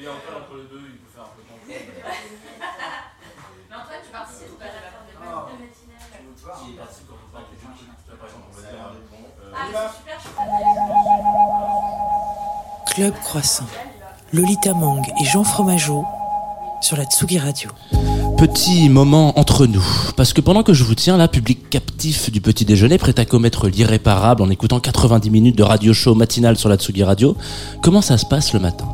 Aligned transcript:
Et 0.00 0.06
après, 0.06 0.32
entre 0.32 0.56
les 0.56 0.64
deux, 0.72 0.80
il 0.88 0.96
peut 0.96 1.12
faire 1.12 1.24
un 1.28 1.32
peu 1.36 1.42
confiance. 1.44 1.76
Mais 3.68 3.76
Antoine, 3.76 4.00
tu 4.02 4.10
participes 4.10 4.56
pas 4.58 4.64
à 4.64 4.80
la 4.80 4.88
part 4.90 5.04
des 5.04 5.12
Ah. 5.20 5.46
de 5.52 5.60
matinale 5.60 6.00
Qui 6.64 6.72
participe 6.72 7.06
quand 7.06 7.20
on 7.20 7.28
parle 7.30 7.44
des 7.52 7.60
jeux 7.60 7.68
de 7.68 8.16
Par 8.16 8.26
exemple, 8.26 8.48
on 8.48 8.56
va 8.56 8.64
dire, 8.64 8.80
euh, 8.80 9.52
Ah, 9.52 9.92
super, 9.92 10.16
je 10.16 10.24
suis 10.24 10.32
Club 12.94 13.14
Croissant. 13.22 13.66
Lolita 14.32 14.72
Mang 14.74 15.02
et 15.20 15.24
Jean 15.24 15.44
Fromageau 15.44 16.04
sur 16.80 16.96
la 16.96 17.04
Tsugi 17.04 17.38
Radio. 17.38 17.70
Petit 18.38 18.88
moment 18.88 19.38
entre 19.38 19.66
nous, 19.66 19.84
parce 20.16 20.32
que 20.32 20.40
pendant 20.40 20.62
que 20.62 20.72
je 20.72 20.82
vous 20.82 20.94
tiens 20.94 21.18
là, 21.18 21.28
public 21.28 21.68
captif 21.68 22.30
du 22.30 22.40
petit 22.40 22.64
déjeuner, 22.64 22.96
prêt 22.96 23.18
à 23.20 23.26
commettre 23.26 23.68
l'irréparable 23.68 24.40
en 24.42 24.48
écoutant 24.48 24.80
90 24.80 25.28
minutes 25.30 25.56
de 25.58 25.62
radio 25.62 25.92
show 25.92 26.14
matinal 26.14 26.56
sur 26.56 26.70
la 26.70 26.76
Tsugi 26.76 27.04
Radio, 27.04 27.36
comment 27.82 28.00
ça 28.00 28.16
se 28.16 28.24
passe 28.24 28.54
le 28.54 28.60
matin? 28.60 28.88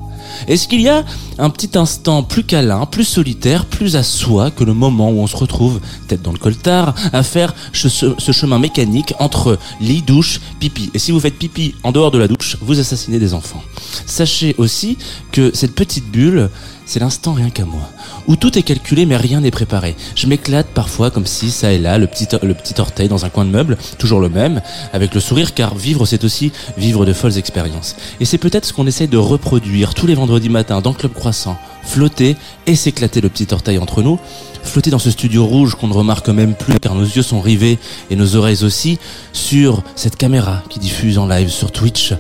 Est-ce 0.49 0.69
qu'il 0.69 0.81
y 0.81 0.89
a 0.89 1.05
un 1.39 1.51
petit 1.51 1.77
instant 1.79 2.23
plus 2.23 2.45
câlin, 2.45 2.87
plus 2.87 3.05
solitaire, 3.05 3.65
plus 3.67 3.97
à 3.97 4.03
soi 4.03 4.51
que 4.51 4.65
le 4.65 4.75
moment 4.75 5.11
où 5.11 5.19
on 5.21 5.27
se 5.27 5.37
retrouve, 5.37 5.81
tête 6.09 6.23
dans 6.23 6.33
le 6.33 6.39
coltard, 6.39 6.95
à 7.13 7.23
faire 7.23 7.55
ce, 7.73 7.89
ce- 7.89 8.33
chemin 8.33 8.59
mécanique 8.59 9.15
entre 9.19 9.59
lit, 9.81 10.03
douche, 10.03 10.41
pipi? 10.61 10.91
Et 10.95 10.99
si 10.99 11.11
vous 11.13 11.21
faites 11.21 11.39
pipi 11.39 11.75
en 11.83 11.93
dehors 11.93 12.11
de 12.11 12.19
la 12.19 12.29
douche, 12.29 12.57
vous 12.61 12.79
assassinez 12.79 13.19
des 13.19 13.35
enfants. 13.35 13.63
Sachez 14.07 14.55
aussi 14.59 14.99
que 15.33 15.51
cette 15.55 15.75
petite 15.75 16.11
bulle, 16.11 16.51
c'est 16.85 17.01
l'instant 17.01 17.33
rien 17.33 17.51
qu'à 17.51 17.65
moi, 17.65 17.89
où 18.29 18.37
tout 18.37 18.59
est 18.59 18.63
calculé 18.63 19.07
mais 19.07 19.17
rien 19.17 19.41
n'est 19.41 19.51
préparé. 19.51 19.97
Je 20.15 20.27
m'éclate 20.27 20.67
parfois 20.69 21.11
comme 21.11 21.27
si 21.27 21.51
ça 21.51 21.73
et 21.73 21.79
là, 21.79 21.99
le 21.99 22.07
petit, 22.07 22.27
le 22.43 22.55
petit 22.55 22.81
orteil 22.81 23.09
dans 23.09 23.25
un 23.25 23.29
coin 23.29 23.45
de 23.45 23.51
meuble, 23.51 23.77
toujours 23.99 24.21
le 24.21 24.29
même, 24.29 24.61
avec 24.93 25.15
le 25.15 25.21
sourire 25.21 25.55
car 25.55 25.75
vivre 25.75 26.07
c'est 26.07 26.25
aussi 26.25 26.53
vivre 26.77 27.05
de 27.05 27.13
folles 27.13 27.39
expériences. 27.39 27.97
Et 28.21 28.25
c'est 28.25 28.39
peut-être 28.39 28.65
ce 28.65 28.73
qu'on 28.73 28.87
essaye 28.87 29.09
de 29.09 29.19
reproduire 29.19 29.95
tous 29.95 30.07
les 30.07 30.15
vendredis 30.15 30.49
matins 30.49 30.81
dans 30.81 30.93
Club 30.93 31.13
Croissant, 31.13 31.59
flotter 31.83 32.37
et 32.67 32.77
s'éclater 32.77 33.21
le 33.21 33.29
petit 33.29 33.49
orteil 33.53 33.79
entre 33.79 34.03
nous, 34.03 34.19
flotter 34.63 34.91
dans 34.91 34.99
ce 34.99 35.11
studio 35.11 35.45
rouge 35.47 35.75
qu'on 35.75 35.89
ne 35.89 35.95
remarque 35.95 36.29
même 36.29 36.55
plus 36.55 36.79
car 36.81 36.95
nos 36.95 37.05
yeux 37.05 37.23
sont 37.23 37.41
rivés 37.41 37.79
et 38.11 38.17
nos 38.17 38.37
oreilles 38.37 38.65
aussi 38.65 38.99
sur 39.33 39.83
cette 39.95 40.17
caméra 40.17 40.63
qui 40.69 40.79
diffuse 40.79 41.19
en 41.19 41.27
live 41.27 41.49
sur 41.49 41.71
Twitch 41.71 42.13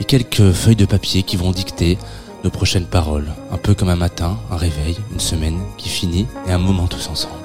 et 0.00 0.04
quelques 0.04 0.52
feuilles 0.52 0.76
de 0.76 0.86
papier 0.86 1.22
qui 1.22 1.36
vont 1.36 1.52
dicter 1.52 1.98
nos 2.44 2.50
prochaines 2.50 2.86
paroles, 2.86 3.32
un 3.50 3.58
peu 3.58 3.74
comme 3.74 3.88
un 3.88 3.96
matin, 3.96 4.38
un 4.50 4.56
réveil, 4.56 4.96
une 5.12 5.20
semaine 5.20 5.60
qui 5.76 5.88
finit 5.88 6.26
et 6.46 6.52
un 6.52 6.58
moment 6.58 6.86
tous 6.86 7.08
ensemble. 7.08 7.41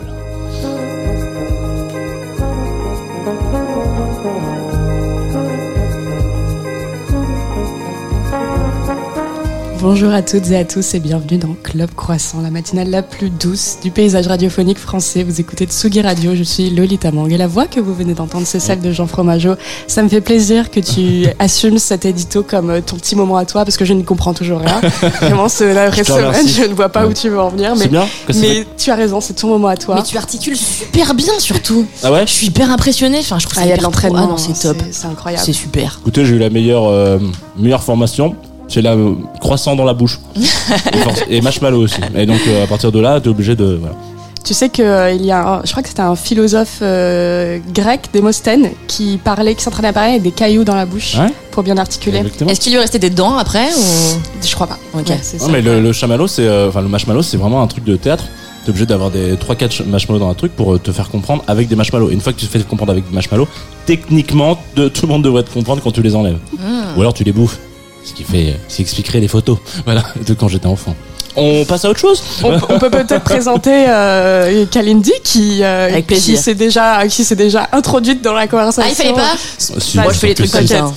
Bonjour 9.80 10.11
à 10.11 10.23
toutes 10.23 10.50
et 10.50 10.58
à 10.58 10.66
tous 10.66 10.95
et 10.95 11.00
bienvenue 11.00 11.38
dans 11.38 11.56
Club 11.61 11.92
Croissant, 11.95 12.42
la 12.42 12.50
matinale 12.50 12.89
la 12.89 13.03
plus 13.03 13.30
douce 13.30 13.78
du 13.84 13.92
paysage 13.92 14.25
radiophonique 14.28 14.80
français. 14.80 15.23
Vous 15.23 15.39
écoutez 15.39 15.66
Tsugi 15.66 16.02
Radio, 16.02 16.36
je 16.36 16.42
suis 16.42 16.72
Lolita 16.72 17.11
Mang 17.11 17.31
et 17.31 17.38
la 17.38 17.45
voix 17.47 17.67
que 17.67 17.80
vous 17.80 17.94
venez 17.94 18.16
d'entendre, 18.16 18.47
c'est 18.47 18.59
celle 18.59 18.81
de 18.81 18.92
Jean 18.92 19.06
Fromageau. 19.06 19.53
Ça 19.88 20.02
me 20.02 20.09
fait 20.09 20.22
plaisir 20.22 20.72
que 20.72 20.80
tu 20.80 21.28
assumes 21.39 21.78
cet 21.78 22.06
édito 22.06 22.42
comme 22.42 22.72
euh, 22.72 22.81
ton 22.81 22.95
petit 22.95 23.16
moment 23.16 23.38
à 23.38 23.45
toi 23.45 23.66
parce 23.66 23.78
que 23.78 23.86
je 23.86 23.94
n'y 23.94 24.03
comprends 24.03 24.34
toujours 24.34 24.59
rien. 24.61 24.81
Vraiment, 25.22 25.47
c'est 25.47 25.73
la 25.73 25.89
vraie 25.89 26.03
semaine, 26.03 26.47
je 26.47 26.64
ne 26.64 26.73
vois 26.73 26.89
pas 26.89 27.06
où 27.06 27.14
tu 27.14 27.30
veux 27.30 27.39
en 27.39 27.50
venir, 27.50 27.75
mais, 27.75 27.84
C'est 27.84 27.89
bien 27.89 28.08
mais 28.36 28.66
tu 28.78 28.89
as 28.89 28.95
raison, 28.95 29.22
c'est 29.22 29.34
ton 29.34 29.47
moment 29.50 29.67
à 29.67 29.78
toi. 29.78 29.95
Mais 29.95 30.03
tu 30.03 30.17
articules 30.17 30.58
super 30.58 31.14
bien 31.14 31.34
surtout. 31.39 31.86
Ah 32.03 32.12
ouais 32.12 32.25
Je 32.25 32.31
suis 32.34 32.47
hyper 32.47 32.72
impressionnée. 32.72 33.19
Enfin, 33.19 33.38
je 33.38 33.45
trouve 33.45 33.58
Ah, 33.58 33.62
ça 33.62 33.67
il 33.67 33.69
y 33.69 33.73
a 33.73 33.78
de 33.78 33.84
l'entraînement, 33.84 34.23
Ah 34.23 34.28
non, 34.28 34.38
c'est 34.38 34.59
top. 34.59 34.78
c'est 34.91 35.06
incroyable. 35.06 35.44
C'est 35.45 35.53
super. 35.53 36.00
Écoutez, 36.02 36.25
j'ai 36.25 36.36
eu 36.36 36.39
la 36.39 36.50
meilleure, 36.50 36.88
euh, 36.88 37.19
meilleure 37.58 37.84
formation. 37.84 38.36
C'est 38.68 38.82
la 38.82 38.94
euh, 38.94 39.14
croissant 39.40 39.76
dans 39.76 39.86
la 39.86 39.94
bouche. 39.94 40.20
et, 41.30 41.42
marshmallow 41.42 41.82
aussi. 41.84 42.00
Et 42.16 42.26
donc, 42.26 42.40
euh, 42.48 42.64
à 42.64 42.68
partir 42.68 42.92
de 42.92 43.00
là, 43.00 43.20
t'es 43.22 43.30
obligé 43.30 43.56
de. 43.56 43.78
Voilà. 43.80 43.96
Tu 44.44 44.54
sais 44.54 44.70
qu'il 44.70 44.86
il 45.20 45.26
y 45.26 45.32
a, 45.32 45.46
un- 45.56 45.62
je 45.66 45.72
crois 45.72 45.84
que 45.84 45.90
c'était 45.90 46.02
un 46.02 46.16
philosophe 46.16 46.80
euh, 46.82 47.59
grec, 47.74 48.08
Démosthène, 48.14 48.69
qui 48.88 49.19
parlait, 49.22 49.56
qui 49.56 49.64
s'entraînait 49.64 49.90
à 49.90 49.94
parler 49.94 50.12
avec 50.12 50.22
des 50.22 50.31
cailloux 50.31 50.64
dans 50.64 50.75
la 50.75 50.86
bouche 50.86 51.16
Ouais. 51.18 51.28
pour 51.52 51.64
bien 51.64 51.78
articuler. 51.78 52.24
Est-ce 52.47 52.59
qu'il 52.62 52.72
lui 52.72 52.80
restait 52.80 53.00
des 53.00 53.09
dents 53.09 53.38
après 53.38 53.68
ou... 53.74 54.19
Je 54.46 54.53
crois 54.56 54.68
pas. 54.68 54.78
Ok. 54.94 55.08
Ouais, 55.09 55.16
Non, 55.16 55.46
ça. 55.46 55.52
mais 55.52 55.62
le, 55.62 55.81
le 55.81 55.91
chamallow, 55.91 56.28
c'est. 56.28 56.47
euh, 56.47 56.70
Enfin, 56.70 56.81
le 56.81 56.88
marshmallow, 56.88 57.24
c'est 57.24 57.36
vraiment 57.38 57.62
un 57.62 57.68
truc 57.68 57.84
de 57.84 57.96
théâtre. 57.97 58.24
T'es 58.64 58.70
obligé 58.70 58.86
d'avoir 58.86 59.12
des 59.12 59.36
3-4 59.36 59.86
marshmallows 59.86 60.20
dans 60.20 60.30
un 60.30 60.34
truc 60.34 60.53
pour 60.56 60.74
euh, 60.75 60.80
te 60.80 60.91
faire 60.94 61.09
comprendre 61.09 61.44
avec 61.47 61.68
des 61.68 61.75
marshmallows. 61.75 62.09
Et 62.09 62.14
une 62.14 62.22
fois 62.22 62.31
que 62.34 62.40
tu 62.40 62.47
te 62.47 62.52
fais 62.58 62.64
comprendre 62.64 62.91
avec 62.94 63.06
des 63.08 63.14
marshmallows, 63.14 63.47
techniquement, 63.86 64.58
de, 64.78 64.88
tout 64.88 65.06
le 65.08 65.12
monde 65.12 65.24
devrait 65.24 65.44
te 65.44 65.52
comprendre 65.53 65.81
quand 65.84 65.91
tu 65.91 66.02
les 66.02 66.16
enlèves. 66.16 66.38
Hmm. 66.58 66.97
Ou 66.97 67.02
alors 67.02 67.14
tu 67.14 67.24
les 67.25 67.31
bouffes. 67.34 67.59
Ce 68.07 68.13
qui 68.13 68.23
fait, 68.23 68.57
ce 68.68 68.78
qui 68.78 68.81
expliquerait 68.84 69.19
les 69.19 69.28
photos. 69.28 69.57
Voilà, 69.85 70.03
de 70.25 70.34
quand 70.34 70.47
j'étais 70.47 70.68
enfant. 70.68 70.95
On 71.40 71.66
passe 71.66 71.85
à 71.85 71.90
autre 71.91 72.00
chose 72.00 72.23
On, 72.44 72.56
on 72.69 72.79
peut 72.79 72.90
peut-être 72.90 73.19
présenter 73.23 73.85
euh, 73.88 74.66
Kalindi 74.66 75.12
qui, 75.23 75.59
euh, 75.62 76.01
qui 76.01 76.35
s'est 76.35 76.56
déjà, 76.56 77.06
qui 77.07 77.23
s'est 77.23 77.35
déjà 77.35 77.67
introduite 77.73 78.23
dans 78.23 78.34
la 78.34 78.47
conversation. 78.47 78.81
Ah, 78.84 78.90
il 78.90 78.96
fallait 78.96 79.13
pas 79.13 79.35
Si, 79.57 80.00
Moi, 80.00 80.12
je 80.13 80.17
fais 80.17 80.28
les 80.29 80.35
trucs 80.35 80.51
comme 80.51 80.66
ça. 80.66 80.91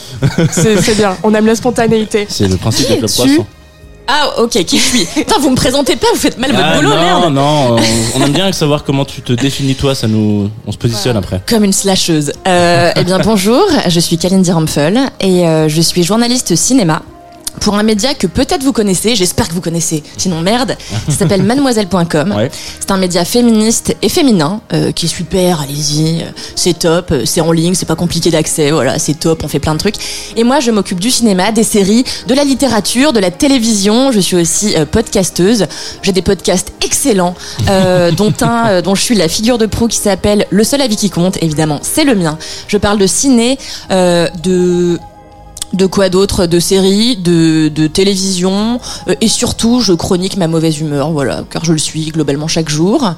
C'est 0.50 0.96
bien. 0.96 1.16
On 1.22 1.34
aime 1.34 1.46
la 1.46 1.54
spontanéité. 1.54 2.26
C'est 2.28 2.48
le 2.48 2.56
principe 2.56 2.88
de 2.88 2.94
Club 2.96 3.10
Croissant. 3.10 3.46
Ah, 4.12 4.40
ok, 4.42 4.50
qui 4.64 4.76
je 4.78 4.82
suis 4.82 5.04
Putain, 5.06 5.38
vous 5.38 5.50
me 5.50 5.54
présentez 5.56 5.94
pas, 5.94 6.08
vous 6.12 6.18
faites 6.18 6.36
mal 6.36 6.50
votre 6.50 6.64
Ah, 6.64 6.74
boulot, 6.76 6.88
non, 6.90 6.96
merde. 7.00 7.32
non, 7.32 7.76
on, 7.76 7.78
on 8.20 8.24
aime 8.24 8.32
bien 8.32 8.50
savoir 8.52 8.82
comment 8.82 9.04
tu 9.04 9.20
te 9.22 9.32
définis 9.32 9.76
toi, 9.76 9.94
ça 9.94 10.08
nous, 10.08 10.50
on 10.66 10.72
se 10.72 10.78
positionne 10.78 11.16
après. 11.16 11.40
Comme 11.48 11.62
une 11.64 11.72
slasheuse. 11.72 12.32
Euh, 12.48 12.90
eh 12.96 13.04
bien, 13.04 13.18
bonjour, 13.20 13.62
je 13.86 14.00
suis 14.00 14.18
Kalindi 14.18 14.50
Rampfel 14.50 14.98
et 15.20 15.46
euh, 15.46 15.68
je 15.68 15.80
suis 15.80 16.02
journaliste 16.02 16.56
cinéma 16.56 17.02
pour 17.60 17.74
un 17.74 17.82
média 17.82 18.14
que 18.14 18.26
peut-être 18.26 18.62
vous 18.62 18.72
connaissez, 18.72 19.16
j'espère 19.16 19.48
que 19.48 19.54
vous 19.54 19.60
connaissez, 19.60 20.02
sinon 20.16 20.40
merde, 20.40 20.76
ça 21.08 21.14
s'appelle 21.14 21.42
mademoiselle.com. 21.50 22.34
Ouais. 22.36 22.50
C'est 22.78 22.90
un 22.90 22.96
média 22.96 23.24
féministe 23.24 23.96
et 24.02 24.08
féminin 24.08 24.60
euh, 24.72 24.92
qui 24.92 25.06
est 25.06 25.08
super, 25.08 25.60
allez-y, 25.60 26.22
euh, 26.22 26.26
c'est 26.54 26.78
top, 26.78 27.10
euh, 27.12 27.22
c'est 27.24 27.40
en 27.40 27.52
ligne, 27.52 27.74
c'est 27.74 27.86
pas 27.86 27.96
compliqué 27.96 28.30
d'accès, 28.30 28.70
voilà, 28.70 28.98
c'est 28.98 29.14
top, 29.14 29.42
on 29.44 29.48
fait 29.48 29.58
plein 29.58 29.74
de 29.74 29.78
trucs. 29.78 29.96
Et 30.36 30.44
moi, 30.44 30.60
je 30.60 30.70
m'occupe 30.70 31.00
du 31.00 31.10
cinéma, 31.10 31.52
des 31.52 31.64
séries, 31.64 32.04
de 32.26 32.34
la 32.34 32.44
littérature, 32.44 33.12
de 33.12 33.20
la 33.20 33.30
télévision, 33.30 34.12
je 34.12 34.20
suis 34.20 34.36
aussi 34.36 34.76
euh, 34.76 34.86
podcasteuse. 34.86 35.66
J'ai 36.02 36.12
des 36.12 36.22
podcasts 36.22 36.72
excellents, 36.84 37.34
euh, 37.68 38.10
dont 38.16 38.32
un 38.42 38.82
dont 38.82 38.94
je 38.94 39.02
suis 39.02 39.14
la 39.14 39.28
figure 39.28 39.58
de 39.58 39.66
proue 39.66 39.88
qui 39.88 39.98
s'appelle 39.98 40.46
Le 40.50 40.64
seul 40.64 40.80
avis 40.80 40.96
qui 40.96 41.10
compte, 41.10 41.42
évidemment, 41.42 41.80
c'est 41.82 42.04
le 42.04 42.14
mien. 42.14 42.38
Je 42.68 42.76
parle 42.76 42.98
de 42.98 43.06
ciné, 43.06 43.58
de 43.90 44.98
de 45.72 45.86
quoi 45.86 46.08
d'autre 46.08 46.46
De 46.46 46.58
séries, 46.58 47.16
de, 47.16 47.68
de 47.68 47.86
télévision, 47.86 48.80
euh, 49.08 49.14
et 49.20 49.28
surtout, 49.28 49.80
je 49.80 49.92
chronique 49.92 50.36
ma 50.36 50.48
mauvaise 50.48 50.78
humeur, 50.80 51.10
voilà, 51.12 51.44
car 51.50 51.64
je 51.64 51.72
le 51.72 51.78
suis 51.78 52.06
globalement 52.06 52.48
chaque 52.48 52.68
jour. 52.68 53.12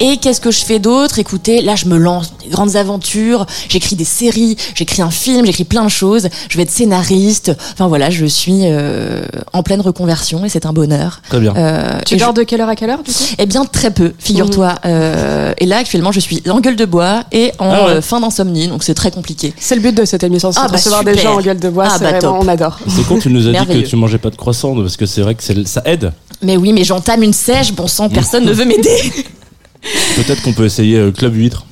Et 0.00 0.16
qu'est-ce 0.16 0.40
que 0.40 0.50
je 0.50 0.64
fais 0.64 0.78
d'autre? 0.78 1.18
Écoutez, 1.18 1.60
là, 1.60 1.76
je 1.76 1.86
me 1.86 1.98
lance 1.98 2.32
des 2.42 2.48
grandes 2.50 2.76
aventures, 2.76 3.44
j'écris 3.68 3.96
des 3.96 4.04
séries, 4.04 4.56
j'écris 4.74 5.02
un 5.02 5.10
film, 5.10 5.44
j'écris 5.44 5.64
plein 5.64 5.84
de 5.84 5.90
choses, 5.90 6.28
je 6.48 6.56
vais 6.56 6.62
être 6.62 6.70
scénariste, 6.70 7.52
enfin 7.74 7.86
voilà, 7.88 8.08
je 8.08 8.24
suis 8.24 8.60
euh, 8.64 9.22
en 9.52 9.62
pleine 9.62 9.80
reconversion 9.82 10.44
et 10.44 10.48
c'est 10.48 10.64
un 10.66 10.72
bonheur. 10.72 11.20
Très 11.28 11.40
bien. 11.40 11.54
Euh, 11.56 11.98
Tu 12.06 12.14
je- 12.14 12.20
dors 12.24 12.32
de 12.32 12.42
quelle 12.44 12.62
heure 12.62 12.68
à 12.70 12.76
quelle 12.76 12.90
heure 12.90 13.02
du 13.02 13.12
coup? 13.12 13.18
Eh 13.38 13.44
bien, 13.46 13.64
très 13.66 13.90
peu, 13.90 14.12
figure-toi. 14.18 14.76
Euh, 14.86 15.52
et 15.58 15.66
là, 15.66 15.76
actuellement, 15.78 16.12
je 16.12 16.20
suis 16.20 16.42
en 16.48 16.60
gueule 16.60 16.76
de 16.76 16.84
bois 16.86 17.24
et 17.32 17.52
en 17.58 17.70
Ah 17.70 17.84
ouais. 17.84 17.90
euh, 17.96 18.00
fin 18.02 18.20
d'insomnie, 18.20 18.68
donc 18.68 18.82
c'est 18.84 18.94
très 18.94 19.10
compliqué. 19.10 19.52
C'est 19.58 19.74
le 19.74 19.82
but 19.82 19.94
de 19.94 20.04
cette 20.06 20.22
émission, 20.24 20.50
c'est 20.50 20.60
Ah 20.62 20.66
de 20.66 20.72
bah 20.72 20.76
recevoir 20.78 21.04
des 21.04 21.16
gens 21.18 21.34
en 21.36 21.40
gueule 21.42 21.60
de 21.60 21.68
bois. 21.68 21.89
Ah 21.90 21.96
c'est 21.98 22.04
bah 22.04 22.10
vraiment, 22.18 22.38
top. 22.38 22.44
on 22.44 22.48
adore. 22.48 22.78
C'est 22.88 23.06
con, 23.06 23.18
tu 23.18 23.28
nous 23.30 23.46
as 23.48 23.52
dit 23.52 23.66
que 23.82 23.86
tu 23.86 23.96
mangeais 23.96 24.18
pas 24.18 24.30
de 24.30 24.36
croissant, 24.36 24.74
parce 24.74 24.96
que 24.96 25.06
c'est 25.06 25.20
vrai 25.22 25.34
que 25.34 25.42
c'est- 25.42 25.66
ça 25.66 25.82
aide. 25.84 26.12
Mais 26.42 26.56
oui, 26.56 26.72
mais 26.72 26.84
j'entame 26.84 27.22
une 27.22 27.32
sèche, 27.32 27.72
bon 27.72 27.86
sang, 27.86 28.08
personne 28.08 28.44
ne 28.44 28.52
veut 28.52 28.64
m'aider. 28.64 28.96
Peut-être 30.16 30.42
qu'on 30.42 30.52
peut 30.52 30.64
essayer 30.66 30.96
euh, 30.98 31.10
Club 31.10 31.34
Huître. 31.34 31.64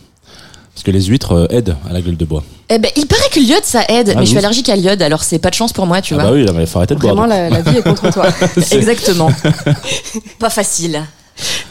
Parce 0.74 0.84
que 0.84 0.90
les 0.92 1.02
huîtres 1.06 1.32
euh, 1.32 1.46
aident 1.50 1.76
à 1.88 1.92
la 1.92 2.00
gueule 2.00 2.16
de 2.16 2.24
bois. 2.24 2.42
Eh 2.70 2.78
ben, 2.78 2.90
il 2.96 3.06
paraît 3.06 3.28
que 3.32 3.40
l'iode, 3.40 3.64
ça 3.64 3.82
aide, 3.88 4.12
Ah, 4.14 4.18
mais 4.18 4.24
je 4.26 4.30
suis 4.30 4.38
allergique 4.38 4.68
à 4.68 4.76
l'iode, 4.76 5.02
alors 5.02 5.24
c'est 5.24 5.38
pas 5.38 5.50
de 5.50 5.54
chance 5.54 5.72
pour 5.72 5.86
moi, 5.86 6.00
tu 6.00 6.14
ah 6.14 6.18
vois. 6.18 6.24
bah 6.26 6.32
oui, 6.32 6.46
il 6.60 6.66
faut 6.66 6.78
arrêter 6.78 6.94
de 6.94 7.00
boire. 7.00 7.14
Vraiment, 7.16 7.26
la, 7.28 7.50
la 7.50 7.62
vie 7.62 7.78
est 7.78 7.82
contre 7.82 8.10
toi. 8.12 8.26
Exactement. 8.70 9.30
pas 10.38 10.50
facile. 10.50 11.02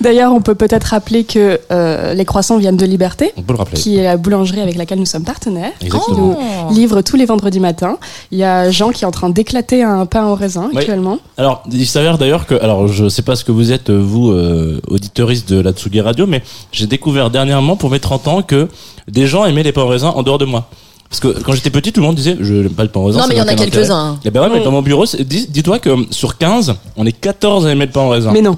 D'ailleurs, 0.01 0.31
on 0.33 0.41
peut 0.41 0.55
peut-être 0.55 0.85
rappeler 0.85 1.23
que 1.23 1.59
euh, 1.71 2.13
les 2.13 2.25
croissants 2.25 2.57
viennent 2.57 2.77
de 2.77 2.85
Liberté, 2.85 3.31
On 3.37 3.41
peut 3.41 3.53
le 3.53 3.59
rappeler. 3.59 3.77
qui 3.79 3.97
est 3.97 4.03
la 4.03 4.17
boulangerie 4.17 4.61
avec 4.61 4.75
laquelle 4.75 4.99
nous 4.99 5.05
sommes 5.05 5.23
partenaires. 5.23 5.71
Exactement. 5.81 6.37
Oh. 6.39 6.73
livre 6.73 7.01
tous 7.01 7.15
les 7.15 7.25
vendredis 7.25 7.59
matins. 7.59 7.97
Il 8.31 8.37
y 8.37 8.43
a 8.43 8.69
Jean 8.71 8.89
qui 8.91 9.03
est 9.03 9.07
en 9.07 9.11
train 9.11 9.29
d'éclater 9.29 9.83
un 9.83 10.05
pain 10.05 10.25
au 10.27 10.35
raisin 10.35 10.69
Oui. 10.71 10.79
actuellement. 10.79 11.17
Alors, 11.37 11.63
il 11.71 11.87
s'avère 11.87 12.17
d'ailleurs 12.17 12.45
que, 12.45 12.55
alors 12.55 12.87
je 12.87 13.09
sais 13.09 13.21
pas 13.23 13.35
ce 13.35 13.43
que 13.43 13.51
vous 13.51 13.71
êtes, 13.71 13.89
vous, 13.89 14.29
euh, 14.31 14.79
auditeuriste 14.87 15.49
de 15.51 15.59
la 15.59 15.71
Tsugi 15.71 16.01
Radio, 16.01 16.27
mais 16.27 16.43
j'ai 16.71 16.87
découvert 16.87 17.29
dernièrement, 17.29 17.75
pour 17.75 17.89
mes 17.89 17.99
30 17.99 18.27
ans, 18.27 18.41
que 18.43 18.67
des 19.07 19.25
gens 19.27 19.45
aimaient 19.45 19.63
les 19.63 19.71
pains 19.71 19.83
au 19.83 19.87
raisin 19.87 20.09
en 20.09 20.23
dehors 20.23 20.37
de 20.37 20.45
moi. 20.45 20.69
Parce 21.09 21.21
que 21.21 21.29
quand 21.41 21.53
j'étais 21.53 21.69
petit, 21.69 21.93
tout 21.93 22.01
le 22.01 22.05
monde 22.07 22.15
disait, 22.15 22.35
je 22.39 22.53
n'aime 22.53 22.69
pas 22.71 22.83
le 22.83 22.89
pain 22.89 22.99
au 22.99 23.05
raisin. 23.05 23.19
Non, 23.19 23.25
mais 23.29 23.35
il 23.35 23.37
y 23.37 23.41
en 23.41 23.47
a 23.47 23.55
quelques-uns. 23.55 24.19
Eh 24.25 24.29
ben 24.29 24.41
ouais, 24.41 24.49
mais 24.53 24.63
dans 24.63 24.71
mon 24.71 24.81
bureau, 24.81 25.05
dis- 25.05 25.47
dis-toi 25.47 25.79
que 25.79 25.89
sur 26.11 26.37
15, 26.37 26.75
on 26.97 27.05
est 27.05 27.13
14 27.13 27.65
à 27.65 27.71
aimer 27.71 27.85
le 27.85 27.91
pain 27.91 28.01
au 28.01 28.09
raisin. 28.09 28.31
Mais 28.33 28.41
non. 28.41 28.57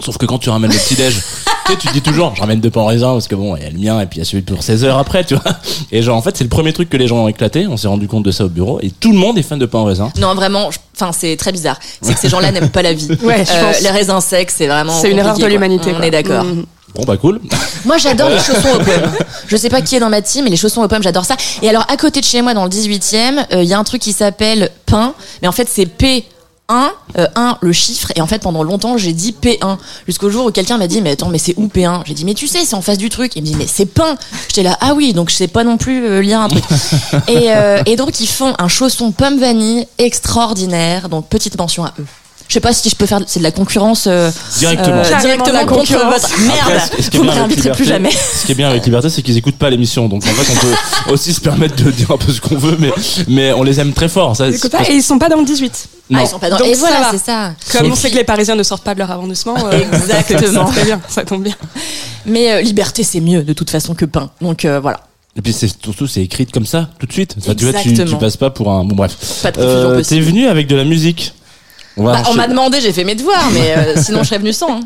Sauf 0.00 0.18
que 0.18 0.26
quand 0.26 0.38
tu 0.38 0.50
ramènes 0.50 0.72
le 0.72 0.76
petit-déj 0.78 1.14
tu 1.66 1.72
sais, 1.72 1.78
tu 1.78 1.88
dis 1.92 2.02
toujours, 2.02 2.34
je 2.34 2.40
ramène 2.40 2.60
deux 2.60 2.68
pains 2.70 2.82
en 2.82 2.86
raisin 2.86 3.12
parce 3.12 3.26
que 3.28 3.34
bon, 3.34 3.56
il 3.56 3.62
y 3.62 3.66
a 3.66 3.70
le 3.70 3.78
mien 3.78 4.00
et 4.00 4.06
puis 4.06 4.18
il 4.18 4.18
y 4.18 4.22
a 4.22 4.24
celui 4.24 4.42
pour 4.42 4.62
16 4.62 4.84
heures 4.84 4.98
après, 4.98 5.24
tu 5.24 5.34
vois. 5.34 5.52
Et 5.92 6.02
genre, 6.02 6.16
en 6.16 6.20
fait, 6.22 6.36
c'est 6.36 6.44
le 6.44 6.50
premier 6.50 6.72
truc 6.72 6.90
que 6.90 6.96
les 6.96 7.06
gens 7.06 7.18
ont 7.24 7.28
éclaté. 7.28 7.66
On 7.68 7.76
s'est 7.76 7.88
rendu 7.88 8.06
compte 8.08 8.24
de 8.24 8.30
ça 8.32 8.44
au 8.44 8.48
bureau 8.48 8.80
et 8.82 8.90
tout 8.90 9.12
le 9.12 9.18
monde 9.18 9.38
est 9.38 9.42
fan 9.42 9.58
de 9.58 9.64
pain 9.66 9.78
en 9.78 9.84
raisin. 9.84 10.12
Non, 10.18 10.34
vraiment, 10.34 10.68
enfin, 10.94 11.12
c'est 11.12 11.36
très 11.36 11.52
bizarre. 11.52 11.78
C'est 12.02 12.12
que 12.14 12.20
ces 12.20 12.28
gens-là 12.28 12.50
n'aiment 12.52 12.68
pas 12.70 12.82
la 12.82 12.92
vie. 12.92 13.08
Ouais, 13.22 13.44
je 13.46 13.52
Euh, 13.52 13.72
pense. 13.72 13.80
les 13.80 13.90
raisins 13.90 14.20
secs, 14.20 14.50
c'est 14.50 14.66
vraiment. 14.66 14.92
C'est 15.00 15.10
une 15.10 15.18
erreur 15.18 15.38
de 15.38 15.46
l'humanité. 15.46 15.90
On 15.92 15.96
quoi. 15.96 16.06
est 16.06 16.10
d'accord. 16.10 16.44
Mhm. 16.44 16.66
Bon, 16.96 17.04
bah 17.04 17.16
cool. 17.16 17.40
Moi, 17.86 17.96
j'adore 17.98 18.28
les 18.28 18.38
chaussons 18.38 18.74
aux 18.74 18.84
pommes. 18.84 19.10
Je 19.48 19.56
sais 19.56 19.68
pas 19.70 19.80
qui 19.80 19.96
est 19.96 20.00
dans 20.00 20.10
ma 20.10 20.22
team, 20.22 20.44
mais 20.44 20.50
les 20.50 20.56
chaussons 20.56 20.82
aux 20.82 20.86
pommes, 20.88 21.02
j'adore 21.02 21.24
ça. 21.24 21.36
Et 21.62 21.68
alors, 21.68 21.86
à 21.90 21.96
côté 21.96 22.20
de 22.20 22.24
chez 22.24 22.40
moi, 22.42 22.52
dans 22.54 22.64
le 22.64 22.70
18e, 22.70 23.46
euh, 23.52 23.62
il 23.62 23.68
y 23.68 23.72
a 23.74 23.78
un 23.78 23.84
truc 23.84 24.00
qui 24.02 24.12
s'appelle 24.12 24.70
pain, 24.86 25.14
mais 25.42 25.48
en 25.48 25.52
fait, 25.52 25.68
c'est 25.68 25.86
P. 25.86 26.24
1, 26.68 26.92
euh, 27.18 27.26
1 27.34 27.58
le 27.60 27.72
chiffre 27.72 28.10
et 28.16 28.20
en 28.20 28.26
fait 28.26 28.42
pendant 28.42 28.62
longtemps 28.62 28.96
j'ai 28.96 29.12
dit 29.12 29.36
P1 29.40 29.76
jusqu'au 30.06 30.30
jour 30.30 30.46
où 30.46 30.50
quelqu'un 30.50 30.78
m'a 30.78 30.86
dit 30.86 31.02
mais 31.02 31.10
attends 31.10 31.28
mais 31.28 31.38
c'est 31.38 31.54
où 31.56 31.66
P1 31.66 32.02
j'ai 32.06 32.14
dit 32.14 32.24
mais 32.24 32.34
tu 32.34 32.46
sais 32.46 32.64
c'est 32.64 32.74
en 32.74 32.82
face 32.82 32.98
du 32.98 33.08
truc. 33.08 33.36
Il 33.36 33.42
me 33.42 33.46
dit 33.46 33.54
mais 33.56 33.66
c'est 33.66 33.86
pain 33.86 34.16
j'étais 34.48 34.62
là 34.62 34.76
ah 34.80 34.94
oui 34.94 35.12
donc 35.12 35.30
je 35.30 35.34
sais 35.36 35.48
pas 35.48 35.64
non 35.64 35.76
plus 35.76 36.04
euh, 36.06 36.22
lire 36.22 36.40
un 36.40 36.48
truc. 36.48 36.64
Et, 37.28 37.52
euh, 37.52 37.82
et 37.86 37.96
donc 37.96 38.20
ils 38.20 38.26
font 38.26 38.54
un 38.58 38.68
chausson 38.68 39.12
pomme 39.12 39.38
vanille 39.38 39.86
extraordinaire. 39.98 41.08
Donc 41.08 41.28
petite 41.28 41.58
mention 41.58 41.84
à 41.84 41.92
eux 41.98 42.06
je 42.48 42.54
sais 42.54 42.60
pas 42.60 42.72
si 42.72 42.88
je 42.88 42.94
peux 42.94 43.06
faire 43.06 43.20
c'est 43.26 43.38
de 43.40 43.44
la 43.44 43.50
concurrence 43.50 44.04
euh, 44.06 44.30
Directement. 44.58 44.96
euh, 44.98 45.20
directement 45.20 45.52
la 45.58 45.64
concurrence. 45.64 46.12
votre 46.22 46.40
merde 46.40 46.58
Après, 46.60 46.80
ce- 46.96 47.02
ce 47.02 47.10
qui 47.10 47.16
est 47.16 47.18
vous 47.20 47.24
ne 47.24 47.30
réinviterez 47.30 47.70
plus 47.72 47.84
jamais 47.84 48.10
Ce 48.10 48.46
qui 48.46 48.52
est 48.52 48.54
bien 48.54 48.68
avec 48.68 48.84
Liberté, 48.84 49.08
c'est 49.10 49.22
qu'ils 49.22 49.36
écoutent 49.36 49.56
pas 49.58 49.70
l'émission. 49.70 50.08
Donc 50.08 50.22
en 50.24 50.28
fait, 50.28 50.52
on 50.52 50.56
peut 50.56 50.74
aussi 51.12 51.32
se 51.32 51.40
permettre 51.40 51.82
de 51.82 51.90
dire 51.90 52.10
un 52.10 52.18
peu 52.18 52.32
ce 52.32 52.40
qu'on 52.40 52.56
veut, 52.58 52.76
mais, 52.78 52.92
mais 53.28 53.52
on 53.52 53.62
les 53.62 53.80
aime 53.80 53.92
très 53.92 54.08
fort. 54.08 54.36
Ça, 54.36 54.46
Ils 54.48 54.54
écoutent 54.56 54.72
pas, 54.72 54.88
et 54.88 54.94
ils 54.94 55.02
sont 55.02 55.18
pas 55.18 55.28
dans 55.28 55.38
le 55.38 55.44
18. 55.46 55.88
Non. 56.10 56.18
Ah, 56.18 56.22
ils 56.24 56.28
sont 56.28 56.38
pas 56.38 56.50
dans... 56.50 56.58
Donc 56.58 56.66
Et 56.68 56.74
ça 56.74 56.80
voilà, 56.80 57.08
c'est 57.12 57.24
ça. 57.24 57.52
Comme 57.72 57.86
Et 57.86 57.90
on 57.90 57.94
sait 57.94 58.10
que 58.10 58.16
les 58.16 58.24
Parisiens 58.24 58.56
ne 58.56 58.62
sortent 58.62 58.84
pas 58.84 58.92
de 58.94 58.98
leur 58.98 59.10
arrondissement. 59.10 59.56
euh, 59.66 59.80
Exactement. 59.92 60.66
c'est 60.66 60.72
très 60.74 60.84
bien, 60.84 61.00
ça 61.08 61.24
tombe 61.24 61.42
bien. 61.42 61.54
Mais 62.26 62.52
euh, 62.52 62.60
liberté, 62.60 63.02
c'est 63.04 63.20
mieux 63.20 63.42
de 63.42 63.52
toute 63.54 63.70
façon 63.70 63.94
que 63.94 64.04
pain. 64.04 64.30
Donc 64.42 64.64
euh, 64.64 64.80
voilà. 64.80 65.00
Et 65.36 65.42
puis 65.42 65.52
c'est 65.52 65.66
surtout 65.82 66.06
c'est 66.06 66.22
écrit 66.22 66.46
comme 66.46 66.66
ça 66.66 66.90
tout 66.98 67.06
de 67.06 67.12
suite. 67.12 67.34
Enfin, 67.38 67.54
tu 67.54 67.64
vois, 67.64 67.72
tu, 67.80 67.88
Exactement. 67.88 68.18
tu 68.18 68.24
passes 68.24 68.36
pas 68.36 68.50
pour 68.50 68.70
un. 68.70 68.84
Bon 68.84 68.94
bref. 68.94 69.16
Pas 69.42 69.50
de 69.50 69.56
confusion 69.56 69.70
Euh, 69.90 70.02
T'es 70.02 70.20
venu 70.20 70.46
avec 70.46 70.66
de 70.68 70.76
la 70.76 70.84
musique. 70.84 71.34
Bah, 71.96 72.22
on 72.30 72.34
m'a 72.34 72.48
demandé, 72.48 72.80
j'ai 72.80 72.92
fait 72.92 73.04
mes 73.04 73.14
devoirs, 73.14 73.50
mais 73.52 73.74
euh, 73.76 73.94
sinon 74.02 74.22
je 74.22 74.28
serais 74.28 74.38
venu 74.38 74.52
sans. 74.52 74.78
hein. 74.78 74.80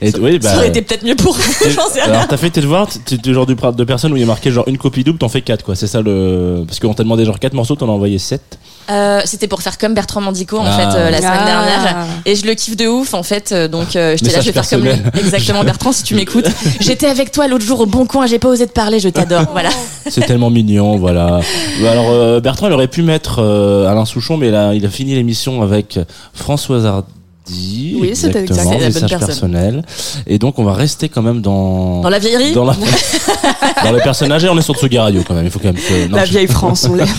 Et- 0.00 0.12
oui, 0.20 0.38
bah, 0.38 0.50
Ça 0.50 0.56
aurait 0.58 0.68
été 0.68 0.80
peut-être 0.82 1.04
mieux 1.04 1.16
pour 1.16 1.32
vous, 1.34 1.52
j'en 1.70 1.88
sais 1.88 2.02
rien. 2.02 2.12
Alors 2.12 2.28
t'as 2.28 2.36
fait 2.36 2.50
tes 2.50 2.60
devoirs, 2.60 2.86
t'es 3.04 3.16
le 3.26 3.34
genre 3.34 3.46
de, 3.46 3.54
de 3.54 3.84
personne 3.84 4.12
où 4.12 4.16
il 4.16 4.20
y 4.20 4.22
a 4.22 4.26
marqué 4.26 4.50
genre 4.52 4.68
une 4.68 4.78
copie 4.78 5.02
double, 5.02 5.18
t'en 5.18 5.28
fais 5.28 5.42
quatre 5.42 5.64
quoi. 5.64 5.74
C'est 5.74 5.88
ça 5.88 6.00
le. 6.02 6.62
Parce 6.66 6.78
qu'on 6.78 6.94
t'a 6.94 7.02
demandé 7.02 7.24
genre 7.24 7.38
quatre 7.40 7.54
morceaux, 7.54 7.74
t'en 7.74 7.88
as 7.88 7.92
envoyé 7.92 8.18
sept. 8.18 8.58
Euh, 8.90 9.20
C'était 9.24 9.48
pour 9.48 9.60
faire 9.60 9.76
comme 9.76 9.94
Bertrand 9.94 10.20
Mandico 10.20 10.56
en 10.58 10.64
Ah. 10.64 10.72
fait 10.78 10.98
euh, 10.98 11.10
la 11.10 11.18
semaine 11.18 11.32
Ah. 11.42 11.44
dernière. 11.44 12.06
Et 12.26 12.36
je 12.36 12.46
le 12.46 12.54
kiffe 12.54 12.76
de 12.76 12.86
ouf 12.86 13.12
en 13.12 13.22
fait. 13.24 13.50
euh, 13.52 13.66
Donc 13.68 13.96
euh, 13.96 14.16
j'étais 14.16 14.32
là, 14.32 14.40
je 14.40 14.46
vais 14.46 14.52
faire 14.52 14.68
comme 14.68 14.82
lui. 14.84 14.90
Exactement, 15.18 15.64
Bertrand, 15.64 15.92
si 15.92 16.04
tu 16.04 16.14
m'écoutes. 16.14 16.46
J'étais 16.80 17.06
avec 17.06 17.32
toi 17.32 17.48
l'autre 17.48 17.64
jour 17.66 17.80
au 17.80 17.86
Bon 17.86 18.06
Coin, 18.06 18.26
j'ai 18.26 18.38
pas 18.38 18.48
osé 18.48 18.66
te 18.68 18.72
parler, 18.72 19.00
je 19.00 19.08
t'adore. 19.08 19.46
Voilà. 19.52 19.70
C'est 20.08 20.24
tellement 20.24 20.48
mignon, 20.50 20.96
voilà. 20.96 21.40
Bah, 21.82 21.90
Alors 21.90 22.10
euh, 22.10 22.40
Bertrand, 22.40 22.68
il 22.68 22.72
aurait 22.72 22.86
pu 22.88 23.02
mettre 23.02 23.40
euh, 23.42 23.90
Alain 23.90 24.04
Souchon, 24.04 24.36
mais 24.36 24.50
là, 24.52 24.74
il 24.74 24.86
a 24.86 24.88
fini 24.90 25.14
l'émission 25.16 25.60
avec 25.60 25.98
Françoise 26.32 26.86
Hardy. 26.86 27.08
Oui, 27.50 28.10
c'était 28.14 28.40
exactement, 28.40 28.72
exact. 28.74 28.86
Message 28.94 29.10
personne. 29.10 29.26
personnel. 29.28 29.82
Et 30.26 30.38
donc, 30.38 30.58
on 30.58 30.64
va 30.64 30.74
rester 30.74 31.08
quand 31.08 31.22
même 31.22 31.40
dans 31.40 32.00
Dans 32.02 32.10
la 32.10 32.18
vieillerie 32.18 32.52
dans, 32.52 32.64
la... 32.64 32.74
dans 33.84 33.92
les 33.92 34.00
personnages. 34.02 34.44
Et 34.44 34.48
on 34.48 34.58
est 34.58 34.62
sur 34.62 34.76
Tsugi 34.76 34.98
Radio 34.98 35.22
quand 35.26 35.34
même. 35.34 35.44
Il 35.46 35.50
faut 35.50 35.58
quand 35.58 35.72
même. 35.72 35.76
que- 35.76 36.08
non, 36.08 36.16
La 36.16 36.24
je- 36.24 36.30
vieille 36.30 36.46
France, 36.46 36.86
on 36.90 36.94
l'est. 36.94 37.04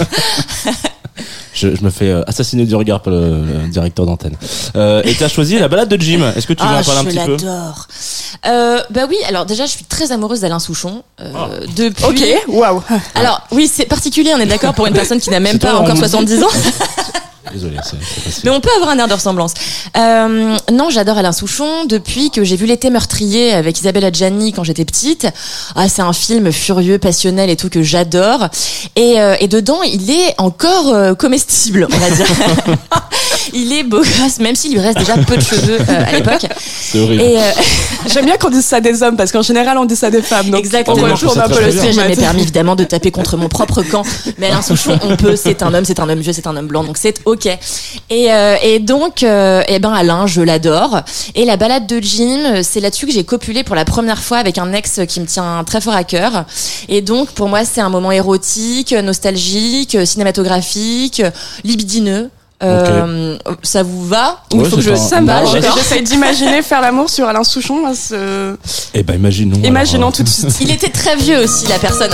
Je, 1.60 1.76
je 1.76 1.84
me 1.84 1.90
fais 1.90 2.10
euh, 2.10 2.24
assassiner 2.26 2.66
du 2.66 2.74
regard 2.76 3.02
par 3.02 3.12
le, 3.14 3.42
le 3.44 3.68
directeur 3.68 4.06
d'antenne. 4.06 4.36
Euh, 4.78 5.02
et 5.04 5.14
t'as 5.16 5.28
choisi 5.28 5.60
la 5.60 5.68
balade 5.68 5.90
de 5.90 6.02
Jim. 6.02 6.32
Est-ce 6.36 6.48
que 6.48 6.54
tu 6.54 6.64
veux 6.64 6.70
ah, 6.74 6.80
en 6.80 6.84
parler 6.84 7.00
un 7.02 7.04
je 7.04 7.08
petit 7.10 7.26
peu? 7.26 7.32
l'adore. 7.34 7.88
Euh, 8.48 8.82
bah 8.92 9.02
oui, 9.10 9.18
alors 9.28 9.46
déjà, 9.46 9.66
je 9.66 9.72
suis 9.72 9.84
très 9.86 10.12
amoureuse 10.14 10.40
d'Alain 10.40 10.60
Souchon. 10.60 11.04
Euh, 11.22 11.32
Ah. 11.36 11.50
Depuis. 11.76 12.06
Ok, 12.06 12.24
waouh. 12.48 12.82
Alors 13.16 13.42
oui, 13.52 13.70
c'est 13.72 13.86
particulier, 13.86 14.32
on 14.36 14.40
est 14.40 14.46
d'accord 14.46 14.74
pour 14.74 14.88
une 14.88 14.94
personne 14.94 15.20
qui 15.20 15.30
n'a 15.30 15.40
même 15.42 15.60
pas 15.60 15.72
toi, 15.72 15.80
encore 15.82 15.96
on- 15.96 16.00
70 16.00 16.44
ans. 16.44 16.48
Désolé, 17.52 17.78
c'est 17.84 17.96
c'est 18.00 18.22
facile. 18.22 18.42
Mais 18.46 18.52
on 18.52 18.60
peut 18.60 18.70
avoir 18.76 18.92
un 18.92 19.00
air 19.00 19.08
de 19.08 19.14
ressemblance. 19.14 19.56
Euh, 19.98 20.56
non, 20.72 20.92
j'adore 20.92 21.18
Alain 21.18 21.32
Souchon 21.32 21.86
depuis 21.86 22.30
que 22.30 22.44
j'ai 22.44 22.56
vu 22.56 22.68
L'été 22.68 22.92
meurtrier 22.92 23.54
avec 23.54 23.80
Isabelle 23.80 24.06
Adjani 24.06 24.54
quand 24.54 24.64
j'étais 24.64 24.86
petite. 24.86 25.26
Ah, 25.76 25.90
c'est 25.90 26.04
un 26.04 26.14
film 26.14 26.52
furieux, 26.52 27.00
passionnel 27.00 27.50
et 27.50 27.56
tout 27.56 27.70
que 27.70 27.82
j'adore. 27.82 28.50
Et, 28.96 29.20
euh, 29.20 29.36
et 29.40 29.48
dedans, 29.48 29.82
il 29.82 30.12
est 30.12 30.36
encore 30.38 30.90
euh, 30.94 31.16
comestible, 31.16 31.49
on 31.92 31.98
va 31.98 32.10
dire. 32.12 32.26
il 33.54 33.74
est 33.74 33.84
beau 33.84 34.00
gosse, 34.00 34.40
même 34.40 34.56
s'il 34.56 34.74
lui 34.74 34.80
reste 34.80 35.00
déjà 35.00 35.18
peu 35.18 35.36
de 35.36 35.42
cheveux 35.42 35.80
euh, 35.80 36.06
à 36.06 36.12
l'époque. 36.12 36.46
C'est 36.58 37.00
horrible. 37.00 37.22
Et 37.22 37.38
euh, 37.38 37.52
J'aime 38.08 38.26
bien 38.26 38.38
qu'on 38.38 38.50
dise 38.50 38.66
ça 38.66 38.80
des 38.80 39.04
hommes 39.04 39.18
parce 39.18 39.32
qu'en 39.32 39.42
général 39.42 39.78
on 39.78 39.86
dit 39.86 39.96
ça 39.96 40.10
des 40.10 40.22
femmes. 40.22 40.50
Donc 40.50 40.60
Exactement. 40.62 40.98
on 40.98 41.14
retourne 41.14 41.40
un 41.40 41.44
ça 41.44 41.50
peu 41.50 41.60
le 41.60 41.72
n'ai 41.72 41.94
jamais 41.94 42.16
permis 42.16 42.42
évidemment 42.42 42.76
de 42.76 42.84
taper 42.84 43.12
contre 43.12 43.38
mon 43.38 43.50
propre 43.50 43.82
camp. 43.84 44.04
Mais 44.38 44.48
Alain 44.48 44.62
Souchon, 44.62 44.98
on 45.04 45.16
peut, 45.18 45.36
c'est 45.36 45.62
un 45.64 45.74
homme, 45.74 45.86
c'est 45.86 46.00
un 46.00 46.08
homme 46.08 46.20
vieux, 46.20 46.34
c'est 46.34 46.48
un 46.48 46.56
homme 46.56 46.68
blanc, 46.68 46.84
donc 46.84 46.98
c'est 46.98 47.20
ok. 47.26 47.48
Et, 48.10 48.32
euh, 48.32 48.56
et 48.64 48.80
donc, 48.80 49.24
euh, 49.24 49.64
eh 49.68 49.80
ben 49.80 49.92
Alain, 49.92 50.28
je 50.28 50.42
l'adore. 50.42 51.02
Et 51.36 51.46
la 51.46 51.58
balade 51.58 51.88
de 51.88 52.00
Jim, 52.02 52.62
c'est 52.64 52.80
là-dessus 52.80 53.06
que 53.06 53.12
j'ai 53.12 53.24
copulé 53.24 53.64
pour 53.64 53.76
la 53.76 53.86
première 53.86 54.20
fois 54.20 54.38
avec 54.38 54.58
un 54.58 54.72
ex 54.74 55.02
qui 55.08 55.20
me 55.20 55.26
tient 55.26 55.64
très 55.66 55.82
fort 55.82 55.94
à 55.94 56.04
cœur. 56.04 56.46
Et 56.88 57.02
donc, 57.02 57.32
pour 57.32 57.50
moi, 57.50 57.66
c'est 57.66 57.82
un 57.82 57.90
moment 57.90 58.12
érotique, 58.12 58.94
nostalgique, 58.94 59.98
cinématographique, 60.06 61.22
libidineux. 61.64 62.30
Euh, 62.62 63.38
Ça 63.64 63.84
vous 63.84 64.06
va 64.06 64.44
Ou 64.54 64.58
Ouais, 64.58 64.70
faut 64.70 64.76
que 64.76 64.82
je 64.82 64.92
un- 64.92 64.96
Ça 64.98 65.22
me 65.22 65.32
j'essaye 65.78 66.04
d'imaginer 66.04 66.62
faire 66.62 66.82
l'amour 66.82 67.10
sur 67.10 67.26
Alain 67.26 67.46
Souchon. 67.46 67.86
là, 67.86 67.94
ce- 67.96 68.58
Eh 68.94 69.02
ben, 69.04 69.14
imaginons. 69.16 69.58
Imaginons 69.64 70.08
alors, 70.08 70.14
tout 70.18 70.24
de 70.24 70.28
suite. 70.28 70.58
Il 70.60 70.70
était 70.72 70.90
très 70.90 71.16
vieux 71.16 71.42
aussi, 71.42 71.68
la 71.68 71.80
personne. 71.80 72.12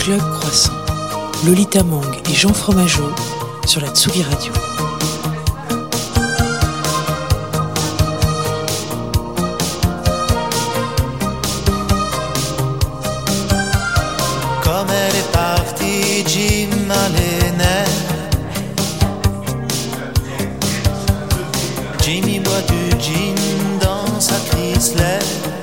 Club 0.00 0.20
Croissant. 0.38 0.72
Lolita 1.44 1.82
Mang 1.82 2.04
et 2.30 2.34
Jean 2.34 2.52
Fromageau 2.52 3.10
sur 3.66 3.80
la 3.80 3.88
Tsugi 3.88 4.22
Radio. 4.22 4.52
Jimmy 22.00 22.40
boit 22.40 22.62
du 22.62 22.90
gin 23.00 23.34
dans 23.80 24.20
sa 24.20 24.34
Chrysler. 24.50 25.55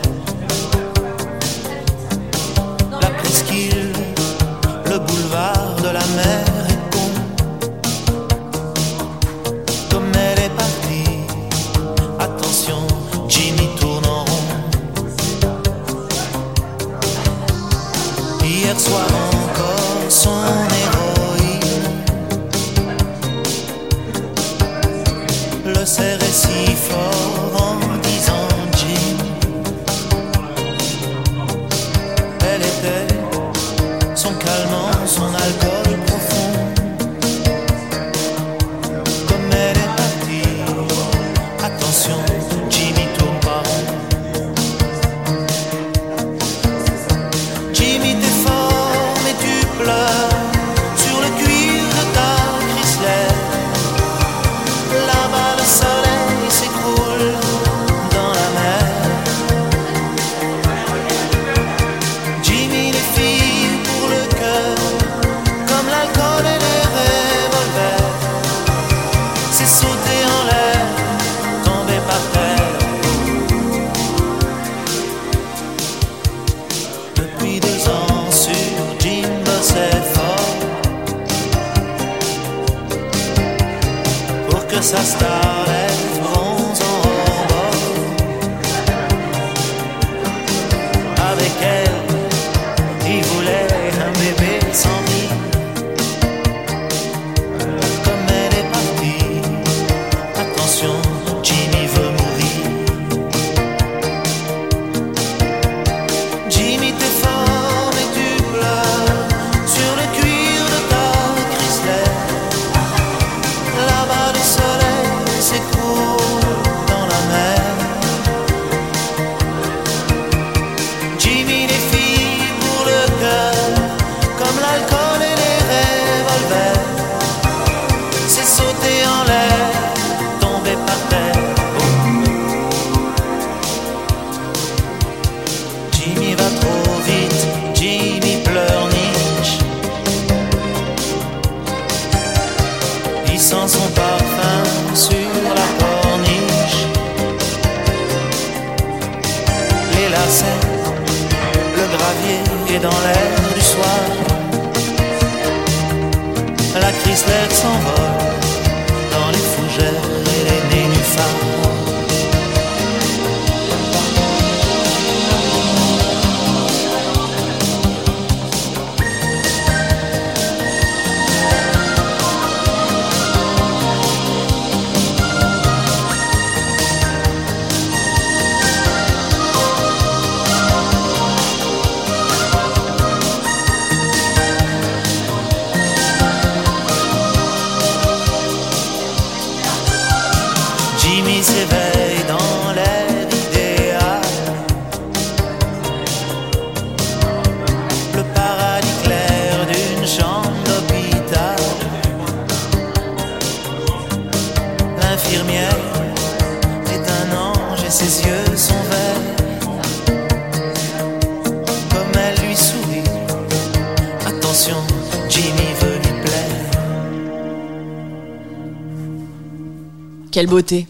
Quelle 220.33 220.47
beauté. 220.47 220.87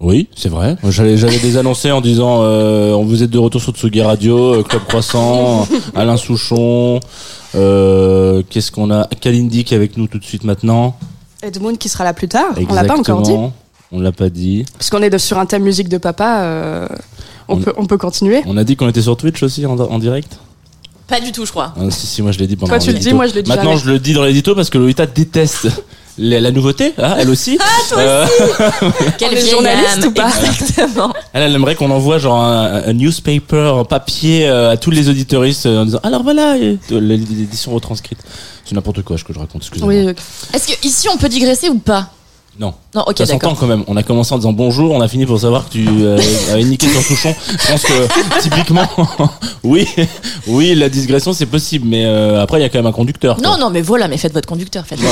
Oui, 0.00 0.28
c'est 0.34 0.48
vrai. 0.48 0.76
J'allais, 0.88 1.16
j'allais 1.16 1.38
désannoncer 1.38 1.92
en 1.92 2.00
disant, 2.00 2.40
euh, 2.42 2.90
on 2.92 3.04
vous 3.04 3.22
êtes 3.22 3.30
de 3.30 3.38
retour 3.38 3.62
sur 3.62 3.72
Tsugi 3.72 4.02
Radio, 4.02 4.54
euh, 4.56 4.62
Club 4.64 4.82
Croissant, 4.88 5.68
Alain 5.94 6.16
Souchon. 6.16 6.98
Euh, 7.54 8.42
qu'est-ce 8.50 8.72
qu'on 8.72 8.90
a? 8.90 9.06
Kalindi 9.20 9.62
qui 9.62 9.74
est 9.74 9.76
avec 9.76 9.96
nous 9.96 10.08
tout 10.08 10.18
de 10.18 10.24
suite 10.24 10.42
maintenant. 10.42 10.96
Edmund 11.40 11.78
qui 11.78 11.88
sera 11.88 12.02
là 12.02 12.14
plus 12.14 12.26
tard. 12.26 12.52
On 12.68 12.74
l'a 12.74 12.82
pas 12.82 12.98
encore 12.98 13.22
dit. 13.22 13.30
Exactement. 13.30 13.52
On 13.92 14.00
l'a 14.00 14.10
pas 14.10 14.28
dit. 14.28 14.64
Puisqu'on 14.76 15.02
est 15.02 15.10
de- 15.10 15.18
sur 15.18 15.38
un 15.38 15.46
thème 15.46 15.62
musique 15.62 15.88
de 15.88 15.98
papa, 15.98 16.40
euh, 16.42 16.88
on, 17.46 17.54
On- 17.54 17.60
peut, 17.60 17.72
on 17.76 17.86
peut 17.86 17.98
continuer. 17.98 18.42
On 18.46 18.56
a 18.56 18.64
dit 18.64 18.74
qu'on 18.74 18.88
était 18.88 19.02
sur 19.02 19.16
Twitch 19.16 19.40
aussi 19.44 19.66
en, 19.66 19.78
en 19.78 19.98
direct? 20.00 20.36
Pas 21.06 21.20
du 21.20 21.30
tout, 21.30 21.44
je 21.46 21.50
crois. 21.52 21.74
Ah, 21.78 21.90
si, 21.90 22.06
si, 22.08 22.22
moi 22.22 22.32
je 22.32 22.38
l'ai 22.40 22.48
dit 22.48 22.56
pendant 22.56 22.70
Toi, 22.70 22.78
tu 22.80 22.90
le 22.92 22.98
dis, 22.98 23.12
moi, 23.12 23.28
je 23.28 23.34
le 23.34 23.42
dis 23.42 23.50
Maintenant, 23.50 23.76
jamais. 23.76 23.82
je 23.84 23.90
le 23.90 23.98
dis 24.00 24.14
dans 24.14 24.22
l'édito 24.24 24.54
parce 24.56 24.68
que 24.70 24.78
Lolita 24.78 25.06
déteste 25.06 25.68
la, 26.18 26.40
la 26.40 26.50
nouveauté, 26.50 26.92
hein, 26.98 27.14
elle 27.18 27.30
aussi. 27.30 27.58
Ah, 27.94 27.96
Euh, 27.98 28.26
Quelle 29.18 29.28
On 29.28 29.32
est 29.32 29.36
vieille 29.36 29.50
journaliste 29.50 29.98
âme. 30.02 30.08
ou 30.08 30.10
pas 30.12 30.28
Exactement. 30.28 31.12
elle, 31.32 31.42
elle 31.42 31.54
aimerait 31.54 31.74
qu'on 31.74 31.90
envoie 31.90 32.18
genre 32.18 32.42
un, 32.42 32.82
un 32.86 32.92
newspaper 32.92 33.72
en 33.74 33.84
papier 33.84 34.48
euh, 34.48 34.70
à 34.70 34.76
tous 34.76 34.90
les 34.90 35.08
auditoristes 35.08 35.66
euh, 35.66 35.82
en 35.82 35.84
disant 35.84 36.00
alors 36.02 36.22
voilà 36.22 36.56
l'édition 36.90 37.72
retranscrite. 37.72 38.18
C'est 38.64 38.74
n'importe 38.74 39.02
quoi 39.02 39.18
ce 39.18 39.24
que 39.24 39.32
je 39.32 39.38
raconte. 39.38 39.62
Excusez-moi. 39.62 39.92
Oui, 39.94 40.14
Est-ce 40.54 40.68
que 40.68 40.86
ici 40.86 41.08
on 41.08 41.16
peut 41.16 41.28
digresser 41.28 41.68
ou 41.68 41.78
pas? 41.78 42.10
Non. 42.58 42.74
Non, 42.94 43.04
ok, 43.06 43.16
ça 43.16 43.26
s'entend 43.26 43.54
quand 43.54 43.66
même. 43.66 43.84
On 43.86 43.96
a 43.96 44.02
commencé 44.02 44.34
en 44.34 44.36
disant 44.36 44.52
bonjour, 44.52 44.92
on 44.92 45.00
a 45.00 45.08
fini 45.08 45.24
pour 45.24 45.40
savoir 45.40 45.66
que 45.66 45.72
tu 45.72 45.86
euh, 45.88 46.18
avais 46.52 46.64
niqué 46.64 46.86
ton 46.86 47.00
touchon. 47.00 47.34
Je 47.48 47.66
pense 47.72 47.82
que 47.82 47.92
typiquement, 48.42 48.86
oui, 49.64 49.88
oui, 50.46 50.74
la 50.74 50.90
digression 50.90 51.32
c'est 51.32 51.46
possible, 51.46 51.88
mais 51.88 52.04
euh, 52.04 52.42
après 52.42 52.58
il 52.58 52.62
y 52.62 52.66
a 52.66 52.68
quand 52.68 52.78
même 52.78 52.86
un 52.86 52.92
conducteur. 52.92 53.36
quoi. 53.36 53.48
Non, 53.48 53.56
non, 53.56 53.70
mais 53.70 53.80
voilà, 53.80 54.08
mais 54.08 54.18
faites 54.18 54.34
votre 54.34 54.46
conducteur, 54.48 54.84
faites. 54.86 55.00
Non, 55.00 55.08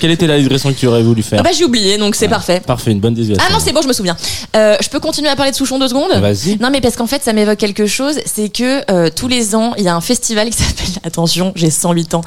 Quelle 0.00 0.10
était 0.10 0.26
la 0.26 0.38
digression 0.38 0.72
que 0.72 0.78
tu 0.78 0.88
aurais 0.88 1.04
voulu 1.04 1.22
faire 1.22 1.38
Ah 1.40 1.44
bah 1.44 1.50
j'ai 1.56 1.64
oublié, 1.64 1.96
donc 1.96 2.16
c'est 2.16 2.26
parfait. 2.26 2.58
Parfait, 2.58 2.90
une 2.90 2.98
bonne 2.98 3.14
digression. 3.14 3.44
Ah 3.48 3.52
non, 3.52 3.60
c'est 3.60 3.72
bon, 3.72 3.82
je 3.82 3.88
me 3.88 3.92
souviens. 3.92 4.16
Euh, 4.56 4.76
je 4.82 4.88
peux 4.88 4.98
continuer 4.98 5.28
à 5.28 5.36
parler 5.36 5.52
de 5.52 5.56
Souchon 5.56 5.78
deux 5.78 5.88
secondes 5.88 6.12
Vas-y. 6.20 6.58
Non, 6.60 6.70
mais 6.72 6.80
parce 6.80 6.96
qu'en 6.96 7.06
fait, 7.06 7.22
ça 7.22 7.32
m'évoque 7.32 7.58
quelque 7.58 7.86
chose. 7.86 8.16
C'est 8.24 8.48
que 8.48 8.90
euh, 8.90 9.10
tous 9.14 9.28
les 9.28 9.54
ans, 9.54 9.74
il 9.78 9.84
y 9.84 9.88
a 9.88 9.94
un 9.94 10.00
festival 10.00 10.50
qui 10.50 10.56
s'appelle, 10.62 11.00
attention, 11.04 11.52
j'ai 11.54 11.70
108 11.70 12.14
ans, 12.14 12.22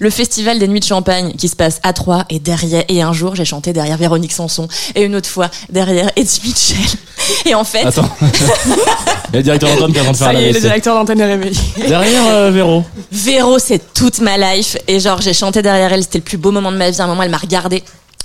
le 0.00 0.10
festival 0.10 0.58
des 0.58 0.66
Nuits 0.66 0.80
de 0.80 0.84
Champagne 0.84 1.34
qui 1.38 1.48
se 1.48 1.54
passe 1.54 1.78
à 1.84 1.92
Troyes. 1.92 2.24
Et 2.30 2.40
derrière, 2.40 2.82
et 2.88 3.00
un 3.00 3.12
jour, 3.12 3.36
j'ai 3.36 3.44
chanté 3.44 3.72
derrière 3.72 3.83
Véronique 3.92 4.32
Sanson. 4.32 4.68
Et 4.94 5.02
une 5.02 5.14
autre 5.14 5.28
fois, 5.28 5.50
derrière 5.68 6.10
Eddie 6.16 6.40
Mitchell. 6.44 6.98
Et 7.46 7.54
en 7.54 7.64
fait, 7.64 7.84
Attends. 7.86 8.08
Il 9.32 9.38
y 9.38 9.50
a 9.50 9.56
le 9.56 9.58
directeur 9.58 9.70
d'antenne 9.70 9.92
qui 9.92 9.98
est 9.98 10.00
en 10.00 10.04
train 10.04 10.12
de 10.12 10.16
faire 10.16 10.26
ça 10.28 10.32
la 10.32 10.40
y 10.40 10.44
est, 10.44 10.52
le 10.52 10.60
directeur 10.60 10.94
d'antenne 10.94 11.20
est 11.20 11.26
réveillé. 11.26 11.58
Derrière 11.88 12.26
euh, 12.28 12.50
Véro. 12.50 12.84
Véro, 13.10 13.58
c'est 13.58 13.92
toute 13.92 14.20
ma 14.20 14.38
life. 14.38 14.76
Et 14.86 15.00
genre, 15.00 15.20
j'ai 15.20 15.32
chanté 15.34 15.60
derrière 15.60 15.92
elle, 15.92 16.02
c'était 16.02 16.18
le 16.18 16.24
plus 16.24 16.36
beau 16.36 16.52
moment 16.52 16.70
de 16.70 16.76
ma 16.76 16.90
vie. 16.90 17.00
À 17.00 17.04
un 17.04 17.06
moment, 17.08 17.22
elle 17.22 17.30
m'a 17.30 17.38
regardé. 17.38 17.82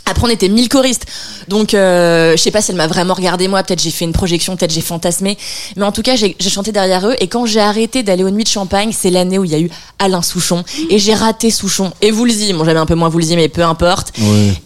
Après, 0.09 0.25
on 0.25 0.29
était 0.29 0.49
mille 0.49 0.69
choristes. 0.69 1.05
Donc, 1.47 1.73
euh, 1.73 2.31
je 2.35 2.41
sais 2.41 2.51
pas 2.51 2.61
si 2.61 2.71
elle 2.71 2.77
m'a 2.77 2.87
vraiment 2.87 3.13
regardé 3.13 3.47
moi. 3.47 3.63
Peut-être 3.63 3.81
j'ai 3.81 3.91
fait 3.91 4.05
une 4.05 4.11
projection, 4.11 4.55
peut-être 4.55 4.73
j'ai 4.73 4.81
fantasmé. 4.81 5.37
Mais 5.75 5.83
en 5.83 5.91
tout 5.91 6.01
cas, 6.01 6.15
j'ai 6.15 6.35
chanté 6.49 6.71
derrière 6.71 7.07
eux. 7.07 7.15
Et 7.19 7.27
quand 7.27 7.45
j'ai 7.45 7.59
arrêté 7.59 8.03
d'aller 8.03 8.23
aux 8.23 8.29
nuits 8.29 8.43
de 8.43 8.49
champagne, 8.49 8.91
c'est 8.91 9.09
l'année 9.09 9.37
où 9.37 9.45
il 9.45 9.51
y 9.51 9.55
a 9.55 9.59
eu 9.59 9.69
Alain 9.99 10.21
Souchon. 10.21 10.63
Et 10.89 10.99
j'ai 10.99 11.13
raté 11.13 11.51
Souchon. 11.51 11.91
Et 12.01 12.11
Woolsey. 12.11 12.53
Bon, 12.53 12.63
j'avais 12.65 12.79
un 12.79 12.85
peu 12.85 12.95
moins 12.95 13.09
Woolsey, 13.09 13.35
mais 13.35 13.49
peu 13.49 13.63
importe. 13.63 14.13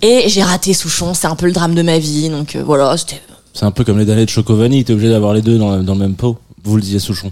Et 0.01 0.23
j'ai 0.27 0.43
raté 0.43 0.73
Souchon. 0.73 1.13
C'est 1.13 1.27
un 1.27 1.35
peu 1.35 1.45
le 1.45 1.51
drame 1.51 1.75
de 1.75 1.81
ma 1.81 1.99
vie. 1.99 2.29
Donc, 2.29 2.55
euh, 2.55 2.63
voilà, 2.65 2.95
c'était. 2.97 3.21
C'est 3.53 3.65
un 3.65 3.71
peu 3.71 3.83
comme 3.83 3.99
les 3.99 4.05
derniers 4.05 4.25
de 4.25 4.31
Chocovani, 4.31 4.83
t'es 4.83 4.93
obligé 4.93 5.09
d'avoir 5.09 5.33
les 5.33 5.43
deux 5.43 5.59
dans, 5.59 5.83
dans 5.83 5.93
le 5.93 5.99
même 5.99 6.15
pot. 6.15 6.37
Vous 6.63 6.75
le 6.75 6.81
disiez 6.81 6.99
Souchon. 6.99 7.31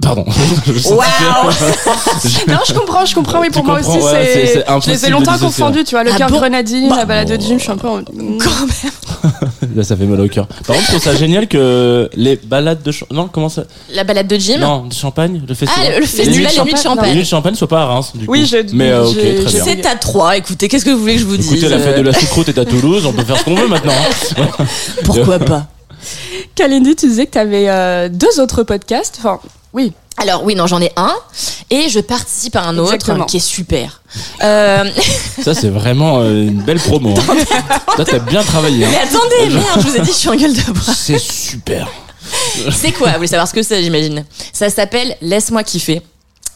Pardon. 0.00 0.24
Je 0.66 0.88
Waouh 0.88 1.00
Non, 2.48 2.58
je 2.66 2.72
comprends, 2.72 3.04
je 3.04 3.14
comprends. 3.14 3.40
Oui, 3.40 3.48
Tu 3.48 3.52
pour 3.52 3.64
moi 3.64 3.80
aussi, 3.80 3.98
ouais, 3.98 4.52
c'est- 4.54 4.64
Je 4.86 4.90
les 4.90 5.06
ai 5.06 5.10
longtemps 5.10 5.38
confondus, 5.38 5.84
tu 5.84 5.94
vois. 5.94 6.04
Le 6.04 6.10
Ah 6.14 6.16
cœur 6.16 6.30
bon 6.30 6.38
grenadine, 6.38 6.88
Bah, 6.88 6.96
la 6.96 7.04
balade 7.04 7.28
de. 7.28 7.40
Jim, 7.40 7.56
je 7.58 7.62
suis 7.62 7.70
un 7.72 7.76
peu. 7.76 7.88
en- 7.88 8.02
Quand 8.04 8.14
même. 8.14 9.70
Là, 9.76 9.84
ça 9.84 9.96
fait 9.96 10.04
mal 10.06 10.20
au 10.20 10.28
cœur. 10.28 10.46
Par 10.46 10.74
contre, 10.76 10.80
je 10.86 10.86
trouve 10.92 11.02
ça 11.02 11.14
génial 11.14 11.46
que 11.46 12.08
les 12.14 12.36
balades 12.36 12.82
de 12.82 12.90
champagne. 12.90 13.16
Non, 13.18 13.28
comment 13.30 13.48
ça 13.48 13.64
La 13.92 14.04
balade 14.04 14.26
de 14.26 14.36
Jim. 14.36 14.56
Non, 14.58 14.86
de 14.86 14.94
champagne, 14.94 15.42
le 15.46 15.54
festival. 15.54 15.84
Ah, 15.86 15.94
le- 15.94 16.00
le 16.00 16.06
festival, 16.06 16.28
les 16.32 16.38
nuits 16.38 16.44
de 16.46 16.50
champagne. 16.50 16.76
champagne. 16.82 17.08
Les 17.10 17.14
nuits 17.16 17.22
de 17.22 17.28
champagne 17.28 17.54
soient 17.54 17.68
pas 17.68 17.82
à 17.82 17.86
Reims, 17.86 18.12
du 18.14 18.26
coup. 18.26 18.32
Oui, 18.32 18.46
j'ai- 18.46 18.64
Mais 18.72 18.90
euh, 18.90 19.06
ok, 19.06 19.14
très 19.16 19.52
bien. 19.52 19.64
C'est 19.64 19.86
à 19.86 19.94
Troyes. 19.96 20.36
Écoutez, 20.38 20.68
qu'est-ce 20.68 20.84
que 20.84 20.90
vous 20.90 21.00
voulez 21.00 21.14
que 21.14 21.20
je 21.20 21.26
vous 21.26 21.36
dise 21.36 21.52
Écoutez, 21.52 21.68
la 21.68 21.78
fête 21.78 21.96
de 21.98 22.02
la 22.02 22.12
choucroute 22.12 22.48
est 22.48 22.58
à 22.58 22.64
Toulouse, 22.64 23.04
on 23.06 23.12
peut 23.12 23.24
faire 23.24 23.38
ce 23.38 23.44
qu'on 23.44 23.54
veut 23.54 23.68
maintenant. 23.68 23.92
hein. 24.38 24.64
Pourquoi 25.04 25.38
pas 25.38 25.66
Kalindi, 26.54 26.96
tu 26.96 27.06
disais 27.08 27.26
que 27.26 27.32
tu 27.32 27.38
avais 27.38 28.08
deux 28.10 28.40
autres 28.40 28.62
podcasts. 28.62 29.16
Enfin, 29.18 29.40
oui. 29.72 29.92
Alors 30.16 30.44
oui, 30.44 30.54
non, 30.54 30.66
j'en 30.66 30.82
ai 30.82 30.92
un 30.96 31.14
et 31.70 31.88
je 31.88 31.98
participe 32.00 32.54
à 32.56 32.62
un 32.64 32.76
autre 32.76 32.92
Exactement. 32.94 33.24
qui 33.24 33.38
est 33.38 33.40
super. 33.40 34.02
Euh, 34.42 34.84
Ça, 35.42 35.54
c'est 35.54 35.68
vraiment 35.68 36.20
euh, 36.20 36.42
une 36.48 36.62
belle 36.62 36.80
promo. 36.80 37.14
Hein. 37.16 37.36
Toi, 37.94 38.04
t'as 38.04 38.18
bien 38.18 38.42
travaillé. 38.42 38.86
mais 38.86 38.96
Hein. 38.96 39.00
attendez, 39.04 39.54
merde, 39.54 39.80
je 39.80 39.86
vous 39.88 39.96
ai 39.96 40.00
dit, 40.00 40.08
je 40.10 40.16
suis 40.16 40.28
en 40.28 40.34
gueule 40.34 40.52
de 40.54 40.62
bois. 40.72 40.94
C'est 40.94 41.18
super. 41.18 41.88
C'est 42.72 42.92
quoi? 42.92 43.08
Vous 43.10 43.14
voulez 43.16 43.26
savoir 43.28 43.46
ce 43.48 43.52
que 43.54 43.62
c'est, 43.62 43.82
j'imagine? 43.82 44.24
Ça 44.52 44.68
s'appelle 44.70 45.16
Laisse-moi 45.20 45.62
kiffer. 45.62 46.02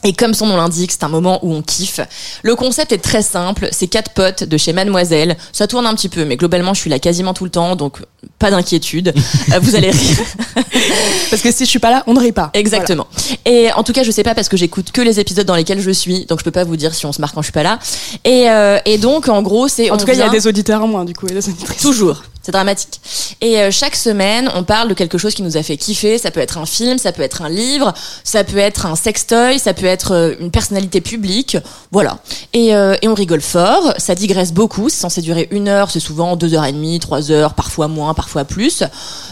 Et 0.04 0.12
comme 0.12 0.34
son 0.34 0.46
nom 0.46 0.56
l'indique, 0.56 0.92
c'est 0.92 1.02
un 1.02 1.08
moment 1.08 1.38
où 1.42 1.52
on 1.54 1.62
kiffe. 1.62 2.00
Le 2.42 2.54
concept 2.54 2.92
est 2.92 2.98
très 2.98 3.22
simple, 3.22 3.68
c'est 3.72 3.86
quatre 3.86 4.10
potes 4.12 4.44
de 4.44 4.56
chez 4.58 4.74
Mademoiselle. 4.74 5.36
Ça 5.52 5.66
tourne 5.66 5.86
un 5.86 5.94
petit 5.94 6.10
peu, 6.10 6.26
mais 6.26 6.36
globalement, 6.36 6.74
je 6.74 6.80
suis 6.80 6.90
là 6.90 6.98
quasiment 6.98 7.32
tout 7.32 7.44
le 7.44 7.50
temps, 7.50 7.74
donc 7.74 7.98
pas 8.38 8.50
d'inquiétude. 8.50 9.12
Euh, 9.52 9.58
vous 9.60 9.76
allez 9.76 9.90
rire. 9.90 10.18
Parce 11.30 11.42
que 11.42 11.52
si 11.52 11.64
je 11.64 11.70
suis 11.70 11.78
pas 11.78 11.90
là, 11.90 12.02
on 12.06 12.14
ne 12.14 12.20
rit 12.20 12.32
pas. 12.32 12.50
Exactement. 12.54 13.06
Et 13.44 13.70
en 13.72 13.82
tout 13.82 13.92
cas, 13.92 14.02
je 14.02 14.10
sais 14.10 14.22
pas 14.22 14.34
parce 14.34 14.48
que 14.48 14.56
j'écoute 14.56 14.90
que 14.90 15.02
les 15.02 15.20
épisodes 15.20 15.46
dans 15.46 15.54
lesquels 15.54 15.80
je 15.80 15.90
suis, 15.90 16.24
donc 16.26 16.38
je 16.38 16.44
peux 16.44 16.50
pas 16.50 16.64
vous 16.64 16.76
dire 16.76 16.94
si 16.94 17.04
on 17.04 17.12
se 17.12 17.20
marre 17.20 17.34
quand 17.34 17.42
je 17.42 17.46
suis 17.46 17.52
pas 17.52 17.62
là. 17.62 17.78
Et, 18.24 18.48
euh, 18.48 18.78
et 18.86 18.96
donc, 18.96 19.28
en 19.28 19.42
gros, 19.42 19.68
c'est 19.68 19.90
En 19.90 19.98
tout 19.98 20.06
cas, 20.06 20.14
il 20.14 20.18
y 20.18 20.22
a 20.22 20.30
des 20.30 20.46
auditeurs 20.46 20.82
en 20.82 20.88
moins, 20.88 21.04
du 21.04 21.14
coup, 21.14 21.26
et 21.26 21.34
des 21.34 21.46
auditrices. 21.48 21.82
Toujours. 21.82 22.22
C'est 22.44 22.52
dramatique. 22.52 23.00
Et 23.40 23.58
euh, 23.58 23.70
chaque 23.70 23.96
semaine, 23.96 24.50
on 24.54 24.64
parle 24.64 24.88
de 24.90 24.94
quelque 24.94 25.16
chose 25.16 25.34
qui 25.34 25.42
nous 25.42 25.56
a 25.56 25.62
fait 25.62 25.78
kiffer. 25.78 26.18
Ça 26.18 26.30
peut 26.30 26.40
être 26.40 26.58
un 26.58 26.66
film, 26.66 26.98
ça 26.98 27.10
peut 27.10 27.22
être 27.22 27.40
un 27.40 27.48
livre, 27.48 27.94
ça 28.22 28.44
peut 28.44 28.58
être 28.58 28.84
un 28.84 28.96
sextoy, 28.96 29.58
ça 29.58 29.72
peut 29.72 29.86
être 29.86 30.12
euh, 30.12 30.34
une 30.40 30.50
personnalité 30.50 31.00
publique. 31.00 31.56
Voilà. 31.90 32.18
Et, 32.52 32.74
euh, 32.76 32.96
et 33.00 33.08
on 33.08 33.14
rigole 33.14 33.40
fort. 33.40 33.94
Ça 33.96 34.14
digresse 34.14 34.52
beaucoup. 34.52 34.90
C'est 34.90 35.00
censé 35.00 35.22
durer 35.22 35.48
une 35.52 35.68
heure. 35.68 35.90
C'est 35.90 36.00
souvent 36.00 36.36
deux 36.36 36.52
heures 36.52 36.66
et 36.66 36.72
demie, 36.72 37.00
trois 37.00 37.30
heures, 37.30 37.54
parfois 37.54 37.88
moins, 37.88 38.12
parfois 38.12 38.44
plus. 38.44 38.82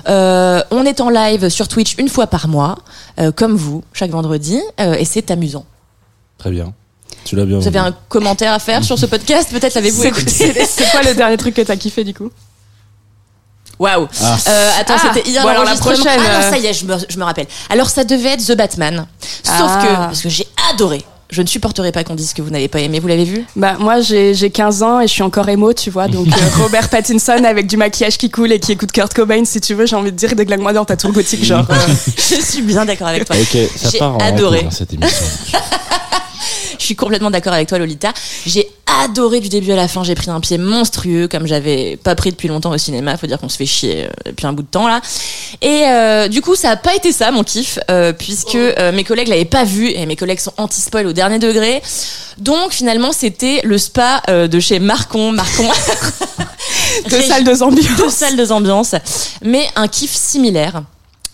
Euh, 0.08 0.62
on 0.70 0.84
est 0.86 1.00
en 1.02 1.10
live 1.10 1.50
sur 1.50 1.68
Twitch 1.68 1.94
une 1.98 2.08
fois 2.08 2.26
par 2.26 2.48
mois, 2.48 2.78
euh, 3.20 3.30
comme 3.30 3.56
vous, 3.56 3.84
chaque 3.92 4.10
vendredi. 4.10 4.58
euh, 4.80 4.94
et 4.94 5.04
c'est 5.04 5.30
amusant. 5.30 5.66
Très 6.38 6.50
bien. 6.50 6.72
Tu 7.24 7.36
l'as 7.36 7.44
bien 7.44 7.58
Vous 7.58 7.66
avez 7.68 7.78
un 7.78 7.92
commentaire 8.08 8.52
à 8.52 8.58
faire 8.58 8.82
sur 8.82 8.98
ce 8.98 9.06
podcast? 9.06 9.50
Peut-être 9.52 9.74
l'avez-vous 9.74 10.00
C'est 10.02 10.08
écouté 10.08 10.30
c'est- 10.30 10.64
c'est 10.66 10.90
quoi 10.90 11.02
le 11.02 11.14
dernier 11.14 11.36
truc 11.36 11.54
que 11.54 11.60
t'as 11.62 11.76
kiffé, 11.76 12.02
du 12.04 12.14
coup? 12.14 12.30
Waouh. 13.82 14.08
Ah. 14.22 14.36
Euh, 14.48 14.70
attends, 14.80 14.94
Ah, 14.96 15.10
c'était 15.12 15.28
hier 15.28 15.42
bon, 15.42 15.48
alors 15.48 15.64
la 15.64 15.74
prochaine, 15.74 16.06
Ah 16.08 16.16
non, 16.16 16.46
euh. 16.46 16.50
ça 16.50 16.58
y 16.58 16.66
est, 16.66 16.72
je 16.72 16.84
me, 16.86 16.94
je 17.08 17.18
me 17.18 17.24
rappelle. 17.24 17.46
Alors 17.68 17.90
ça 17.90 18.04
devait 18.04 18.30
être 18.30 18.44
The 18.46 18.56
Batman. 18.56 19.06
Sauf 19.42 19.54
Ah. 19.70 19.82
que 19.82 19.94
parce 19.96 20.20
que 20.22 20.28
j'ai 20.28 20.46
adoré. 20.72 21.04
Je 21.30 21.40
ne 21.40 21.46
supporterai 21.46 21.92
pas 21.92 22.04
qu'on 22.04 22.14
dise 22.14 22.34
que 22.34 22.42
vous 22.42 22.50
n'avez 22.50 22.68
pas 22.68 22.80
aimé. 22.80 23.00
Vous 23.00 23.08
l'avez 23.08 23.24
vu? 23.24 23.46
Bah 23.56 23.76
moi 23.80 24.02
j'ai 24.02 24.34
j'ai 24.34 24.50
15 24.50 24.82
ans 24.82 25.00
et 25.00 25.06
je 25.08 25.12
suis 25.14 25.22
encore 25.22 25.48
émo, 25.48 25.72
tu 25.72 25.90
vois. 25.90 26.06
Donc 26.06 26.28
euh, 26.28 26.32
Robert 26.62 26.90
Pattinson 26.90 27.42
avec 27.44 27.66
du 27.66 27.78
maquillage 27.78 28.18
qui 28.18 28.28
coule 28.30 28.52
et 28.52 28.60
qui 28.60 28.72
écoute 28.72 28.92
Kurt 28.92 29.14
Cobain, 29.14 29.42
si 29.46 29.58
tu 29.60 29.72
veux, 29.74 29.86
j'ai 29.86 29.96
envie 29.96 30.12
de 30.12 30.16
dire 30.16 30.34
déglague-moi 30.36 30.74
dans 30.74 30.84
ta 30.84 30.94
tour 30.96 31.10
gothique, 31.10 31.42
genre. 31.42 31.64
euh, 31.70 31.74
Je 32.18 32.40
suis 32.40 32.60
bien 32.62 32.84
d'accord 32.84 33.08
avec 33.08 33.24
toi. 33.24 33.34
Ok, 33.40 33.56
ça 33.76 33.90
part 33.98 34.14
en 34.16 34.18
adoré. 34.18 34.66
cette 34.70 34.92
émission. 34.92 35.24
Je 36.82 36.86
suis 36.86 36.96
complètement 36.96 37.30
d'accord 37.30 37.52
avec 37.52 37.68
toi, 37.68 37.78
Lolita. 37.78 38.12
J'ai 38.44 38.68
adoré 39.04 39.38
du 39.38 39.48
début 39.48 39.70
à 39.70 39.76
la 39.76 39.86
fin. 39.86 40.02
J'ai 40.02 40.16
pris 40.16 40.32
un 40.32 40.40
pied 40.40 40.58
monstrueux, 40.58 41.28
comme 41.28 41.46
j'avais 41.46 41.96
pas 41.96 42.16
pris 42.16 42.30
depuis 42.30 42.48
longtemps 42.48 42.72
au 42.72 42.76
cinéma. 42.78 43.16
Faut 43.16 43.28
dire 43.28 43.38
qu'on 43.38 43.48
se 43.48 43.56
fait 43.56 43.66
chier 43.66 44.06
euh, 44.06 44.08
depuis 44.26 44.48
un 44.48 44.52
bout 44.52 44.62
de 44.62 44.66
temps 44.66 44.88
là. 44.88 45.00
Et 45.60 45.84
euh, 45.86 46.26
du 46.26 46.42
coup, 46.42 46.56
ça 46.56 46.70
a 46.70 46.76
pas 46.76 46.96
été 46.96 47.12
ça 47.12 47.30
mon 47.30 47.44
kiff, 47.44 47.78
euh, 47.88 48.12
puisque 48.12 48.56
euh, 48.56 48.90
mes 48.90 49.04
collègues 49.04 49.28
l'avaient 49.28 49.44
pas 49.44 49.62
vu 49.62 49.90
et 49.90 50.04
mes 50.06 50.16
collègues 50.16 50.40
sont 50.40 50.54
anti-spoil 50.56 51.06
au 51.06 51.12
dernier 51.12 51.38
degré. 51.38 51.80
Donc 52.38 52.72
finalement, 52.72 53.12
c'était 53.12 53.60
le 53.62 53.78
spa 53.78 54.20
de 54.28 54.58
chez 54.58 54.80
Marcon, 54.80 55.30
Marcon. 55.30 55.68
Deux 57.08 57.22
salles 57.22 57.44
de 57.44 57.62
ambiance. 57.62 57.96
deux 57.96 58.10
salles 58.10 58.36
de 58.36 58.50
ambiance, 58.50 58.96
mais 59.40 59.68
un 59.76 59.86
kiff 59.86 60.12
similaire. 60.12 60.82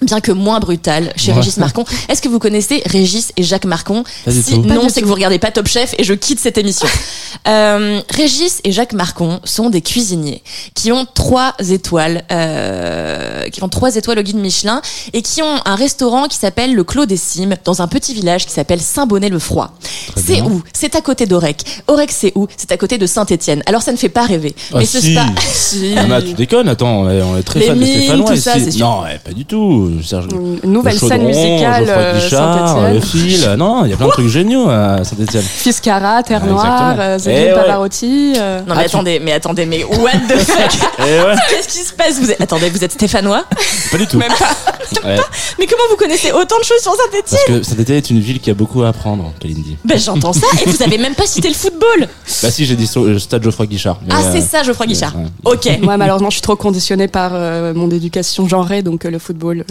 Bien 0.01 0.21
que 0.21 0.31
moins 0.31 0.61
brutal 0.61 1.13
chez 1.17 1.33
Ouais. 1.33 1.39
Régis 1.39 1.57
Marcon. 1.57 1.85
Est-ce 2.09 2.23
que 2.23 2.29
vous 2.29 2.39
connaissez 2.39 2.83
Régis 2.87 3.33
et 3.37 3.43
Jacques 3.43 3.65
Marcon 3.65 4.05
Pas 4.25 4.31
du 4.31 4.41
Si 4.41 4.57
non, 4.61 4.89
c'est 4.89 5.01
que 5.01 5.07
vous 5.07 5.15
regardez 5.15 5.41
pas 5.41 5.51
Top 5.51 5.67
Chef 5.67 5.93
et 5.99 6.05
je 6.05 6.15
quitte 6.15 6.39
cette 6.39 6.57
émission. 6.57 6.87
euh, 7.49 8.01
Régis 8.11 8.61
et 8.63 8.71
Jacques 8.71 8.93
Marcon 8.93 9.41
sont 9.45 9.71
des 9.71 9.83
cuisiniers 9.83 10.43
qui 10.75 10.93
ont 10.93 11.05
trois 11.15 11.55
étoiles, 11.69 12.23
euh, 12.31 13.49
qui 13.51 13.63
ont 13.65 13.69
trois 13.69 13.97
étoiles 13.97 14.21
au 14.21 14.23
guide 14.23 14.37
Michelin 14.37 14.81
et 15.13 15.23
qui 15.23 15.43
ont 15.43 15.61
un 15.65 15.75
restaurant 15.75 16.29
qui 16.29 16.37
s'appelle 16.37 16.75
le 16.75 16.85
Clos 16.85 17.07
des 17.07 17.17
Cimes 17.17 17.57
dans 17.65 17.83
un 17.83 17.89
petit 17.89 18.15
village 18.15 18.47
qui 18.47 18.53
s'appelle 18.53 18.81
Saint-Bonnet-le-Froid. 18.81 19.73
C'est 20.17 20.43
où? 20.43 20.63
C'est 20.73 20.95
à 20.95 21.01
côté 21.01 21.27
d'Aurec. 21.27 21.65
Aurec, 21.89 22.11
c'est 22.13 22.33
où? 22.37 22.47
C'est 22.57 22.71
à 22.73 22.77
côté 22.77 22.99
de 22.99 23.07
Saint-Étienne. 23.07 23.63
Alors 23.67 23.83
ça 23.83 23.91
ne 23.93 23.97
fait 23.97 24.09
pas 24.09 24.23
rêver, 24.27 24.55
Ah, 24.73 24.79
mais 24.79 24.87
ce 24.87 25.01
si. 25.01 25.13
spa. 25.15 25.27
Si. 25.43 25.95
Ah, 25.97 26.07
mais 26.07 26.23
tu 26.23 26.35
déconnes, 26.35 26.69
attends, 26.69 27.01
on 27.03 27.37
est, 27.37 27.43
très 27.43 27.61
Les 27.61 27.67
fan 27.67 27.79
de 27.81 27.85
Stéphanois 27.85 28.27
tout 28.29 28.33
ici. 28.35 28.43
ça, 28.43 28.55
c'est 28.55 28.71
sûr. 28.71 28.87
Non, 28.87 29.03
ouais, 29.03 29.19
pas 29.23 29.33
du 29.33 29.45
tout. 29.45 29.88
Serge, 30.03 30.27
Une 30.63 30.73
nouvelle 30.73 30.95
le 30.95 30.99
scène 30.99 31.09
Chaudron, 31.09 31.27
musicale 31.29 31.85
Geoffroy 31.87 32.03
euh, 32.03 32.21
Guichard, 32.21 32.91
le 32.93 33.01
Saint-Étienne. 33.01 33.29
fil. 33.41 33.55
Non, 33.59 33.85
il 33.85 33.91
y 33.91 33.95
a 33.95 33.97
plein 33.97 34.07
de 34.07 34.11
trucs 34.13 34.29
géniaux 34.29 34.69
à 34.69 35.05
Saint-Etienne. 35.05 35.43
Fiscara, 35.43 36.23
Terre 36.23 36.43
Ouais, 36.43 36.51
Noire, 36.51 36.93
exactement. 37.15 37.37
euh, 37.37 37.51
Eh. 37.51 37.55
Pavarotti. 37.55 38.33
euh, 38.39 38.61
Non 38.67 38.75
mais 38.75 38.83
Ah, 38.85 38.89
tu- 38.89 38.97
attendez, 38.97 39.21
mais 39.21 39.33
attendez, 39.33 39.67
mais 39.67 39.85
what 39.85 40.11
the 40.29 40.37
fuck 40.39 40.71
Eh 41.01 41.03
ouais, 41.03 41.35
Qu'est-ce 41.51 41.69
qui 41.69 41.85
se 41.85 41.93
passe 41.93 42.19
vous 42.21 42.31
êtes... 42.31 42.41
Attendez, 42.41 42.71
vous 42.71 42.83
êtes 42.85 42.93
stéphanois 42.93 43.45
pas 43.91 43.99
du 43.99 44.07
tout. 44.07 44.19
Même 44.19 44.33
pas. 44.39 44.47
Ouais, 45.05 45.17
Mais 45.59 45.67
comment 45.67 45.83
vous 45.91 45.97
connaissez 45.97 46.33
autant 46.33 46.59
de 46.59 46.65
choses 46.65 46.81
sur 46.81 46.93
Saint-Etienne 46.93 47.23
parce 47.31 47.45
que 47.45 47.63
Saint-Etienne 47.63 47.99
est 47.99 48.11
une 48.11 48.21
ville 48.21 48.41
qui 48.41 48.51
a 48.51 48.55
beaucoup 48.55 48.83
à 48.83 48.89
apprendre, 48.89 49.33
Kalindi. 49.39 49.77
Ben 49.85 49.99
j'entends 49.99 50.33
ça 50.33 50.47
et 50.65 50.69
vous 50.69 50.83
avez 50.83 50.97
même 50.99 51.15
pas 51.15 51.27
cité 51.27 51.49
le 51.49 51.55
football. 51.55 52.09
Bah 52.43 52.51
si, 52.51 52.65
j'ai 52.65 52.75
dit 52.75 52.87
so- 52.87 53.05
euh, 53.05 53.19
Stade 53.19 53.43
Geoffroy 53.45 53.67
Guichard. 53.67 53.99
Ah 54.09 54.15
euh, 54.19 54.31
c'est 54.33 54.41
ça, 54.41 54.63
Geoffroy 54.63 54.87
Guichard. 54.87 55.15
ouais. 55.17 55.27
Ok. 55.53 55.69
Moi, 55.83 55.97
malheureusement, 55.99 56.31
je 56.31 56.37
suis 56.37 56.43
trop 56.43 56.57
conditionnée 56.57 57.07
par 57.07 57.33
euh, 57.35 57.75
mon 57.75 57.91
éducation 57.91 58.49
genrée, 58.49 58.83
donc 58.83 59.05
euh, 59.05 59.11
le 59.11 59.19
football. 59.19 59.65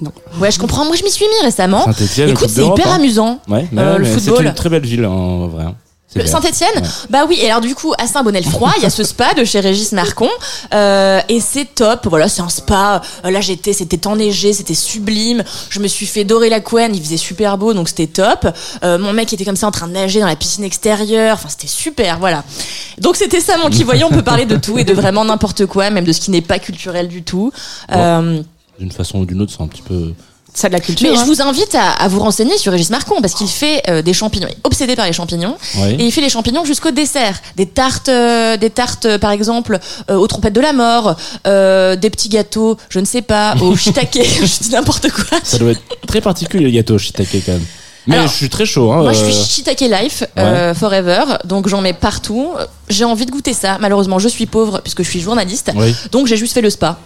Non. 0.00 0.12
Ouais, 0.40 0.50
je 0.50 0.58
comprends. 0.58 0.84
Moi, 0.84 0.96
je 0.96 1.04
m'y 1.04 1.10
suis 1.10 1.26
mis 1.26 1.44
récemment. 1.44 1.84
Écoute, 1.90 2.48
c'est 2.48 2.64
hyper 2.66 2.88
hein. 2.92 2.96
amusant. 2.96 3.40
Ouais, 3.48 3.66
mais, 3.72 3.82
Euh, 3.82 3.98
le 3.98 4.04
mais 4.04 4.10
c'est 4.14 4.20
football. 4.20 4.46
une 4.46 4.54
très 4.54 4.68
belle 4.68 4.86
ville 4.86 5.06
en 5.06 5.48
vrai. 5.48 5.64
hein. 5.64 5.74
Saint-Etienne 6.26 6.70
Ouais. 6.74 6.82
Bah 7.08 7.24
oui, 7.28 7.38
et 7.40 7.48
alors 7.48 7.60
du 7.60 7.72
coup, 7.76 7.92
à 7.96 8.08
Saint-Bonnet-le-Froid, 8.08 8.72
il 8.78 8.82
y 8.82 8.86
a 8.86 8.90
ce 8.90 9.04
spa 9.04 9.32
de 9.34 9.44
chez 9.44 9.60
Régis 9.60 9.92
Marcon, 9.92 10.28
euh, 10.74 11.20
et 11.28 11.38
c'est 11.38 11.66
top, 11.72 12.08
voilà, 12.08 12.28
c'est 12.28 12.42
un 12.42 12.48
spa, 12.48 13.00
euh, 13.24 13.30
là 13.30 13.40
j'étais, 13.40 13.72
c'était 13.72 14.08
enneigé, 14.08 14.52
c'était 14.52 14.74
sublime, 14.74 15.44
je 15.68 15.78
me 15.78 15.86
suis 15.86 16.06
fait 16.06 16.24
dorer 16.24 16.48
la 16.50 16.58
couenne, 16.58 16.96
il 16.96 17.00
faisait 17.00 17.16
super 17.16 17.56
beau, 17.58 17.74
donc 17.74 17.88
c'était 17.88 18.08
top, 18.08 18.48
Euh, 18.82 18.98
mon 18.98 19.12
mec 19.12 19.32
était 19.32 19.44
comme 19.44 19.54
ça 19.54 19.68
en 19.68 19.70
train 19.70 19.86
de 19.86 19.92
nager 19.92 20.18
dans 20.18 20.26
la 20.26 20.34
piscine 20.34 20.64
extérieure, 20.64 21.34
enfin 21.36 21.48
c'était 21.48 21.68
super, 21.68 22.18
voilà. 22.18 22.42
Donc 22.98 23.14
c'était 23.14 23.40
ça 23.40 23.56
mon 23.58 23.70
qui 23.70 23.84
voyait, 23.84 24.02
on 24.02 24.10
peut 24.10 24.22
parler 24.24 24.46
de 24.46 24.56
tout 24.56 24.78
et 24.78 24.84
de 24.84 24.92
vraiment 24.92 25.24
n'importe 25.24 25.66
quoi, 25.66 25.90
même 25.90 26.04
de 26.04 26.12
ce 26.12 26.20
qui 26.20 26.32
n'est 26.32 26.42
pas 26.42 26.58
culturel 26.58 27.06
du 27.06 27.22
tout. 27.22 27.52
Euh, 27.92 28.42
D'une 28.80 28.90
façon 28.90 29.18
ou 29.18 29.26
d'une 29.26 29.40
autre, 29.42 29.52
c'est 29.56 29.62
un 29.62 29.66
petit 29.68 29.82
peu. 29.82 30.14
Ça 30.52 30.66
de 30.68 30.72
la 30.72 30.80
culture. 30.80 31.08
mais 31.12 31.16
hein. 31.16 31.22
je 31.24 31.30
vous 31.30 31.40
invite 31.42 31.76
à, 31.76 31.90
à 31.92 32.08
vous 32.08 32.18
renseigner 32.18 32.58
sur 32.58 32.72
Régis 32.72 32.90
Marcon 32.90 33.20
parce 33.20 33.34
qu'il 33.34 33.46
fait 33.46 33.82
euh, 33.88 34.02
des 34.02 34.12
champignons, 34.12 34.48
il 34.50 34.54
est 34.54 34.58
obsédé 34.64 34.96
par 34.96 35.06
les 35.06 35.12
champignons 35.12 35.56
et 35.78 36.04
il 36.04 36.10
fait 36.10 36.22
les 36.22 36.28
champignons 36.28 36.64
jusqu'au 36.64 36.90
dessert. 36.90 37.38
Des 37.56 37.66
tartes, 37.66 38.08
euh, 38.08 38.56
des 38.56 38.70
tartes 38.70 39.06
euh, 39.06 39.18
par 39.18 39.30
exemple 39.30 39.78
euh, 40.10 40.16
aux 40.16 40.26
trompettes 40.26 40.54
de 40.54 40.60
la 40.60 40.72
mort, 40.72 41.14
euh, 41.46 41.94
des 41.94 42.10
petits 42.10 42.28
gâteaux, 42.30 42.76
je 42.88 42.98
ne 42.98 43.04
sais 43.04 43.22
pas, 43.22 43.54
au 43.60 43.76
shiitake, 43.84 44.18
je 44.40 44.62
dis 44.64 44.70
n'importe 44.70 45.08
quoi. 45.12 45.38
Ça 45.44 45.58
doit 45.58 45.70
être 45.70 45.82
très 46.08 46.20
particulier 46.20 46.64
le 46.64 46.70
gâteau 46.70 46.98
shiitake 46.98 47.28
quand 47.46 47.52
même. 47.52 47.64
Mais 48.08 48.16
Alors, 48.16 48.28
je 48.28 48.34
suis 48.34 48.48
très 48.48 48.64
chaud. 48.66 48.90
Hein, 48.90 49.02
Moi, 49.02 49.12
je 49.12 49.22
suis 49.22 49.34
shiitake 49.34 49.82
life 49.82 50.24
euh, 50.38 50.74
forever, 50.74 51.22
donc 51.44 51.68
j'en 51.68 51.80
mets 51.82 51.92
partout. 51.92 52.50
J'ai 52.88 53.04
envie 53.04 53.26
de 53.26 53.30
goûter 53.30 53.52
ça. 53.52 53.76
Malheureusement, 53.78 54.18
je 54.18 54.26
suis 54.28 54.46
pauvre 54.46 54.80
puisque 54.82 55.02
je 55.04 55.08
suis 55.10 55.20
journaliste, 55.20 55.70
Oui, 55.76 55.94
donc 56.10 56.26
j'ai 56.26 56.38
juste 56.38 56.54
fait 56.54 56.62
le 56.62 56.70
spa. 56.70 56.98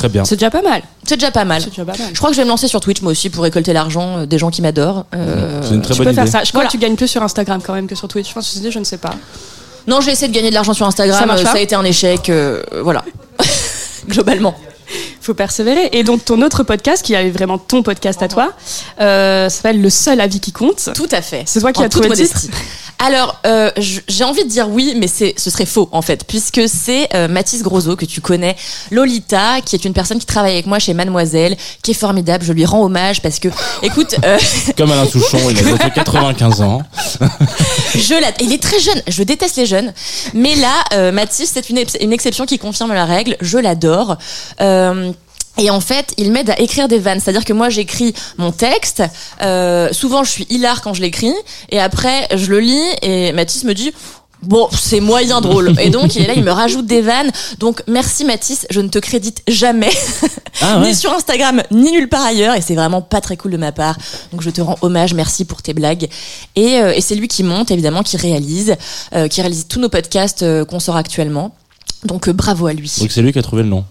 Très 0.00 0.08
bien. 0.08 0.24
C'est 0.24 0.36
déjà 0.36 0.50
pas 0.50 0.62
mal. 0.62 0.82
C'est 1.04 1.16
déjà 1.16 1.30
pas 1.30 1.44
mal. 1.44 1.60
C'est 1.60 1.68
déjà 1.70 1.84
pas 1.84 1.96
mal. 1.98 2.08
Je 2.12 2.16
crois 2.18 2.30
que 2.30 2.36
je 2.36 2.40
vais 2.40 2.44
me 2.44 2.50
lancer 2.50 2.68
sur 2.68 2.80
Twitch 2.80 3.02
moi 3.02 3.12
aussi 3.12 3.28
pour 3.28 3.44
récolter 3.44 3.72
l'argent 3.74 4.18
euh, 4.18 4.26
des 4.26 4.38
gens 4.38 4.50
qui 4.50 4.62
m'adorent. 4.62 5.04
Euh, 5.14 5.60
C'est 5.62 5.74
une 5.74 5.82
très 5.82 5.92
Tu 5.94 5.98
bonne 5.98 6.06
peux 6.06 6.12
idée. 6.12 6.22
faire 6.22 6.40
ça. 6.40 6.44
Je 6.44 6.48
crois 6.50 6.60
Voilà. 6.60 6.68
que 6.68 6.72
tu 6.72 6.78
gagnes 6.78 6.96
plus 6.96 7.08
sur 7.08 7.22
Instagram 7.22 7.60
quand 7.64 7.74
même 7.74 7.86
que 7.86 7.94
sur 7.94 8.08
Twitch. 8.08 8.30
Enfin, 8.30 8.40
ceci 8.40 8.60
dit, 8.60 8.70
je 8.70 8.78
ne 8.78 8.84
sais 8.84 8.96
pas. 8.98 9.14
Non, 9.86 10.00
j'ai 10.00 10.12
essayé 10.12 10.28
de 10.28 10.34
gagner 10.34 10.48
de 10.50 10.54
l'argent 10.54 10.72
sur 10.72 10.86
Instagram. 10.86 11.18
Ça 11.18 11.26
marche 11.26 11.40
euh, 11.40 11.44
pas 11.44 11.52
ça 11.52 11.58
a 11.58 11.60
été 11.60 11.74
un 11.74 11.84
échec. 11.84 12.30
euh, 12.30 12.62
voilà. 12.82 13.04
Globalement. 14.08 14.54
faut 15.20 15.34
persévérer. 15.34 15.88
Et 15.92 16.04
donc 16.04 16.24
ton 16.24 16.40
autre 16.42 16.62
podcast, 16.62 17.04
qui 17.04 17.14
est 17.14 17.30
vraiment 17.30 17.58
ton 17.58 17.82
podcast 17.82 18.22
à 18.22 18.28
toi, 18.28 18.52
euh, 19.00 19.48
s'appelle 19.48 19.80
Le 19.80 19.90
seul 19.90 20.20
avis 20.20 20.40
qui 20.40 20.52
compte. 20.52 20.90
Tout 20.94 21.08
à 21.10 21.22
fait. 21.22 21.42
C'est 21.46 21.60
toi 21.60 21.72
qui 21.72 21.82
as 21.82 21.88
trouvé 21.88 22.08
le 22.08 22.16
titre. 22.16 22.40
Alors, 23.02 23.40
euh, 23.46 23.70
j'ai 23.78 24.24
envie 24.24 24.44
de 24.44 24.48
dire 24.50 24.68
oui, 24.68 24.92
mais 24.94 25.06
c'est, 25.06 25.32
ce 25.38 25.48
serait 25.48 25.64
faux 25.64 25.88
en 25.90 26.02
fait, 26.02 26.24
puisque 26.26 26.60
c'est 26.68 27.08
euh, 27.14 27.28
Mathis 27.28 27.62
Grosot 27.62 27.96
que 27.96 28.04
tu 28.04 28.20
connais, 28.20 28.56
Lolita, 28.90 29.62
qui 29.64 29.74
est 29.74 29.86
une 29.86 29.94
personne 29.94 30.18
qui 30.18 30.26
travaille 30.26 30.52
avec 30.52 30.66
moi 30.66 30.78
chez 30.78 30.92
Mademoiselle, 30.92 31.56
qui 31.82 31.92
est 31.92 31.94
formidable. 31.94 32.44
Je 32.44 32.52
lui 32.52 32.66
rends 32.66 32.82
hommage 32.84 33.22
parce 33.22 33.38
que, 33.38 33.48
écoute, 33.82 34.16
euh, 34.24 34.38
Comme 34.76 34.92
Alain 34.92 35.06
Souchon, 35.06 35.38
il 35.48 35.58
a 35.58 35.62
bientôt 35.62 35.88
95 35.94 36.60
ans. 36.60 36.82
je 37.94 38.20
la, 38.20 38.32
il 38.40 38.52
est 38.52 38.62
très 38.62 38.78
jeune. 38.80 39.02
Je 39.08 39.22
déteste 39.22 39.56
les 39.56 39.66
jeunes, 39.66 39.92
mais 40.34 40.54
là, 40.56 40.74
euh, 40.92 41.10
Mathis, 41.12 41.50
c'est 41.54 41.70
une, 41.70 41.78
ex- 41.78 41.96
une 42.00 42.12
exception 42.12 42.44
qui 42.44 42.58
confirme 42.58 42.92
la 42.92 43.06
règle. 43.06 43.36
Je 43.40 43.56
l'adore. 43.58 44.18
Euh, 44.60 44.79
et 45.58 45.70
en 45.70 45.80
fait, 45.80 46.14
il 46.16 46.32
m'aide 46.32 46.50
à 46.50 46.58
écrire 46.60 46.88
des 46.88 46.98
vannes. 46.98 47.20
C'est-à-dire 47.20 47.44
que 47.44 47.52
moi, 47.52 47.68
j'écris 47.68 48.14
mon 48.38 48.52
texte. 48.52 49.02
Euh, 49.42 49.92
souvent, 49.92 50.24
je 50.24 50.30
suis 50.30 50.46
hilar 50.48 50.80
quand 50.80 50.94
je 50.94 51.02
l'écris. 51.02 51.34
Et 51.70 51.80
après, 51.80 52.28
je 52.34 52.46
le 52.46 52.60
lis 52.60 52.88
et 53.02 53.32
Mathis 53.32 53.64
me 53.64 53.74
dit... 53.74 53.92
Bon, 54.42 54.70
c'est 54.72 55.00
moyen 55.00 55.42
drôle. 55.42 55.74
Et 55.82 55.90
donc, 55.90 56.16
il 56.16 56.22
est 56.22 56.26
là, 56.26 56.32
il 56.34 56.42
me 56.42 56.50
rajoute 56.50 56.86
des 56.86 57.02
vannes. 57.02 57.30
Donc, 57.58 57.82
merci 57.86 58.24
Mathis, 58.24 58.66
je 58.70 58.80
ne 58.80 58.88
te 58.88 58.98
crédite 58.98 59.42
jamais. 59.46 59.90
Ah 60.62 60.78
ouais. 60.80 60.86
ni 60.88 60.94
sur 60.94 61.12
Instagram, 61.12 61.62
ni 61.70 61.92
nulle 61.92 62.08
part 62.08 62.24
ailleurs. 62.24 62.54
Et 62.54 62.62
c'est 62.62 62.74
vraiment 62.74 63.02
pas 63.02 63.20
très 63.20 63.36
cool 63.36 63.50
de 63.50 63.58
ma 63.58 63.70
part. 63.70 63.98
Donc, 64.32 64.40
je 64.40 64.48
te 64.48 64.62
rends 64.62 64.78
hommage, 64.80 65.12
merci 65.12 65.44
pour 65.44 65.60
tes 65.60 65.74
blagues. 65.74 66.08
Et, 66.56 66.78
euh, 66.78 66.94
et 66.94 67.02
c'est 67.02 67.16
lui 67.16 67.28
qui 67.28 67.42
monte, 67.42 67.70
évidemment, 67.70 68.02
qui 68.02 68.16
réalise, 68.16 68.76
euh, 69.14 69.28
qui 69.28 69.42
réalise 69.42 69.66
tous 69.68 69.78
nos 69.78 69.90
podcasts 69.90 70.42
euh, 70.42 70.64
qu'on 70.64 70.80
sort 70.80 70.96
actuellement. 70.96 71.54
Donc, 72.04 72.26
euh, 72.26 72.32
bravo 72.32 72.66
à 72.66 72.72
lui. 72.72 72.90
Donc 72.98 73.10
c'est 73.12 73.20
lui 73.20 73.34
qui 73.34 73.38
a 73.38 73.42
trouvé 73.42 73.62
le 73.62 73.68
nom. 73.68 73.84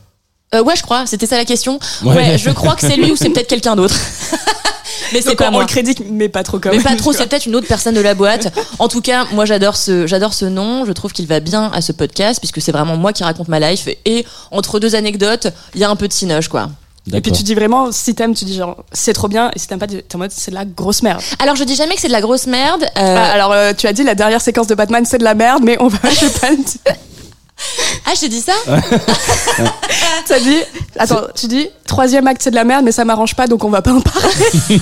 Euh, 0.56 0.64
ouais, 0.64 0.76
je 0.76 0.82
crois, 0.82 1.06
c'était 1.06 1.28
ça 1.28 1.38
la 1.38 1.46
question. 1.46 1.80
Ouais. 2.04 2.16
Ouais, 2.16 2.38
je 2.38 2.50
crois 2.50 2.76
que 2.76 2.82
c'est 2.82 2.96
lui 2.96 3.12
ou 3.12 3.16
c'est 3.16 3.30
peut-être 3.30 3.48
quelqu'un 3.50 3.76
d'autre. 3.76 3.96
Mais 5.14 5.22
c'est 5.22 5.36
pas 5.36 5.48
on, 5.50 5.54
moi. 5.54 5.62
le 5.62 5.68
crédite, 5.68 6.02
mais 6.08 6.30
pas 6.30 6.44
trop 6.44 6.60
comme. 6.60 6.76
Mais 6.76 6.84
pas 6.84 6.96
trop, 6.96 7.14
c'est 7.14 7.26
peut-être 7.28 7.46
une 7.48 7.56
autre 7.56 7.68
personne 7.68 7.96
de 7.96 8.00
la 8.02 8.14
boîte. 8.14 8.54
En 8.78 8.88
tout 8.88 9.02
cas, 9.02 9.26
moi 9.32 9.46
j'adore 9.46 9.76
ce, 9.76 10.06
j'adore 10.06 10.34
ce 10.34 10.46
nom. 10.46 10.86
Je 10.86 10.92
trouve 10.92 11.14
qu'il 11.14 11.26
va 11.26 11.40
bien 11.40 11.72
à 11.74 11.82
ce 11.82 11.92
podcast 11.92 12.40
puisque 12.40 12.62
c'est 12.62 12.72
vraiment 12.72 12.96
moi 12.96 13.12
qui 13.12 13.24
raconte 13.24 13.48
ma 13.48 13.60
life. 13.60 13.88
Et 14.06 14.26
entre 14.52 14.80
deux 14.80 14.96
anecdotes, 14.96 15.48
il 15.74 15.82
y 15.82 15.84
a 15.84 15.90
un 15.90 15.96
peu 15.96 16.08
de 16.08 16.14
cinoche, 16.14 16.48
quoi. 16.48 16.70
Et 17.12 17.22
puis 17.22 17.32
tu 17.32 17.42
dis 17.42 17.56
vraiment, 17.56 17.92
si 17.92 18.14
t'aimes, 18.14 18.36
tu 18.36 18.46
dis 18.46 18.56
genre, 18.56 18.84
c'est 18.92 19.14
trop 19.14 19.28
bien. 19.28 19.50
Et 19.56 19.60
si 19.60 19.68
t'aimes 19.68 19.80
pas, 19.80 19.88
t'es 19.88 20.04
en 20.14 20.20
mode, 20.20 20.32
c'est 20.32 20.52
de 20.52 20.56
la 20.56 20.66
grosse 20.66 21.02
merde. 21.02 21.22
Alors 21.40 21.56
je 21.56 21.64
dis 21.64 21.76
jamais 21.76 21.96
que 21.96 22.02
c'est 22.02 22.08
de 22.08 22.14
la 22.14 22.22
grosse 22.22 22.46
merde. 22.46 22.84
euh, 22.84 23.16
Ah, 23.18 23.32
alors, 23.32 23.52
euh, 23.52 23.74
tu 23.76 23.88
as 23.88 23.94
dit 23.94 24.04
la 24.04 24.14
dernière 24.14 24.42
séquence 24.42 24.68
de 24.68 24.76
Batman, 24.76 25.04
c'est 25.06 25.18
de 25.18 25.24
la 25.24 25.34
merde, 25.34 25.64
mais 25.64 25.76
on 25.80 25.88
va, 25.88 25.98
je 26.12 26.26
vais 26.26 26.32
pas 26.40 26.50
Ah, 28.06 28.12
j'ai 28.20 28.30
dit 28.30 28.42
ça 28.42 28.54
T'as 30.28 30.40
dit, 30.40 30.58
attends, 30.98 31.22
tu 31.36 31.48
dis, 31.48 31.70
troisième 31.86 32.28
acte, 32.28 32.42
c'est 32.42 32.52
de 32.52 32.56
la 32.56 32.64
merde, 32.64 32.84
mais 32.86 32.92
ça 32.92 33.06
m'arrange 33.06 33.36
pas, 33.36 33.48
donc 33.48 33.64
on 33.64 33.70
va 33.70 33.82
pas 33.82 33.94
en 33.94 34.02
parler. 34.02 34.30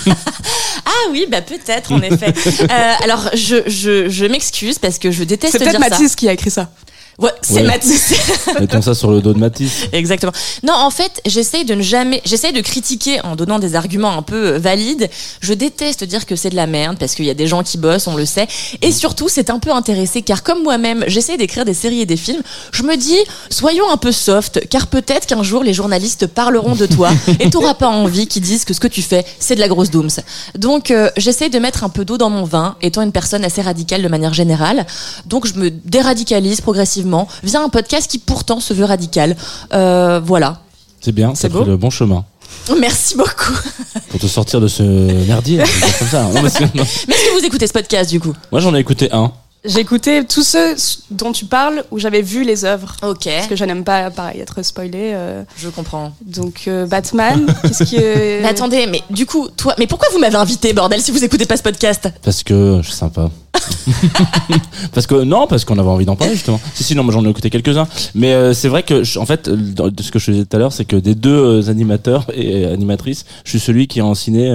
Ah 0.90 1.10
oui, 1.12 1.28
bah 1.30 1.42
peut-être 1.42 1.92
en 1.92 2.02
effet. 2.02 2.34
Euh, 2.62 2.94
alors 3.04 3.30
je, 3.34 3.58
je, 3.68 4.08
je 4.10 4.26
m'excuse 4.26 4.80
parce 4.80 4.98
que 5.00 5.12
je 5.12 5.24
déteste 5.26 5.52
C'est 5.52 5.60
dire 5.60 5.72
peut-être 5.72 5.84
ça. 5.84 5.90
Mathis 5.90 6.16
qui 6.16 6.30
a 6.30 6.34
écrit 6.34 6.50
ça. 6.50 6.70
Ouais, 7.20 7.32
c'est. 7.42 7.64
Mathis. 7.64 8.14
Mettons 8.60 8.82
ça 8.82 8.94
sur 8.94 9.10
le 9.10 9.22
dos 9.22 9.34
de 9.34 9.40
Matisse. 9.40 9.88
Exactement. 9.92 10.32
Non, 10.62 10.74
en 10.76 10.92
fait, 10.92 11.20
j'essaye 11.26 11.66
de 11.66 11.74
ne 11.74 11.82
jamais, 11.82 12.22
j'essaye 12.26 12.54
de 12.54 12.62
critiquer 12.62 13.20
en 13.22 13.36
donnant 13.36 13.58
des 13.58 13.74
arguments 13.74 14.16
un 14.16 14.22
peu 14.22 14.54
euh, 14.54 14.60
valides. 14.60 15.10
Je 15.42 15.54
déteste 15.54 16.04
dire 16.04 16.28
que 16.28 16.36
c'est 16.36 16.52
de 16.52 16.56
la 16.56 16.68
merde 16.68 16.98
parce 17.00 17.16
qu'il 17.16 17.26
y 17.26 17.32
a 17.32 17.34
des 17.34 17.48
gens 17.48 17.64
qui 17.64 17.80
bossent, 17.80 18.06
on 18.06 18.16
le 18.16 18.26
sait. 18.26 18.48
Et 18.84 18.92
surtout, 18.92 19.30
c'est 19.30 19.50
un 19.50 19.58
peu 19.58 19.72
intéressé 19.72 20.22
car 20.22 20.44
comme 20.44 20.62
moi-même, 20.62 21.06
j'essaye 21.08 21.38
d'écrire 21.38 21.66
des 21.66 21.74
séries 21.74 22.02
et 22.02 22.06
des 22.06 22.18
films. 22.18 22.44
Je 22.72 22.84
me 22.84 22.96
dis, 22.96 23.18
soyons 23.50 23.90
un 23.90 23.98
peu 23.98 24.12
soft 24.12 24.68
car 24.70 24.86
peut-être 24.86 25.26
qu'un 25.26 25.42
jour 25.42 25.64
les 25.64 25.74
journalistes 25.74 26.28
parleront 26.28 26.76
de 26.76 26.86
toi 26.86 27.10
et 27.40 27.50
t'auras 27.50 27.74
pas 27.74 27.90
envie 27.90 28.28
qu'ils 28.28 28.44
disent 28.44 28.64
que 28.64 28.76
ce 28.76 28.80
que 28.80 28.88
tu 28.88 29.02
fais, 29.02 29.26
c'est 29.40 29.56
de 29.56 29.60
la 29.60 29.68
grosse 29.68 29.90
dooms. 29.90 30.22
Donc, 30.56 30.92
euh, 30.92 31.10
j'essaye 31.18 31.50
de 31.50 31.58
mettre 31.58 31.84
un 31.84 31.90
peu 31.90 32.06
d'eau 32.06 32.20
dans 32.20 32.30
mon 32.30 32.44
vin, 32.44 32.76
étant 32.84 33.02
une 33.02 33.12
personne 33.12 33.44
assez 33.44 33.64
radicale 33.64 34.04
de 34.04 34.08
manière 34.08 34.36
générale. 34.36 34.86
Donc, 35.26 35.48
je 35.48 35.56
me 35.56 35.72
déradicalise 35.72 36.62
progressivement 36.62 37.07
via 37.44 37.62
un 37.62 37.70
podcast 37.70 38.10
qui 38.10 38.18
pourtant 38.20 38.60
se 38.60 38.74
veut 38.74 38.86
radical. 38.86 39.36
Euh, 39.74 40.20
voilà. 40.24 40.60
C'est 41.02 41.12
bien, 41.12 41.34
C'est 41.36 41.50
beau. 41.50 41.64
le 41.64 41.78
bon 41.78 41.90
chemin. 41.90 42.26
Merci 42.80 43.16
beaucoup. 43.16 43.54
Pour 44.10 44.20
te 44.20 44.28
sortir 44.28 44.60
de 44.62 44.68
ce 44.68 44.84
merdier, 44.84 45.64
je 45.66 45.72
veux 45.72 45.80
dire 45.88 45.98
comme 46.00 46.08
ça. 46.08 46.24
Non, 46.24 46.42
parce 46.42 46.54
que- 46.56 46.64
non. 46.64 46.70
Mais 47.08 47.14
est-ce 47.16 47.30
que 47.30 47.40
vous 47.40 47.46
écoutez 47.46 47.68
ce 47.68 47.74
podcast 47.74 48.10
du 48.10 48.20
coup? 48.20 48.34
Moi 48.52 48.62
j'en 48.62 48.74
ai 48.76 48.80
écouté 48.80 49.10
un. 49.12 49.32
J'ai 49.66 49.80
écouté 49.82 50.24
tous 50.26 50.44
ceux 50.44 50.76
dont 51.12 51.32
tu 51.34 51.46
parles 51.46 51.84
où 51.92 52.00
j'avais 52.00 52.22
vu 52.22 52.44
les 52.44 52.64
œuvres. 52.64 52.96
Ok, 53.04 53.26
Parce 53.26 53.48
que 53.48 53.56
je 53.56 53.66
n'aime 53.66 53.84
pas, 53.84 54.10
pareil, 54.12 54.40
être 54.40 54.62
spoilé. 54.64 55.12
euh, 55.14 55.44
je 55.58 55.68
comprends. 55.70 56.14
donc, 56.26 56.64
euh, 56.68 56.86
Batman, 56.86 57.46
qu'est-ce 57.64 57.84
que. 57.84 58.42
Mais 58.42 58.48
attendez, 58.48 58.86
mais 58.88 59.02
du 59.10 59.26
coup, 59.26 59.48
toi, 59.58 59.74
mais 59.78 59.88
pourquoi 59.88 60.08
vous 60.14 60.20
m'avez 60.20 60.36
invité, 60.38 60.72
bordel, 60.74 61.02
si 61.02 61.12
vous 61.12 61.24
écoutez 61.24 61.46
pas 61.46 61.58
ce 61.58 61.64
podcast? 61.64 62.08
Parce 62.24 62.44
que 62.44 62.80
je 62.82 62.88
suis 62.88 62.96
sympa. 62.96 63.30
parce 64.94 65.08
que 65.08 65.16
non, 65.24 65.48
parce 65.48 65.66
qu'on 65.66 65.78
avait 65.80 65.90
envie 65.90 66.06
d'en 66.06 66.16
parler 66.16 66.36
justement. 66.36 66.60
Si 66.74 66.84
si 66.84 66.96
non, 66.96 67.04
moi 67.04 67.14
j'en 67.14 67.26
ai 67.26 67.30
écouté 67.30 67.50
quelques-uns. 67.50 67.88
Mais 68.16 68.34
euh, 68.34 68.54
c'est 68.54 68.68
vrai 68.70 68.84
que 68.84 69.04
je- 69.04 69.20
en 69.20 69.26
fait, 69.26 69.50
de 69.50 70.04
ce 70.04 70.12
que 70.12 70.20
je 70.20 70.32
disais 70.32 70.46
tout 70.46 70.56
à 70.56 70.60
l'heure, 70.60 70.72
c'est 70.74 70.86
que 70.86 70.96
des 70.96 71.16
deux 71.16 71.36
euh, 71.64 71.70
animateurs 71.70 72.26
et 72.34 72.66
animatrices, 72.66 73.26
je 73.44 73.50
suis 73.52 73.60
celui 73.60 73.88
qui 73.88 74.00
a 74.00 74.06
en 74.06 74.16
ciné. 74.16 74.50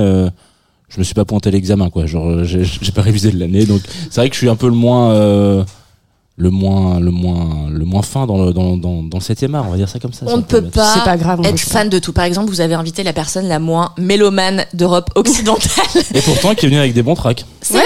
Euh, 0.92 0.94
je 0.94 0.98
me 0.98 1.04
suis 1.04 1.14
pas 1.14 1.24
pointé 1.24 1.50
l'examen 1.50 1.90
quoi. 1.90 2.06
Genre 2.06 2.28
euh, 2.28 2.44
j'ai 2.44 2.92
pas 2.92 3.02
révisé 3.02 3.30
de 3.30 3.38
l'année, 3.38 3.64
donc 3.66 3.80
c'est 4.10 4.20
vrai 4.20 4.28
que 4.28 4.34
je 4.34 4.38
suis 4.38 4.48
un 4.48 4.56
peu 4.56 4.66
le 4.68 4.74
moins. 4.74 5.64
Le 6.38 6.50
moins 6.50 6.98
le 6.98 7.10
moins 7.10 7.68
le 7.70 7.84
moins 7.84 8.00
fin 8.00 8.26
dans 8.26 8.42
le 8.42 8.54
dans 8.54 8.78
dans, 8.78 9.02
dans 9.02 9.18
le 9.18 9.22
septième 9.22 9.54
art 9.54 9.66
on 9.68 9.72
va 9.72 9.76
dire 9.76 9.88
ça 9.88 9.98
comme 9.98 10.14
ça 10.14 10.24
On 10.28 10.38
ne 10.38 10.42
peut 10.42 10.62
pas, 10.62 10.94
C'est 10.94 11.04
pas 11.04 11.18
grave, 11.18 11.40
être 11.44 11.60
fan 11.60 11.90
de 11.90 11.98
tout. 11.98 12.14
Par 12.14 12.24
exemple, 12.24 12.48
vous 12.48 12.62
avez 12.62 12.72
invité 12.74 13.02
la 13.02 13.12
personne 13.12 13.48
la 13.48 13.58
moins 13.58 13.92
mélomane 13.98 14.64
d'Europe 14.72 15.10
occidentale. 15.14 15.68
et 16.14 16.20
pourtant 16.22 16.54
qui 16.54 16.64
est 16.64 16.68
venu 16.70 16.78
avec 16.80 16.94
des 16.94 17.02
bons 17.02 17.14
tracks 17.14 17.44
C'est 17.60 17.74
vrai. 17.74 17.84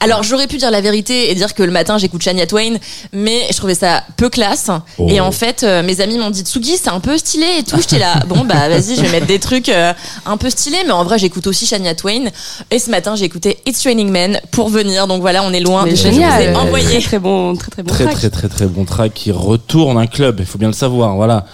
Alors 0.00 0.22
j'aurais 0.22 0.46
pu 0.46 0.58
dire 0.58 0.70
la 0.70 0.80
vérité 0.80 1.30
et 1.30 1.34
dire 1.34 1.54
que 1.54 1.62
le 1.64 1.72
matin 1.72 1.98
j'écoute 1.98 2.22
Shania 2.22 2.46
Twain, 2.46 2.76
mais 3.12 3.46
je 3.50 3.56
trouvais 3.56 3.74
ça 3.74 4.04
peu 4.16 4.28
classe. 4.28 4.70
Oh. 4.98 5.08
Et 5.10 5.20
en 5.20 5.32
fait, 5.32 5.64
euh, 5.64 5.82
mes 5.82 6.00
amis 6.00 6.18
m'ont 6.18 6.30
dit 6.30 6.42
Tsugi, 6.42 6.76
c'est 6.76 6.90
un 6.90 7.00
peu 7.00 7.18
stylé 7.18 7.46
et 7.58 7.62
tout. 7.64 7.76
J'étais 7.78 7.98
là, 7.98 8.22
bon 8.28 8.44
bah 8.44 8.68
vas-y, 8.68 8.94
je 8.94 9.02
vais 9.02 9.10
mettre 9.10 9.26
des 9.26 9.40
trucs 9.40 9.68
euh, 9.68 9.92
un 10.24 10.36
peu 10.36 10.50
stylés, 10.50 10.78
mais 10.86 10.92
en 10.92 11.02
vrai 11.02 11.18
j'écoute 11.18 11.48
aussi 11.48 11.66
Shania 11.66 11.96
Twain. 11.96 12.26
Et 12.70 12.78
ce 12.78 12.90
matin 12.90 13.16
j'ai 13.16 13.24
écouté 13.24 13.58
It's 13.66 13.82
Raining 13.82 14.08
Men 14.10 14.40
pour 14.52 14.68
venir. 14.68 15.08
Donc 15.08 15.20
voilà, 15.20 15.42
on 15.42 15.52
est 15.52 15.60
loin 15.60 15.84
Mais 15.84 15.90
de 15.90 15.96
ce 15.96 16.04
que 16.04 16.08
je 16.10 16.14
vous 16.14 16.20
génial. 16.20 16.42
ai 16.42 16.54
envoyé. 16.56 16.86
Très, 16.86 17.00
très 17.00 17.18
bon, 17.18 17.56
très 17.56 17.70
très 17.70 17.82
bon 17.82 17.87
très 17.88 18.04
track. 18.04 18.16
très 18.16 18.30
très 18.30 18.48
très 18.48 18.66
bon 18.66 18.84
track 18.84 19.12
qui 19.14 19.30
retourne 19.32 19.98
un 19.98 20.06
club 20.06 20.36
il 20.40 20.46
faut 20.46 20.58
bien 20.58 20.68
le 20.68 20.74
savoir 20.74 21.16
voilà 21.16 21.44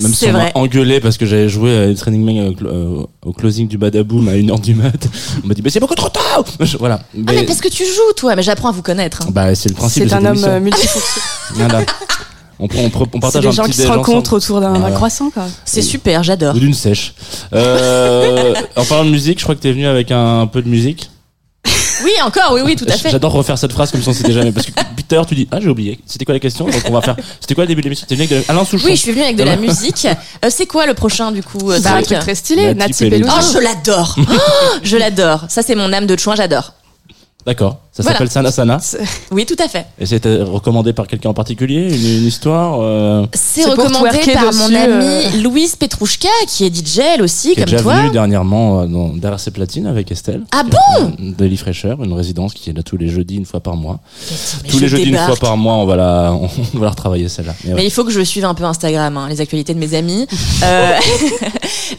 même 0.00 0.14
si 0.14 0.26
on 0.26 0.32
m'a 0.32 0.50
engueulé 0.54 1.00
parce 1.00 1.18
que 1.18 1.26
j'avais 1.26 1.50
joué 1.50 1.76
à 1.90 1.94
Training 1.94 2.24
Man 2.24 2.48
au, 2.48 2.52
cl- 2.52 2.66
euh, 2.66 3.04
au 3.26 3.32
closing 3.32 3.68
du 3.68 3.76
Badaboom 3.76 4.26
à 4.28 4.32
1h 4.32 4.60
du 4.62 4.74
mat 4.74 5.06
on 5.44 5.46
m'a 5.46 5.52
dit 5.54 5.60
mais 5.62 5.68
c'est 5.70 5.80
beaucoup 5.80 5.94
trop 5.94 6.08
tôt 6.08 6.44
Je- 6.60 6.78
voilà 6.78 7.00
Ah 7.14 7.18
mais 7.32 7.44
parce 7.44 7.60
que 7.60 7.68
tu 7.68 7.84
joues 7.84 8.12
toi, 8.16 8.34
mais 8.34 8.42
j'apprends 8.42 8.70
à 8.70 8.72
vous 8.72 8.80
connaître. 8.82 9.20
hein. 9.22 9.30
bah 9.30 9.54
c'est 9.54 9.68
le 9.68 9.74
principe 9.74 10.04
de 10.04 10.08
C'est 10.08 10.14
un 10.14 10.24
homme 10.24 10.42
euh, 10.44 10.60
multifonctionnel. 10.60 11.22
Voilà. 11.54 11.82
on, 12.58 12.64
on, 12.64 12.68
on 12.86 12.90
C'est 13.12 13.20
partage 13.20 13.42
des 13.42 13.48
un 13.48 13.50
gens 13.50 13.62
petit 13.64 13.72
qui 13.72 13.82
se 13.82 13.86
rencontrent 13.88 14.32
autour 14.32 14.60
d'un 14.62 14.72
Voilà. 14.78 14.94
croissant, 14.94 15.28
quoi. 15.30 15.44
C'est 15.66 15.82
super, 15.82 16.22
j'adore. 16.22 16.54
ou 16.54 16.58
d'une 16.58 16.72
sèche 16.74 17.12
euh, 17.52 18.54
en 18.76 18.84
parlant 18.86 19.04
de 19.04 19.10
musique 19.10 19.38
je 19.40 19.44
crois 19.44 19.54
que 19.54 19.60
t'es 19.60 19.72
venu 19.72 19.86
avec 19.86 20.10
un, 20.10 20.46
peu 20.46 20.62
de 20.62 20.68
musique 20.68 21.10
Oui, 22.04 22.12
encore, 22.24 22.52
oui, 22.52 22.60
oui, 22.64 22.76
tout 22.76 22.86
à 22.88 22.92
fait. 22.96 23.10
J'adore 23.10 23.32
refaire 23.32 23.58
cette 23.58 23.72
phrase 23.72 23.90
comme 23.90 24.02
si 24.02 24.08
on 24.08 24.12
s'était 24.12 24.32
jamais. 24.32 24.52
Parce 24.52 24.66
que 24.66 24.72
depuis 24.72 25.04
tout 25.04 25.14
à 25.14 25.14
l'heure, 25.16 25.26
tu 25.26 25.34
dis 25.34 25.48
Ah, 25.50 25.58
j'ai 25.60 25.68
oublié. 25.68 26.00
C'était 26.06 26.24
quoi 26.24 26.34
la 26.34 26.40
question 26.40 26.64
Donc 26.66 26.82
on 26.88 26.92
va 26.92 27.00
faire. 27.02 27.16
C'était 27.40 27.54
quoi 27.54 27.64
le 27.64 27.68
début 27.68 27.80
de 27.82 27.86
l'émission 27.86 28.06
T'es 28.08 28.14
venu 28.14 28.26
avec 28.30 28.46
de- 28.46 28.50
Alain 28.50 28.64
Souchon. 28.64 28.86
Oui, 28.86 28.96
je 28.96 29.00
suis 29.02 29.12
venue 29.12 29.22
avec 29.24 29.36
de 29.36 29.44
la 29.44 29.56
musique. 29.56 30.06
Euh, 30.44 30.48
c'est 30.50 30.66
quoi 30.66 30.86
le 30.86 30.94
prochain 30.94 31.32
du 31.32 31.42
coup 31.42 31.70
euh, 31.70 31.78
Bah, 31.80 31.94
un 31.96 32.02
truc 32.02 32.18
très 32.20 32.34
stylé. 32.34 32.74
Nati. 32.74 33.08
Peluso. 33.10 33.30
Oh, 33.32 33.40
je 33.54 33.58
l'adore. 33.58 34.16
Oh, 34.28 34.78
je 34.82 34.96
l'adore. 34.96 35.44
Ça, 35.48 35.62
c'est 35.62 35.74
mon 35.74 35.92
âme 35.92 36.06
de 36.06 36.16
chouin, 36.18 36.34
j'adore. 36.34 36.72
D'accord. 37.46 37.78
Ça 37.94 38.02
Voilà. 38.02 38.16
s'appelle 38.16 38.30
Sana 38.30 38.50
Sana. 38.50 38.78
Oui, 39.32 39.44
tout 39.44 39.56
à 39.62 39.68
fait. 39.68 39.84
Et 39.98 40.06
c'était 40.06 40.40
recommandé 40.42 40.94
par 40.94 41.06
quelqu'un 41.06 41.28
en 41.28 41.34
particulier 41.34 41.88
une, 41.94 42.20
une 42.20 42.26
histoire 42.26 42.78
euh, 42.80 43.26
C'est 43.34 43.64
recommandé 43.66 44.18
par 44.32 44.48
dessus, 44.48 44.58
mon 44.58 44.74
amie 44.74 45.04
euh. 45.04 45.42
Louise 45.42 45.76
Petrouchka, 45.76 46.28
qui 46.48 46.64
est 46.64 46.74
DJ 46.74 47.00
elle 47.00 47.22
aussi, 47.22 47.48
qui 47.54 47.60
est 47.60 47.64
comme 47.64 47.70
déjà 47.70 47.82
toi. 47.82 47.96
venue 48.00 48.10
dernièrement 48.10 48.80
euh, 48.80 48.86
dans, 48.86 49.08
derrière 49.10 49.38
ses 49.40 49.50
platines 49.50 49.86
avec 49.86 50.10
Estelle. 50.10 50.42
Ah 50.52 50.62
bon? 50.64 51.12
Daily 51.18 51.58
Fresher, 51.58 51.94
une 52.02 52.14
résidence 52.14 52.54
qui 52.54 52.70
est 52.70 52.72
là 52.72 52.82
tous 52.82 52.96
les 52.96 53.08
jeudis, 53.08 53.36
une 53.36 53.44
fois 53.46 53.60
par 53.60 53.76
mois. 53.76 54.00
Mais 54.64 54.70
tous 54.70 54.76
je 54.78 54.82
les 54.84 54.88
jeudis, 54.88 55.04
débarque. 55.10 55.28
une 55.30 55.36
fois 55.36 55.48
par 55.48 55.56
mois, 55.58 55.74
on 55.74 55.84
va 55.84 55.96
la, 55.96 56.32
on 56.74 56.78
va 56.78 56.84
la 56.86 56.90
retravailler 56.90 57.28
celle-là. 57.28 57.54
Mais 57.64 57.70
ouais. 57.70 57.76
Mais 57.76 57.84
il 57.84 57.90
faut 57.90 58.04
que 58.04 58.10
je 58.10 58.22
suive 58.22 58.46
un 58.46 58.54
peu 58.54 58.64
Instagram, 58.64 59.16
hein, 59.18 59.28
les 59.28 59.42
actualités 59.42 59.74
de 59.74 59.78
mes 59.78 59.92
amis. 59.94 60.26
Euh, 60.64 60.96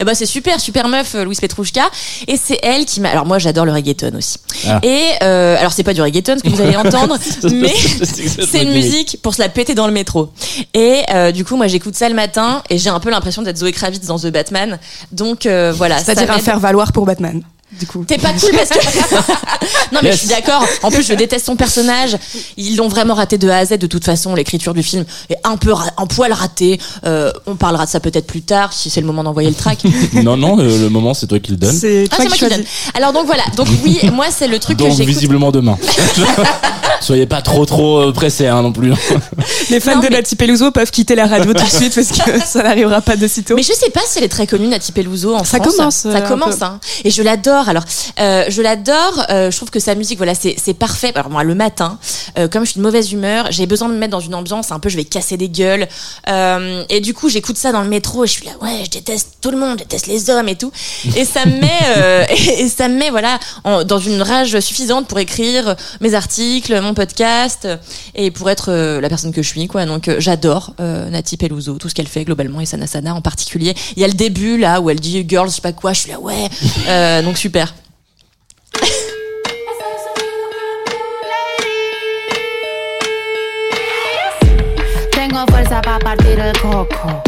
et 0.00 0.04
ben 0.04 0.14
c'est 0.14 0.24
super, 0.26 0.58
super 0.58 0.88
meuf, 0.88 1.14
euh, 1.14 1.24
Louise 1.24 1.38
Petrouchka. 1.40 1.82
Et 2.26 2.36
c'est 2.42 2.58
elle 2.62 2.86
qui 2.86 3.00
m'a. 3.02 3.10
Alors 3.10 3.26
moi, 3.26 3.38
j'adore 3.38 3.66
le 3.66 3.72
reggaeton 3.72 4.12
aussi. 4.16 4.38
Ah. 4.66 4.80
Et 4.82 5.02
euh, 5.22 5.56
alors 5.58 5.72
c'est 5.72 5.82
pas 5.84 5.94
du 5.94 6.02
reggaeton 6.02 6.36
ce 6.38 6.42
que 6.42 6.48
vous 6.48 6.60
allez 6.60 6.76
entendre, 6.76 7.16
mais 7.52 7.72
c'est 7.72 8.62
une 8.62 8.72
musique 8.72 9.18
pour 9.22 9.34
se 9.34 9.40
la 9.42 9.48
péter 9.48 9.74
dans 9.74 9.86
le 9.86 9.92
métro. 9.92 10.30
Et 10.74 11.02
euh, 11.12 11.32
du 11.32 11.44
coup, 11.44 11.56
moi, 11.56 11.66
j'écoute 11.68 11.94
ça 11.94 12.08
le 12.08 12.14
matin 12.14 12.62
et 12.70 12.78
j'ai 12.78 12.90
un 12.90 13.00
peu 13.00 13.10
l'impression 13.10 13.42
d'être 13.42 13.58
Zoé 13.58 13.72
Kravitz 13.72 14.06
dans 14.06 14.18
The 14.18 14.28
Batman. 14.28 14.78
Donc 15.12 15.46
euh, 15.46 15.72
voilà. 15.76 15.98
ça 15.98 16.06
C'est-à-dire 16.06 16.30
un 16.30 16.36
m'aide. 16.36 16.44
faire-valoir 16.44 16.92
pour 16.92 17.06
Batman, 17.06 17.42
du 17.78 17.86
coup. 17.86 18.04
T'es 18.06 18.18
pas 18.18 18.32
cool 18.32 18.50
parce 18.52 18.68
que. 18.70 19.14
non, 19.92 20.00
mais 20.02 20.08
Yes. 20.10 20.14
je 20.14 20.18
suis 20.20 20.28
d'accord. 20.28 20.64
En 20.82 20.90
plus, 20.90 21.02
je 21.06 21.14
déteste 21.14 21.46
son 21.46 21.56
personnage. 21.56 22.16
Ils 22.56 22.76
l'ont 22.76 22.88
vraiment 22.88 23.14
raté 23.14 23.38
de 23.38 23.48
A 23.48 23.58
à 23.58 23.64
Z. 23.64 23.78
De 23.78 23.86
toute 23.86 24.04
façon, 24.04 24.34
l'écriture 24.34 24.74
du 24.74 24.82
film 24.82 25.04
est 25.30 25.36
un 25.44 25.56
peu 25.56 25.72
ra- 25.72 25.90
un 25.98 26.06
poil 26.06 26.32
raté. 26.32 26.80
Euh, 27.06 27.32
on 27.46 27.56
parlera 27.56 27.84
de 27.86 27.90
ça 27.90 28.00
peut-être 28.00 28.26
plus 28.26 28.42
tard, 28.42 28.72
si 28.72 28.90
c'est 28.90 29.00
le 29.00 29.06
moment 29.06 29.24
d'envoyer 29.24 29.48
le 29.48 29.54
track. 29.54 29.82
Non, 30.22 30.36
non, 30.36 30.58
euh, 30.58 30.78
le 30.78 30.88
moment, 30.88 31.12
c'est 31.14 31.26
toi 31.26 31.38
qui 31.40 31.50
le 31.52 31.56
donne. 31.56 31.76
C'est 31.76 32.04
Ah, 32.10 32.16
toi 32.16 32.24
c'est 32.24 32.28
moi 32.28 32.32
qui 32.36 32.44
qui 32.44 32.50
le 32.50 32.56
donne. 32.56 32.64
Alors 32.94 33.12
donc 33.12 33.26
voilà. 33.26 33.42
Donc 33.56 33.68
oui, 33.84 33.98
moi 34.12 34.26
c'est 34.30 34.48
le 34.48 34.58
truc 34.58 34.76
que 34.78 34.82
Donc 34.82 34.92
j'écoute. 34.92 35.06
visiblement 35.14 35.50
demain. 35.52 35.76
Soyez 37.00 37.26
pas 37.26 37.42
trop 37.42 37.66
trop 37.66 37.98
euh, 37.98 38.12
pressés 38.12 38.46
hein, 38.46 38.62
non 38.62 38.72
plus. 38.72 38.92
Les 39.70 39.80
fans 39.80 39.96
Non, 39.96 40.00
de 40.00 40.04
mais- 40.08 40.16
Nati 40.16 40.36
Peluso 40.36 40.70
peuvent 40.70 40.90
quitter 40.90 41.14
la 41.14 41.26
radio 41.26 41.52
tout 41.52 41.64
de 41.64 41.68
suite 41.70 41.94
parce 41.94 42.08
que 42.08 42.40
ça 42.46 42.62
n'arrivera 42.62 43.00
pas 43.02 43.16
de 43.16 43.28
sitôt. 43.28 43.56
Mais 43.56 43.62
je 43.62 43.72
sais 43.72 43.90
pas 43.90 44.00
si 44.08 44.18
elle 44.18 44.24
est 44.24 44.28
très 44.28 44.46
connue, 44.46 44.68
Nati 44.68 44.92
Peluso 44.92 45.34
en 45.34 45.44
Ça 45.44 45.58
France. 45.58 45.76
commence, 45.76 46.06
euh, 46.06 46.12
Ça 46.12 46.20
commence, 46.22 46.56
peu. 46.56 46.64
hein. 46.64 46.80
Et 47.04 47.10
je 47.10 47.22
l'adore. 47.22 47.63
Alors, 47.68 47.84
euh, 48.20 48.44
je 48.48 48.62
l'adore. 48.62 49.26
euh, 49.30 49.50
je 49.50 49.56
trouve 49.56 49.70
que 49.70 49.80
sa 49.80 49.94
musique, 49.94 50.18
voilà, 50.18 50.34
c'est 50.34 50.74
parfait. 50.74 51.12
Alors 51.14 51.30
moi, 51.30 51.44
le 51.44 51.54
matin, 51.54 51.98
euh, 52.38 52.48
comme 52.48 52.64
je 52.64 52.70
suis 52.70 52.78
de 52.78 52.82
mauvaise 52.82 53.12
humeur, 53.12 53.46
j'ai 53.50 53.66
besoin 53.66 53.88
de 53.88 53.94
me 53.94 53.98
mettre 53.98 54.12
dans 54.12 54.20
une 54.20 54.34
ambiance 54.34 54.72
un 54.72 54.78
peu. 54.78 54.88
Je 54.88 54.96
vais 54.96 55.04
casser 55.04 55.36
des 55.36 55.48
gueules. 55.48 55.88
Et 56.88 57.00
du 57.00 57.14
coup, 57.14 57.28
j'écoute 57.28 57.56
ça 57.56 57.72
dans 57.72 57.82
le 57.82 57.88
métro. 57.88 58.24
Et 58.24 58.26
je 58.26 58.32
suis 58.32 58.46
là, 58.46 58.52
ouais, 58.62 58.82
je 58.84 58.90
déteste 58.90 59.38
tout 59.40 59.50
le 59.50 59.58
monde, 59.58 59.78
je 59.78 59.84
déteste 59.84 60.06
les 60.06 60.30
hommes 60.30 60.48
et 60.48 60.56
tout. 60.56 60.72
Et 61.16 61.24
ça 61.24 61.46
me 61.46 61.60
met, 61.60 62.26
et, 62.58 62.68
ça 62.68 62.88
me 62.88 62.96
met, 62.96 63.10
voilà, 63.10 63.38
dans 63.84 63.98
une 63.98 64.22
rage 64.22 64.58
suffisante 64.60 65.06
pour 65.06 65.18
écrire 65.18 65.76
mes 66.00 66.14
articles, 66.14 66.80
mon 66.80 66.94
podcast, 66.94 67.68
et 68.14 68.30
pour 68.30 68.50
être 68.50 68.72
la 68.72 69.08
personne 69.08 69.32
que 69.32 69.42
je 69.42 69.48
suis, 69.48 69.66
quoi. 69.66 69.86
Donc, 69.86 70.10
j'adore 70.18 70.74
Nati 70.78 71.36
Peluso, 71.36 71.74
tout 71.78 71.88
ce 71.88 71.94
qu'elle 71.94 72.08
fait 72.08 72.24
globalement, 72.24 72.60
et 72.60 72.66
Sana 72.66 72.86
Sana 72.86 73.14
en 73.14 73.22
particulier. 73.22 73.74
Il 73.96 74.02
y 74.02 74.04
a 74.04 74.08
le 74.08 74.14
début 74.14 74.58
là 74.58 74.80
où 74.80 74.90
elle 74.90 75.00
dit 75.00 75.24
girls, 75.28 75.48
je 75.48 75.56
sais 75.56 75.60
pas 75.60 75.72
quoi. 75.72 75.92
Je 75.92 76.00
suis 76.00 76.10
là, 76.10 76.20
ouais. 76.20 77.22
Donc 77.22 77.38
super. 77.38 77.53
Tengo 85.12 85.46
fuerza 85.46 85.80
para 85.80 86.00
partir 86.00 86.40
el 86.40 86.58
coco. 86.60 87.22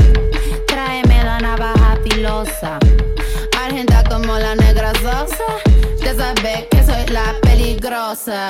Tráeme 0.67 1.23
la 1.23 1.39
navaja 1.39 1.97
filosa. 2.03 2.79
Argenta 3.57 4.03
como 4.11 4.37
la 4.37 4.57
negra 4.57 4.93
sosa. 4.95 5.45
De 6.03 6.15
cosa. 8.07 8.49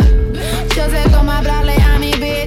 Yo 0.74 0.84
sé 0.90 1.10
cómo 1.14 1.32
hablarle 1.32 1.74
a 1.74 1.98
mi 1.98 2.12
bitch. 2.12 2.45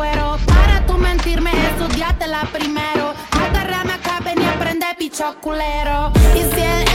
Cuero. 0.00 0.38
Para 0.46 0.86
tú 0.86 0.94
mentirme, 0.96 1.52
estudiátela 1.68 2.48
primero. 2.52 3.12
Agárrame 3.32 3.92
acá, 3.92 4.18
ven 4.24 4.40
y 4.40 4.46
aprende 4.46 4.86
picho 4.96 5.36
culero. 5.42 6.10
Y 6.34 6.42
si 6.52 6.60
el 6.60 6.89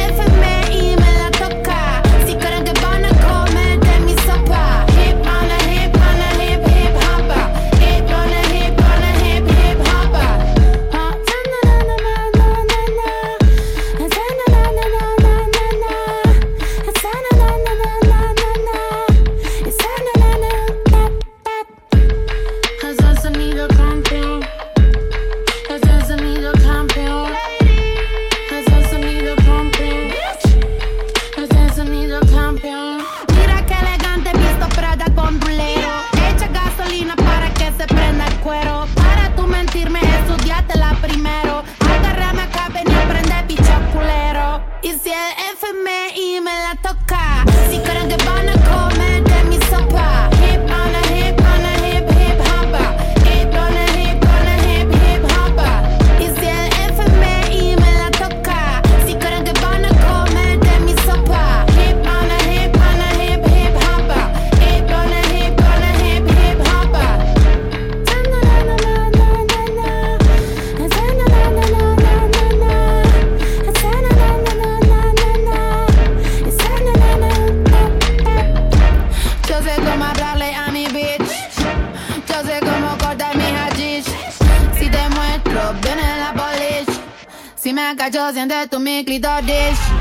doesn't 88.26 88.48
that 88.48 88.72
to 88.72 88.80
make 88.80 89.08
it 89.08 89.22
that 89.22 89.46
dish 89.46 89.95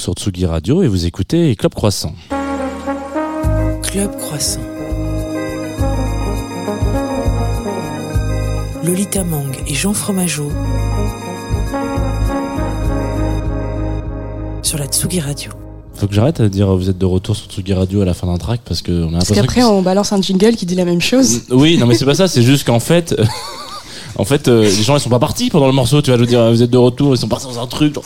sur 0.00 0.14
Tsugi 0.14 0.46
Radio 0.46 0.82
et 0.82 0.88
vous 0.88 1.06
écoutez 1.06 1.54
Club 1.56 1.74
Croissant. 1.74 2.14
Club 3.82 4.16
Croissant. 4.18 4.60
Lolita 8.84 9.24
Mang 9.24 9.52
et 9.66 9.74
Jean 9.74 9.92
Fromageau 9.92 10.50
sur 14.62 14.78
la 14.78 14.86
Tsugi 14.86 15.20
Radio. 15.20 15.50
Faut 15.94 16.06
que 16.06 16.14
j'arrête 16.14 16.40
à 16.40 16.48
dire 16.48 16.74
vous 16.74 16.88
êtes 16.88 16.96
de 16.98 17.04
retour 17.04 17.36
sur 17.36 17.46
Tsugi 17.50 17.74
Radio 17.74 18.00
à 18.00 18.04
la 18.06 18.14
fin 18.14 18.26
d'un 18.26 18.38
track 18.38 18.62
parce 18.64 18.80
qu'on 18.82 19.08
a 19.10 19.18
Parce 19.18 19.32
qu'après, 19.32 19.60
que- 19.60 19.66
on 19.66 19.82
balance 19.82 20.12
un 20.12 20.22
jingle 20.22 20.56
qui 20.56 20.64
dit 20.64 20.74
la 20.76 20.84
même 20.86 21.00
chose. 21.00 21.42
Oui, 21.50 21.76
non 21.78 21.86
mais 21.86 21.94
c'est 21.94 22.06
pas 22.06 22.14
ça, 22.14 22.26
c'est 22.28 22.42
juste 22.42 22.64
qu'en 22.66 22.80
fait, 22.80 23.14
en 24.16 24.24
fait, 24.24 24.48
euh, 24.48 24.62
les 24.62 24.82
gens 24.82 24.96
ils 24.96 25.00
sont 25.00 25.10
pas 25.10 25.18
partis 25.18 25.50
pendant 25.50 25.66
le 25.66 25.72
morceau, 25.74 26.00
tu 26.00 26.10
je 26.10 26.16
veux 26.16 26.26
dire, 26.26 26.50
vous 26.50 26.62
êtes 26.62 26.70
de 26.70 26.78
retour, 26.78 27.14
ils 27.14 27.18
sont 27.18 27.28
partis 27.28 27.46
dans 27.46 27.60
un 27.60 27.66
truc. 27.66 27.94
Genre, 27.94 28.04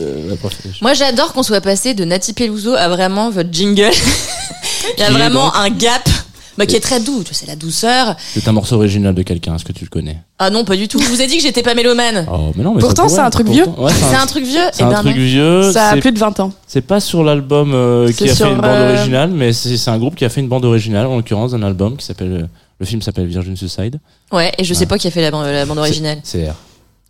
euh, 0.00 0.34
Moi, 0.82 0.94
j'adore 0.94 1.32
qu'on 1.32 1.42
soit 1.42 1.60
passé 1.60 1.94
de 1.94 2.04
Nati 2.04 2.32
Peluso 2.32 2.74
à 2.74 2.88
vraiment 2.88 3.30
votre 3.30 3.52
jingle. 3.52 3.90
Il 4.98 5.00
y 5.00 5.04
a 5.04 5.10
vraiment 5.10 5.54
un 5.54 5.70
gap. 5.70 6.08
Bah, 6.56 6.66
qui 6.66 6.74
est 6.74 6.80
très 6.80 6.98
doux, 6.98 7.22
tu 7.22 7.30
vois, 7.30 7.34
c'est 7.38 7.46
la 7.46 7.54
douceur. 7.54 8.16
C'est 8.34 8.48
un 8.48 8.52
morceau 8.52 8.74
original 8.74 9.14
de 9.14 9.22
quelqu'un, 9.22 9.54
est-ce 9.54 9.64
que 9.64 9.70
tu 9.70 9.84
le 9.84 9.90
connais? 9.90 10.18
Ah 10.40 10.50
non, 10.50 10.64
pas 10.64 10.74
du 10.74 10.88
tout. 10.88 10.98
Je 11.00 11.06
vous 11.06 11.22
ai 11.22 11.28
dit 11.28 11.36
que 11.36 11.42
j'étais 11.44 11.62
pas 11.62 11.74
mélomane. 11.76 12.26
Oh, 12.28 12.50
mais 12.56 12.64
non, 12.64 12.74
mais 12.74 12.80
Pourtant, 12.80 13.08
c'est 13.08 13.20
un 13.20 13.30
truc 13.30 13.46
ouais, 13.46 13.62
C'est 13.96 14.16
un 14.16 14.26
truc 14.26 14.44
vieux 14.44 14.58
c'est 14.72 14.80
Eh 14.80 14.82
un 14.82 14.88
ben 14.88 15.00
truc 15.02 15.14
non. 15.14 15.22
vieux. 15.22 15.70
Ça 15.70 15.90
a 15.90 15.94
c'est- 15.94 16.00
plus 16.00 16.10
de 16.10 16.18
20 16.18 16.40
ans. 16.40 16.52
C'est 16.66 16.80
pas 16.80 16.98
sur 16.98 17.22
l'album 17.22 17.70
euh, 17.74 18.10
qui 18.10 18.28
a 18.28 18.34
fait 18.34 18.42
une 18.42 18.56
bande 18.56 18.64
euh, 18.64 18.96
originale, 18.96 19.30
mais 19.30 19.52
c'est 19.52 19.88
un 19.88 19.98
groupe 19.98 20.16
qui 20.16 20.24
a 20.24 20.28
fait 20.30 20.40
une 20.40 20.48
bande 20.48 20.64
originale, 20.64 21.06
en 21.06 21.14
l'occurrence 21.18 21.52
d'un 21.52 21.62
album 21.62 21.96
qui 21.96 22.04
s'appelle. 22.04 22.48
Le 22.80 22.86
film 22.86 23.02
s'appelle 23.02 23.26
Virgin 23.28 23.56
Suicide. 23.56 24.00
Ouais, 24.32 24.50
et 24.58 24.64
je 24.64 24.74
sais 24.74 24.86
pas 24.86 24.98
qui 24.98 25.06
a 25.06 25.12
fait 25.12 25.22
la, 25.22 25.30
bande- 25.30 25.46
la 25.46 25.64
bande 25.64 25.78
originale. 25.78 26.18
C'est 26.24 26.48
R. 26.50 26.54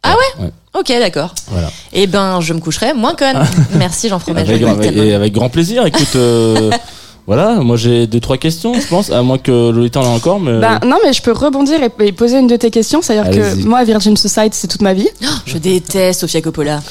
Ah 0.02 0.14
ouais 0.14 0.44
Ouais, 0.44 0.50
Ok, 0.74 0.88
d'accord. 0.88 1.34
voilà. 1.48 1.70
Eh 1.92 2.06
ben, 2.06 2.40
je 2.40 2.52
me 2.54 2.60
coucherai 2.60 2.92
moins 2.94 3.14
conne. 3.14 3.44
Merci 3.78 4.08
Jean 4.08 4.18
Fromageau. 4.18 4.52
Avec, 4.52 4.62
avec- 4.62 4.80
tellement. 4.82 5.02
et 5.02 5.14
avec 5.14 5.32
grand 5.32 5.48
plaisir. 5.50 5.84
Écoute, 5.86 6.14
euh, 6.16 6.70
voilà, 7.28 7.56
moi 7.56 7.76
j'ai 7.76 8.06
deux 8.08 8.18
trois 8.20 8.38
questions, 8.38 8.72
je 8.74 8.86
pense, 8.88 9.12
à 9.12 9.22
moins 9.22 9.38
que 9.38 9.52
Lolita 9.70 10.00
en 10.00 10.04
a 10.04 10.08
encore, 10.08 10.40
mais. 10.40 10.58
Ben, 10.58 10.80
non, 10.84 10.96
mais 11.04 11.12
je 11.12 11.22
peux 11.22 11.30
rebondir 11.32 11.78
et, 11.82 12.06
et 12.06 12.12
poser 12.12 12.38
une 12.38 12.46
de 12.48 12.56
tes 12.56 12.70
questions. 12.70 13.02
C'est-à-dire 13.02 13.30
que 13.30 13.64
moi, 13.64 13.84
Virgin 13.84 14.16
Suicide, 14.16 14.52
c'est 14.52 14.66
toute 14.66 14.82
ma 14.82 14.94
vie. 14.94 15.08
Je 15.46 15.58
déteste 15.58 16.20
Sofia 16.20 16.40
Coppola. 16.40 16.80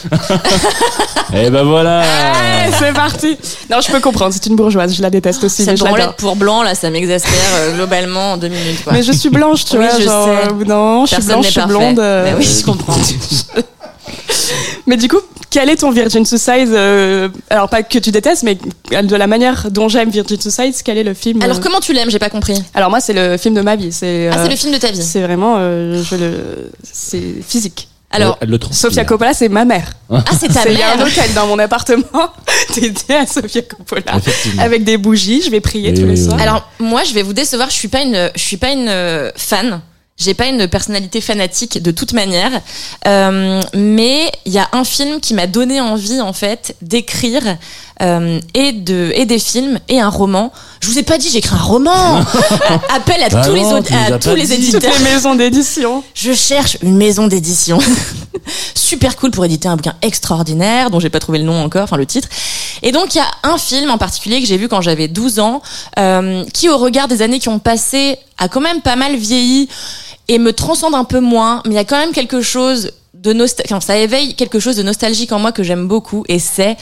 Eh 1.33 1.49
ben 1.49 1.63
voilà. 1.63 1.99
Ouais, 1.99 2.71
c'est 2.79 2.93
parti. 2.93 3.37
Non, 3.69 3.81
je 3.85 3.91
peux 3.91 3.99
comprendre. 3.99 4.33
C'est 4.33 4.45
une 4.45 4.55
bourgeoise. 4.55 4.95
Je 4.95 5.01
la 5.01 5.09
déteste 5.09 5.43
aussi. 5.43 5.63
mais 5.65 5.71
Cette 5.75 5.79
branlette 5.85 6.13
pour 6.17 6.37
blanc, 6.37 6.63
là, 6.63 6.73
ça 6.73 6.89
m'exaspère 6.89 7.33
euh, 7.57 7.75
globalement 7.75 8.31
en 8.33 8.37
deux 8.37 8.47
minutes. 8.47 8.81
Quoi. 8.85 8.93
Mais 8.93 9.03
je 9.03 9.11
suis 9.11 9.27
blanche, 9.29 9.65
tu 9.65 9.77
Oui, 9.77 9.83
vois. 9.89 9.99
je 9.99 10.03
genre, 10.05 10.25
sais. 10.25 10.47
euh, 10.49 10.53
moment, 10.53 11.05
je 11.05 11.15
suis 11.15 11.23
blanche, 11.25 11.45
je 11.47 11.51
suis 11.51 11.61
blonde. 11.67 11.99
euh, 11.99 12.23
Mais 12.23 12.33
oui, 12.37 12.45
je 12.59 12.65
comprends. 12.65 12.93
Mais 14.85 14.97
du 14.97 15.07
coup, 15.07 15.17
quel 15.49 15.69
est 15.69 15.77
ton 15.77 15.91
Virgin 15.91 16.25
Suicide 16.25 16.69
euh, 16.73 17.29
Alors, 17.49 17.69
pas 17.69 17.83
que 17.83 17.97
tu 17.99 18.11
détestes, 18.11 18.43
mais 18.43 18.57
de 18.91 19.15
la 19.15 19.27
manière 19.27 19.69
dont 19.71 19.89
j'aime 19.89 20.09
Virgin 20.09 20.39
Suicide, 20.39 20.73
quel 20.83 20.97
est 20.97 21.03
le 21.03 21.13
film 21.13 21.41
Alors, 21.41 21.57
euh, 21.57 21.61
comment 21.61 21.79
tu 21.79 21.93
l'aimes 21.93 22.09
J'ai 22.09 22.19
pas 22.19 22.29
compris. 22.29 22.61
Alors, 22.73 22.89
moi, 22.89 22.99
c'est 22.99 23.13
le 23.13 23.37
film 23.37 23.53
de 23.55 23.61
ma 23.61 23.75
vie. 23.75 23.91
C'est 23.91 24.29
Ah, 24.31 24.39
euh, 24.39 24.43
c'est 24.43 24.49
le 24.51 24.55
film 24.55 24.73
de 24.73 24.77
ta 24.77 24.91
vie. 24.91 25.01
c'est 25.03 25.21
vraiment. 25.21 25.55
euh, 25.57 26.01
je 26.03 26.15
le... 26.15 26.71
C'est 26.83 27.21
physique. 27.45 27.89
Alors, 28.09 28.37
le. 28.41 28.57
Sofia 28.71 29.03
Coppola, 29.03 29.33
c'est 29.33 29.49
ma 29.49 29.65
mère. 29.65 29.91
ah, 30.09 30.23
c'est 30.39 30.47
ta 30.47 30.61
C'est- 30.61 30.71
Il 30.73 30.79
y 30.79 30.81
a 30.81 30.93
un 30.93 30.95
mère. 30.95 31.07
hôtel 31.07 31.33
dans 31.33 31.45
mon 31.47 31.59
appartement 31.59 32.03
dédié 32.75 33.15
à 33.15 33.25
Sofia 33.27 33.63
Coppola. 33.63 34.03
Avec 34.59 34.85
des 34.85 34.95
bougies, 34.97 35.41
je 35.41 35.49
vais 35.51 35.59
prier 35.59 35.91
Oui, 35.91 35.99
tous 35.99 36.05
les 36.05 36.15
soirs. 36.15 36.39
Alors, 36.41 36.69
moi, 36.79 37.03
je 37.03 37.13
vais 37.13 37.21
vous 37.23 37.33
décevoir. 37.33 37.69
Je 37.69 37.75
suis 37.75 37.89
pas 37.89 38.01
une, 38.03 38.31
je 38.33 38.41
suis 38.41 38.55
pas 38.55 38.71
une 38.71 38.87
euh, 38.87 39.29
fan. 39.35 39.81
J'ai 40.17 40.33
pas 40.33 40.47
une 40.47 40.67
personnalité 40.67 41.21
fanatique 41.21 41.81
de 41.81 41.91
toute 41.91 42.13
manière, 42.13 42.51
Euh, 43.07 43.61
mais 43.73 44.31
il 44.45 44.51
y 44.51 44.57
a 44.57 44.67
un 44.73 44.83
film 44.83 45.19
qui 45.21 45.33
m'a 45.33 45.47
donné 45.47 45.79
envie 45.79 46.19
en 46.19 46.33
fait 46.33 46.75
d'écrire 46.81 47.43
euh, 48.01 48.39
et 48.53 48.71
de 48.73 49.11
et 49.15 49.25
des 49.25 49.39
films 49.39 49.79
et 49.87 49.99
un 50.01 50.09
roman. 50.09 50.51
Je 50.81 50.87
vous 50.89 50.97
ai 50.99 51.03
pas 51.03 51.17
dit 51.17 51.29
j'ai 51.29 51.37
écrit 51.37 51.55
un 51.55 51.59
roman. 51.63 52.19
Appel 52.89 53.21
à 53.23 53.29
Bah 53.29 53.45
tous 53.45 53.53
les 53.53 53.61
non, 53.61 53.75
à 53.77 54.19
tous 54.19 54.35
les 54.35 54.47
dit. 54.47 54.71
Toutes 54.71 54.83
éditeurs. 54.83 54.93
les 54.97 55.03
maisons 55.03 55.35
d'édition. 55.35 56.03
Je 56.13 56.33
cherche 56.33 56.77
une 56.81 56.97
maison 56.97 57.27
d'édition 57.27 57.77
super 58.75 59.15
cool 59.17 59.31
pour 59.31 59.45
éditer 59.45 59.67
un 59.67 59.75
bouquin 59.75 59.95
extraordinaire 60.01 60.89
dont 60.89 60.99
j'ai 60.99 61.09
pas 61.09 61.19
trouvé 61.19 61.37
le 61.37 61.43
nom 61.45 61.63
encore, 61.63 61.83
enfin 61.83 61.97
le 61.97 62.05
titre. 62.05 62.27
Et 62.81 62.91
donc 62.91 63.13
il 63.15 63.17
y 63.17 63.21
a 63.21 63.27
un 63.43 63.57
film 63.57 63.89
en 63.91 63.97
particulier 63.97 64.41
que 64.41 64.47
j'ai 64.47 64.57
vu 64.57 64.67
quand 64.67 64.81
j'avais 64.81 65.07
12 65.07 65.39
ans, 65.39 65.61
euh, 65.99 66.43
qui 66.53 66.69
au 66.69 66.77
regard 66.77 67.07
des 67.07 67.21
années 67.21 67.39
qui 67.39 67.49
ont 67.49 67.59
passé 67.59 68.17
a 68.37 68.47
quand 68.47 68.61
même 68.61 68.81
pas 68.81 68.95
mal 68.95 69.15
vieilli 69.15 69.67
et 70.27 70.39
me 70.39 70.53
transcende 70.53 70.93
un 70.95 71.03
peu 71.03 71.19
moins, 71.19 71.61
mais 71.65 71.71
il 71.71 71.75
y 71.75 71.79
a 71.79 71.85
quand 71.85 71.97
même 71.97 72.11
quelque 72.11 72.41
chose 72.41 72.91
de 73.13 73.33
nostalgie, 73.33 73.73
enfin, 73.73 73.81
ça 73.81 73.97
éveille 73.97 74.35
quelque 74.35 74.59
chose 74.59 74.75
de 74.75 74.83
nostalgique 74.83 75.31
en 75.31 75.39
moi 75.39 75.51
que 75.51 75.63
j'aime 75.63 75.87
beaucoup 75.87 76.23
et 76.27 76.37
c'est 76.37 76.77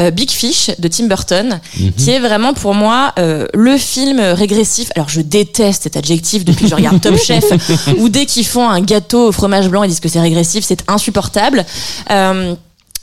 euh, 0.00 0.10
Big 0.12 0.30
Fish 0.30 0.70
de 0.78 0.86
Tim 0.86 1.06
Burton 1.08 1.60
qui 1.96 2.10
est 2.10 2.20
vraiment 2.20 2.54
pour 2.54 2.74
moi 2.74 3.12
euh, 3.18 3.46
le 3.54 3.76
film 3.76 4.20
régressif. 4.20 4.90
Alors 4.94 5.08
je 5.08 5.20
déteste 5.20 5.82
cet 5.84 5.96
adjectif 5.96 6.44
depuis 6.44 6.64
que 6.64 6.70
je 6.70 6.76
regarde 6.76 7.00
Top 7.00 7.16
Chef 7.18 7.44
où 7.98 8.08
dès 8.08 8.26
qu'ils 8.26 8.46
font 8.46 8.68
un 8.68 8.80
gâteau 8.80 9.28
au 9.28 9.32
fromage 9.32 9.68
blanc 9.68 9.82
ils 9.82 9.88
disent 9.88 10.00
que 10.00 10.08
c'est 10.08 10.20
régressif, 10.20 10.64
c'est 10.64 10.84
insupportable. 10.88 11.66
Euh, 12.10 12.54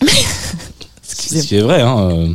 Ce 1.07 1.41
qui 1.41 1.55
est 1.55 1.61
vrai, 1.61 1.81
hein. 1.81 2.09
euh, 2.11 2.33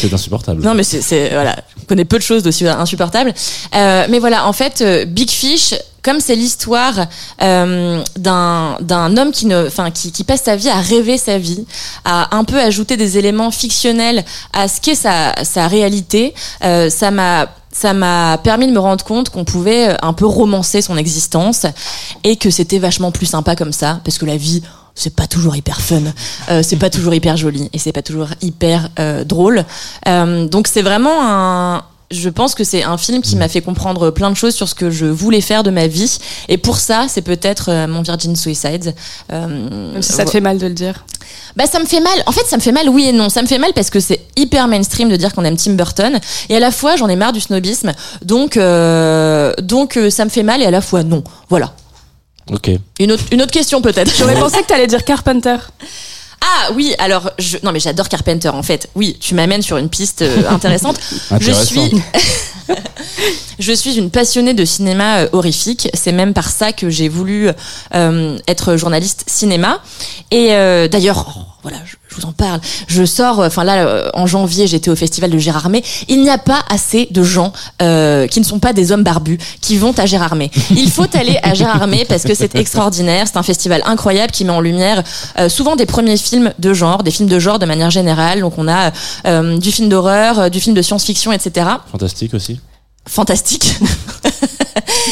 C'est 0.00 0.12
insupportable. 0.12 0.62
Non, 0.62 0.74
mais 0.74 0.82
c'est, 0.82 1.02
c'est 1.02 1.30
voilà, 1.30 1.56
connais 1.88 2.04
peu 2.04 2.18
de 2.18 2.22
choses 2.22 2.42
d'aussi 2.42 2.66
insupportables. 2.68 3.34
Euh, 3.74 4.06
mais 4.08 4.18
voilà, 4.18 4.46
en 4.46 4.52
fait, 4.52 4.80
euh, 4.80 5.04
Big 5.04 5.30
Fish, 5.30 5.74
comme 6.02 6.20
c'est 6.20 6.36
l'histoire 6.36 7.06
euh, 7.42 8.02
d'un 8.16 9.16
homme 9.16 9.32
qui 9.32 9.46
ne, 9.46 9.66
enfin, 9.66 9.90
qui, 9.90 10.12
qui 10.12 10.24
passe 10.24 10.42
sa 10.44 10.56
vie 10.56 10.68
à 10.68 10.80
rêver 10.80 11.18
sa 11.18 11.38
vie, 11.38 11.66
à 12.04 12.36
un 12.36 12.44
peu 12.44 12.60
ajouter 12.60 12.96
des 12.96 13.18
éléments 13.18 13.50
fictionnels 13.50 14.24
à 14.52 14.68
ce 14.68 14.80
qu'est 14.80 14.94
sa 14.94 15.34
sa 15.44 15.66
réalité, 15.68 16.34
euh, 16.64 16.88
ça 16.88 17.10
m'a 17.10 17.48
ça 17.72 17.92
m'a 17.92 18.38
permis 18.38 18.66
de 18.66 18.72
me 18.72 18.80
rendre 18.80 19.04
compte 19.04 19.28
qu'on 19.30 19.44
pouvait 19.44 19.96
un 20.02 20.12
peu 20.12 20.26
romancer 20.26 20.82
son 20.82 20.96
existence 20.96 21.66
et 22.24 22.36
que 22.36 22.50
c'était 22.50 22.78
vachement 22.78 23.12
plus 23.12 23.26
sympa 23.26 23.54
comme 23.56 23.72
ça, 23.72 24.00
parce 24.04 24.18
que 24.18 24.26
la 24.26 24.36
vie, 24.36 24.62
c'est 24.98 25.14
pas 25.14 25.26
toujours 25.26 25.56
hyper 25.56 25.80
fun, 25.80 26.02
euh, 26.50 26.62
c'est 26.62 26.76
pas 26.76 26.90
toujours 26.90 27.14
hyper 27.14 27.36
joli 27.36 27.70
et 27.72 27.78
c'est 27.78 27.92
pas 27.92 28.02
toujours 28.02 28.28
hyper 28.42 28.90
euh, 28.98 29.24
drôle. 29.24 29.64
Euh, 30.06 30.46
donc 30.46 30.66
c'est 30.66 30.82
vraiment 30.82 31.20
un 31.22 31.84
je 32.10 32.28
pense 32.30 32.54
que 32.54 32.64
c'est 32.64 32.82
un 32.82 32.96
film 32.96 33.20
qui 33.20 33.36
m'a 33.36 33.48
fait 33.48 33.60
comprendre 33.60 34.10
plein 34.10 34.30
de 34.30 34.34
choses 34.34 34.54
sur 34.54 34.68
ce 34.68 34.74
que 34.74 34.90
je 34.90 35.06
voulais 35.06 35.40
faire 35.40 35.62
de 35.62 35.70
ma 35.70 35.86
vie. 35.86 36.18
Et 36.48 36.56
pour 36.56 36.78
ça, 36.78 37.06
c'est 37.08 37.22
peut-être 37.22 37.70
euh, 37.70 37.86
mon 37.86 38.02
Virgin 38.02 38.34
Suicide. 38.34 38.94
Euh, 39.32 39.92
Même 39.92 40.02
si 40.02 40.12
ça 40.12 40.24
te 40.24 40.30
fait 40.30 40.40
mal 40.40 40.58
de 40.58 40.66
le 40.66 40.72
dire. 40.74 41.04
bah 41.56 41.66
ça 41.66 41.78
me 41.78 41.84
fait 41.84 42.00
mal. 42.00 42.22
En 42.26 42.32
fait, 42.32 42.46
ça 42.46 42.56
me 42.56 42.62
fait 42.62 42.72
mal, 42.72 42.88
oui 42.88 43.08
et 43.08 43.12
non. 43.12 43.28
Ça 43.28 43.42
me 43.42 43.46
fait 43.46 43.58
mal 43.58 43.72
parce 43.74 43.90
que 43.90 44.00
c'est 44.00 44.20
hyper 44.36 44.68
mainstream 44.68 45.10
de 45.10 45.16
dire 45.16 45.34
qu'on 45.34 45.44
aime 45.44 45.56
Tim 45.56 45.72
Burton, 45.74 46.18
et 46.48 46.56
à 46.56 46.60
la 46.60 46.70
fois 46.70 46.96
j'en 46.96 47.08
ai 47.08 47.16
marre 47.16 47.32
du 47.32 47.40
snobisme. 47.40 47.92
Donc, 48.24 48.56
euh, 48.56 49.52
donc 49.60 49.96
euh, 49.96 50.08
ça 50.08 50.24
me 50.24 50.30
fait 50.30 50.42
mal 50.42 50.62
et 50.62 50.66
à 50.66 50.70
la 50.70 50.80
fois 50.80 51.02
non. 51.02 51.22
Voilà. 51.50 51.74
Ok. 52.50 52.70
Une 52.98 53.12
autre, 53.12 53.24
une 53.30 53.42
autre 53.42 53.52
question 53.52 53.80
peut-être. 53.80 54.12
J'aurais 54.16 54.34
pensé 54.34 54.62
que 54.62 54.66
t'allais 54.66 54.86
dire 54.86 55.04
Carpenter. 55.04 55.56
Ah 56.40 56.70
oui, 56.74 56.94
alors 56.98 57.30
je 57.38 57.58
non 57.62 57.72
mais 57.72 57.80
j'adore 57.80 58.08
Carpenter 58.08 58.48
en 58.48 58.62
fait. 58.62 58.88
Oui, 58.94 59.16
tu 59.20 59.34
m'amènes 59.34 59.62
sur 59.62 59.76
une 59.76 59.88
piste 59.88 60.22
euh, 60.22 60.48
intéressante. 60.48 60.98
je 61.40 61.52
suis 61.52 61.90
je 63.58 63.72
suis 63.72 63.96
une 63.96 64.10
passionnée 64.10 64.54
de 64.54 64.64
cinéma 64.64 65.20
euh, 65.20 65.28
horrifique. 65.32 65.88
C'est 65.94 66.12
même 66.12 66.34
par 66.34 66.48
ça 66.48 66.72
que 66.72 66.90
j'ai 66.90 67.08
voulu 67.08 67.48
euh, 67.94 68.38
être 68.46 68.76
journaliste 68.76 69.24
cinéma. 69.26 69.80
Et 70.30 70.52
euh, 70.52 70.88
d'ailleurs, 70.88 71.34
oh, 71.36 71.40
voilà, 71.62 71.78
je, 71.84 71.96
je 72.08 72.16
vous 72.16 72.26
en 72.26 72.32
parle. 72.32 72.60
Je 72.86 73.04
sors, 73.04 73.40
enfin 73.40 73.64
là, 73.64 73.86
euh, 73.86 74.10
en 74.14 74.26
janvier, 74.26 74.66
j'étais 74.66 74.90
au 74.90 74.96
festival 74.96 75.30
de 75.30 75.38
Gérardmer. 75.38 75.82
Il 76.08 76.22
n'y 76.22 76.30
a 76.30 76.38
pas 76.38 76.62
assez 76.70 77.08
de 77.10 77.22
gens 77.22 77.52
euh, 77.82 78.26
qui 78.26 78.40
ne 78.40 78.44
sont 78.44 78.58
pas 78.58 78.72
des 78.72 78.92
hommes 78.92 79.02
barbus 79.02 79.38
qui 79.60 79.76
vont 79.76 79.92
à 79.98 80.06
Gérardmer. 80.06 80.50
Il 80.70 80.90
faut 80.90 81.06
aller 81.14 81.38
à 81.42 81.54
Gérardmer 81.54 82.04
parce 82.04 82.22
que 82.22 82.34
c'est 82.34 82.54
extraordinaire. 82.54 83.26
C'est 83.26 83.36
un 83.36 83.42
festival 83.42 83.82
incroyable 83.86 84.32
qui 84.32 84.44
met 84.44 84.52
en 84.52 84.60
lumière 84.60 85.02
euh, 85.38 85.48
souvent 85.48 85.76
des 85.76 85.86
premiers 85.86 86.16
films 86.16 86.52
de 86.58 86.72
genre, 86.74 87.02
des 87.02 87.10
films 87.10 87.28
de 87.28 87.38
genre 87.38 87.58
de 87.58 87.66
manière 87.66 87.90
générale. 87.90 88.40
Donc 88.40 88.54
on 88.58 88.68
a 88.68 88.92
euh, 89.26 89.58
du 89.58 89.72
film 89.72 89.88
d'horreur, 89.88 90.38
euh, 90.38 90.48
du 90.48 90.60
film 90.60 90.74
de 90.74 90.82
science-fiction, 90.82 91.32
etc. 91.32 91.66
Fantastique 91.90 92.34
aussi. 92.34 92.60
Fantastique. 93.08 93.76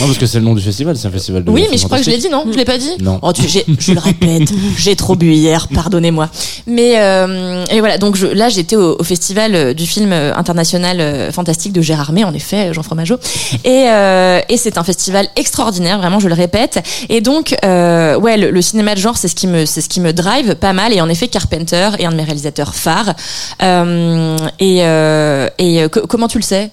Non, 0.01 0.07
parce 0.07 0.19
que 0.19 0.27
c'est 0.27 0.39
le 0.39 0.45
nom 0.45 0.55
du 0.55 0.61
festival, 0.63 0.97
c'est 0.97 1.09
un 1.09 1.11
festival 1.11 1.43
de. 1.43 1.51
Oui, 1.51 1.67
mais 1.71 1.79
je 1.79 1.85
crois 1.85 1.97
que 1.99 2.05
je 2.05 2.11
l'ai 2.11 2.19
dit, 2.19 2.29
non 2.29 2.45
Je 2.51 2.57
l'ai 2.57 2.67
pas 2.67 2.77
dit 2.77 2.91
Non. 3.01 3.19
Oh, 3.23 3.33
tu, 3.33 3.49
j'ai- 3.49 3.65
je 3.79 3.93
le 3.93 3.99
répète, 4.01 4.49
j'ai 4.77 4.95
trop 4.95 5.17
bu 5.17 5.33
hier, 5.33 5.69
pardonnez-moi. 5.75 6.29
Mais 6.67 7.01
euh, 7.01 7.65
et 7.71 7.81
voilà, 7.81 7.97
donc 7.97 8.15
je, 8.17 8.27
là 8.27 8.51
j'étais 8.51 8.77
au, 8.77 8.97
au 8.99 9.03
festival 9.05 9.55
euh, 9.55 9.75
du 9.75 9.87
film 9.87 10.13
euh, 10.13 10.35
international 10.35 11.01
euh, 11.01 11.33
fantastique 11.33 11.73
de 11.73 11.81
Gérardmer, 11.81 12.25
en 12.25 12.35
effet, 12.35 12.75
Jean 12.75 12.83
Fromageau. 12.83 13.17
Et, 13.65 13.85
euh, 13.89 14.41
et 14.51 14.57
c'est 14.59 14.77
un 14.77 14.85
festival 14.85 15.29
extraordinaire, 15.37 15.99
vraiment, 15.99 16.21
je 16.21 16.29
le 16.29 16.35
répète. 16.35 16.79
Et 17.09 17.23
donc, 17.23 17.57
euh, 17.65 18.19
ouais, 18.19 18.37
le, 18.37 18.51
le 18.51 18.63
cinéma 18.63 18.95
de 18.95 19.01
genre, 19.01 19.17
c'est 19.17 19.29
ce 19.29 19.35
qui 19.35 19.47
me, 19.47 19.65
c'est 19.65 19.81
ce 19.81 19.89
qui 19.89 20.01
me 20.01 20.13
drive 20.13 20.57
pas 20.57 20.75
mal. 20.75 20.93
Et 20.93 21.01
en 21.01 21.09
effet, 21.09 21.29
Carpenter 21.29 21.91
est 21.99 22.05
un 22.05 22.11
de 22.11 22.17
mes 22.17 22.25
réalisateurs 22.25 22.75
phares. 22.75 23.15
Euh, 23.63 24.37
et 24.61 24.81
euh, 24.83 25.49
et 25.59 25.89
co- 25.91 26.07
comment 26.07 26.29
tu 26.29 26.37
le 26.39 26.43
sais? 26.45 26.71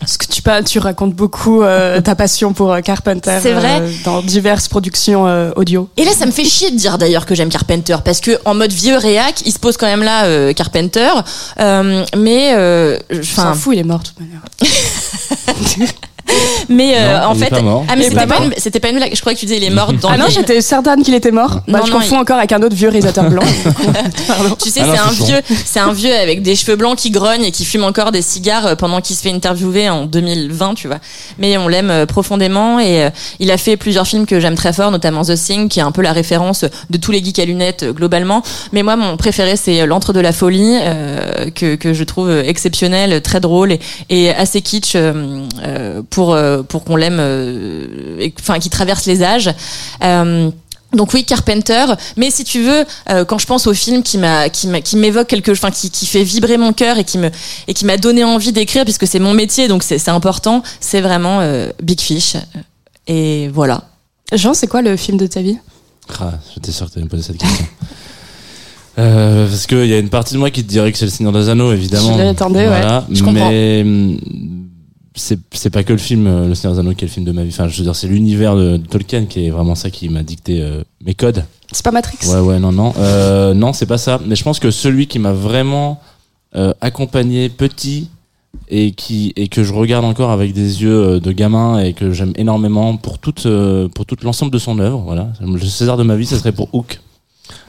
Parce 0.00 0.16
que 0.18 0.26
tu, 0.26 0.42
tu 0.66 0.78
racontes 0.78 1.14
beaucoup 1.14 1.62
euh, 1.62 2.00
ta 2.00 2.14
passion 2.14 2.52
pour 2.52 2.72
euh, 2.72 2.80
Carpenter. 2.80 3.38
C'est 3.42 3.52
vrai 3.52 3.80
euh, 3.80 3.90
Dans 4.04 4.22
diverses 4.22 4.68
productions 4.68 5.24
audio. 5.56 5.88
Et 5.96 6.04
là, 6.04 6.12
ça 6.12 6.26
me 6.26 6.30
fait 6.30 6.44
chier 6.44 6.70
de 6.70 6.76
dire 6.76 6.98
d'ailleurs 6.98 7.26
que 7.26 7.34
j'aime 7.34 7.48
Carpenter 7.48 7.96
parce 8.04 8.20
que 8.20 8.38
en 8.44 8.54
mode 8.54 8.72
vieux 8.72 8.96
réac, 8.96 9.42
il 9.46 9.52
se 9.52 9.58
pose 9.58 9.76
quand 9.76 9.86
même 9.86 10.02
là 10.02 10.52
Carpenter, 10.52 11.10
mais 12.16 12.52
enfin, 13.12 13.22
s'en 13.22 13.54
fous, 13.54 13.72
il 13.72 13.78
est 13.78 13.84
mort 13.84 14.00
de 14.00 14.04
toute 14.04 14.20
manière. 14.20 14.42
mais 16.68 16.94
euh, 16.96 17.20
Non, 17.20 17.26
en 17.28 17.34
fait, 17.34 17.52
ah 17.52 17.96
mais 17.96 18.04
c'était 18.04 18.14
pas 18.16 18.26
pas, 18.26 18.34
mort 18.38 18.42
une, 18.44 18.54
c'était 18.56 18.80
pas 18.80 18.88
une 18.90 18.96
blague. 18.96 19.14
Je 19.14 19.20
croyais 19.20 19.34
que 19.34 19.40
tu 19.40 19.46
disais 19.46 19.58
il 19.58 19.64
est 19.64 19.70
mort 19.70 19.92
dans 19.92 20.08
Ah 20.08 20.16
non, 20.18 20.26
j'étais 20.28 20.60
certaine 20.60 21.02
qu'il 21.02 21.14
était 21.14 21.30
mort. 21.30 21.60
Bah, 21.68 21.78
Non, 21.80 21.86
je 21.86 21.92
non, 21.92 21.98
confonds 21.98 22.16
il- 22.16 22.20
encore 22.20 22.38
avec 22.38 22.52
un 22.52 22.62
autre 22.62 22.74
vieux 22.74 22.88
réalisateur 22.88 23.28
blanc. 23.28 23.42
Tu 24.62 24.70
sais, 24.70 24.80
Ah 24.82 24.86
non, 24.86 24.92
c'est 24.94 25.00
un 25.00 25.26
vieux, 25.26 25.40
c'est 25.64 25.80
un 25.80 25.92
vieux 25.92 26.14
avec 26.14 26.42
des 26.42 26.56
cheveux 26.56 26.76
blancs 26.76 26.96
qui 26.96 27.10
grogne 27.10 27.44
et 27.44 27.50
qui 27.50 27.64
fume 27.64 27.84
encore 27.84 28.12
des 28.12 28.22
cigares 28.22 28.66
euh, 28.66 28.74
pendant 28.74 29.00
qu'il 29.00 29.16
se 29.16 29.22
fait 29.22 29.30
interviewer 29.32 29.88
en 29.88 30.06
2020, 30.06 30.74
tu 30.74 30.88
vois. 30.88 30.98
Mais 31.38 31.56
on 31.58 31.68
l'aime 31.68 31.90
euh, 31.90 32.06
profondément 32.06 32.78
et 32.80 33.04
euh, 33.04 33.10
il 33.38 33.50
a 33.50 33.56
fait 33.58 33.76
plusieurs 33.76 34.06
films 34.06 34.26
que 34.26 34.40
j'aime 34.40 34.54
très 34.54 34.72
fort, 34.72 34.90
notamment 34.90 35.22
The 35.22 35.34
Thing, 35.34 35.68
qui 35.68 35.78
est 35.80 35.82
un 35.82 35.92
peu 35.92 36.02
la 36.02 36.12
référence 36.12 36.64
de 36.90 36.98
tous 36.98 37.12
les 37.12 37.22
geeks 37.24 37.38
à 37.38 37.44
lunettes 37.44 37.84
globalement. 37.84 38.42
Mais 38.72 38.82
moi, 38.82 38.96
mon 38.96 39.16
préféré, 39.16 39.56
c'est 39.56 39.86
L'Entre 39.86 40.12
de 40.12 40.20
la 40.20 40.32
folie, 40.32 40.76
euh, 40.80 41.50
que 41.54 41.74
que 41.76 41.92
je 41.94 42.04
trouve 42.04 42.30
exceptionnel, 42.30 43.20
très 43.22 43.40
drôle 43.40 43.72
et, 43.72 43.80
et 44.10 44.30
assez 44.30 44.60
kitsch 44.60 44.94
euh, 44.96 45.44
euh, 45.64 46.02
pour 46.18 46.34
euh, 46.34 46.64
pour 46.64 46.82
qu'on 46.82 46.96
l'aime, 46.96 47.18
euh, 47.20 48.18
et- 48.18 48.34
enfin, 48.40 48.58
qui 48.58 48.70
traverse 48.70 49.06
les 49.06 49.22
âges. 49.22 49.50
Euh, 50.02 50.50
donc 50.92 51.12
oui, 51.14 51.24
Carpenter. 51.24 51.84
Mais 52.16 52.32
si 52.32 52.42
tu 52.42 52.60
veux, 52.60 52.84
euh, 53.10 53.24
quand 53.24 53.38
je 53.38 53.46
pense 53.46 53.68
au 53.68 53.72
film 53.72 54.02
qui 54.02 54.18
m'a, 54.18 54.48
qui 54.48 54.66
m'a, 54.66 54.80
qui 54.80 54.96
m'évoque 54.96 55.28
quelque, 55.28 55.52
enfin 55.52 55.70
qui, 55.70 55.90
qui 55.92 56.06
fait 56.06 56.24
vibrer 56.24 56.56
mon 56.56 56.72
cœur 56.72 56.98
et 56.98 57.04
qui 57.04 57.18
me, 57.18 57.30
et 57.68 57.72
qui 57.74 57.84
m'a 57.84 57.98
donné 57.98 58.24
envie 58.24 58.50
d'écrire, 58.50 58.82
puisque 58.82 59.06
c'est 59.06 59.20
mon 59.20 59.32
métier, 59.32 59.68
donc 59.68 59.84
c'est, 59.84 59.98
c'est 59.98 60.10
important. 60.10 60.64
C'est 60.80 61.00
vraiment 61.00 61.38
euh, 61.40 61.70
Big 61.80 62.00
Fish. 62.00 62.34
Et 63.06 63.48
voilà. 63.54 63.82
Jean, 64.32 64.54
c'est 64.54 64.66
quoi 64.66 64.82
le 64.82 64.96
film 64.96 65.18
de 65.18 65.28
ta 65.28 65.40
vie? 65.40 65.58
Ah, 66.18 66.32
j'étais 66.52 66.72
sûr 66.72 66.86
que 66.86 66.92
tu 66.94 66.98
allais 66.98 67.04
me 67.04 67.10
poser 67.10 67.22
cette 67.22 67.38
question. 67.38 67.64
Euh, 69.00 69.46
parce 69.48 69.68
qu'il 69.68 69.86
y 69.86 69.94
a 69.94 69.98
une 70.00 70.08
partie 70.08 70.34
de 70.34 70.40
moi 70.40 70.50
qui 70.50 70.64
te 70.64 70.68
dirait 70.68 70.90
que 70.90 70.98
c'est 70.98 71.04
le 71.04 71.10
Seigneur 71.12 71.32
des 71.32 71.48
Anneaux, 71.48 71.72
évidemment. 71.72 72.18
Je 72.18 72.22
l'attendais, 72.24 72.62
ouais. 72.66 72.80
Voilà. 72.80 73.06
Je 73.08 73.22
comprends. 73.22 73.48
Mais 73.48 73.84
c'est 75.18 75.38
c'est 75.52 75.70
pas 75.70 75.84
que 75.84 75.92
le 75.92 75.98
film 75.98 76.26
euh, 76.26 76.48
Le 76.48 76.54
Seigneur 76.54 76.74
des 76.74 76.80
Anneaux 76.80 76.94
qui 76.94 77.04
est 77.04 77.08
le 77.08 77.12
film 77.12 77.26
de 77.26 77.32
ma 77.32 77.42
vie. 77.42 77.50
Enfin, 77.50 77.68
je 77.68 77.76
veux 77.76 77.84
dire, 77.84 77.94
c'est 77.94 78.06
l'univers 78.06 78.56
de, 78.56 78.76
de 78.76 78.86
Tolkien 78.86 79.26
qui 79.26 79.46
est 79.46 79.50
vraiment 79.50 79.74
ça 79.74 79.90
qui 79.90 80.08
m'a 80.08 80.22
dicté 80.22 80.62
euh, 80.62 80.82
mes 81.04 81.14
codes. 81.14 81.44
C'est 81.72 81.84
pas 81.84 81.90
Matrix 81.90 82.18
Ouais, 82.28 82.40
ouais, 82.40 82.58
non, 82.58 82.72
non. 82.72 82.94
Euh, 82.96 83.52
non, 83.52 83.72
c'est 83.72 83.86
pas 83.86 83.98
ça. 83.98 84.20
Mais 84.24 84.36
je 84.36 84.42
pense 84.42 84.58
que 84.58 84.70
celui 84.70 85.06
qui 85.06 85.18
m'a 85.18 85.32
vraiment 85.32 86.00
euh, 86.56 86.72
accompagné 86.80 87.48
petit 87.48 88.08
et 88.68 88.92
qui 88.92 89.32
et 89.36 89.48
que 89.48 89.62
je 89.62 89.74
regarde 89.74 90.04
encore 90.04 90.30
avec 90.30 90.54
des 90.54 90.82
yeux 90.82 91.20
de 91.20 91.32
gamin 91.32 91.80
et 91.80 91.92
que 91.92 92.12
j'aime 92.12 92.32
énormément 92.36 92.96
pour 92.96 93.18
toute 93.18 93.46
pour 93.94 94.06
tout 94.06 94.16
l'ensemble 94.22 94.52
de 94.52 94.58
son 94.58 94.78
œuvre. 94.78 95.00
Voilà, 95.00 95.28
le 95.40 95.58
César 95.60 95.96
de 95.96 96.02
ma 96.02 96.16
vie, 96.16 96.24
ça 96.26 96.38
serait 96.38 96.52
pour 96.52 96.74
Hook. 96.74 97.00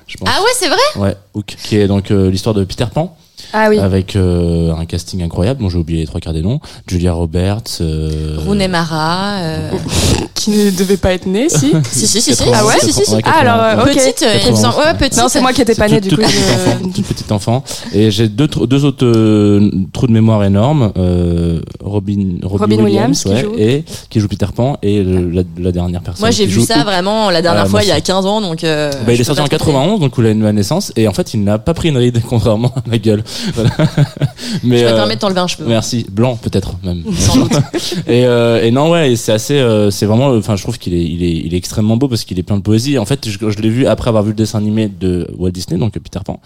Je 0.08 0.18
pense. 0.18 0.30
Ah 0.32 0.42
ouais, 0.42 0.50
c'est 0.56 0.70
vrai? 0.70 0.78
Ouais, 0.96 1.16
Hook, 1.34 1.58
qui 1.64 1.76
est 1.76 1.88
donc 1.88 2.10
l'histoire 2.10 2.56
de 2.56 2.64
Peter 2.64 2.86
Pan 2.94 3.18
Ah 3.54 3.68
oui. 3.70 3.80
avec 3.80 4.16
euh, 4.16 4.74
un 4.74 4.86
casting 4.86 5.22
incroyable 5.24 5.62
dont 5.62 5.70
j'ai 5.70 5.78
oublié 5.78 6.02
les 6.02 6.08
trois 6.08 6.20
quarts 6.20 6.34
des 6.34 6.42
noms. 6.42 6.60
Julia 6.88 7.14
Roberts. 7.14 7.80
Euh... 7.82 8.38
Rooney 8.46 8.68
Mara. 8.68 9.38
euh, 9.40 9.72
Qui 10.40 10.52
ne 10.52 10.72
devait 10.72 10.96
pas 10.98 11.12
être 11.12 11.26
né, 11.26 11.50
si 11.50 11.74
si 11.92 12.08
si 12.08 12.22
si 12.22 12.34
si. 12.34 12.46
80, 12.46 12.52
Ah 12.58 12.66
ouais 12.66 12.74
si, 12.82 12.94
si, 12.94 13.02
Ah, 13.26 13.40
alors, 13.42 13.58
80. 13.58 13.84
ok. 13.84 13.88
Petite, 13.90 14.24
euh, 14.24 14.36
il 14.46 14.52
me 14.52 14.56
semble. 14.56 14.76
Ouais, 14.78 14.94
petite. 14.98 15.18
Non, 15.18 15.28
c'est 15.28 15.42
moi 15.42 15.52
qui 15.52 15.62
étais 15.62 15.76
pas 15.76 15.88
C'est 15.90 15.96
né, 15.96 16.02
toute- 16.02 16.10
du 16.12 16.16
coup. 16.16 16.22
toute 16.22 16.32
petite 16.32 16.52
enfant, 16.72 16.90
toute 16.94 17.06
petite 17.08 17.32
enfant. 17.32 17.64
Et 17.94 18.10
j'ai 18.10 18.30
deux, 18.30 18.48
deux 18.48 18.86
autres 18.86 19.06
euh, 19.06 19.70
trous 19.92 20.08
de 20.08 20.14
mémoire 20.14 20.44
énormes. 20.46 20.94
Euh, 20.98 21.60
Robin, 21.84 22.38
Robin, 22.44 22.64
Robin 22.76 22.84
Williams, 22.86 23.22
qui 23.24 23.30
ouais, 23.30 23.42
joue. 23.42 23.54
et 23.58 23.84
qui 24.10 24.20
joue 24.22 24.28
Peter 24.30 24.46
Pan 24.56 24.78
et 24.82 25.04
le- 25.04 25.30
la, 25.30 25.42
la 25.58 25.72
dernière 25.74 26.02
personne. 26.02 26.22
Moi, 26.22 26.32
j'ai 26.32 26.44
qui 26.46 26.50
vu 26.52 26.62
joue 26.62 26.66
ça 26.66 26.84
vraiment 26.86 27.30
la 27.30 27.42
dernière 27.42 27.64
Ah, 27.66 27.70
fois 27.70 27.84
il 27.84 27.90
y 27.90 27.92
a 27.92 27.96
aussi. 27.96 28.04
15 28.04 28.26
ans, 28.26 28.40
donc. 28.40 28.64
euh, 28.64 28.92
Bah, 29.06 29.14
il 29.14 29.20
est 29.20 29.24
sorti 29.26 29.42
en 29.42 29.44
pas 29.44 29.50
te 29.50 29.56
tromper. 29.56 29.74
91, 29.78 30.00
donc 30.00 30.14
il 30.18 30.26
a 30.26 30.30
une 30.30 30.40
ma 30.40 30.54
naissance, 30.54 30.94
et 30.96 31.08
en 31.10 31.14
fait, 31.14 31.34
il 31.34 31.44
n'a 31.44 31.58
pas 31.60 31.74
pris 31.74 31.90
une 31.90 31.98
ride, 31.98 32.22
contrairement 32.30 32.72
à 32.78 32.90
ma 32.90 32.98
gueule. 32.98 33.24
Voilà. 33.56 33.72
Mais 34.64 34.78
Je 34.80 34.84
me 34.86 34.90
euh, 34.90 34.96
permets 34.96 35.16
de 35.16 35.20
t'enlever 35.20 35.40
un 35.42 35.48
cheveu. 35.48 35.66
Merci, 35.68 36.06
blanc 36.10 36.38
peut-être 36.42 36.76
même. 36.84 37.04
Sans 37.18 37.36
doute. 37.36 37.52
et, 38.08 38.72
non 38.72 38.90
ouais, 38.92 39.16
c'est 39.18 39.34
assez, 39.34 39.62
c'est 39.92 40.06
vraiment 40.06 40.29
vraiment, 40.30 40.40
enfin, 40.40 40.56
je 40.56 40.64
trouve 40.64 40.78
qu'il 40.78 40.94
est, 40.94 41.04
il 41.04 41.24
est, 41.24 41.32
il 41.32 41.54
est 41.54 41.58
extrêmement 41.58 41.98
beau 41.98 42.08
parce 42.08 42.24
qu'il 42.24 42.40
est 42.40 42.44
plein 42.44 42.58
de 42.58 42.62
poésie. 42.62 42.98
En 42.98 43.06
fait, 43.06 43.28
je, 43.28 43.38
je 43.38 43.60
l'ai 43.60 43.70
vu 43.70 43.86
après 43.86 44.10
avoir 44.10 44.24
vu 44.24 44.30
le 44.30 44.36
dessin 44.36 44.58
animé 44.60 44.88
de 44.88 45.28
Walt 45.38 45.52
Disney, 45.52 45.80
donc 45.80 45.94
Peter 45.94 46.20
Pan, 46.24 46.40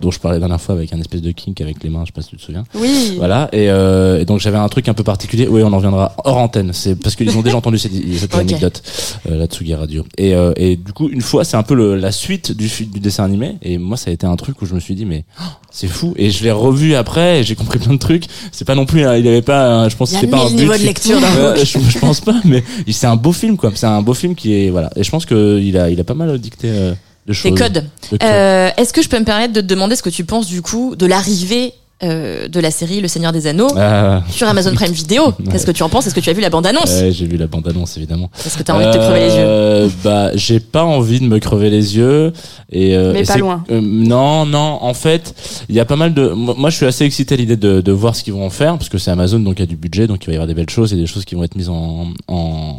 dont 0.00 0.10
je 0.10 0.18
parlais 0.18 0.36
la 0.36 0.40
dernière 0.40 0.60
fois 0.60 0.74
avec 0.74 0.92
un 0.92 1.00
espèce 1.00 1.22
de 1.22 1.30
kink 1.32 1.60
avec 1.60 1.82
les 1.82 1.90
mains, 1.90 2.02
je 2.02 2.06
sais 2.06 2.12
pas 2.12 2.22
si 2.22 2.30
tu 2.30 2.36
te 2.36 2.42
souviens. 2.42 2.64
Oui. 2.74 3.14
Voilà, 3.16 3.48
et, 3.52 3.70
euh, 3.70 4.20
et 4.20 4.24
donc 4.24 4.40
j'avais 4.40 4.58
un 4.58 4.68
truc 4.68 4.88
un 4.88 4.94
peu 4.94 5.04
particulier. 5.04 5.48
Oui, 5.48 5.62
on 5.62 5.72
en 5.72 5.76
reviendra 5.76 6.14
hors 6.24 6.38
antenne. 6.38 6.72
C'est 6.72 6.96
parce 6.96 7.16
qu'ils 7.16 7.36
ont 7.36 7.42
déjà 7.42 7.56
entendu 7.56 7.78
cette, 7.78 7.92
anecdote, 8.34 8.82
euh, 9.28 9.36
la 9.36 9.46
Tsugi 9.46 9.74
Radio. 9.74 10.04
Et, 10.16 10.34
euh, 10.34 10.52
et 10.56 10.76
du 10.76 10.92
coup, 10.92 11.08
une 11.08 11.20
fois, 11.20 11.44
c'est 11.44 11.56
un 11.56 11.62
peu 11.62 11.74
le, 11.74 11.96
la 11.96 12.12
suite 12.12 12.52
du, 12.52 12.68
dessin 13.00 13.24
animé. 13.24 13.56
Et 13.62 13.78
moi, 13.78 13.96
ça 13.96 14.10
a 14.10 14.12
été 14.12 14.26
un 14.26 14.36
truc 14.36 14.60
où 14.62 14.66
je 14.66 14.74
me 14.74 14.80
suis 14.80 14.94
dit, 14.94 15.04
mais 15.04 15.24
oh, 15.40 15.44
c'est 15.70 15.88
fou. 15.88 16.14
Et 16.16 16.30
je 16.30 16.42
l'ai 16.44 16.50
revu 16.50 16.94
après, 16.94 17.40
et 17.40 17.44
j'ai 17.44 17.54
compris 17.54 17.78
plein 17.78 17.92
de 17.92 17.98
trucs. 17.98 18.24
C'est 18.52 18.64
pas 18.64 18.74
non 18.74 18.86
plus, 18.86 19.00
il 19.00 19.06
avait 19.06 19.42
pas, 19.42 19.88
je 19.88 19.96
pense, 19.96 20.10
c'était 20.10 20.26
pas 20.26 20.38
un 20.46 20.50
mille 20.50 20.68
but 20.68 20.78
de 20.80 20.84
lecture 20.86 21.18
Ouais, 21.40 21.64
je, 21.64 21.78
je 21.78 21.98
pense 21.98 22.20
pas, 22.20 22.40
mais 22.44 22.62
c'est 22.90 23.06
un 23.06 23.16
beau 23.16 23.32
film, 23.32 23.56
quoi. 23.56 23.70
C'est 23.74 23.86
un 23.86 24.02
beau 24.02 24.14
film 24.14 24.34
qui 24.34 24.54
est, 24.54 24.70
voilà. 24.70 24.90
Et 24.96 25.04
je 25.04 25.10
pense 25.10 25.26
que 25.26 25.58
il 25.60 25.76
a, 25.78 25.90
il 25.90 26.00
a 26.00 26.04
pas 26.04 26.14
mal 26.14 26.38
dicté 26.38 26.68
euh, 26.70 26.92
de 27.26 27.32
choses. 27.32 27.54
Tes 27.54 27.56
codes. 27.56 27.72
de 27.72 28.08
codes. 28.10 28.22
Euh, 28.22 28.70
Est-ce 28.76 28.92
que 28.92 29.02
je 29.02 29.08
peux 29.08 29.18
me 29.18 29.24
permettre 29.24 29.52
de 29.52 29.60
te 29.60 29.66
demander 29.66 29.96
ce 29.96 30.02
que 30.02 30.10
tu 30.10 30.24
penses 30.24 30.46
du 30.46 30.62
coup 30.62 30.96
de 30.96 31.06
l'arrivée 31.06 31.72
euh, 32.02 32.48
de 32.48 32.60
la 32.60 32.70
série 32.70 33.00
Le 33.00 33.08
Seigneur 33.08 33.32
des 33.32 33.46
Anneaux 33.46 33.68
Ah, 33.76 34.22
sur 34.30 34.48
Amazon 34.48 34.72
Prime 34.74 34.92
Video 34.92 35.32
Qu'est-ce 35.50 35.66
que 35.66 35.70
tu 35.72 35.82
en 35.82 35.88
penses? 35.88 36.06
Est-ce 36.06 36.14
que 36.14 36.20
tu 36.20 36.30
as 36.30 36.32
vu 36.32 36.40
la 36.40 36.50
bande-annonce? 36.50 36.90
Ouais, 37.00 37.12
j'ai 37.12 37.26
vu 37.26 37.36
la 37.36 37.46
bande-annonce, 37.46 37.96
évidemment. 37.96 38.30
Est-ce 38.44 38.56
que 38.58 38.62
tu 38.62 38.70
as 38.70 38.74
envie 38.74 38.86
de 38.86 38.92
te 38.92 38.98
crever 38.98 39.20
les 39.20 39.34
yeux 39.34 39.44
Euh, 39.44 39.88
Bah, 40.04 40.30
j'ai 40.34 40.60
pas 40.60 40.84
envie 40.84 41.20
de 41.20 41.26
me 41.26 41.38
crever 41.38 41.70
les 41.70 41.96
yeux. 41.96 42.32
Et, 42.72 42.96
euh, 42.96 43.12
Mais 43.12 43.20
et 43.20 43.24
pas 43.24 43.36
loin. 43.36 43.64
euh, 43.70 43.80
non, 43.82 44.46
non. 44.46 44.78
En 44.80 44.94
fait, 44.94 45.34
il 45.68 45.74
y 45.74 45.80
a 45.80 45.84
pas 45.84 45.96
mal 45.96 46.14
de. 46.14 46.28
Moi, 46.28 46.54
moi, 46.56 46.70
je 46.70 46.76
suis 46.76 46.86
assez 46.86 47.04
excité 47.04 47.34
à 47.34 47.36
l'idée 47.38 47.56
de, 47.56 47.80
de 47.80 47.92
voir 47.92 48.14
ce 48.16 48.22
qu'ils 48.22 48.32
vont 48.32 48.46
en 48.46 48.50
faire, 48.50 48.76
parce 48.78 48.88
que 48.88 48.98
c'est 48.98 49.10
Amazon, 49.10 49.40
donc 49.40 49.58
il 49.58 49.60
y 49.60 49.64
a 49.64 49.66
du 49.66 49.76
budget, 49.76 50.06
donc 50.06 50.22
il 50.24 50.26
va 50.26 50.32
y 50.32 50.36
avoir 50.36 50.46
des 50.46 50.54
belles 50.54 50.70
choses 50.70 50.92
et 50.92 50.96
des 50.96 51.06
choses 51.06 51.24
qui 51.24 51.34
vont 51.34 51.42
être 51.44 51.56
mises 51.56 51.68
en, 51.68 52.06
en 52.28 52.76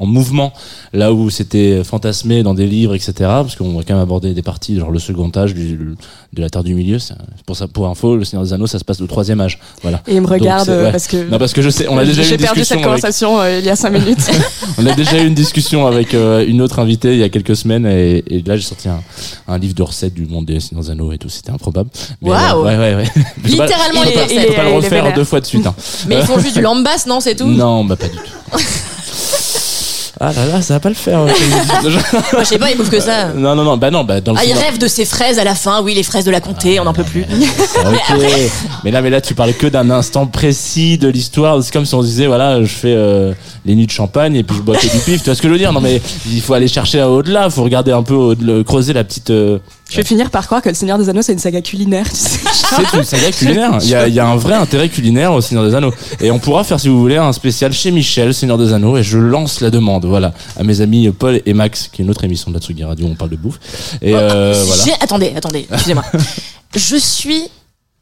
en 0.00 0.06
mouvement 0.06 0.52
là 0.92 1.12
où 1.12 1.30
c'était 1.30 1.84
fantasmé 1.84 2.42
dans 2.42 2.54
des 2.54 2.66
livres 2.66 2.94
etc 2.94 3.12
parce 3.20 3.54
qu'on 3.54 3.74
va 3.76 3.82
quand 3.86 3.94
même 3.94 4.02
aborder 4.02 4.32
des 4.34 4.42
parties 4.42 4.76
genre 4.78 4.90
le 4.90 4.98
second 4.98 5.30
âge 5.36 5.54
du, 5.54 5.76
de 6.32 6.40
la 6.42 6.48
terre 6.50 6.64
du 6.64 6.74
milieu 6.74 6.98
c'est 6.98 7.14
pour 7.46 7.54
ça 7.56 7.68
pour 7.68 7.86
info 7.86 8.16
le 8.16 8.24
Seigneur 8.24 8.44
des 8.44 8.52
Anneaux 8.52 8.66
ça 8.66 8.78
se 8.78 8.84
passe 8.84 9.00
au 9.00 9.06
troisième 9.06 9.40
âge 9.40 9.58
voilà 9.82 10.02
Et 10.08 10.14
il 10.16 10.20
me 10.22 10.26
regarde 10.26 10.68
ouais. 10.68 10.90
parce 10.90 11.06
que. 11.06 11.28
non 11.30 11.38
parce 11.38 11.52
que 11.52 11.62
je 11.62 11.70
sais 11.70 11.86
on 11.88 11.98
a 11.98 12.04
déjà 12.04 12.22
eu 12.22 12.24
J'ai 12.24 12.34
une 12.36 12.40
perdu 12.40 12.60
discussion 12.60 12.64
cette 12.64 12.72
avec- 12.72 12.84
conversation 12.86 13.40
euh, 13.40 13.58
il 13.58 13.64
y 13.64 13.68
a 13.70 13.76
5 13.76 13.90
minutes. 13.90 14.30
on 14.78 14.86
a 14.86 14.94
déjà 14.94 15.22
eu 15.22 15.26
une 15.26 15.34
discussion 15.34 15.86
avec 15.86 16.14
euh, 16.14 16.44
une 16.46 16.60
autre 16.62 16.78
invitée 16.78 17.12
il 17.12 17.18
y 17.18 17.22
a 17.22 17.28
quelques 17.28 17.54
semaines 17.56 17.84
et, 17.86 18.24
et 18.26 18.42
là 18.42 18.56
j'ai 18.56 18.62
sorti 18.64 18.88
un, 18.88 19.00
un 19.48 19.58
livre 19.58 19.74
de 19.74 19.82
recettes 19.82 20.14
du 20.14 20.24
monde 20.26 20.46
des 20.46 20.60
Seigneurs 20.60 20.84
des 20.84 20.90
Anneaux 20.90 21.12
et 21.12 21.18
tout 21.18 21.28
c'était 21.28 21.50
improbable 21.50 21.90
Waouh. 22.22 22.36
euh, 22.40 22.64
ouais 22.64 22.76
ouais 22.78 22.94
ouais 22.96 23.10
Littéralement 23.44 24.02
les 24.04 24.12
pas- 24.14 24.22
recettes. 24.24 24.40
je 24.40 24.46
peux 24.48 24.54
pas 24.54 24.62
Il 24.62 24.64
le 24.64 24.70
il 24.70 24.76
refaire 24.76 25.12
deux 25.14 25.24
fois 25.24 25.40
de 25.40 25.46
suite 25.46 25.66
hein. 25.66 25.74
Mais 26.08 26.16
ils 26.16 26.22
font 26.24 26.38
juste 26.38 26.54
du 26.56 26.62
lambas, 26.62 27.04
non 27.06 27.20
C'est 27.20 27.34
tout? 27.34 27.46
Non 27.48 27.84
bah 27.84 27.96
pas 27.96 28.08
du 28.08 28.16
tout 28.16 28.58
ah 30.22 30.32
là 30.34 30.44
là 30.46 30.60
ça 30.62 30.74
va 30.74 30.80
pas 30.80 30.90
le 30.90 30.94
faire 30.94 31.20
euh, 31.20 31.26
Moi, 31.82 31.90
Je 32.40 32.44
sais 32.44 32.58
pas, 32.58 32.70
ils 32.70 32.76
bouffent 32.76 32.90
que 32.90 33.00
ça. 33.00 33.28
non 33.34 33.54
non 33.54 33.64
non 33.64 33.76
bah 33.78 33.90
non 33.90 34.04
bah 34.04 34.20
dans 34.20 34.32
le 34.32 34.38
Ah, 34.38 34.42
Seigneur- 34.42 34.58
rêvent 34.62 34.78
de 34.78 34.86
ces 34.86 35.04
fraises 35.06 35.38
à 35.38 35.44
la 35.44 35.54
fin. 35.54 35.82
Oui, 35.82 35.94
les 35.94 36.02
fraises 36.02 36.24
de 36.24 36.30
la 36.30 36.40
comté, 36.40 36.78
on 36.78 36.84
n'en 36.84 36.92
peut 36.92 37.04
plus. 37.04 37.24
Ah, 37.30 37.90
ok. 37.90 38.20
mais 38.84 38.90
là, 38.90 39.00
mais 39.00 39.08
là, 39.10 39.20
tu 39.22 39.34
parles 39.34 39.54
que 39.54 39.66
d'un 39.66 39.88
instant 39.90 40.26
précis 40.26 40.98
de 40.98 41.08
l'histoire. 41.08 41.62
C'est 41.62 41.72
comme 41.72 41.86
si 41.86 41.94
on 41.94 42.02
disait, 42.02 42.26
voilà, 42.26 42.60
je 42.62 42.66
fais 42.66 42.94
euh, 42.94 43.32
les 43.64 43.74
nuits 43.74 43.86
de 43.86 43.90
champagne 43.90 44.36
et 44.36 44.42
puis 44.42 44.56
je 44.56 44.62
bois 44.62 44.76
que 44.76 44.82
du 44.82 44.98
pif. 44.98 45.18
Tu 45.22 45.24
vois 45.26 45.34
ce 45.34 45.40
que 45.42 45.48
je 45.48 45.52
veux 45.52 45.58
dire? 45.58 45.72
Non, 45.72 45.80
mais 45.80 46.02
il 46.30 46.40
faut 46.42 46.52
aller 46.54 46.68
chercher 46.68 47.02
au-delà. 47.02 47.46
Il 47.46 47.50
faut 47.50 47.64
regarder 47.64 47.92
un 47.92 48.02
peu, 48.02 48.14
au- 48.14 48.64
creuser 48.64 48.92
la 48.92 49.04
petite. 49.04 49.30
euh, 49.30 49.58
Je 49.90 49.96
vais 49.96 50.04
finir 50.04 50.30
par 50.30 50.46
croire 50.46 50.62
que 50.62 50.68
Le 50.68 50.74
Seigneur 50.74 50.98
des 50.98 51.08
Anneaux 51.08 51.22
c'est 51.22 51.32
une 51.32 51.38
saga 51.40 51.60
culinaire. 51.60 52.08
Tu 52.08 52.16
sais. 52.16 52.38
c'est 52.90 52.96
une 52.96 53.04
saga 53.04 53.32
culinaire. 53.32 53.78
Il 53.82 53.88
y, 53.88 53.94
a, 53.94 54.06
il 54.06 54.14
y 54.14 54.20
a 54.20 54.26
un 54.26 54.36
vrai 54.36 54.54
intérêt 54.54 54.88
culinaire 54.88 55.32
au 55.32 55.40
Seigneur 55.40 55.64
des 55.66 55.74
Anneaux. 55.74 55.92
Et 56.20 56.30
on 56.30 56.38
pourra 56.38 56.62
faire, 56.64 56.78
si 56.78 56.88
vous 56.88 57.00
voulez, 57.00 57.16
un 57.16 57.32
spécial 57.32 57.72
chez 57.72 57.90
Michel, 57.90 58.32
Seigneur 58.32 58.56
des 58.56 58.72
Anneaux. 58.72 58.96
Et 58.96 59.02
je 59.02 59.18
lance 59.18 59.60
la 59.60 59.70
demande, 59.70 60.04
voilà, 60.06 60.32
à 60.56 60.62
mes 60.62 60.80
amis 60.80 61.10
Paul 61.10 61.40
et 61.44 61.52
Max, 61.54 61.88
qui 61.92 62.02
est 62.02 62.04
une 62.04 62.10
autre 62.10 62.22
émission 62.24 62.50
de 62.50 62.56
la 62.56 62.62
Tsugi 62.62 62.84
Radio. 62.84 63.06
où 63.06 63.10
On 63.10 63.14
parle 63.16 63.30
de 63.30 63.36
bouffe. 63.36 63.58
Et 64.00 64.14
euh, 64.14 64.62
voilà. 64.66 64.84
J'ai- 64.84 64.94
Attendez, 65.00 65.32
attendez, 65.36 65.66
excusez-moi. 65.72 66.04
Je 66.76 66.96
suis 66.96 67.42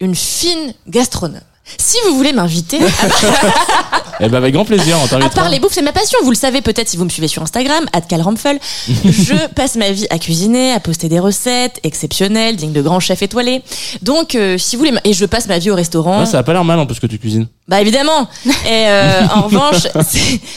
une 0.01 0.15
fine 0.15 0.75
gastronome. 0.89 1.41
Si 1.79 1.97
vous 2.07 2.17
voulez 2.17 2.33
m'inviter, 2.33 2.79
Et 4.21 4.29
ben 4.29 4.39
avec 4.39 4.55
grand 4.55 4.65
plaisir. 4.65 4.97
On 5.01 5.21
à 5.21 5.29
part 5.31 5.49
les 5.49 5.61
bouffes, 5.61 5.73
c'est 5.73 5.83
ma 5.83 5.93
passion. 5.93 6.19
Vous 6.23 6.31
le 6.31 6.37
savez 6.37 6.61
peut-être 6.61 6.89
si 6.89 6.97
vous 6.97 7.05
me 7.05 7.09
suivez 7.11 7.29
sur 7.29 7.43
Instagram, 7.43 7.85
@calramfel. 8.09 8.59
je 9.05 9.49
passe 9.55 9.77
ma 9.77 9.91
vie 9.91 10.07
à 10.11 10.19
cuisiner, 10.19 10.73
à 10.73 10.81
poster 10.81 11.09
des 11.09 11.21
recettes 11.21 11.81
exceptionnelles, 11.85 12.57
dignes 12.57 12.73
de 12.73 12.83
grands 12.83 13.01
chefs 13.01 13.23
étoilés. 13.23 13.63
Donc, 14.03 14.35
euh, 14.35 14.59
si 14.59 14.77
vous 14.77 14.85
voulez, 14.85 14.99
et 15.05 15.13
je 15.13 15.25
passe 15.27 15.47
ma 15.49 15.59
vie 15.59 15.71
au 15.71 15.75
restaurant. 15.75 16.21
Ouais, 16.21 16.27
ça 16.27 16.39
a 16.39 16.43
pas 16.43 16.53
l'air 16.53 16.65
mal 16.65 16.79
en 16.79 16.87
plus 16.87 16.99
que 17.01 17.07
tu 17.07 17.19
cuisines. 17.19 17.47
Bah 17.69 17.81
évidemment. 17.83 18.27
Et 18.47 18.87
euh, 18.89 19.27
en 19.35 19.43
revanche, 19.43 19.87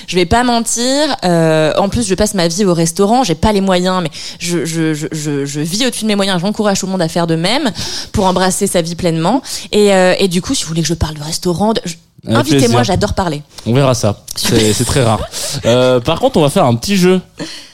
je 0.07 0.15
vais 0.15 0.25
pas 0.25 0.43
mentir. 0.43 0.83
euh, 1.25 1.73
en 1.77 1.89
plus, 1.89 2.07
je 2.07 2.15
passe 2.15 2.33
ma 2.33 2.47
vie 2.47 2.63
au 2.63 2.73
restaurant. 2.73 3.23
J'ai 3.23 3.35
pas 3.35 3.51
les 3.51 3.59
moyens, 3.61 4.01
mais 4.01 4.09
je 4.39 4.65
je 4.65 4.93
je 4.93 5.07
je, 5.45 5.59
vis 5.59 5.85
au-dessus 5.85 6.03
de 6.03 6.07
mes 6.07 6.15
moyens. 6.15 6.39
J'encourage 6.39 6.79
tout 6.79 6.85
le 6.85 6.93
monde 6.93 7.01
à 7.01 7.09
faire 7.09 7.27
de 7.27 7.35
même 7.35 7.69
pour 8.13 8.25
embrasser 8.25 8.65
sa 8.65 8.81
vie 8.81 8.95
pleinement. 8.95 9.41
Et 9.73 9.93
euh, 9.93 10.15
et 10.19 10.29
du 10.29 10.41
coup, 10.41 10.55
si 10.55 10.63
vous 10.63 10.69
voulez 10.69 10.81
que 10.81 10.87
je 10.87 10.93
parle 10.93 11.15
de 11.15 11.23
restaurant, 11.23 11.73
de- 11.73 11.81
invitez-moi. 12.27 12.83
J'adore 12.83 13.13
parler. 13.13 13.41
On 13.65 13.73
verra 13.73 13.93
ça. 13.93 14.17
C'est 14.35 14.73
c'est 14.73 14.85
très 14.85 15.03
rare. 15.03 15.21
Euh, 15.65 15.99
par 15.99 16.19
contre, 16.19 16.37
on 16.37 16.41
va 16.41 16.49
faire 16.49 16.65
un 16.65 16.75
petit 16.75 16.97
jeu 16.97 17.21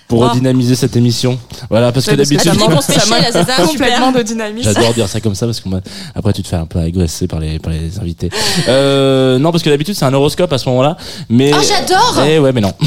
pour 0.08 0.22
Oh. 0.22 0.28
redynamiser 0.30 0.76
cette 0.76 0.96
émission. 0.96 1.38
Voilà, 1.70 1.92
parce 1.92 2.06
que 2.06 2.12
Ouais, 2.12 2.18
parce 2.18 2.30
que 2.30 2.34
d'habitude, 2.36 2.60
qu'on 2.60 2.82
Ça 2.82 3.06
manque 3.06 3.68
Complètement 3.72 4.12
de 4.12 4.22
dynamisme. 4.22 4.72
j'adore 4.74 4.94
dire 4.94 5.08
ça 5.10 5.20
comme 5.20 5.36
ça 5.36 5.46
parce 5.46 5.60
que 5.60 5.68
moi, 5.70 5.80
après 6.16 6.34
tu 6.34 6.42
te 6.44 6.48
fais 6.48 6.56
un 6.56 6.66
peu 6.66 6.80
agresser 6.80 7.28
par 7.28 7.40
les 7.40 7.60
par 7.60 7.74
les 7.74 8.00
invités. 8.00 8.30
Euh, 8.70 9.38
non, 9.40 9.52
parce 9.52 9.64
que 9.64 9.70
d'habitude 9.70 9.96
c'est 9.96 10.06
un 10.06 10.14
horoscope 10.14 10.52
à 10.54 10.58
ce 10.58 10.68
moment-là, 10.70 10.98
mais 11.30 11.52
Ah, 11.54 11.60
j'adore 11.62 12.24
Eh 12.28 12.40
ouais, 12.40 12.52
mais 12.54 12.62
non. 12.62 12.74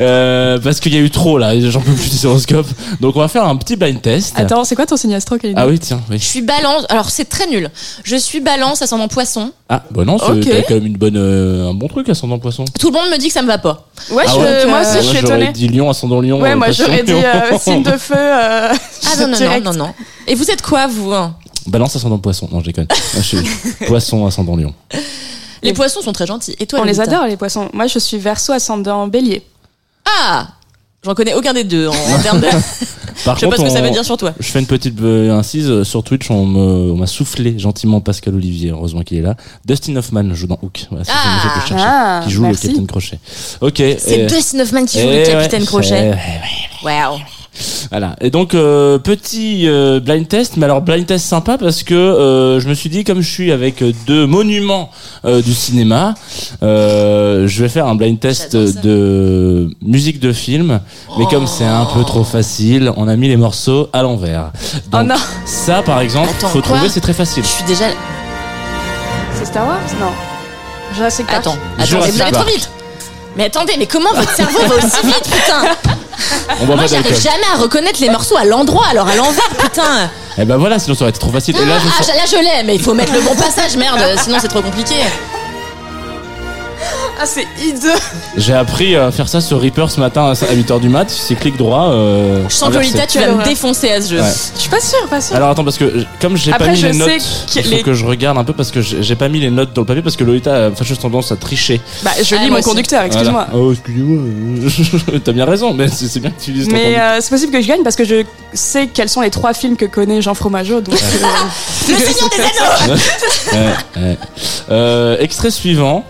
Euh, 0.00 0.58
parce 0.60 0.80
qu'il 0.80 0.94
y 0.94 0.96
a 0.96 1.00
eu 1.00 1.10
trop 1.10 1.38
là, 1.38 1.58
j'en 1.60 1.80
peux 1.80 1.92
plus 1.92 2.10
des 2.10 2.26
horoscopes. 2.26 2.66
Donc 3.00 3.16
on 3.16 3.20
va 3.20 3.28
faire 3.28 3.44
un 3.44 3.56
petit 3.56 3.76
blind 3.76 4.00
test. 4.00 4.32
Attends, 4.36 4.64
c'est 4.64 4.74
quoi 4.74 4.86
ton 4.86 4.96
signe 4.96 5.14
astro 5.14 5.36
Kalina 5.38 5.60
Ah 5.62 5.66
oui, 5.66 5.78
tiens, 5.78 6.00
oui. 6.10 6.18
Je 6.18 6.24
suis 6.24 6.42
balance. 6.42 6.84
Alors 6.88 7.10
c'est 7.10 7.26
très 7.26 7.46
nul. 7.46 7.70
Je 8.02 8.16
suis 8.16 8.40
balance 8.40 8.82
ascendant 8.82 9.08
poisson. 9.08 9.52
Ah, 9.68 9.82
bah 9.90 10.04
non, 10.04 10.18
c'est 10.18 10.32
Ok. 10.32 10.40
t'as 10.48 10.62
quand 10.62 10.74
même 10.74 10.86
une 10.86 10.96
bonne, 10.96 11.16
euh, 11.16 11.70
un 11.70 11.74
bon 11.74 11.88
truc 11.88 12.08
ascendant 12.08 12.38
poisson. 12.38 12.64
Tout 12.78 12.90
le 12.90 12.94
monde 12.98 13.10
me 13.10 13.18
dit 13.18 13.28
que 13.28 13.32
ça 13.32 13.42
me 13.42 13.46
va 13.46 13.58
pas. 13.58 13.86
Ouais, 14.10 14.24
Ah 14.26 14.30
je- 14.34 14.38
ouais 14.40 14.66
moi 14.66 14.80
aussi, 14.80 14.90
Moi, 14.92 15.00
je 15.00 15.06
suis 15.06 15.18
j'aurais 15.18 15.18
étonnée. 15.36 15.52
dit 15.52 15.68
lion, 15.68 15.88
ascendant 15.88 16.20
lion. 16.20 16.40
Ouais, 16.40 16.50
euh, 16.52 16.56
moi 16.56 16.66
passion 16.66 16.84
j'aurais 16.86 17.02
dit 17.02 17.12
euh, 17.12 17.58
signe 17.58 17.82
de 17.82 17.96
feu. 17.96 18.14
euh, 18.16 18.72
Ah 18.72 19.16
non 19.20 19.28
non 19.28 19.36
direct. 19.36 19.64
non 19.64 19.72
non 19.72 19.86
non. 19.86 19.94
Et 20.26 20.34
vous 20.34 20.50
êtes 20.50 20.62
quoi 20.62 20.86
vous 20.86 21.12
hein 21.12 21.36
Balance 21.66 21.96
ascendant 21.96 22.18
poisson. 22.18 22.48
Non, 22.52 22.60
je 22.60 22.66
déconne. 22.66 22.86
Moi, 22.90 23.22
je 23.22 23.36
suis 23.36 23.38
poisson 23.86 24.26
ascendant 24.26 24.56
lion. 24.56 24.74
Les 25.62 25.72
poissons 25.72 26.02
sont 26.02 26.12
très 26.12 26.26
gentils. 26.26 26.54
Et 26.60 26.66
toi 26.66 26.80
On 26.82 26.84
les 26.84 27.00
adore 27.00 27.26
les 27.26 27.36
poissons. 27.38 27.70
Moi 27.72 27.86
je 27.86 27.98
suis 27.98 28.18
verso 28.18 28.52
ascendant 28.52 29.06
bélier. 29.06 29.42
Ah 30.20 30.48
J'en 31.04 31.14
connais 31.14 31.34
aucun 31.34 31.52
des 31.54 31.64
deux 31.64 31.86
en, 31.88 31.92
en 31.94 32.18
termes 32.22 32.40
de. 32.40 32.48
Par 33.24 33.36
Je 33.36 33.40
sais 33.40 33.48
pas 33.48 33.56
ce 33.56 33.62
que 33.62 33.68
ça 33.70 33.80
veut 33.82 33.90
dire 33.90 34.04
sur 34.04 34.16
toi. 34.16 34.32
Je 34.40 34.46
fais 34.50 34.58
une 34.60 34.66
petite 34.66 35.00
euh, 35.00 35.30
incise 35.38 35.68
euh, 35.70 35.84
sur 35.84 36.02
Twitch. 36.02 36.30
On 36.30 36.46
me- 36.46 36.92
on 36.92 36.96
m'a 36.96 37.06
soufflé 37.06 37.58
gentiment 37.58 38.00
Pascal 38.00 38.34
Olivier. 38.34 38.70
Heureusement 38.70 39.02
qu'il 39.02 39.18
est 39.18 39.22
là. 39.22 39.34
Dustin 39.66 39.94
Hoffman 39.96 40.34
joue 40.34 40.46
dans 40.46 40.58
Hook. 40.62 40.86
Voilà, 40.90 41.04
c'est 41.04 41.12
Ah. 41.14 41.42
que 41.54 41.60
je 41.62 41.68
cherchais, 41.68 41.84
Ah, 41.86 42.20
qui 42.24 42.30
joue 42.30 42.42
merci. 42.42 42.66
le 42.68 42.72
Capitaine 42.74 42.86
Crochet. 42.86 43.18
Ok. 43.60 43.82
C'est 43.98 44.26
Dustin 44.26 44.60
Hoffman 44.60 44.84
qui 44.86 45.00
joue 45.00 45.08
le 45.08 45.24
capitaine 45.26 45.60
ouais, 45.62 45.66
Crochet. 45.66 45.88
c'est- 45.88 46.84
Waouh. 46.86 47.18
Voilà. 47.90 48.16
Et 48.20 48.30
donc 48.30 48.54
euh, 48.54 48.98
petit 48.98 49.68
euh, 49.68 50.00
blind 50.00 50.26
test, 50.26 50.56
mais 50.56 50.64
alors 50.64 50.82
blind 50.82 51.06
test 51.06 51.26
sympa 51.26 51.56
parce 51.58 51.82
que 51.82 51.94
euh, 51.94 52.58
je 52.60 52.68
me 52.68 52.74
suis 52.74 52.88
dit 52.88 53.04
comme 53.04 53.20
je 53.20 53.30
suis 53.30 53.52
avec 53.52 53.82
deux 54.06 54.26
monuments 54.26 54.90
euh, 55.24 55.40
du 55.42 55.52
cinéma, 55.54 56.14
euh, 56.62 57.46
je 57.46 57.62
vais 57.62 57.68
faire 57.68 57.86
un 57.86 57.94
blind 57.94 58.18
test 58.18 58.56
de 58.56 59.70
musique 59.82 60.18
de 60.20 60.32
film, 60.32 60.80
mais 61.18 61.26
comme 61.26 61.46
c'est 61.46 61.64
un 61.64 61.86
peu 61.86 62.02
trop 62.04 62.24
facile, 62.24 62.90
on 62.96 63.06
a 63.08 63.16
mis 63.16 63.28
les 63.28 63.36
morceaux 63.36 63.88
à 63.92 64.02
l'envers. 64.02 64.50
Oh 64.92 65.02
non, 65.04 65.14
ça 65.44 65.82
par 65.82 66.00
exemple, 66.00 66.30
Attends, 66.38 66.48
faut 66.48 66.60
trouver, 66.60 66.88
c'est 66.88 67.00
très 67.00 67.12
facile. 67.12 67.44
Je 67.44 67.48
suis 67.48 67.64
déjà. 67.64 67.84
c'est 69.34 69.44
Star 69.46 69.66
Wars? 69.66 69.78
Non. 70.00 70.10
Jurassic 70.94 71.26
Park. 71.26 71.38
Attends, 71.40 71.56
attends, 71.76 71.84
Jurassic 71.86 72.14
mais 72.14 72.16
vous 72.18 72.22
allez 72.22 72.32
trop 72.32 72.44
Park. 72.44 72.54
vite. 72.56 72.70
Mais 73.36 73.44
attendez, 73.44 73.74
mais 73.78 73.86
comment 73.86 74.12
votre 74.12 74.34
cerveau 74.34 74.60
va 74.60 74.76
aussi 74.76 75.04
vite, 75.06 75.22
putain 75.24 75.62
On 76.60 76.66
boit 76.66 76.76
Moi, 76.76 76.84
pas 76.84 76.86
j'arrive 76.90 77.04
d'alcool. 77.10 77.22
jamais 77.22 77.46
à 77.54 77.58
reconnaître 77.60 78.00
les 78.00 78.08
morceaux 78.10 78.36
à 78.36 78.44
l'endroit, 78.44 78.86
alors 78.90 79.08
à 79.08 79.16
l'envers, 79.16 79.48
putain. 79.58 80.10
Et 80.38 80.44
ben 80.44 80.56
voilà, 80.56 80.78
sinon 80.78 80.94
ça 80.94 81.02
aurait 81.02 81.10
été 81.10 81.18
trop 81.18 81.32
facile. 81.32 81.56
Et 81.56 81.64
là, 81.64 81.78
je 81.78 81.88
ah, 81.88 82.02
sens- 82.02 82.14
là, 82.14 82.22
je 82.30 82.36
l'ai, 82.36 82.62
mais 82.64 82.74
il 82.76 82.82
faut 82.82 82.94
mettre 82.94 83.12
le 83.12 83.20
bon 83.20 83.34
passage, 83.34 83.76
merde, 83.76 83.98
sinon 84.22 84.38
c'est 84.40 84.48
trop 84.48 84.62
compliqué. 84.62 84.94
Ah, 87.20 87.26
c'est 87.26 87.46
hideux. 87.64 87.88
j'ai 88.36 88.54
appris 88.54 88.96
à 88.96 89.10
faire 89.12 89.28
ça 89.28 89.40
sur 89.40 89.60
Reaper 89.60 89.88
ce 89.90 90.00
matin 90.00 90.26
à 90.26 90.34
8h 90.34 90.80
du 90.80 90.88
mat. 90.88 91.08
C'est 91.08 91.36
clic 91.36 91.56
droit. 91.56 91.90
Euh, 91.92 92.44
Je 92.48 92.54
sens 92.54 92.68
que. 92.70 92.74
Lolita, 92.74 93.06
tu 93.06 93.18
vas 93.18 93.28
me 93.32 93.44
défoncer 93.44 93.90
à 93.90 94.00
ce 94.02 94.10
jeu. 94.10 94.20
Ouais. 94.20 94.32
Je 94.56 94.60
suis 94.60 94.68
pas 94.70 94.80
sûre, 94.80 95.06
pas 95.08 95.20
sûre. 95.20 95.36
Alors 95.36 95.50
attends 95.50 95.64
parce 95.64 95.78
que 95.78 96.04
comme 96.20 96.36
j'ai 96.36 96.50
pas 96.50 96.56
Après, 96.56 96.70
mis 96.72 96.76
je 96.76 96.86
les 96.88 96.92
notes, 96.98 97.10
il 97.54 97.62
faut 97.62 97.70
les- 97.70 97.82
que 97.82 97.94
je 97.94 98.04
regarde 98.04 98.36
un 98.36 98.44
peu 98.44 98.52
parce 98.52 98.70
que 98.72 98.80
j'ai 98.80 99.14
pas 99.16 99.28
mis 99.28 99.38
les 99.40 99.50
notes 99.50 99.72
dans 99.72 99.82
le 99.82 99.86
papier 99.86 100.02
parce 100.02 100.16
que 100.16 100.24
Lolita 100.24 100.66
a 100.66 100.70
fâcheuse 100.72 100.98
tendance 100.98 101.30
à 101.32 101.36
tricher. 101.36 101.80
Bah, 102.02 102.10
je 102.22 102.34
Ah, 102.34 102.38
lis 102.42 102.46
moi 102.46 102.50
mon 102.50 102.58
aussi. 102.58 102.68
conducteur, 102.68 103.02
excuse-moi. 103.04 103.46
Voilà. 103.50 103.64
Oh 103.64 103.72
excusez-moi. 103.72 105.20
T'as 105.24 105.32
bien 105.32 105.44
raison, 105.44 105.72
mais 105.72 105.86
c'est 105.88 106.18
bien 106.20 106.30
que 106.30 106.40
tu 106.42 106.50
lises 106.52 106.66
ton 106.68 106.74
Mais 106.74 106.98
euh, 106.98 107.18
c'est 107.20 107.30
possible 107.30 107.52
que 107.52 107.60
je 107.62 107.68
gagne 107.68 107.82
parce 107.84 107.96
que 107.96 108.04
je 108.04 108.24
sais 108.52 108.88
quels 108.88 109.08
sont 109.08 109.20
les 109.20 109.30
trois 109.30 109.54
films 109.54 109.76
que 109.76 109.84
connaît 109.86 110.20
Jean 110.20 110.34
Fromageau. 110.34 110.80
Donc, 110.80 110.94
euh, 110.94 111.88
Le 111.88 111.94
Seigneur 111.94 112.28
des 112.30 112.42
Anneaux 112.42 112.98
Ouais, 113.52 114.02
ouais. 114.02 114.18
Euh, 114.70 115.16
extrait 115.20 115.50
suivant. 115.50 116.04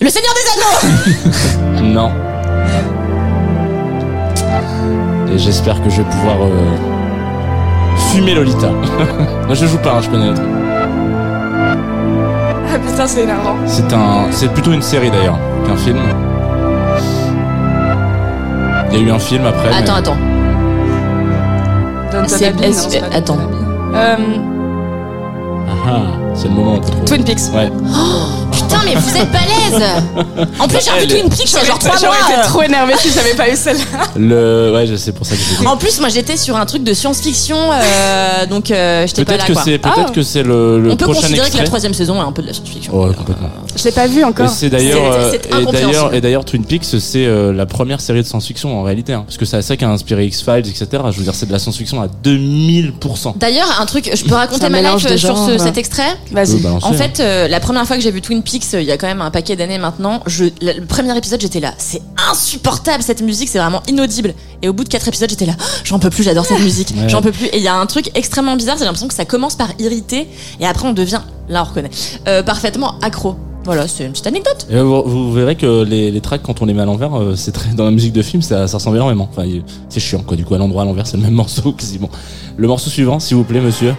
Le 0.00 0.08
Seigneur 0.10 0.32
des 0.34 1.80
Anneaux 1.82 1.92
Non. 1.94 2.10
Et 5.32 5.38
j'espère 5.38 5.82
que 5.82 5.90
je 5.90 5.98
vais 6.02 6.08
pouvoir 6.10 6.36
euh, 6.42 6.76
fumer 8.12 8.34
Lolita. 8.34 8.68
Moi 9.46 9.54
je 9.54 9.66
joue 9.66 9.78
pas, 9.78 9.94
hein, 9.96 10.00
je 10.02 10.08
connais 10.10 10.28
le 10.28 10.34
truc. 10.34 10.46
Ah 12.72 12.78
putain, 12.78 13.06
c'est 13.06 13.22
énervant. 13.22 13.56
C'est 13.66 13.92
un, 13.92 14.26
c'est 14.30 14.52
plutôt 14.52 14.72
une 14.72 14.82
série 14.82 15.10
d'ailleurs 15.10 15.38
qu'un 15.66 15.76
film. 15.76 15.98
Il 18.92 18.98
y 18.98 19.02
a 19.02 19.06
eu 19.06 19.10
un 19.10 19.18
film 19.18 19.44
après. 19.46 19.70
mais- 19.70 19.76
Attends, 19.76 19.94
attends. 19.96 20.16
C'est- 22.28 22.46
Abbey, 22.46 22.68
non, 22.68 22.72
c'est 22.88 23.00
pas 23.00 23.16
attends. 23.16 23.34
Abbey. 23.34 23.54
Euh, 23.94 24.16
Ah, 25.68 25.72
ah, 25.88 26.00
c'est 26.34 26.48
le 26.48 26.54
moment 26.54 26.72
où 26.72 26.76
on 26.76 26.80
peut 26.80 26.90
trouver. 26.90 27.04
Twin 27.06 27.24
Peaks. 27.24 27.52
Ouais. 27.54 27.70
Putain, 28.80 28.94
mais 28.94 29.00
vous 29.00 29.16
êtes 29.16 29.30
balèze 29.32 30.46
En 30.60 30.68
plus, 30.68 30.78
j'ai 30.84 30.90
revu 30.90 31.02
Elle- 31.02 31.08
Twin 31.08 31.28
Peaks 31.28 31.50
il 31.52 31.54
y 31.54 31.56
a 31.58 31.64
genre 31.64 31.78
3 31.78 31.96
J'aurais 32.00 32.16
été 32.20 32.34
mois 32.36 32.44
trop 32.44 32.62
énervée 32.62 32.94
si 32.98 33.10
j'avais 33.12 33.34
pas 33.34 33.48
eu 33.50 33.56
celle-là. 33.56 33.84
Le, 34.16 34.72
ouais, 34.74 34.86
je 34.86 34.96
sais 34.96 35.12
pour 35.12 35.26
ça 35.26 35.34
que 35.34 35.40
j'ai 35.42 35.56
dit. 35.56 35.66
En 35.66 35.76
plus, 35.76 36.00
moi 36.00 36.08
j'étais 36.08 36.36
sur 36.36 36.56
un 36.56 36.66
truc 36.66 36.82
de 36.84 36.92
science-fiction, 36.94 37.56
euh, 37.72 38.46
donc 38.46 38.70
euh, 38.70 39.06
j'étais 39.06 39.24
pas 39.24 39.36
là 39.36 39.44
quoi. 39.46 39.62
peut-être 39.64 39.88
Ah. 39.88 40.10
que 40.14 40.22
c'est 40.22 40.42
le, 40.42 40.80
le 40.80 40.90
On 40.92 40.96
peut 40.96 41.04
prochain 41.04 41.20
considérer 41.22 41.40
que 41.42 41.46
extrait. 41.46 41.62
la 41.62 41.66
troisième 41.66 41.94
saison 41.94 42.16
est 42.22 42.26
un 42.26 42.32
peu 42.32 42.42
de 42.42 42.46
la 42.48 42.52
science-fiction. 42.52 42.94
Ouais, 42.94 43.14
complètement. 43.14 43.48
Je 43.76 43.84
l'ai 43.84 43.92
pas 43.92 44.06
vu 44.06 44.20
Et 44.20 44.24
encore. 44.24 44.48
c'est 44.48 44.68
d'ailleurs, 44.70 45.12
C'est- 45.12 45.18
euh, 45.18 45.30
c'est 45.32 45.60
et 45.68 45.72
d'ailleurs, 45.72 46.14
et 46.14 46.20
d'ailleurs, 46.20 46.44
Twin 46.44 46.64
Peaks, 46.64 46.84
c'est 46.84 47.26
euh, 47.26 47.52
la 47.52 47.66
première 47.66 48.00
série 48.00 48.22
de 48.22 48.26
science-fiction 48.26 48.78
en 48.78 48.82
réalité, 48.82 49.12
hein, 49.12 49.24
parce 49.26 49.36
que 49.36 49.44
c'est 49.44 49.60
ça 49.62 49.76
qui 49.76 49.84
a 49.84 49.90
inspiré 49.90 50.24
X-Files, 50.26 50.68
etc. 50.68 50.86
Je 51.10 51.18
veux 51.18 51.24
dire, 51.24 51.34
c'est 51.34 51.46
de 51.46 51.52
la 51.52 51.58
science-fiction 51.58 52.00
à 52.00 52.06
2000%. 52.06 53.34
D'ailleurs, 53.38 53.80
un 53.80 53.86
truc, 53.86 54.10
je 54.14 54.24
peux 54.24 54.34
raconter 54.34 54.66
un 54.66 54.68
ma 54.70 54.80
life 54.82 55.06
de 55.06 55.16
sur 55.16 55.36
ce- 55.36 55.58
cet 55.58 55.76
extrait 55.78 56.16
Vas-y. 56.32 56.54
Euh, 56.54 56.58
balancer, 56.58 56.86
En 56.86 56.90
hein. 56.90 56.94
fait, 56.94 57.20
euh, 57.20 57.48
la 57.48 57.60
première 57.60 57.86
fois 57.86 57.96
que 57.96 58.02
j'ai 58.02 58.10
vu 58.10 58.20
Twin 58.20 58.42
Peaks, 58.42 58.65
euh, 58.74 58.80
il 58.82 58.86
y 58.86 58.92
a 58.92 58.96
quand 58.98 59.06
même 59.06 59.20
un 59.20 59.30
paquet 59.30 59.56
d'années 59.56 59.78
maintenant, 59.78 60.22
je, 60.26 60.44
le 60.60 60.84
premier 60.84 61.16
épisode, 61.16 61.40
j'étais 61.40 61.60
là. 61.60 61.74
C'est 61.78 62.02
insupportable 62.30 63.02
cette 63.02 63.22
musique, 63.22 63.48
c'est 63.48 63.58
vraiment 63.58 63.82
inaudible. 63.88 64.34
Et 64.62 64.68
au 64.68 64.72
bout 64.72 64.84
de 64.84 64.88
quatre 64.88 65.08
épisodes, 65.08 65.30
j'étais 65.30 65.46
là. 65.46 65.54
Oh, 65.58 65.64
J'en 65.84 65.98
peux 65.98 66.10
plus, 66.10 66.22
j'adore 66.22 66.44
cette 66.46 66.60
musique. 66.60 66.92
Ouais. 66.96 67.08
J'en 67.08 67.22
peux 67.22 67.32
plus. 67.32 67.46
Et 67.46 67.58
il 67.58 67.62
y 67.62 67.68
a 67.68 67.74
un 67.74 67.86
truc 67.86 68.10
extrêmement 68.14 68.56
bizarre, 68.56 68.76
j'ai 68.78 68.84
l'impression 68.84 69.08
que 69.08 69.14
ça 69.14 69.24
commence 69.24 69.56
par 69.56 69.68
irriter 69.78 70.28
et 70.60 70.66
après 70.66 70.88
on 70.88 70.92
devient, 70.92 71.20
là 71.48 71.62
on 71.62 71.68
reconnaît, 71.68 71.90
euh, 72.28 72.42
parfaitement 72.42 72.98
accro. 73.00 73.36
Voilà, 73.64 73.88
c'est 73.88 74.04
une 74.04 74.12
petite 74.12 74.28
anecdote. 74.28 74.68
Et 74.70 74.78
vous, 74.80 75.02
vous 75.02 75.32
verrez 75.32 75.56
que 75.56 75.82
les, 75.82 76.12
les 76.12 76.20
tracks, 76.20 76.40
quand 76.40 76.62
on 76.62 76.66
les 76.66 76.72
met 76.72 76.82
à 76.82 76.84
l'envers, 76.84 77.18
euh, 77.18 77.34
c'est 77.34 77.50
très, 77.50 77.70
dans 77.70 77.84
la 77.84 77.90
musique 77.90 78.12
de 78.12 78.22
film, 78.22 78.40
ça, 78.40 78.68
ça 78.68 78.76
ressemble 78.76 78.96
énormément. 78.96 79.28
Enfin, 79.28 79.42
c'est 79.88 79.98
chiant, 79.98 80.20
quoi. 80.24 80.36
Du 80.36 80.44
coup, 80.44 80.54
à 80.54 80.58
l'endroit, 80.58 80.82
à 80.82 80.84
l'envers, 80.84 81.04
c'est 81.04 81.16
le 81.16 81.24
même 81.24 81.32
morceau, 81.34 81.72
quasiment. 81.72 82.08
Le 82.56 82.68
morceau 82.68 82.90
suivant, 82.90 83.18
s'il 83.18 83.36
vous 83.36 83.42
plaît, 83.42 83.60
monsieur. 83.60 83.92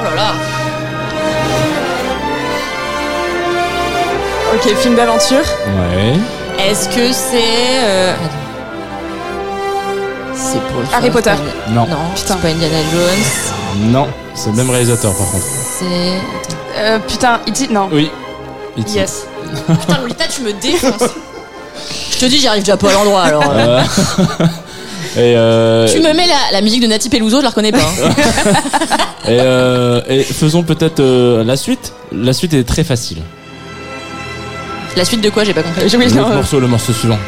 Oh 0.00 0.02
là 0.02 0.14
là. 0.16 0.34
Ok, 4.58 4.74
film 4.76 4.96
d'aventure. 4.96 5.38
Ouais. 5.66 6.14
Est-ce 6.68 6.88
que 6.88 7.12
c'est. 7.12 7.82
euh. 7.84 8.14
C'est 10.34 10.58
pas. 10.58 10.96
Harry 10.96 11.10
Potter. 11.10 11.32
Non. 11.70 11.82
Non, 11.86 11.96
Putain. 12.14 12.36
c'est 12.36 12.40
pas 12.40 12.48
Indiana 12.48 12.78
Jones. 12.92 13.90
Non. 13.92 14.06
C'est 14.34 14.50
le 14.50 14.56
même 14.56 14.70
réalisateur, 14.70 15.14
par 15.16 15.26
contre. 15.30 15.44
C'est. 15.78 16.80
Euh, 16.80 16.98
putain, 17.06 17.40
E.T. 17.48 17.68
Non. 17.72 17.88
Oui. 17.92 18.10
E.T. 18.78 18.90
Yes. 18.92 19.26
Putain, 19.66 19.98
Lolita, 20.00 20.24
tu 20.28 20.42
me 20.42 20.52
défonces. 20.52 21.10
Je 22.12 22.18
te 22.18 22.24
dis, 22.26 22.38
j'y 22.38 22.48
arrive 22.48 22.62
déjà 22.62 22.76
pas 22.76 22.90
à 22.90 22.92
l'endroit 22.94 23.22
alors. 23.22 23.44
euh. 23.54 23.80
Euh, 23.80 23.82
et, 25.16 25.36
euh, 25.36 25.88
Tu 25.88 26.00
me 26.00 26.12
mets 26.12 26.26
la, 26.26 26.34
la 26.52 26.60
musique 26.60 26.82
de 26.82 26.86
Nati 26.88 27.08
Peluso, 27.08 27.38
je 27.38 27.42
la 27.44 27.48
reconnais 27.50 27.72
pas. 27.72 27.78
hein. 27.78 28.10
et, 29.28 29.38
euh, 29.40 30.00
et 30.08 30.22
faisons 30.24 30.62
peut-être 30.64 31.00
euh, 31.00 31.44
la 31.44 31.56
suite. 31.56 31.92
La 32.12 32.32
suite 32.32 32.54
est 32.54 32.64
très 32.64 32.84
facile. 32.84 33.18
La 34.96 35.04
suite 35.04 35.20
de 35.20 35.30
quoi, 35.30 35.44
j'ai 35.44 35.54
pas 35.54 35.62
compris. 35.62 35.82
Oui, 35.84 36.04
L'autre 36.04 36.16
non, 36.16 36.30
euh, 36.30 36.34
morceau, 36.36 36.60
le 36.60 36.66
morceau 36.66 36.92
suivant. 36.92 37.18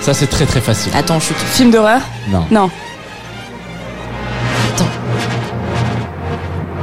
Ça, 0.00 0.14
c'est 0.14 0.26
très 0.28 0.46
très 0.46 0.60
facile. 0.60 0.92
Attends, 0.96 1.18
chute. 1.20 1.36
Film 1.36 1.70
d'horreur 1.70 2.00
Non. 2.28 2.44
Non. 2.50 2.70
Attends. 4.74 4.88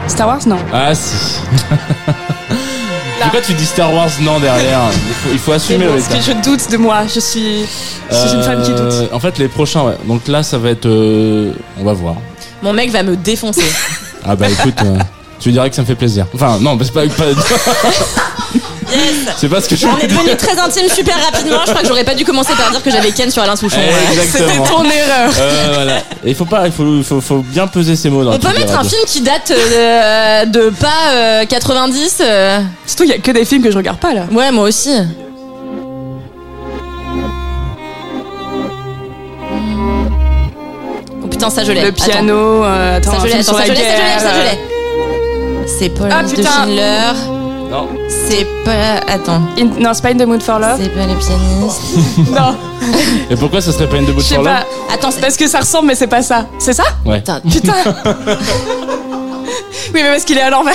Star 0.07 0.27
Wars 0.27 0.39
Non. 0.47 0.57
Ah 0.73 0.93
si. 0.95 1.39
Pourquoi 3.21 3.41
tu 3.41 3.53
dis 3.53 3.65
Star 3.65 3.93
Wars 3.93 4.09
non 4.21 4.39
derrière? 4.39 4.79
Il 4.93 5.13
faut, 5.13 5.29
il 5.33 5.39
faut 5.39 5.51
assumer 5.51 5.85
le 5.85 5.91
Parce 5.91 6.07
que 6.07 6.21
je 6.21 6.31
doute 6.41 6.71
de 6.71 6.77
moi. 6.77 7.03
Je 7.13 7.19
suis, 7.19 7.65
je 8.09 8.15
suis 8.15 8.35
une 8.37 8.43
femme 8.43 8.63
qui 8.63 8.71
doute. 8.71 8.79
Euh, 8.79 9.07
En 9.11 9.19
fait, 9.19 9.37
les 9.37 9.47
prochains, 9.49 9.83
ouais. 9.83 9.97
Donc 10.05 10.27
là, 10.27 10.41
ça 10.41 10.57
va 10.57 10.69
être. 10.69 10.85
euh, 10.87 11.51
on 11.79 11.83
va 11.83 11.93
voir. 11.93 12.15
Mon 12.63 12.73
mec 12.73 12.89
va 12.91 13.03
me 13.03 13.15
défoncer. 13.17 13.69
Ah 14.25 14.35
bah 14.35 14.49
écoute, 14.49 14.73
euh, 14.83 14.97
tu 15.39 15.51
dirais 15.51 15.69
que 15.69 15.75
ça 15.75 15.81
me 15.81 15.87
fait 15.87 15.95
plaisir. 15.95 16.25
Enfin, 16.33 16.57
non, 16.59 16.75
mais 16.75 16.85
c'est 16.85 16.93
pas. 16.93 17.05
pas- 17.07 17.25
Yes 18.91 19.35
c'est 19.37 19.47
pas 19.49 19.61
ce 19.61 19.69
que 19.69 19.75
je 19.75 19.85
On 19.87 19.97
est 19.99 20.07
devenus 20.07 20.37
très 20.37 20.57
intimes 20.59 20.89
super 20.89 21.15
rapidement. 21.23 21.59
Je 21.65 21.69
crois 21.71 21.81
que 21.81 21.87
j'aurais 21.87 22.03
pas 22.03 22.15
dû 22.15 22.25
commencer 22.25 22.53
par 22.57 22.71
dire 22.71 22.81
que 22.83 22.89
j'avais 22.91 23.11
Ken 23.11 23.29
sur 23.29 23.43
Alain 23.43 23.55
Souchon. 23.55 23.77
Eh. 23.79 24.13
Exactement. 24.13 24.65
Ton 24.65 24.83
erreur. 24.83 25.31
Euh, 25.39 25.71
voilà. 25.73 25.97
Et 26.25 26.29
il 26.29 26.35
faut 26.35 26.45
pas, 26.45 26.65
il 26.65 26.71
faut, 26.71 26.97
il 26.97 27.03
faut, 27.03 27.21
faut 27.21 27.37
bien 27.39 27.67
peser 27.67 27.95
ses 27.95 28.09
mots 28.09 28.23
dans 28.23 28.33
On 28.33 28.39
peut 28.39 28.53
mettre 28.57 28.77
un 28.77 28.83
film 28.83 29.01
qui 29.05 29.21
date 29.21 29.51
euh, 29.51 30.45
de 30.45 30.69
pas 30.69 31.11
euh, 31.13 31.45
90 31.45 32.17
euh. 32.21 32.59
Surtout, 32.85 33.03
il 33.03 33.09
y 33.09 33.13
a 33.13 33.17
que 33.19 33.31
des 33.31 33.45
films 33.45 33.61
que 33.63 33.71
je 33.71 33.77
regarde 33.77 33.99
pas 33.99 34.13
là. 34.13 34.25
Ouais, 34.31 34.51
moi 34.51 34.65
aussi. 34.67 34.91
Oh 41.23 41.27
putain, 41.27 41.49
ça 41.49 41.63
je 41.63 41.71
l'ai. 41.71 41.81
Le 41.81 41.87
Attends. 41.87 42.05
piano. 42.05 42.63
euh, 42.63 42.97
attends, 42.97 43.11
Ça 43.11 43.17
je 43.21 43.25
l'ai, 43.27 43.33
attends, 43.39 43.53
ça 43.53 43.59
la 43.59 43.65
je 43.65 43.71
l'ai, 43.71 43.77
ça 43.77 43.83
je 43.83 43.91
l'ai, 43.91 43.97
guerre, 43.97 44.19
ça 44.19 44.29
je 44.33 44.41
l'ai. 44.41 45.67
C'est 45.67 45.89
pas 45.89 46.07
la 46.07 46.17
Ah, 46.17 46.23
de 46.23 46.29
putain. 46.29 46.49
Schindler. 46.49 47.38
Non. 47.69 47.87
C'est 48.27 48.47
pas. 48.65 48.97
Attends. 49.07 49.41
In- 49.57 49.79
Non, 49.79 49.91
c'est 49.93 50.01
pas 50.01 50.09
In 50.09 50.17
the 50.17 50.25
Mood 50.25 50.41
for 50.41 50.59
Love. 50.59 50.79
C'est 50.81 50.89
pas 50.89 51.05
le 51.05 51.15
pianiste. 51.15 51.81
Non, 52.31 52.55
Et 53.29 53.35
pourquoi 53.35 53.61
ça 53.61 53.71
serait 53.71 53.87
pas 53.87 53.97
je 53.97 54.11
de 54.11 54.19
sais 54.21 54.35
Forlorn 54.35 54.57
pas. 54.57 54.65
Attends, 54.93 55.11
c'est. 55.11 55.21
Parce 55.21 55.37
que 55.37 55.47
ça 55.47 55.59
ressemble, 55.59 55.87
mais 55.87 55.95
c'est 55.95 56.07
pas 56.07 56.21
ça. 56.23 56.47
C'est 56.57 56.73
ça 56.73 56.83
Ouais. 57.05 57.19
Putain, 57.19 57.41
Putain. 57.41 57.73
oui, 59.93 59.93
mais 59.93 60.03
parce 60.11 60.23
qu'il 60.23 60.37
est 60.37 60.41
à 60.41 60.49
l'envers. 60.49 60.73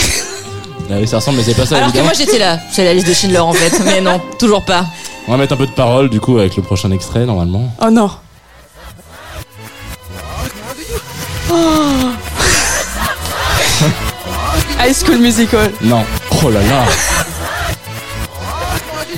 Ah 0.90 0.94
oui, 1.00 1.08
ça 1.08 1.16
ressemble, 1.16 1.38
mais 1.38 1.42
c'est 1.44 1.54
pas 1.54 1.66
ça. 1.66 1.78
Alors 1.78 1.92
que 1.92 1.98
moi 1.98 2.12
j'étais 2.16 2.38
là. 2.38 2.58
C'est 2.70 2.84
la 2.84 2.94
liste 2.94 3.08
de 3.08 3.14
Schindler 3.14 3.38
en 3.38 3.52
fait. 3.54 3.72
Mais 3.84 4.00
non, 4.00 4.20
toujours 4.38 4.64
pas. 4.64 4.84
On 5.26 5.32
va 5.32 5.38
mettre 5.38 5.54
un 5.54 5.56
peu 5.56 5.66
de 5.66 5.72
parole 5.72 6.10
du 6.10 6.20
coup 6.20 6.38
avec 6.38 6.54
le 6.56 6.62
prochain 6.62 6.90
extrait 6.92 7.24
normalement. 7.24 7.72
Oh 7.82 7.90
non. 7.90 8.10
Oh. 11.50 11.54
High 14.80 14.94
School 14.94 15.18
Musical. 15.18 15.70
Non. 15.82 16.04
Oh 16.46 16.50
là 16.50 16.60
là. 16.60 16.84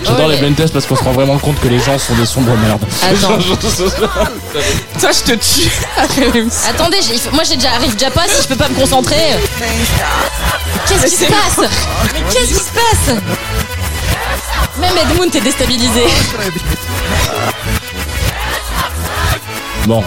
J'adore 0.04 0.28
les 0.28 0.36
blind 0.36 0.54
tests 0.54 0.72
parce 0.72 0.86
qu'on 0.86 0.94
se 0.94 1.02
rend 1.02 1.10
vraiment 1.12 1.36
compte 1.38 1.58
que 1.60 1.66
les 1.66 1.80
gens 1.80 1.98
sont 1.98 2.14
des 2.14 2.26
sombres 2.26 2.56
merdes. 2.56 2.84
Attends. 3.02 3.38
Toi, 5.00 5.10
je 5.12 5.32
te 5.32 5.32
tue. 5.32 5.70
Attendez, 6.68 6.98
j'ai- 7.06 7.14
il 7.14 7.20
faut- 7.20 7.32
moi 7.32 7.42
j'ai 7.42 7.56
déjà 7.56 7.72
arrive 7.72 7.94
déjà 7.96 8.10
pas 8.12 8.22
si 8.28 8.42
je 8.42 8.48
peux 8.48 8.54
pas 8.56 8.68
me 8.68 8.74
concentrer. 8.76 9.16
Qu'est-ce 10.88 11.06
qui 11.06 11.16
se 11.16 11.24
passe 11.24 11.68
Mais 12.14 12.20
qu'est-ce 12.32 12.46
qui 12.48 12.54
se 12.54 12.70
passe 12.72 13.16
Même 14.78 14.96
Edmund 14.96 15.34
est 15.34 15.40
déstabilisé. 15.40 16.04
Bon. 19.86 20.04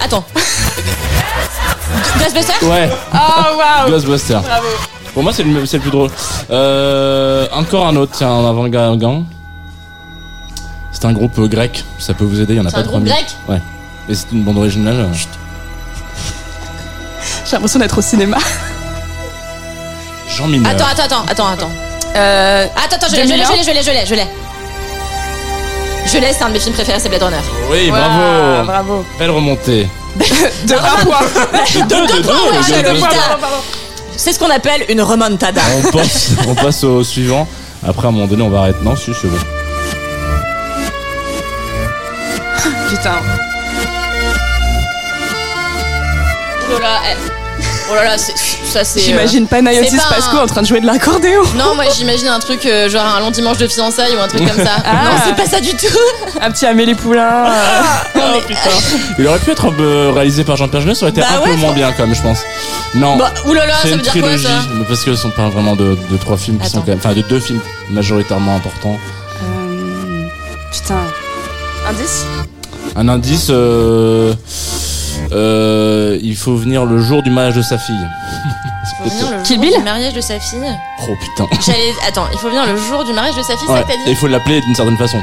Attends. 0.00 0.24
Ghostbuster 2.18 2.64
Ouais. 2.66 2.90
Oh 3.14 3.56
waouh. 3.58 3.90
Ghostbuster. 3.90 4.38
Bravo. 4.42 4.66
Pour 5.14 5.22
moi, 5.22 5.32
c'est 5.32 5.42
le, 5.42 5.66
c'est 5.66 5.76
le 5.76 5.82
plus 5.82 5.90
drôle. 5.90 6.10
Euh, 6.50 7.46
encore 7.52 7.86
un 7.86 7.96
autre, 7.96 8.12
tiens, 8.16 8.30
en 8.30 8.46
avant-gang. 8.48 9.24
C'est 10.92 11.04
un 11.04 11.12
groupe 11.12 11.38
euh, 11.38 11.48
grec, 11.48 11.84
ça 11.98 12.14
peut 12.14 12.24
vous 12.24 12.40
aider, 12.40 12.54
il 12.54 12.56
y 12.58 12.60
en 12.60 12.66
a 12.66 12.68
C'est 12.70 12.76
pas 12.76 12.80
un 12.80 12.84
groupe 12.84 13.04
3000. 13.04 13.12
grec? 13.12 13.26
Ouais. 13.48 13.60
Et 14.08 14.14
c'est 14.14 14.30
une 14.32 14.42
bande 14.44 14.58
originale. 14.58 14.96
euh, 15.00 15.06
J'ai 17.44 17.52
l'impression 17.52 17.78
d'être 17.78 17.98
au 17.98 18.02
cinéma. 18.02 18.38
Jean 20.28 20.46
Mineur. 20.48 20.70
Attends, 20.72 20.84
attends, 20.86 21.02
attends, 21.04 21.24
attends, 21.28 21.46
attends. 21.48 21.70
Euh, 22.16 22.66
Attends, 22.76 22.96
attends, 22.96 23.06
je 23.10 23.16
l'ai, 23.16 23.26
je 23.26 23.32
l'ai, 23.32 23.44
je 23.44 23.52
l'ai, 23.52 23.62
je 23.64 23.70
l'ai, 23.72 23.82
je 23.82 23.90
l'ai, 23.90 24.06
je 24.06 24.14
l'ai. 24.14 24.26
Je 26.06 26.18
l'ai, 26.18 26.32
c'est 26.32 26.42
un 26.44 26.48
de 26.48 26.52
mes 26.54 26.58
films 26.60 26.74
préférés, 26.74 26.98
c'est 27.00 27.08
Blade 27.08 27.22
Runner. 27.22 27.36
Oui, 27.70 27.90
bravo. 27.90 28.64
Bravo. 28.64 29.04
Belle 29.18 29.30
remontée. 29.30 29.88
De 30.16 30.74
un 30.74 31.04
point. 31.04 31.20
Deux, 31.88 32.06
deux 32.06 32.22
points, 32.22 32.34
ouais, 32.34 32.82
deux. 32.82 32.92
Vita. 32.92 33.08
C'est 34.16 34.32
ce 34.32 34.38
qu'on 34.38 34.50
appelle 34.50 34.84
une 34.88 35.00
remontada. 35.02 35.62
On 35.78 35.90
passe, 35.90 36.30
on 36.48 36.54
passe 36.54 36.84
au 36.84 37.02
suivant. 37.02 37.48
Après, 37.86 38.06
à 38.06 38.08
un 38.10 38.12
moment 38.12 38.26
donné, 38.26 38.42
on 38.42 38.50
va 38.50 38.60
arrêter. 38.60 38.78
Non, 38.82 38.94
si, 38.96 39.12
c'est 39.20 39.28
bon. 39.28 39.36
Putain. 42.88 43.14
Oh 46.68 46.78
là 46.78 46.80
là, 46.80 47.00
eh. 47.10 47.41
Oh 47.92 47.94
là 47.94 48.04
là, 48.04 48.18
c'est- 48.18 48.34
ça 48.64 48.84
c'est. 48.84 49.00
euh, 49.00 49.02
J'imagine 49.04 49.46
pas 49.46 49.60
Nayotis 49.60 49.96
pas 49.96 50.14
Pasco 50.16 50.36
un- 50.38 50.42
en 50.44 50.46
train 50.46 50.62
de 50.62 50.66
jouer 50.66 50.80
de 50.80 50.86
l'accordéon. 50.86 51.42
Non, 51.56 51.74
moi 51.74 51.84
j'imagine 51.94 52.28
un 52.28 52.38
truc 52.40 52.64
euh, 52.66 52.88
genre 52.88 53.04
un 53.06 53.20
long 53.20 53.30
dimanche 53.30 53.58
de 53.58 53.68
fiançailles 53.68 54.16
ou 54.16 54.20
un 54.20 54.28
truc 54.28 54.46
comme 54.48 54.64
ça. 54.64 54.72
Ah. 54.84 55.04
Non, 55.04 55.10
c'est 55.26 55.36
pas 55.36 55.48
ça 55.48 55.60
du 55.60 55.70
tout. 55.76 56.38
Un 56.40 56.50
petit 56.50 56.66
Amélie 56.66 56.94
Poulain. 56.94 57.44
euh, 58.16 58.20
Oh, 58.34 58.40
putain. 58.46 58.60
Il 59.18 59.26
aurait 59.26 59.38
pu 59.38 59.50
être 59.50 59.70
peu 59.70 60.10
réalisé 60.10 60.44
par 60.44 60.56
Jean-Pierre 60.56 60.80
Jeunet, 60.82 60.94
ça 60.94 61.02
aurait 61.06 61.10
été 61.10 61.20
Bah 61.20 61.26
un 61.36 61.40
ouais, 61.44 61.50
peu 61.54 61.56
moins 61.60 61.72
bien, 61.72 61.92
quand 61.92 62.06
même, 62.06 62.14
je 62.14 62.22
pense. 62.22 62.38
Non. 62.94 63.16
Bah, 63.16 63.30
oulala, 63.46 63.74
une 63.84 63.90
veut 63.92 63.96
dire 63.98 64.12
quoi 64.12 64.22
trilogie, 64.22 64.44
ça 64.44 64.50
mais 64.74 64.84
parce 64.84 65.02
que 65.04 65.10
on 65.26 65.30
parle 65.30 65.50
vraiment 65.50 65.76
de, 65.76 65.96
de 66.10 66.16
trois 66.16 66.36
films 66.36 66.58
qui 66.58 66.68
sont 66.68 66.80
quand 66.80 66.88
même, 66.88 66.98
enfin 66.98 67.14
de 67.14 67.22
deux 67.22 67.40
films 67.40 67.60
majoritairement 67.90 68.56
importants. 68.56 68.98
euh, 69.42 70.26
Putain. 70.72 71.00
Indice? 71.88 72.24
Un 72.96 73.08
indice, 73.08 73.48
euh, 73.50 74.32
euh, 75.34 76.18
il 76.22 76.36
faut 76.36 76.56
venir 76.56 76.84
le 76.84 76.98
jour 77.00 77.22
du 77.22 77.30
mariage 77.30 77.54
de 77.56 77.62
sa 77.62 77.78
fille. 77.78 77.94
Il 79.04 79.10
faut 79.10 79.10
venir 79.16 79.30
le 79.38 79.42
Kill 79.42 79.56
jour 79.56 79.64
Bill 79.64 79.74
du 79.78 79.82
mariage 79.84 80.12
de 80.14 80.20
sa 80.20 80.38
fille. 80.40 80.60
Oh 81.08 81.14
putain. 81.20 81.48
J'allais. 81.64 81.92
Attends, 82.08 82.26
il 82.32 82.38
faut 82.38 82.48
venir 82.48 82.66
le 82.66 82.76
jour 82.76 83.04
du 83.04 83.12
mariage 83.12 83.36
de 83.36 83.42
sa 83.42 83.56
fille, 83.56 83.68
Ouais. 83.68 83.76
ça 83.78 83.82
que 83.82 83.88
t'as 83.88 83.94
Et 83.94 84.04
dit 84.04 84.10
il 84.10 84.16
faut 84.16 84.26
l'appeler 84.28 84.60
d'une 84.60 84.74
certaine 84.74 84.96
façon. 84.98 85.18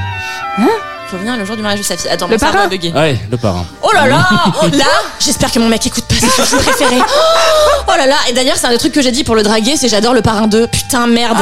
Il 0.57 1.13
faut 1.13 1.17
venir 1.17 1.37
le 1.37 1.43
jour 1.45 1.55
du 1.55 1.63
mariage 1.63 1.79
de 1.79 1.85
sa 1.85 1.97
fille. 1.97 2.07
Attends, 2.11 2.27
Le 2.27 2.33
mon 2.33 2.37
cerveau 2.37 2.53
parrain 2.53 2.65
a 2.67 2.69
bugué. 2.69 2.91
Ouais, 2.91 3.19
le 3.31 3.37
parrain. 3.37 3.65
Oh 3.81 3.89
là 3.95 4.05
là 4.07 4.17
Là, 4.73 4.85
j'espère 5.19 5.51
que 5.51 5.57
mon 5.57 5.67
mec 5.67 5.83
écoute 5.87 6.03
pas, 6.05 6.13
c'est 6.19 6.29
son 6.29 6.43
film 6.43 6.61
préféré. 6.61 6.97
Oh 7.87 7.91
là 7.97 8.05
là 8.05 8.15
Et 8.29 8.33
d'ailleurs, 8.33 8.57
c'est 8.57 8.67
un 8.67 8.69
des 8.69 8.77
trucs 8.77 8.91
que 8.93 9.01
j'ai 9.01 9.11
dit 9.11 9.23
pour 9.23 9.33
le 9.35 9.41
draguer, 9.41 9.75
c'est 9.75 9.89
j'adore 9.89 10.13
le 10.13 10.21
parrain 10.21 10.45
2. 10.47 10.67
Putain, 10.67 11.07
merde 11.07 11.37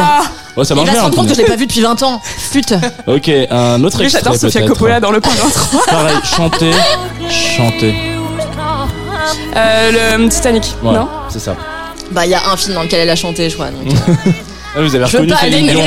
Oh, 0.55 0.63
ça 0.63 0.73
Il 0.73 0.77
marche 0.77 0.87
va 0.87 0.91
se 0.93 0.95
bien. 0.95 1.03
rendre 1.03 1.15
compte 1.17 1.27
que 1.27 1.33
je 1.33 1.39
l'ai 1.41 1.45
pas 1.45 1.57
vu 1.57 1.67
depuis 1.67 1.81
20 1.81 2.01
ans. 2.03 2.21
Flûte 2.23 2.73
Ok, 3.07 3.29
un 3.51 3.83
autre 3.83 4.01
extrait 4.01 4.21
j'adore 4.21 4.35
Sofia 4.39 4.61
peut-être. 4.61 4.71
Coppola 4.73 4.99
dans 5.01 5.11
le 5.11 5.19
parrain 5.19 5.35
3. 5.53 5.85
Pareil, 5.85 6.15
chanter, 6.23 6.71
chanter. 7.29 7.93
Euh, 9.55 10.17
le 10.17 10.29
Titanic, 10.29 10.63
Ouais, 10.83 10.93
non 10.93 11.07
c'est 11.29 11.39
ça. 11.39 11.55
Bah, 12.11 12.25
il 12.25 12.31
y 12.31 12.35
a 12.35 12.41
un 12.51 12.55
film 12.57 12.73
dans 12.75 12.83
lequel 12.83 13.01
elle 13.01 13.09
a 13.09 13.15
chanté, 13.17 13.49
je 13.49 13.55
crois. 13.55 13.67
Donc, 13.69 13.91
euh, 13.93 14.31
Ah, 14.75 14.81
vous 14.81 14.93
avez 14.93 15.05
je 15.07 15.17
reconnu 15.17 15.33
Céline 15.41 15.67
Dion. 15.67 15.81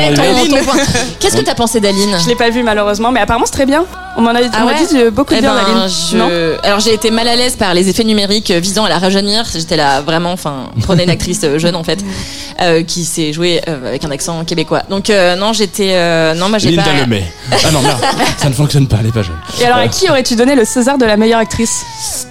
Qu'est-ce 1.20 1.36
que 1.36 1.42
t'as 1.42 1.54
pensé 1.54 1.78
d'Aline 1.80 2.16
Je 2.20 2.26
l'ai 2.28 2.34
pas 2.34 2.50
vu 2.50 2.64
malheureusement, 2.64 3.12
mais 3.12 3.20
apparemment 3.20 3.46
c'est 3.46 3.52
très 3.52 3.66
bien. 3.66 3.84
On 4.16 4.22
m'en 4.22 4.30
a, 4.30 4.40
Ah 4.52 4.66
ouais 4.66 4.74
dit 4.74 4.96
euh, 4.98 5.10
beaucoup 5.12 5.32
de 5.32 5.38
Eh 5.38 5.42
bien 5.42 5.54
ben, 5.54 5.62
d'Aline. 5.74 5.88
je- 6.10 6.16
Non 6.16 6.28
Alors 6.64 6.80
j'ai 6.80 6.92
été 6.94 7.12
mal 7.12 7.28
à 7.28 7.36
l'aise 7.36 7.54
par 7.54 7.72
les 7.72 7.88
effets 7.88 8.02
numériques 8.02 8.50
euh, 8.50 8.58
visant 8.58 8.84
à 8.84 8.88
la 8.88 8.98
rajeunir. 8.98 9.44
J'étais 9.54 9.76
là 9.76 10.00
vraiment, 10.00 10.32
enfin, 10.32 10.70
prenez 10.82 11.04
une 11.04 11.10
actrice 11.10 11.40
euh, 11.44 11.58
jeune 11.60 11.76
en 11.76 11.84
fait, 11.84 12.00
euh, 12.62 12.82
qui 12.82 13.04
s'est 13.04 13.32
jouée 13.32 13.60
euh, 13.68 13.86
avec 13.90 14.04
un 14.04 14.10
accent 14.10 14.44
québécois. 14.44 14.82
Donc 14.90 15.08
euh, 15.08 15.36
non, 15.36 15.52
j'étais, 15.52 15.90
euh, 15.92 16.34
non, 16.34 16.48
moi 16.48 16.58
j'ai 16.58 16.70
Linda 16.70 16.82
pas. 16.82 17.00
Lemay. 17.04 17.22
Ah 17.52 17.70
non, 17.70 17.82
merde, 17.82 18.00
ça 18.38 18.48
ne 18.48 18.54
fonctionne 18.54 18.88
pas, 18.88 18.96
elle 19.00 19.06
est 19.08 19.12
pas 19.12 19.22
jeune. 19.22 19.36
Et 19.60 19.66
alors 19.66 19.78
à 19.78 19.86
qui 19.86 20.08
aurais-tu 20.10 20.34
donné 20.34 20.56
le 20.56 20.64
César 20.64 20.98
de 20.98 21.04
la 21.04 21.16
meilleure 21.16 21.38
actrice? 21.40 22.26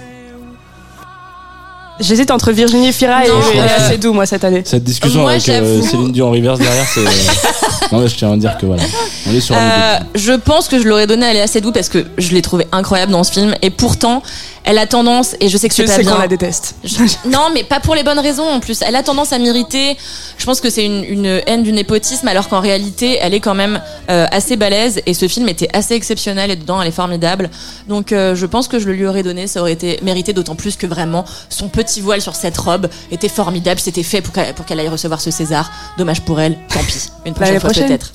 J'hésite 2.00 2.30
entre 2.30 2.50
Virginie 2.50 2.92
Fira 2.92 3.24
et 3.24 3.28
Non, 3.28 3.40
et 3.40 3.58
euh, 3.58 3.62
Léa 3.62 3.88
Seydoux 3.88 4.12
moi 4.12 4.26
cette 4.26 4.44
année. 4.44 4.62
Cette 4.64 4.84
discussion 4.84 5.20
Moi, 5.20 5.32
avec 5.32 5.48
euh, 5.48 5.82
Céline 5.82 6.12
Dion 6.12 6.30
Rivers 6.30 6.56
derrière, 6.56 6.86
c'est. 6.86 7.04
non, 7.92 8.00
mais 8.00 8.08
je 8.08 8.16
tiens 8.16 8.32
à 8.32 8.36
dire 8.36 8.56
que 8.58 8.66
voilà, 8.66 8.82
on 9.28 9.34
est 9.34 9.40
sur 9.40 9.54
Euh, 9.54 9.98
je 10.14 10.32
pense 10.32 10.68
que 10.68 10.80
je 10.80 10.88
l'aurais 10.88 11.06
donné 11.06 11.26
à 11.26 11.32
Léa 11.32 11.46
Seydoux 11.46 11.72
parce 11.72 11.88
que 11.88 12.06
je 12.16 12.30
l'ai 12.32 12.42
trouvée 12.42 12.66
incroyable 12.72 13.12
dans 13.12 13.22
ce 13.22 13.32
film 13.32 13.54
et 13.60 13.70
pourtant 13.70 14.22
elle 14.64 14.78
a 14.78 14.86
tendance 14.86 15.34
et 15.40 15.48
je 15.48 15.56
sais 15.56 15.68
que 15.68 15.74
c'est 15.74 15.82
Je 15.82 15.88
pas 15.88 15.94
sais 15.96 16.02
bien. 16.02 16.12
qu'on 16.12 16.18
la 16.20 16.28
déteste. 16.28 16.74
Je- 16.84 16.96
Non, 17.28 17.48
mais 17.54 17.64
pas 17.64 17.80
pour 17.80 17.94
les 17.94 18.02
bonnes 18.02 18.18
raisons 18.18 18.46
en 18.48 18.60
plus. 18.60 18.82
Elle 18.82 18.94
a 18.96 19.02
tendance 19.02 19.32
à 19.32 19.38
m'irriter. 19.38 19.96
Je 20.38 20.44
pense 20.44 20.60
que 20.60 20.70
c'est 20.70 20.84
une, 20.84 21.02
une 21.04 21.40
haine 21.46 21.62
du 21.62 21.72
népotisme, 21.72 22.28
alors 22.28 22.48
qu'en 22.48 22.60
réalité, 22.60 23.18
elle 23.20 23.34
est 23.34 23.40
quand 23.40 23.54
même 23.54 23.80
euh, 24.10 24.26
assez 24.30 24.56
balèze. 24.56 25.00
Et 25.06 25.14
ce 25.14 25.28
film 25.28 25.48
était 25.48 25.68
assez 25.72 25.94
exceptionnel 25.94 26.50
et 26.50 26.56
dedans, 26.56 26.80
elle 26.82 26.88
est 26.88 26.92
formidable. 26.92 27.50
Donc, 27.88 28.12
euh, 28.12 28.34
je 28.34 28.46
pense 28.46 28.68
que 28.68 28.78
je 28.78 28.86
le 28.86 28.92
lui 28.94 29.06
aurais 29.06 29.22
donné. 29.22 29.46
Ça 29.46 29.60
aurait 29.60 29.72
été 29.72 29.98
mérité, 30.02 30.32
d'autant 30.32 30.54
plus 30.56 30.76
que 30.76 30.86
vraiment, 30.86 31.24
son 31.48 31.68
petit 31.68 32.00
voile 32.00 32.20
sur 32.20 32.34
cette 32.36 32.56
robe 32.58 32.88
était 33.10 33.28
formidable. 33.28 33.80
C'était 33.80 34.02
fait 34.02 34.20
pour 34.20 34.32
qu'elle 34.66 34.80
aille 34.80 34.88
recevoir 34.88 35.20
ce 35.20 35.30
César. 35.30 35.70
Dommage 35.98 36.20
pour 36.22 36.40
elle. 36.40 36.58
Tant 36.72 36.80
pis. 36.80 37.08
Une 37.26 37.34
prochaine 37.34 37.54
L'année 37.54 37.60
fois 37.60 37.70
peut-être. 37.70 38.12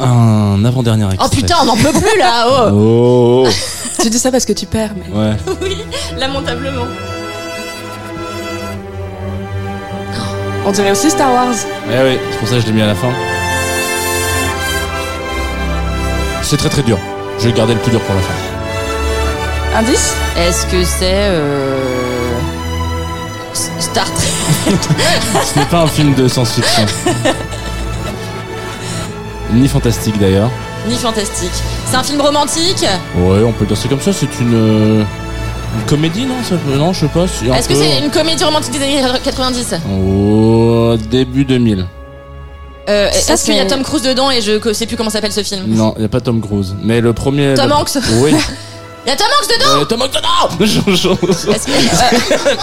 Un 0.00 0.64
avant-dernier 0.64 1.06
extrait. 1.06 1.26
Oh 1.26 1.34
putain, 1.34 1.56
on 1.62 1.64
n'en 1.66 1.76
peut 1.76 1.92
plus 1.92 2.18
là. 2.18 2.46
Oh. 2.46 2.70
Oh, 2.72 3.46
oh, 3.48 4.02
tu 4.02 4.10
dis 4.10 4.18
ça 4.18 4.30
parce 4.30 4.44
que 4.44 4.52
tu 4.52 4.66
perds, 4.66 4.92
mais. 4.96 5.06
oh. 5.12 5.18
ouais. 5.18 5.36
Oui, 5.62 5.76
lamentablement. 6.16 6.86
On 10.66 10.70
dirait 10.72 10.90
aussi 10.90 11.10
Star 11.10 11.32
Wars. 11.32 11.54
Eh 11.90 12.04
oui, 12.04 12.18
c'est 12.30 12.38
pour 12.38 12.48
ça 12.48 12.54
que 12.56 12.60
je 12.60 12.66
l'ai 12.66 12.72
mis 12.72 12.82
à 12.82 12.86
la 12.88 12.94
fin. 12.94 13.08
C'est 16.42 16.56
très 16.58 16.68
très 16.68 16.82
dur. 16.82 16.98
Je 17.38 17.48
vais 17.48 17.52
garder 17.54 17.74
le 17.74 17.80
plus 17.80 17.90
dur 17.90 18.00
pour 18.02 18.14
la 18.14 18.20
fin. 18.20 18.34
Indice 19.78 20.14
Est-ce 20.36 20.66
que 20.66 20.84
c'est 20.84 21.28
euh... 21.30 21.78
Star 23.78 24.06
Trek 24.12 24.74
Ce 25.54 25.58
n'est 25.58 25.64
pas 25.66 25.82
un 25.82 25.86
film 25.86 26.14
de 26.14 26.28
science-fiction. 26.28 26.86
Ni 29.52 29.66
fantastique 29.68 30.18
d'ailleurs. 30.18 30.50
ni 30.88 30.94
fantastique 30.94 31.50
C'est 31.90 31.96
un 31.96 32.02
film 32.02 32.20
romantique 32.20 32.84
Ouais, 33.16 33.42
on 33.44 33.52
peut 33.52 33.64
dire 33.66 33.76
c'est 33.76 33.88
comme 33.88 34.00
ça. 34.00 34.12
C'est 34.12 34.40
une, 34.40 34.54
euh, 34.54 35.02
une 35.74 35.86
comédie, 35.88 36.24
non 36.26 36.34
ça 36.42 36.56
Non, 36.76 36.92
je 36.92 37.00
sais 37.00 37.06
pas. 37.08 37.24
Est-ce 37.24 37.68
que 37.68 37.74
peu- 37.74 37.80
c'est 37.80 37.98
une 38.04 38.10
comédie 38.10 38.44
romantique 38.44 38.72
des 38.72 38.82
années 38.82 39.02
90 39.24 39.74
Au 39.90 40.96
début 41.10 41.44
2000. 41.44 41.86
euh, 42.88 43.08
Est-ce 43.10 43.44
qu'il 43.44 43.54
y 43.54 43.60
a 43.60 43.66
Tom 43.66 43.82
Cruise 43.82 44.02
dedans 44.02 44.30
et 44.30 44.40
je 44.40 44.72
sais 44.72 44.86
plus 44.86 44.96
comment 44.96 45.10
s'appelle 45.10 45.32
ce 45.32 45.42
film 45.42 45.64
Non, 45.68 45.92
il 45.96 46.00
n'y 46.00 46.04
a 46.06 46.08
pas 46.08 46.20
Tom 46.20 46.40
Cruise. 46.40 46.74
Mais 46.82 47.00
le 47.00 47.12
premier. 47.12 47.54
Tom 47.54 47.68
le- 47.68 47.74
Hanks 47.74 47.98
Oui. 48.22 48.32
Il 49.08 49.12
y 49.12 49.14
a 49.14 49.16
Tom 49.16 49.26
Hanks 49.40 49.48
dedans 49.48 49.80
Euh, 49.80 49.84
Tom 49.86 50.02
Hanks, 50.02 50.14
non 50.22 50.66
je- 50.66 51.50
Est-ce 51.50 51.66
que- 51.66 51.70
euh, 51.72 52.54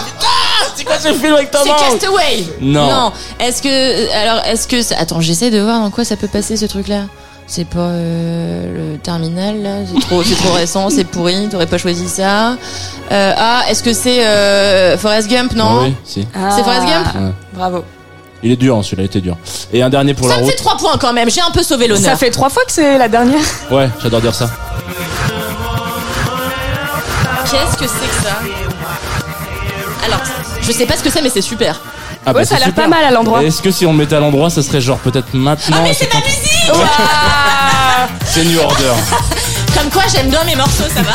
C'est 0.76 0.84
quoi 0.84 0.96
ce 0.96 1.12
film 1.12 1.34
avec 1.34 1.50
Tom 1.50 1.62
C'est 1.64 1.70
Hanks 1.72 1.98
Castaway 1.98 2.44
Non. 2.60 3.10
Est-ce 3.40 3.60
que... 3.62 4.14
Alors, 4.14 4.44
est-ce 4.44 4.68
que... 4.68 4.94
Attends, 4.94 5.20
j'essaie 5.20 5.50
de 5.50 5.58
voir 5.58 5.80
dans 5.80 5.90
quoi 5.90 6.04
ça 6.04 6.14
peut 6.14 6.28
passer 6.28 6.56
ce 6.56 6.66
truc-là. 6.66 7.06
C'est 7.48 7.64
pas 7.64 7.78
euh, 7.80 8.92
le 8.92 8.98
terminal 8.98 9.60
là, 9.60 9.70
c'est 9.92 10.00
trop, 10.02 10.22
c'est 10.22 10.36
trop 10.36 10.52
récent, 10.52 10.88
c'est 10.90 11.02
pourri, 11.04 11.48
t'aurais 11.48 11.66
pas 11.66 11.78
choisi 11.78 12.08
ça. 12.08 12.50
Euh, 13.10 13.32
ah, 13.36 13.62
est-ce 13.68 13.82
que 13.82 13.92
c'est 13.92 14.24
euh, 14.24 14.96
Forrest 14.98 15.28
Gump 15.28 15.52
Non. 15.54 15.64
Ah 15.80 15.82
oui, 15.84 15.94
si. 16.04 16.26
C'est 16.32 16.62
Forrest 16.64 16.86
Gump 16.86 17.06
Ouais. 17.14 17.32
Bravo. 17.54 17.84
Il 18.44 18.52
est 18.52 18.56
dur, 18.56 18.76
hein, 18.76 18.82
celui-là 18.84 19.04
était 19.04 19.20
dur. 19.20 19.36
Et 19.72 19.82
un 19.82 19.90
dernier 19.90 20.14
pour 20.14 20.26
Ça 20.28 20.34
la 20.34 20.40
me 20.40 20.44
route. 20.44 20.52
fait 20.54 20.58
3 20.62 20.76
points 20.76 20.96
quand 20.98 21.12
même, 21.12 21.28
j'ai 21.28 21.40
un 21.40 21.50
peu 21.50 21.62
sauvé 21.64 21.88
l'honneur. 21.88 22.04
Ça 22.12 22.16
fait 22.16 22.30
trois 22.30 22.50
fois 22.50 22.64
que 22.64 22.72
c'est 22.72 22.98
la 22.98 23.08
dernière. 23.08 23.40
Ouais, 23.72 23.88
j'adore 24.00 24.20
dire 24.20 24.34
ça. 24.34 24.48
Qu'est-ce 27.58 27.76
que 27.78 27.86
c'est 27.86 28.06
que 28.08 28.22
ça 28.22 28.38
Alors, 30.04 30.20
je 30.60 30.72
sais 30.72 30.84
pas 30.84 30.96
ce 30.96 31.02
que 31.02 31.10
c'est, 31.10 31.22
mais 31.22 31.30
c'est 31.30 31.40
super. 31.40 31.80
Ah, 32.26 32.32
Ouais, 32.32 32.44
ça 32.44 32.56
a 32.56 32.58
l'air 32.58 32.74
pas 32.74 32.86
mal 32.88 33.02
à 33.04 33.10
l'endroit. 33.10 33.42
Est-ce 33.42 33.62
que 33.62 33.70
si 33.70 33.86
on 33.86 33.92
le 33.92 33.98
mettait 33.98 34.16
à 34.16 34.20
l'endroit, 34.20 34.50
ça 34.50 34.62
serait 34.62 34.80
genre 34.80 34.98
peut-être 34.98 35.32
maintenant 35.32 35.78
Ah, 35.80 35.82
mais 35.84 35.94
c'est 35.94 36.12
ma 36.12 36.20
musique 36.20 36.42
C'est 38.26 38.44
New 38.44 38.58
Order. 38.58 38.92
Comme 39.76 39.90
quoi, 39.90 40.02
j'aime 40.12 40.28
bien 40.28 40.44
mes 40.44 40.56
morceaux, 40.56 40.84
ça 40.94 41.02
va 41.02 41.12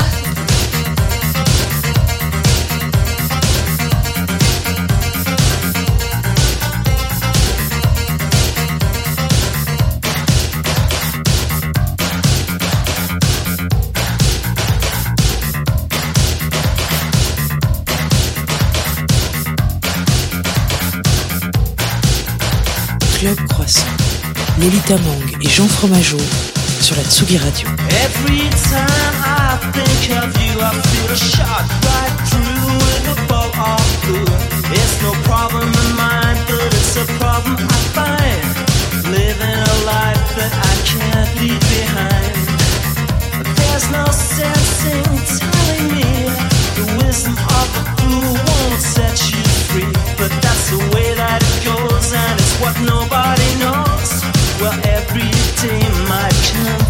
Club 23.22 23.38
Croissant. 23.50 23.86
Lolita 24.60 24.98
Mang 24.98 25.38
et 25.40 25.48
Jean 25.48 25.68
Fromageau 25.68 26.18
sur 26.80 26.96
la 26.96 27.04
Tsugi 27.04 27.38
Radio. 27.38 27.68
Every 28.02 28.50
time 28.50 29.16
I 29.22 29.60
think 29.74 30.18
of 30.18 30.34
you, 30.42 30.60
I 30.60 30.72
feel 30.82 31.06
a 31.06 31.16
shot 31.16 31.70
right 31.86 32.16
through 32.26 32.66
with 32.82 33.14
a 33.14 33.28
bolt 33.28 33.54
of 33.60 33.86
blue. 34.02 34.26
It's 34.74 35.04
no 35.04 35.12
problem 35.30 35.70
of 35.70 35.90
mine, 35.96 36.36
but 36.48 36.74
it's 36.74 36.98
a 36.98 37.06
problem 37.20 37.58
I 37.62 37.80
find. 37.94 38.44
Living 39.06 39.60
a 39.70 39.78
life 39.86 40.36
that 40.38 40.54
I 40.58 40.74
can't 40.90 41.30
leave 41.40 41.62
behind. 41.78 42.34
There's 43.56 43.88
no 43.92 44.06
sense 44.10 44.86
in 44.98 45.06
telling 45.38 45.94
me 45.94 46.26
the 46.74 47.06
wisdom 47.06 47.38
of 47.38 47.68
a 47.78 47.84
fool 48.02 48.34
won't 48.34 48.82
set 48.82 49.14
you 49.30 49.44
free. 49.70 49.94
But 50.18 50.32
that's 50.42 50.72
the 50.72 50.80
way 50.96 51.14
that 51.14 51.38
it 51.44 51.66
goes, 51.70 52.14
and 52.14 52.41
what 52.62 52.80
nobody 52.82 53.50
knows. 53.60 54.22
Well, 54.62 54.80
every 54.86 55.32
day 55.62 55.82
my 56.08 56.30
confusion 56.30 56.81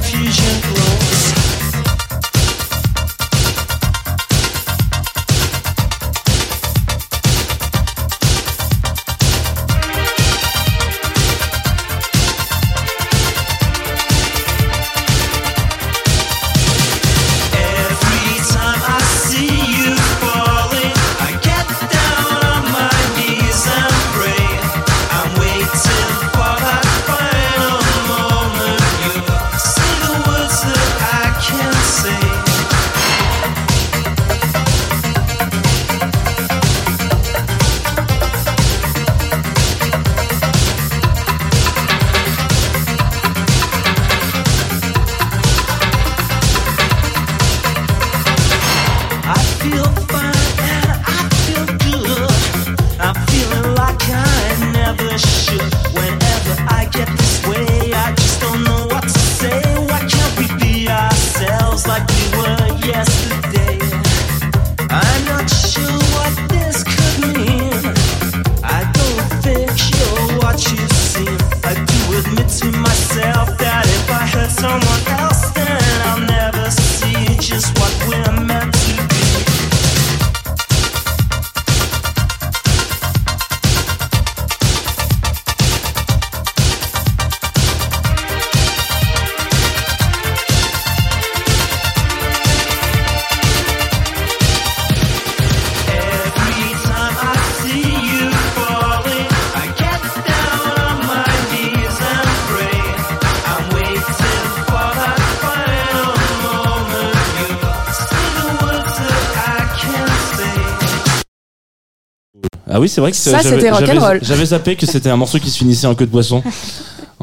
Ah 112.82 112.84
oui, 112.84 112.90
c'est 112.90 113.00
vrai 113.02 113.12
que 113.12 113.18
Ça, 113.18 113.32
j'avais- 113.44 113.44
c'était 113.62 113.70
j'avais- 113.74 113.92
rock'n'roll. 113.94 114.20
J'avais 114.24 114.46
zappé 114.46 114.76
que 114.76 114.88
c'était 114.88 115.10
un 115.12 115.16
morceau 115.16 115.38
qui 115.38 115.52
se 115.52 115.58
finissait 115.60 115.86
en 115.86 115.94
queue 115.94 116.06
de 116.08 116.12
poisson. 116.12 116.42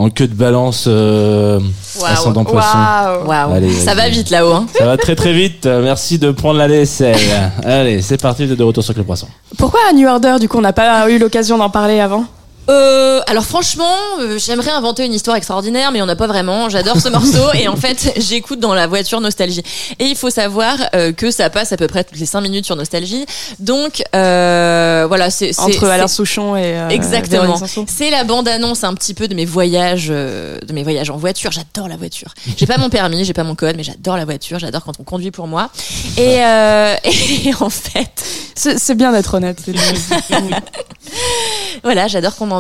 En 0.01 0.11
queue 0.11 0.29
de 0.29 0.35
balance, 0.35 0.85
euh, 0.87 1.59
ascendant 2.07 2.45
poisson. 2.45 2.79
Waouh. 2.79 3.27
Waouh. 3.27 3.53
Allez, 3.57 3.73
Ça 3.73 3.97
va 3.97 4.09
vite 4.09 4.31
là-haut. 4.31 4.53
Hein. 4.53 4.67
Ça 4.79 4.85
va 4.87 4.97
très 4.97 5.17
très 5.17 5.33
vite. 5.33 5.67
Euh, 5.67 5.83
Merci 5.83 6.21
de 6.21 6.31
prendre 6.31 6.57
la 6.57 6.69
DSL. 6.69 7.17
Allez, 7.65 8.01
c'est 8.01 8.17
parti, 8.23 8.47
vous 8.47 8.53
êtes 8.53 8.59
de 8.61 8.63
retour 8.63 8.85
sur 8.85 8.95
le 8.97 9.03
poisson. 9.03 9.27
Pourquoi 9.57 9.81
à 9.91 9.93
New 9.93 10.07
Order, 10.07 10.37
du 10.41 10.49
coup, 10.49 10.59
on 10.59 10.61
n'a 10.61 10.73
pas 10.73 11.11
eu 11.11 11.19
l'occasion 11.19 11.59
d'en 11.59 11.69
parler 11.69 11.99
avant? 11.99 12.25
Euh, 12.71 13.21
alors 13.27 13.45
franchement, 13.45 13.95
euh, 14.21 14.39
j'aimerais 14.39 14.71
inventer 14.71 15.05
une 15.07 15.15
histoire 15.15 15.37
extraordinaire, 15.37 15.91
mais 15.91 16.03
on 16.03 16.07
n'a 16.07 16.17
pas 16.17 16.27
vraiment. 16.27 16.69
J'adore 16.69 17.01
ce 17.01 17.09
morceau 17.09 17.53
et 17.55 17.67
en 17.69 17.77
fait, 17.77 18.13
j'écoute 18.19 18.61
dans 18.61 18.75
la 18.75 18.87
voiture 18.87 19.21
Nostalgie. 19.21 19.63
Et 19.99 20.05
il 20.05 20.17
faut 20.17 20.31
savoir 20.31 20.77
euh, 20.95 21.13
que 21.13 21.31
ça 21.31 21.49
passe 21.51 21.73
à 21.73 21.77
peu 21.77 21.87
près 21.87 22.05
toutes 22.05 22.19
les 22.19 22.27
5 22.27 22.41
minutes 22.43 22.67
sur 22.67 22.77
Nostalgie. 22.77 23.25
Donc 23.59 24.03
euh, 24.15 25.05
voilà, 25.09 25.31
c'est 25.31 25.59
Entre 25.59 25.87
Alain 25.89 26.09
Souchon 26.09 26.57
et. 26.57 26.79
euh, 26.79 26.89
Exactement. 26.91 27.59
C'est 27.87 28.11
la 28.11 28.25
bande-annonce 28.25 28.85
un 28.85 28.95
petit 28.95 29.15
peu 29.15 29.29
de 29.29 29.35
mes 29.35 29.47
voyages, 29.47 30.09
euh, 30.11 30.59
de 30.61 30.73
mes 30.73 30.83
voyages 30.83 31.11
en 31.11 31.17
voiture. 31.17 31.51
J'adore 31.53 31.89
la 31.89 31.97
voiture. 31.97 32.35
J'ai 32.57 32.67
pas 32.67 32.79
mon 32.79 32.91
permis, 32.91 33.25
j'ai 33.25 33.33
pas 33.33 33.45
mon 33.45 33.55
code, 33.55 33.77
mais 33.77 33.83
j'adore 33.83 34.17
la 34.17 34.25
voiture. 34.27 34.59
J'adore 34.59 34.85
quand 34.85 35.01
on 35.01 35.05
conduit 35.05 35.31
pour 35.31 35.47
moi. 35.47 35.71
Et, 36.19 36.45
euh, 36.45 36.95
et 37.05 37.53
en 37.61 37.71
fait, 37.71 38.25
C'est 38.55 38.95
bien 38.95 39.13
d'être 39.13 39.35
honnête. 39.35 39.63
voilà, 41.83 42.09
j'adore 42.09 42.37
qu'on 42.37 42.51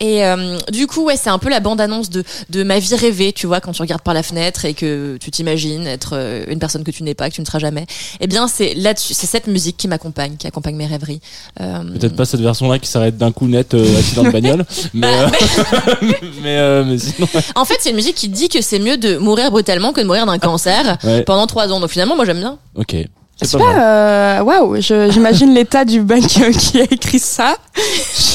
Et 0.00 0.24
euh, 0.24 0.58
du 0.72 0.86
coup, 0.86 1.04
ouais, 1.04 1.16
c'est 1.16 1.30
un 1.30 1.38
peu 1.38 1.48
la 1.48 1.60
bande-annonce 1.60 2.10
de, 2.10 2.24
de 2.50 2.62
ma 2.62 2.78
vie 2.78 2.94
rêvée, 2.94 3.32
tu 3.32 3.46
vois, 3.46 3.60
quand 3.60 3.72
tu 3.72 3.82
regardes 3.82 4.02
par 4.02 4.14
la 4.14 4.22
fenêtre 4.22 4.64
et 4.64 4.74
que 4.74 5.16
tu 5.20 5.30
t'imagines 5.30 5.86
être 5.86 6.10
euh, 6.14 6.44
une 6.48 6.58
personne 6.58 6.84
que 6.84 6.90
tu 6.90 7.02
n'es 7.02 7.14
pas, 7.14 7.28
que 7.30 7.34
tu 7.34 7.40
ne 7.40 7.46
seras 7.46 7.58
jamais. 7.58 7.86
Eh 8.20 8.26
bien, 8.26 8.48
c'est 8.48 8.74
là-dessus, 8.74 9.14
c'est 9.14 9.26
cette 9.26 9.46
musique 9.46 9.76
qui 9.76 9.88
m'accompagne, 9.88 10.36
qui 10.36 10.46
accompagne 10.46 10.76
mes 10.76 10.86
rêveries. 10.86 11.20
Euh, 11.60 11.82
Peut-être 11.98 12.16
pas 12.16 12.24
cette 12.24 12.40
version-là 12.40 12.78
qui 12.78 12.88
s'arrête 12.88 13.16
d'un 13.16 13.32
coup 13.32 13.46
net, 13.46 13.74
euh, 13.74 13.98
accident 13.98 14.24
de 14.24 14.30
bagnole. 14.32 14.64
mais, 14.94 15.06
euh, 15.06 15.28
mais, 16.42 16.58
euh, 16.58 16.84
mais 16.84 16.98
sinon. 16.98 17.28
En 17.54 17.64
fait, 17.64 17.76
c'est 17.80 17.90
une 17.90 17.96
musique 17.96 18.16
qui 18.16 18.28
dit 18.28 18.48
que 18.48 18.60
c'est 18.60 18.78
mieux 18.78 18.96
de 18.96 19.16
mourir 19.18 19.50
brutalement 19.50 19.92
que 19.92 20.00
de 20.00 20.06
mourir 20.06 20.26
d'un 20.26 20.38
cancer 20.38 20.98
Ouais. 21.04 21.22
pendant 21.22 21.46
trois 21.46 21.72
ans. 21.72 21.80
Donc 21.80 21.90
finalement, 21.90 22.16
moi 22.16 22.24
j'aime 22.24 22.38
bien. 22.38 22.58
Ok. 22.74 22.94
C'est 23.42 23.50
C'est 23.52 23.58
pas. 23.58 23.64
pas 23.74 23.80
euh, 23.80 24.40
Waouh, 24.42 24.80
je- 24.80 25.10
j'imagine 25.10 25.54
l'état 25.54 25.84
du 25.84 26.00
mec 26.02 26.24
euh, 26.40 26.52
qui 26.52 26.80
a 26.80 26.84
écrit 26.84 27.18
ça. 27.18 27.56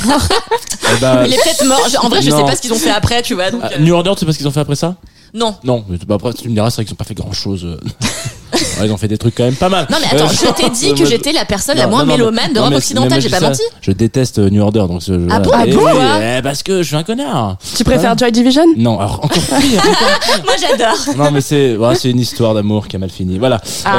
Genre, 0.04 0.22
Eh 0.96 1.00
ben, 1.02 1.26
Il 1.26 1.34
est 1.34 1.38
peut-être 1.44 1.66
mort. 1.66 1.82
Je- 1.90 1.98
En 1.98 2.10
vrai, 2.10 2.22
je 2.22 2.30
Non. 2.30 2.38
sais 2.38 2.44
pas 2.44 2.56
ce 2.56 2.62
qu'ils 2.62 2.74
ont 2.74 2.78
fait 2.80 2.90
après, 2.92 3.22
tu 3.22 3.34
vois. 3.34 3.52
Donc, 3.52 3.62
ah, 3.64 3.70
euh, 3.74 3.80
New 3.80 3.94
Order, 3.94 4.12
tu 4.14 4.20
sais 4.22 4.26
pas 4.26 4.32
ce 4.34 4.38
qu'ils 4.38 4.48
ont 4.48 4.52
fait 4.52 4.60
après 4.60 4.76
ça? 4.76 4.96
Non. 5.34 5.56
Non, 5.64 5.84
mais 5.90 5.98
bah, 6.08 6.16
après 6.16 6.34
tu 6.34 6.48
me 6.50 6.54
diras, 6.54 6.70
c'est 6.70 6.78
vrai 6.78 6.86
qu'ils 6.86 6.94
ont 6.94 6.98
pas 6.98 7.04
fait 7.04 7.14
grand 7.14 7.34
chose. 7.34 7.78
ils 8.84 8.92
ont 8.92 8.98
fait 8.98 9.08
des 9.08 9.18
trucs 9.18 9.36
quand 9.36 9.44
même 9.44 9.56
pas 9.56 9.70
mal. 9.70 9.88
Non, 9.90 9.98
mais 10.02 10.08
attends, 10.18 10.28
je 10.30 10.52
t'ai 10.54 10.70
dit 10.70 10.94
que 11.00 11.06
j'étais 11.06 11.32
la 11.32 11.46
personne 11.46 11.76
Non, 11.76 11.84
la 11.84 11.88
moins 11.88 12.00
non, 12.04 12.06
non, 12.12 12.18
mélomane 12.18 12.46
mais- 12.50 12.54
d'Europe 12.54 12.74
occidentale. 12.74 13.22
J'ai 13.22 13.30
pas 13.30 13.40
menti. 13.40 13.62
Je 13.82 13.92
déteste 13.92 14.40
euh, 14.40 14.50
New 14.50 14.62
Order, 14.62 14.86
donc 14.88 15.02
je, 15.06 15.14
Ah 15.30 15.40
voilà. 15.40 15.66
bon 15.66 15.82
Eh 15.88 15.94
oui, 15.98 16.02
eh, 16.38 16.42
Parce 16.42 16.64
que 16.64 16.82
je 16.84 16.88
suis 16.88 16.96
un 16.96 17.04
connard. 17.04 17.58
tu 17.76 17.84
préfères 17.84 18.18
Joy 18.18 18.32
Division? 18.32 18.66
Non, 18.78 19.00
alors 19.00 19.24
encore 19.24 19.42
pire. 19.44 19.84
Moi, 20.46 20.54
j'adore. 20.60 21.16
Non, 21.18 21.32
mais 21.32 21.42
c'est 21.42 21.76
voilà, 21.76 21.96
c'est 21.96 22.10
une 22.10 22.20
histoire 22.20 22.54
d'amour 22.54 22.88
qui 22.88 22.96
a 22.96 23.00
mal 23.00 23.10
fini. 23.10 23.38
Voilà. 23.40 23.60
Ah. 23.86 23.96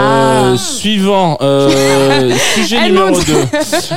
Euh, 0.52 0.56
suivant, 0.56 1.38
euh, 1.40 2.32
sujet 2.54 2.76
Elle 2.82 2.92
numéro 2.92 3.08
monte. 3.10 3.26
2. 3.26 3.34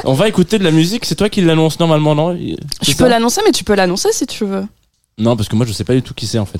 On 0.05 0.13
va 0.13 0.27
écouter 0.27 0.57
de 0.59 0.63
la 0.63 0.71
musique. 0.71 1.05
C'est 1.05 1.15
toi 1.15 1.29
qui 1.29 1.41
l'annonce 1.41 1.79
normalement, 1.79 2.15
non? 2.15 2.37
Je 2.81 2.93
peux 2.95 3.07
l'annoncer, 3.07 3.41
mais 3.45 3.51
tu 3.51 3.63
peux 3.63 3.75
l'annoncer 3.75 4.09
si 4.11 4.25
tu 4.25 4.45
veux. 4.45 4.63
Non, 5.17 5.35
parce 5.35 5.47
que 5.49 5.55
moi 5.55 5.65
je 5.67 5.73
sais 5.73 5.83
pas 5.83 5.93
du 5.93 6.01
tout 6.01 6.13
qui 6.13 6.25
c'est 6.25 6.39
en 6.39 6.45
fait. 6.45 6.57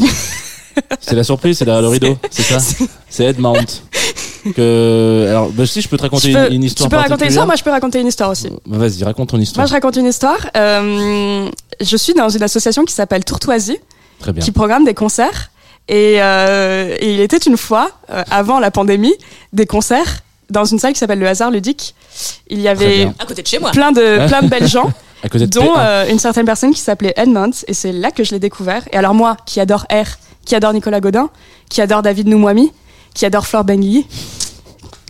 C'est 0.99 1.15
la 1.15 1.23
surprise, 1.23 1.57
c'est 1.57 1.65
derrière 1.65 1.81
le 1.81 1.87
rideau, 1.89 2.17
c'est 2.29 2.43
ça 2.43 2.59
C'est 3.09 3.25
Ed 3.25 3.39
Mount. 3.39 3.83
Que 4.55 5.27
alors, 5.29 5.49
bah, 5.51 5.65
si 5.67 5.81
je 5.81 5.87
peux 5.87 5.97
te 5.97 6.01
raconter 6.01 6.33
peux, 6.33 6.47
une, 6.47 6.53
une 6.55 6.63
histoire 6.63 6.89
tu 6.89 6.95
peux 6.95 6.99
raconter 7.01 7.25
une 7.25 7.29
histoire, 7.29 7.45
moi 7.45 7.55
je 7.55 7.63
peux 7.63 7.69
raconter 7.69 7.99
une 7.99 8.07
histoire 8.07 8.29
aussi. 8.31 8.49
Bah, 8.65 8.77
Vas-y, 8.79 9.03
raconte 9.03 9.29
ton 9.29 9.39
histoire. 9.39 9.63
Moi 9.63 9.67
je 9.67 9.73
raconte 9.73 9.95
une 9.97 10.07
histoire. 10.07 10.39
Euh, 10.57 11.47
je 11.79 11.97
suis 11.97 12.13
dans 12.13 12.29
une 12.29 12.41
association 12.43 12.83
qui 12.83 12.93
s'appelle 12.93 13.23
Tourtoisie, 13.23 13.77
Très 14.19 14.33
bien. 14.33 14.43
qui 14.43 14.51
programme 14.51 14.83
des 14.83 14.93
concerts. 14.95 15.51
Et, 15.87 16.21
euh, 16.21 16.95
et 16.99 17.13
il 17.13 17.19
était 17.19 17.37
une 17.37 17.57
fois, 17.57 17.91
euh, 18.11 18.23
avant 18.31 18.59
la 18.59 18.71
pandémie, 18.71 19.13
des 19.53 19.65
concerts 19.65 20.19
dans 20.49 20.65
une 20.65 20.79
salle 20.79 20.93
qui 20.93 20.99
s'appelle 20.99 21.19
le 21.19 21.27
Hasard 21.27 21.51
Ludique. 21.51 21.93
Il 22.49 22.61
y 22.61 22.67
avait. 22.67 23.07
À 23.19 23.25
côté 23.25 23.41
de 23.43 23.47
chez 23.47 23.59
moi. 23.59 23.71
plein 23.71 23.91
de, 23.91 24.25
plein 24.27 24.41
de 24.41 24.47
belles 24.47 24.67
gens, 24.67 24.91
À 25.23 25.29
côté 25.29 25.45
de 25.45 25.51
dont 25.51 25.75
P1. 25.75 25.79
euh, 25.79 26.09
une 26.09 26.17
certaine 26.19 26.45
personne 26.45 26.73
qui 26.73 26.79
s'appelait 26.81 27.13
Edmond. 27.15 27.51
Et 27.67 27.73
c'est 27.75 27.91
là 27.91 28.09
que 28.11 28.23
je 28.23 28.31
l'ai 28.31 28.39
découvert. 28.39 28.83
Et 28.91 28.97
alors 28.97 29.13
moi, 29.13 29.37
qui 29.45 29.59
adore 29.59 29.85
R, 29.91 30.05
qui 30.45 30.55
adore 30.55 30.73
Nicolas 30.73 30.99
Godin, 30.99 31.29
qui 31.69 31.81
adore 31.81 32.01
David 32.01 32.27
Noumouami, 32.27 32.71
qui 33.13 33.25
adore 33.25 33.45
Flore 33.47 33.63
Benguigui, 33.63 34.05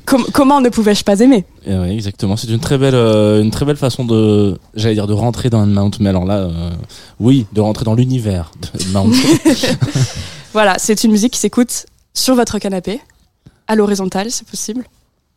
com- 0.05 0.25
comment 0.33 0.59
ne 0.61 0.69
pouvais-je 0.69 1.03
pas 1.03 1.19
aimer? 1.19 1.45
Eh 1.65 1.73
exactement. 1.93 2.35
C'est 2.37 2.49
une 2.49 2.59
très 2.59 2.77
belle, 2.77 2.95
euh, 2.95 3.41
une 3.41 3.51
très 3.51 3.65
belle 3.65 3.77
façon 3.77 4.03
de, 4.05 4.57
j'allais 4.75 4.95
dire 4.95 5.07
de 5.07 5.13
rentrer 5.13 5.49
dans 5.49 5.65
Mount, 5.65 5.91
mais 5.99 6.09
alors 6.09 6.25
là, 6.25 6.37
euh, 6.39 6.69
oui, 7.19 7.45
de 7.53 7.61
rentrer 7.61 7.85
dans 7.85 7.93
l'univers 7.95 8.51
de 8.61 8.91
Mount. 8.91 9.11
Voilà, 10.53 10.75
c'est 10.79 11.05
une 11.05 11.11
musique 11.11 11.31
qui 11.33 11.39
s'écoute 11.39 11.85
sur 12.13 12.35
votre 12.35 12.59
canapé, 12.59 12.99
à 13.67 13.75
l'horizontale, 13.77 14.31
c'est 14.31 14.45
possible. 14.45 14.83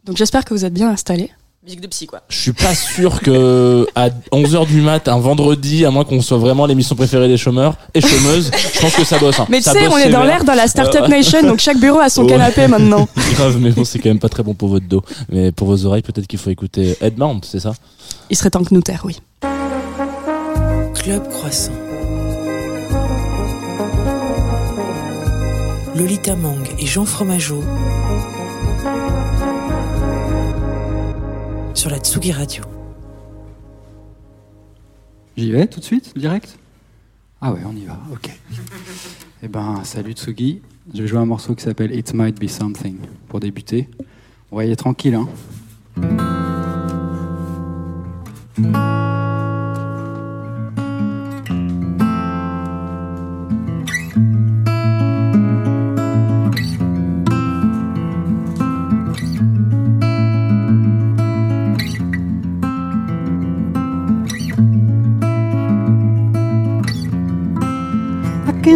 Donc 0.05 0.17
j'espère 0.17 0.45
que 0.45 0.53
vous 0.53 0.65
êtes 0.65 0.75
bien 0.75 0.91
installés. 0.91 1.31
Musique 1.65 1.81
de 1.81 1.87
psy, 1.87 2.07
quoi. 2.07 2.21
Je 2.29 2.39
suis 2.39 2.53
pas 2.53 2.75
sûr 2.75 3.21
que 3.23 3.87
à 3.95 4.11
11h 4.33 4.67
du 4.67 4.83
mat, 4.83 5.09
un 5.09 5.19
vendredi, 5.19 5.87
à 5.87 5.91
moins 5.91 6.05
qu'on 6.05 6.21
soit 6.21 6.37
vraiment 6.37 6.67
l'émission 6.67 6.95
préférée 6.95 7.27
des 7.27 7.39
chômeurs 7.39 7.77
et 7.95 8.03
chômeuses, 8.03 8.51
je 8.75 8.81
pense 8.81 8.95
que 8.95 9.03
ça 9.05 9.19
bosse. 9.19 9.41
hein. 9.41 9.47
Mais 9.49 9.59
tu 9.59 9.63
Ça 9.65 9.73
sais, 9.73 9.87
bosse 9.87 9.95
on 9.95 9.97
est 9.97 10.11
dans 10.11 10.25
l'air 10.25 10.45
dans 10.45 10.53
la 10.55 10.67
Startup 10.67 11.01
Ouais. 11.01 11.09
Nation, 11.09 11.41
donc 11.43 11.61
chaque 11.61 11.79
bureau 11.79 12.01
a 12.01 12.11
son 12.11 12.25
Ouais. 12.25 12.29
canapé 12.33 12.67
maintenant. 12.67 13.09
Grave, 13.35 13.57
mais 13.61 13.71
bon, 13.71 13.83
c'est 13.85 13.99
quand 13.99 14.11
même 14.11 14.19
pas 14.19 14.29
très 14.29 14.43
bon 14.43 14.53
pour 14.53 14.69
votre 14.69 14.87
dos. 14.87 15.03
Mais 15.31 15.53
pour 15.53 15.69
vos 15.69 15.87
oreilles, 15.87 16.03
peut-être 16.03 16.27
qu'il 16.27 16.39
faut 16.39 16.51
écouter 16.51 16.99
Ed 17.01 17.17
Mount, 17.17 17.41
c'est 17.51 17.61
ça? 17.61 17.73
Il 18.29 18.37
serait 18.37 18.51
temps 18.51 18.63
que 18.63 18.75
nous 18.75 18.83
taire, 18.83 19.01
oui. 19.07 19.17
Club 20.95 21.27
Croissant. 21.31 21.73
Lolita 25.97 26.35
Mang 26.37 26.65
et 26.79 26.87
Jean 26.87 27.07
Fromageau 27.07 27.63
sur 31.75 31.91
la 31.91 31.99
Tsugi 31.99 32.33
Radio. 32.33 32.65
J'y 35.37 35.51
vais 35.51 35.67
tout 35.67 35.81
de 35.81 35.85
suite, 35.85 36.17
direct? 36.17 36.57
Ah 37.41 37.53
ouais, 37.53 37.61
on 37.67 37.75
y 37.77 37.85
va, 37.85 37.99
ok. 38.13 38.31
Eh 39.43 39.49
ben, 39.49 39.83
salut 39.85 40.13
Tsugi. 40.13 40.63
Je 40.95 41.03
vais 41.03 41.09
jouer 41.09 41.19
un 41.19 41.27
morceau 41.27 41.55
qui 41.55 41.65
s'appelle 41.65 41.95
It 41.95 42.15
Might 42.15 42.41
Be 42.41 42.49
Something 42.49 42.99
pour 43.29 43.41
débuter. 43.41 43.89
On 44.51 44.57
va 44.57 44.65
y 44.65 44.67
aller 44.69 44.77
tranquille, 44.77 45.15
hein. 45.15 45.29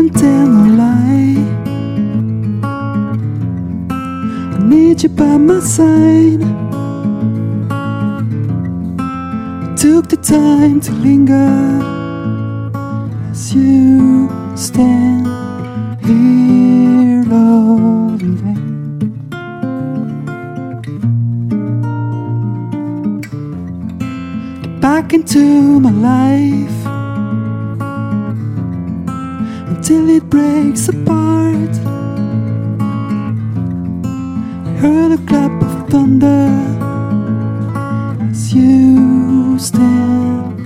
Tell 0.06 0.46
no 0.46 0.64
lie. 0.76 1.36
I 4.54 4.58
need 4.62 5.02
you 5.02 5.08
by 5.08 5.36
my 5.36 5.58
side. 5.58 6.40
Took 9.76 10.08
the 10.08 10.16
time 10.22 10.80
to 10.82 10.92
linger 10.92 11.82
as 13.30 13.52
you 13.52 14.30
stand 14.56 15.26
here. 16.06 17.24
Get 24.62 24.80
back 24.80 25.12
into 25.12 25.80
my 25.80 25.90
life 25.90 26.77
until 29.90 30.10
it 30.10 30.28
breaks 30.28 30.88
apart. 30.90 31.74
I 34.66 34.70
heard 34.82 35.12
a 35.12 35.26
clap 35.26 35.62
of 35.62 35.88
thunder 35.88 36.50
as 38.30 38.52
you 38.52 39.58
stand 39.58 40.60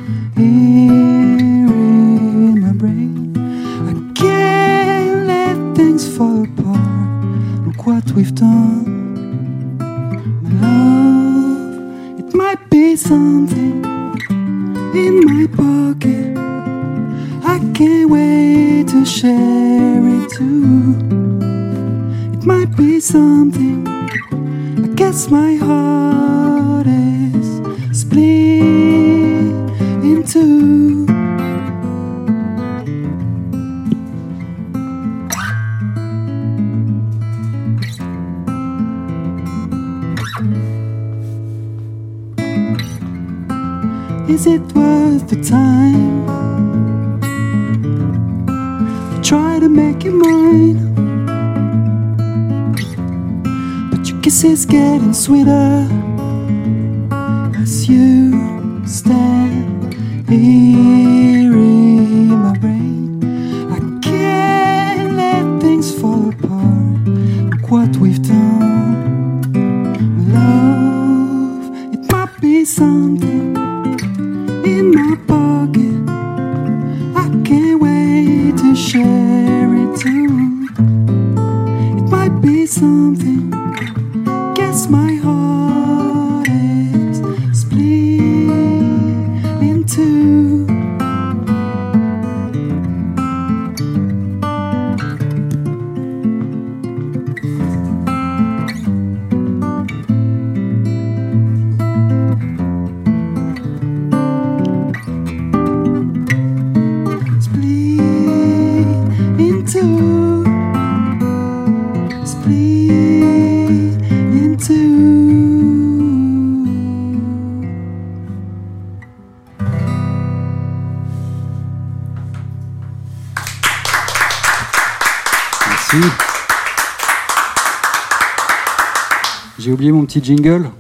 jingle 130.23 130.71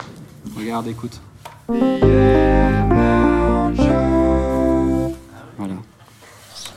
Regarde, 0.57 0.87
écoute. 0.89 1.21
Voilà. 5.59 5.75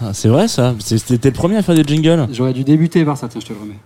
Ah, 0.02 0.14
c'est 0.14 0.30
vrai 0.30 0.48
ça 0.48 0.74
C'était 0.80 1.30
le 1.30 1.34
premier 1.34 1.58
à 1.58 1.62
faire 1.62 1.76
des 1.76 1.84
jingles 1.84 2.28
J'aurais 2.32 2.54
dû 2.54 2.64
débuter 2.64 3.04
par 3.06 3.18
ça, 3.18 3.28
tiens, 3.28 3.42
je 3.42 3.48
te 3.48 3.54
le 3.54 3.60
remets. 3.60 3.80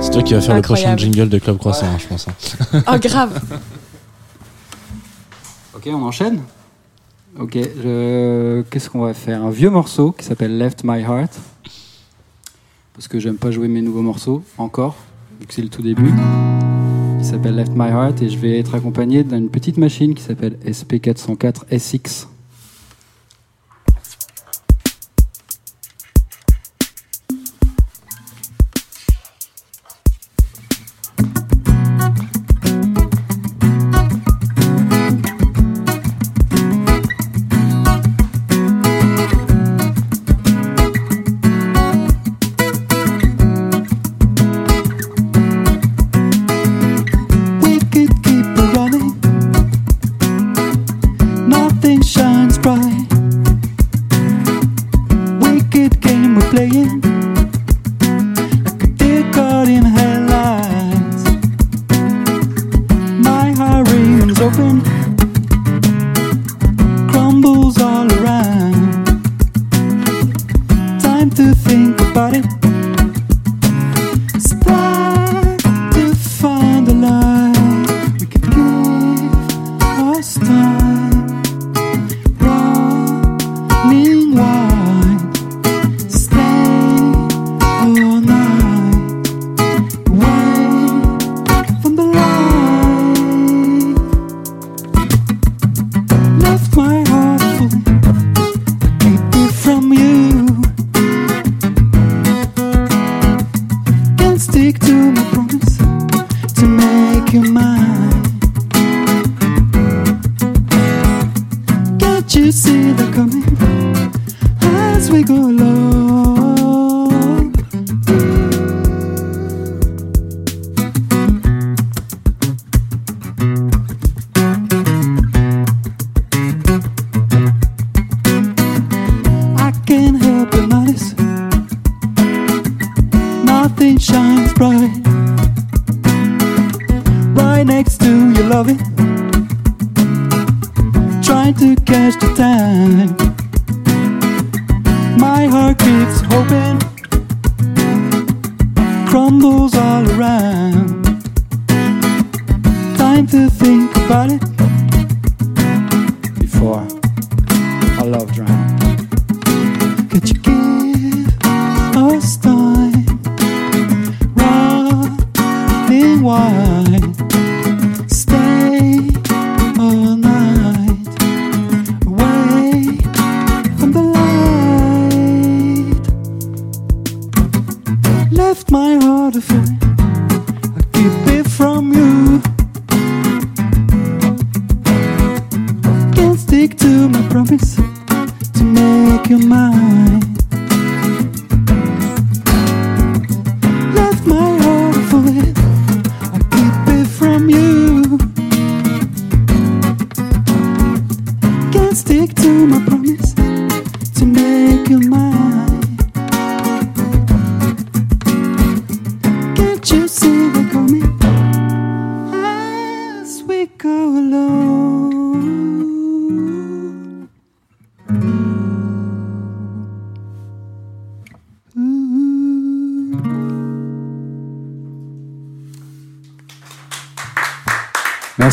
C'est 0.00 0.10
toi 0.10 0.22
qui 0.22 0.34
vas 0.34 0.40
faire 0.40 0.54
le 0.56 0.62
prochain 0.62 0.96
jingle 0.96 1.28
de 1.28 1.38
Club 1.38 1.58
Croissant, 1.58 1.86
hein, 1.86 1.98
je 1.98 2.06
pense. 2.06 2.28
Hein. 2.28 2.82
Oh, 2.86 2.98
grave 3.00 3.40
Ok, 5.74 5.88
on 5.92 6.02
enchaîne 6.02 6.40
Ok, 7.38 7.52
qu'est-ce 7.52 8.90
qu'on 8.90 9.00
va 9.00 9.14
faire? 9.14 9.44
Un 9.44 9.50
vieux 9.50 9.70
morceau 9.70 10.12
qui 10.12 10.24
s'appelle 10.24 10.58
Left 10.58 10.82
My 10.84 11.02
Heart. 11.02 11.30
Parce 12.94 13.06
que 13.06 13.20
j'aime 13.20 13.36
pas 13.36 13.52
jouer 13.52 13.68
mes 13.68 13.80
nouveaux 13.80 14.02
morceaux, 14.02 14.42
encore 14.56 14.96
c'est 15.52 15.62
le 15.62 15.68
tout 15.68 15.82
début. 15.82 16.12
Il 17.18 17.24
s'appelle 17.24 17.56
Left 17.56 17.72
My 17.74 17.88
Heart 17.88 18.22
et 18.22 18.28
je 18.28 18.38
vais 18.38 18.58
être 18.58 18.74
accompagné 18.74 19.24
d'une 19.24 19.48
petite 19.48 19.76
machine 19.76 20.14
qui 20.14 20.22
s'appelle 20.22 20.56
SP404SX. 20.64 22.26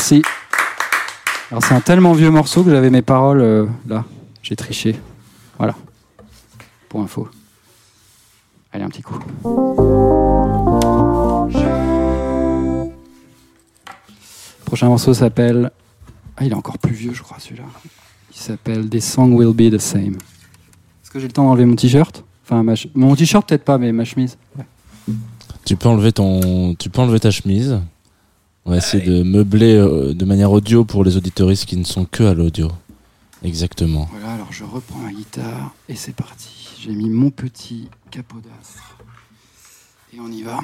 Merci. 0.07 0.21
Alors 1.49 1.63
c'est 1.63 1.73
un 1.73 1.81
tellement 1.81 2.13
vieux 2.13 2.29
morceau 2.29 2.63
que 2.63 2.69
j'avais 2.69 2.91
mes 2.91 3.01
paroles 3.01 3.41
euh, 3.41 3.65
là. 3.87 4.05
J'ai 4.43 4.55
triché. 4.55 4.95
Voilà. 5.57 5.73
Pour 6.89 7.01
info. 7.01 7.27
Allez, 8.71 8.83
un 8.83 8.89
petit 8.89 9.01
coup. 9.01 9.17
Le 12.63 12.91
prochain 14.65 14.89
morceau 14.89 15.15
s'appelle. 15.15 15.71
Ah, 16.37 16.45
il 16.45 16.51
est 16.51 16.55
encore 16.55 16.77
plus 16.77 16.93
vieux, 16.93 17.13
je 17.15 17.23
crois, 17.23 17.39
celui-là. 17.39 17.63
Il 18.29 18.37
s'appelle 18.37 18.87
Des 18.87 19.01
Song 19.01 19.33
Will 19.33 19.55
Be 19.55 19.73
the 19.73 19.79
Same. 19.79 20.17
Est-ce 21.03 21.09
que 21.09 21.19
j'ai 21.19 21.25
le 21.25 21.33
temps 21.33 21.45
d'enlever 21.45 21.65
mon 21.65 21.75
t-shirt? 21.75 22.23
Enfin, 22.43 22.63
mon 22.93 23.15
t-shirt, 23.15 23.49
peut-être 23.49 23.65
pas, 23.65 23.79
mais 23.79 23.91
ma 23.91 24.05
chemise. 24.05 24.37
Tu 25.65 25.75
peux 25.75 25.89
enlever 25.89 26.11
ton, 26.11 26.75
tu 26.75 26.91
peux 26.91 27.01
enlever 27.01 27.19
ta 27.19 27.31
chemise. 27.31 27.79
On 28.67 28.71
va 28.71 28.77
essayer 28.77 29.05
de 29.05 29.21
meubler 29.21 29.75
euh, 29.75 30.15
de 30.15 30.25
manière 30.25 30.51
audio 30.51 30.85
pour 30.85 31.03
les 31.03 31.17
auditoristes 31.17 31.65
qui 31.65 31.77
ne 31.77 31.83
sont 31.83 32.05
que 32.05 32.23
à 32.23 32.33
l'audio. 32.33 32.71
Exactement. 33.43 34.07
Voilà, 34.11 34.33
alors 34.33 34.51
je 34.51 34.63
reprends 34.63 34.97
ma 34.97 35.11
guitare 35.11 35.75
et 35.87 35.95
c'est 35.95 36.15
parti. 36.15 36.69
J'ai 36.79 36.91
mis 36.91 37.09
mon 37.09 37.29
petit 37.29 37.89
capot 38.09 38.37
d'astre. 38.37 38.97
Et 40.15 40.19
on 40.19 40.31
y 40.31 40.41
va. 40.41 40.61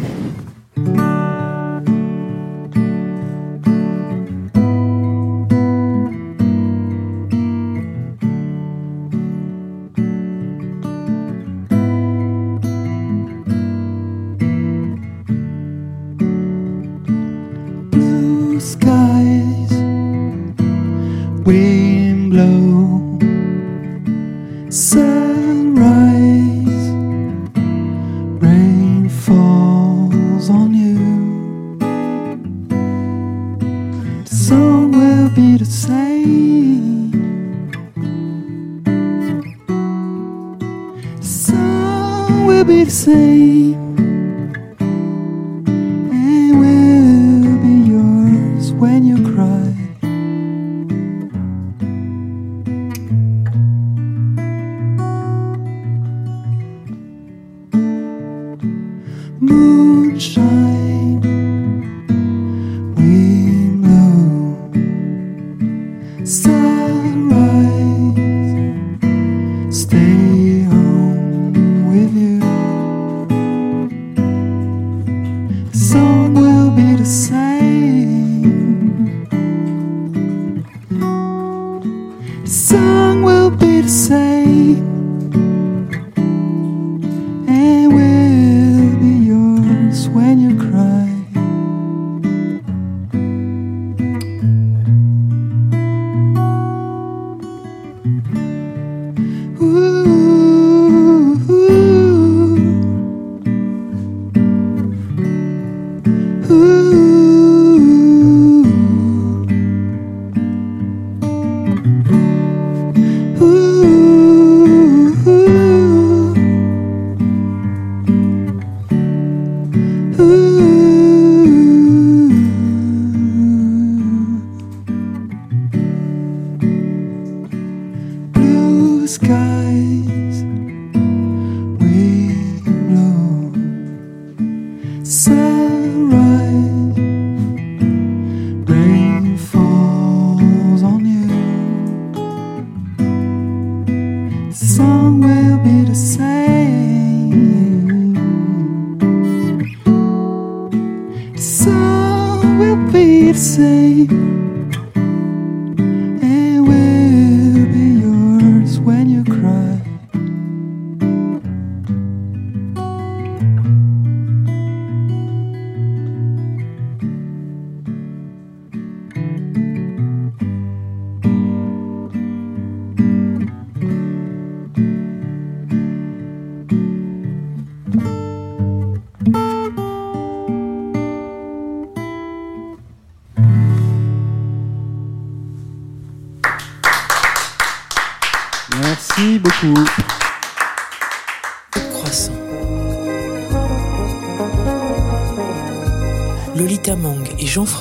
Blue 111.83 112.30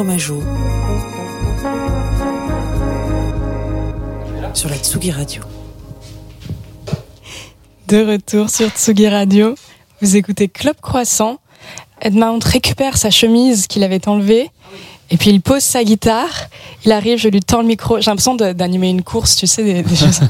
Fromageau 0.01 0.42
sur 4.55 4.70
la 4.70 4.76
Tsugi 4.78 5.11
Radio. 5.11 5.42
De 7.86 8.12
retour 8.12 8.48
sur 8.48 8.70
Tsugi 8.70 9.09
Radio, 9.09 9.55
vous 10.01 10.16
écoutez 10.16 10.48
Club 10.48 10.76
Croissant. 10.80 11.36
Edmund 12.01 12.42
récupère 12.42 12.96
sa 12.96 13.11
chemise 13.11 13.66
qu'il 13.66 13.84
avait 13.84 14.09
enlevée 14.09 14.51
et 15.11 15.16
puis 15.16 15.30
il 15.30 15.40
pose 15.40 15.62
sa 15.62 15.82
guitare. 15.84 16.28
Il 16.84 16.92
arrive, 16.92 17.18
je 17.18 17.28
lui 17.28 17.40
tends 17.40 17.61
le 17.61 17.66
micro. 17.66 17.98
J'ai 18.00 18.11
l'impression 18.11 18.34
de- 18.34 18.52
d'animer 18.52 18.88
une 18.90 19.02
course, 19.02 19.36
tu 19.36 19.46
sais, 19.46 19.62
des, 19.64 19.82
des 19.82 19.96
choses. 19.96 20.20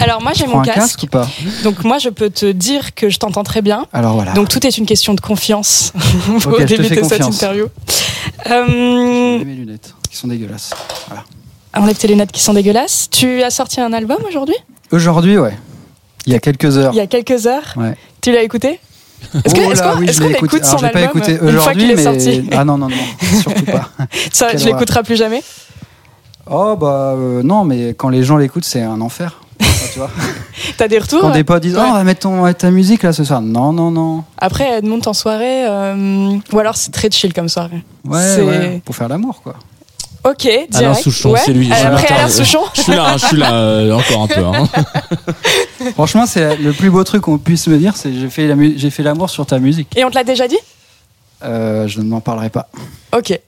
Alors 0.00 0.22
moi 0.22 0.32
j'ai 0.34 0.46
mon 0.46 0.62
casque, 0.62 0.78
casque 0.80 1.02
ou 1.04 1.06
pas? 1.06 1.28
Donc 1.64 1.84
moi 1.84 1.98
je 1.98 2.08
peux 2.08 2.30
te 2.30 2.50
dire 2.50 2.94
que 2.94 3.08
je 3.10 3.18
t'entends 3.18 3.44
très 3.44 3.62
bien. 3.62 3.86
Alors 3.92 4.14
voilà. 4.14 4.32
Donc 4.32 4.48
tout 4.48 4.66
est 4.66 4.78
une 4.78 4.86
question 4.86 5.14
de 5.14 5.20
confiance 5.20 5.92
pour 6.42 6.56
te 6.58 6.66
fais 6.66 6.76
débuter 6.76 7.04
cette 7.04 7.22
interview. 7.22 7.66
Euh, 8.50 9.38
mes 9.44 9.54
lunettes, 9.54 9.94
qui 10.10 10.16
sont 10.16 10.28
dégueulasses. 10.28 10.70
Voilà. 11.08 11.24
enlève 11.74 11.96
tes 11.96 12.08
lunettes 12.08 12.32
qui 12.32 12.40
sont 12.40 12.54
dégueulasses. 12.54 13.08
Tu 13.10 13.42
as 13.42 13.50
sorti 13.50 13.80
un 13.80 13.92
album 13.92 14.18
aujourd'hui? 14.28 14.56
Aujourd'hui, 14.92 15.36
ouais. 15.38 15.56
Il 16.26 16.32
y 16.32 16.36
a 16.36 16.40
quelques 16.40 16.76
heures. 16.76 16.92
Il 16.92 16.96
y 16.96 17.00
a 17.00 17.06
quelques 17.06 17.46
heures. 17.46 17.74
Ouais. 17.76 17.96
Tu 18.20 18.32
l'as 18.32 18.42
écouté? 18.42 18.80
Est-ce 19.44 19.54
que- 19.54 19.60
Oh 19.60 19.92
qu'on 19.94 19.98
oui, 20.00 20.06
est-ce 20.08 20.16
je 20.16 20.22
qu'on 20.22 20.28
l'ai 20.28 20.34
écouté. 20.34 20.56
écoute 20.56 20.64
son 20.64 20.78
j'ai 20.78 20.88
pas 20.90 20.98
album 21.00 21.16
écouté 21.18 21.32
une 21.32 21.38
fois 21.38 21.48
aujourd'hui, 21.48 21.82
qu'il 21.82 21.90
est 21.90 21.94
mais 21.96 22.02
sorti 22.02 22.48
ah 22.52 22.64
non 22.64 22.78
non 22.78 22.88
non, 22.88 22.96
surtout 23.42 23.64
pas. 23.64 23.90
Ça, 24.32 24.56
je 24.56 24.64
l'écouterai 24.64 25.02
plus 25.02 25.16
jamais. 25.16 25.42
Oh 26.50 26.76
bah 26.76 27.14
euh, 27.16 27.42
non, 27.42 27.64
mais 27.64 27.90
quand 27.94 28.08
les 28.08 28.22
gens 28.22 28.36
l'écoutent, 28.38 28.64
c'est 28.64 28.80
un 28.82 29.00
enfer. 29.00 29.40
Tu 29.92 29.98
vois. 29.98 30.10
T'as 30.76 30.88
des 30.88 30.98
retours 30.98 31.20
Quand 31.20 31.30
des 31.30 31.44
potes 31.44 31.62
disent 31.62 31.74
Ouais. 31.76 31.82
oh, 31.84 31.88
on 31.90 31.94
va 31.94 32.04
mettre 32.04 32.20
ton, 32.20 32.50
ta 32.52 32.70
musique 32.70 33.02
là 33.02 33.12
ce 33.12 33.24
soir. 33.24 33.40
Non 33.42 33.72
non 33.72 33.90
non. 33.90 34.24
Après, 34.38 34.64
elle 34.64 34.84
monte 34.84 35.06
en 35.06 35.12
soirée, 35.12 35.66
euh, 35.66 36.36
ou 36.52 36.58
alors 36.58 36.76
c'est 36.76 36.90
très 36.92 37.10
chill 37.10 37.32
comme 37.34 37.48
soirée. 37.48 37.82
Ouais, 38.04 38.40
ouais, 38.42 38.82
pour 38.84 38.94
faire 38.96 39.08
l'amour 39.08 39.42
quoi. 39.42 39.54
Ok, 40.28 40.42
direct. 40.42 40.74
Alain 40.76 40.94
Souchon, 40.94 41.30
ouais. 41.30 41.40
c'est 41.42 41.52
lui. 41.52 41.70
Euh, 41.72 41.74
Je 41.74 41.86
Après. 41.86 42.14
Alain 42.14 42.28
Souchon. 42.28 42.60
Je 42.74 42.82
suis 42.82 42.92
là, 42.92 43.16
je 43.16 43.26
suis 43.26 43.36
là 43.38 43.54
euh, 43.54 43.92
encore 43.92 44.22
un 44.22 44.26
peu. 44.26 44.44
hein. 44.44 44.68
Franchement, 45.94 46.26
c'est 46.26 46.56
le 46.56 46.72
plus 46.72 46.90
beau 46.90 47.02
truc 47.02 47.22
qu'on 47.22 47.38
puisse 47.38 47.66
me 47.68 47.78
dire, 47.78 47.96
c'est 47.96 48.12
j'ai 48.12 48.28
fait 48.28 48.46
la 48.46 48.54
j'ai 48.76 48.90
fait 48.90 49.02
l'amour 49.02 49.30
sur 49.30 49.46
ta 49.46 49.58
musique. 49.58 49.96
Et 49.96 50.04
on 50.04 50.10
te 50.10 50.16
l'a 50.16 50.24
déjà 50.24 50.46
dit? 50.46 50.58
Euh, 51.44 51.88
je 51.88 52.00
ne 52.00 52.08
m'en 52.08 52.20
parlerai 52.20 52.50
pas. 52.50 52.68
Ok. 53.16 53.38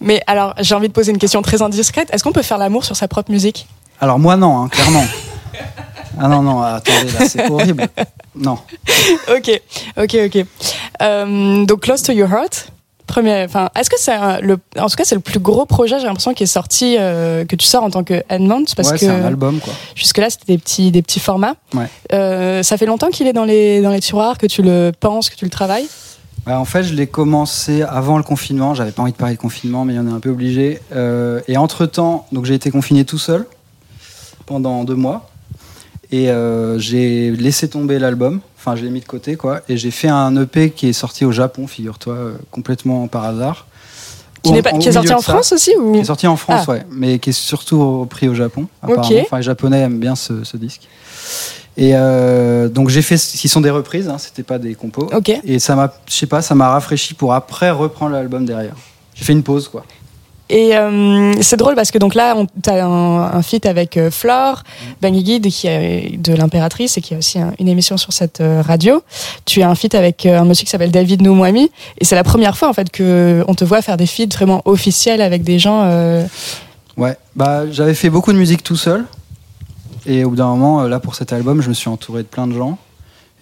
Mais 0.00 0.22
alors, 0.26 0.54
j'ai 0.60 0.74
envie 0.74 0.88
de 0.88 0.92
poser 0.92 1.12
une 1.12 1.18
question 1.18 1.42
très 1.42 1.60
indiscrète. 1.60 2.08
Est-ce 2.12 2.24
qu'on 2.24 2.32
peut 2.32 2.42
faire 2.42 2.58
l'amour 2.58 2.84
sur 2.84 2.96
sa 2.96 3.08
propre 3.08 3.30
musique? 3.30 3.66
Alors 4.00 4.18
moi 4.18 4.36
non, 4.36 4.62
hein, 4.62 4.68
clairement. 4.68 5.04
ah 6.20 6.28
non 6.28 6.40
non, 6.42 6.62
attendez 6.62 7.10
là, 7.18 7.28
c'est 7.28 7.50
horrible. 7.50 7.88
Non. 8.34 8.58
Ok, 9.28 9.60
ok, 9.96 10.16
ok. 10.26 11.66
Donc, 11.66 11.80
Close 11.82 12.02
to 12.02 12.12
Your 12.12 12.28
Heart? 12.30 12.70
Premier, 13.06 13.44
enfin, 13.44 13.70
est-ce 13.78 13.88
que 13.88 13.96
c'est 13.98 14.16
le, 14.42 14.58
en 14.78 14.88
tout 14.88 14.96
cas, 14.96 15.04
c'est 15.04 15.14
le 15.14 15.20
plus 15.20 15.38
gros 15.38 15.64
projet, 15.64 15.98
j'ai 16.00 16.06
l'impression, 16.06 16.34
qui 16.34 16.42
est 16.42 16.46
sorti, 16.46 16.96
euh, 16.98 17.44
que 17.44 17.54
tu 17.54 17.64
sors 17.64 17.84
en 17.84 17.90
tant 17.90 18.02
que 18.02 18.24
Edmond, 18.28 18.64
parce 18.74 18.88
ouais, 18.88 18.94
que 18.94 19.00
c'est 19.00 19.08
un 19.08 19.24
album 19.24 19.60
quoi. 19.60 19.72
jusque-là, 19.94 20.28
c'était 20.28 20.52
des 20.52 20.58
petits, 20.58 20.90
des 20.90 21.02
petits 21.02 21.20
formats. 21.20 21.54
Ouais. 21.72 21.86
Euh, 22.12 22.62
ça 22.64 22.76
fait 22.76 22.86
longtemps 22.86 23.10
qu'il 23.10 23.28
est 23.28 23.32
dans 23.32 23.44
les, 23.44 23.80
dans 23.80 23.90
les 23.90 24.00
tiroirs, 24.00 24.38
que 24.38 24.46
tu 24.46 24.62
le 24.62 24.90
penses, 24.98 25.30
que 25.30 25.36
tu 25.36 25.44
le 25.44 25.50
travailles? 25.50 25.86
Ouais, 26.46 26.54
en 26.54 26.64
fait, 26.64 26.82
je 26.82 26.94
l'ai 26.94 27.06
commencé 27.06 27.82
avant 27.82 28.16
le 28.18 28.24
confinement. 28.24 28.74
J'avais 28.74 28.92
pas 28.92 29.02
envie 29.02 29.12
de 29.12 29.16
parler 29.16 29.34
de 29.34 29.40
confinement, 29.40 29.84
mais 29.84 29.94
il 29.94 29.96
y 29.96 30.00
en 30.00 30.06
a 30.08 30.12
un 30.12 30.20
peu 30.20 30.30
obligé. 30.30 30.80
Euh, 30.94 31.40
et 31.48 31.56
entre 31.56 31.86
temps, 31.86 32.26
donc 32.32 32.44
j'ai 32.44 32.54
été 32.54 32.70
confiné 32.70 33.04
tout 33.04 33.18
seul 33.18 33.46
pendant 34.46 34.84
deux 34.84 34.94
mois. 34.94 35.30
Et 36.12 36.28
j'ai 36.78 37.32
laissé 37.32 37.68
tomber 37.68 37.98
l'album. 37.98 38.40
Enfin, 38.66 38.74
je 38.76 38.82
l'ai 38.82 38.90
mis 38.90 38.98
de 39.00 39.06
côté, 39.06 39.36
quoi. 39.36 39.60
Et 39.68 39.76
j'ai 39.76 39.92
fait 39.92 40.08
un 40.08 40.34
EP 40.42 40.70
qui 40.70 40.88
est 40.88 40.92
sorti 40.92 41.24
au 41.24 41.30
Japon, 41.30 41.68
figure-toi, 41.68 42.14
euh, 42.14 42.32
complètement 42.50 43.06
par 43.06 43.22
hasard. 43.24 43.66
Qui, 44.42 44.60
pas, 44.60 44.70
est 44.70 44.92
sorti 44.92 45.12
en 45.14 45.20
ça, 45.20 45.32
France 45.34 45.52
aussi 45.52 45.72
ou... 45.76 45.92
Qui 45.92 46.00
est 46.00 46.04
sorti 46.04 46.26
en 46.26 46.36
France, 46.36 46.64
Ah. 46.66 46.72
ouais. 46.72 46.86
Mais 46.90 47.20
qui 47.20 47.30
est 47.30 47.32
surtout 47.32 48.06
pris 48.10 48.28
au 48.28 48.34
Japon, 48.34 48.62
Ok. 48.82 48.90
apparemment. 48.90 49.20
Enfin, 49.22 49.36
les 49.36 49.42
Japonais 49.44 49.80
aiment 49.82 50.00
bien 50.00 50.16
ce, 50.16 50.42
ce 50.42 50.56
disque. 50.56 50.82
Et 51.76 51.92
euh, 51.94 52.68
donc 52.68 52.88
j'ai 52.88 53.02
fait, 53.02 53.18
ce 53.18 53.36
qui 53.36 53.48
sont 53.48 53.60
des 53.60 53.70
reprises, 53.70 54.08
hein, 54.08 54.18
c'était 54.18 54.42
pas 54.42 54.58
des 54.58 54.74
compos. 54.74 55.08
Ok. 55.12 55.30
Et 55.44 55.58
ça 55.60 55.76
m'a, 55.76 55.92
je 56.08 56.14
sais 56.14 56.26
pas, 56.26 56.42
ça 56.42 56.54
m'a 56.56 56.68
rafraîchi 56.70 57.14
pour 57.14 57.34
après 57.34 57.70
reprendre 57.70 58.12
l'album 58.12 58.44
derrière. 58.46 58.74
J'ai 59.14 59.24
fait 59.24 59.32
une 59.32 59.42
pause, 59.44 59.68
quoi. 59.68 59.84
Et 60.48 60.76
euh, 60.76 61.32
c'est 61.42 61.56
drôle 61.56 61.74
parce 61.74 61.90
que 61.90 61.98
donc 61.98 62.14
là, 62.14 62.34
on- 62.36 62.46
t'as 62.62 62.84
un, 62.84 63.22
un 63.34 63.42
feat 63.42 63.66
avec 63.66 63.96
euh, 63.96 64.10
Flore, 64.12 64.62
Bangui 65.02 65.40
de, 65.40 65.48
qui 65.48 65.66
est 65.66 66.16
de 66.18 66.34
l'impératrice 66.34 66.96
et 66.98 67.00
qui 67.00 67.14
a 67.14 67.18
aussi 67.18 67.38
un- 67.40 67.52
une 67.58 67.68
émission 67.68 67.96
sur 67.96 68.12
cette 68.12 68.40
euh, 68.40 68.62
radio. 68.64 69.02
Tu 69.44 69.62
as 69.62 69.68
un 69.68 69.74
feat 69.74 69.94
avec 69.96 70.24
euh, 70.24 70.38
un 70.38 70.44
monsieur 70.44 70.64
qui 70.64 70.70
s'appelle 70.70 70.92
David 70.92 71.20
Noumouami 71.22 71.70
et 71.98 72.04
c'est 72.04 72.14
la 72.14 72.22
première 72.24 72.56
fois 72.56 72.68
en 72.68 72.72
fait 72.72 72.90
que 72.90 73.44
on 73.48 73.54
te 73.54 73.64
voit 73.64 73.82
faire 73.82 73.96
des 73.96 74.06
feats 74.06 74.26
vraiment 74.32 74.62
officiels 74.66 75.20
avec 75.20 75.42
des 75.42 75.58
gens. 75.58 75.82
Ouais. 76.96 77.16
Bah, 77.34 77.64
j'avais 77.70 77.94
fait 77.94 78.08
beaucoup 78.10 78.32
de 78.32 78.38
musique 78.38 78.62
tout 78.62 78.76
seul. 78.76 79.04
Et 80.06 80.24
au 80.24 80.30
bout 80.30 80.36
d'un 80.36 80.46
moment, 80.46 80.84
là, 80.84 81.00
pour 81.00 81.16
cet 81.16 81.32
album, 81.32 81.60
je 81.60 81.68
me 81.68 81.74
suis 81.74 81.88
entouré 81.88 82.22
de 82.22 82.28
plein 82.28 82.46
de 82.46 82.52
gens. 82.54 82.78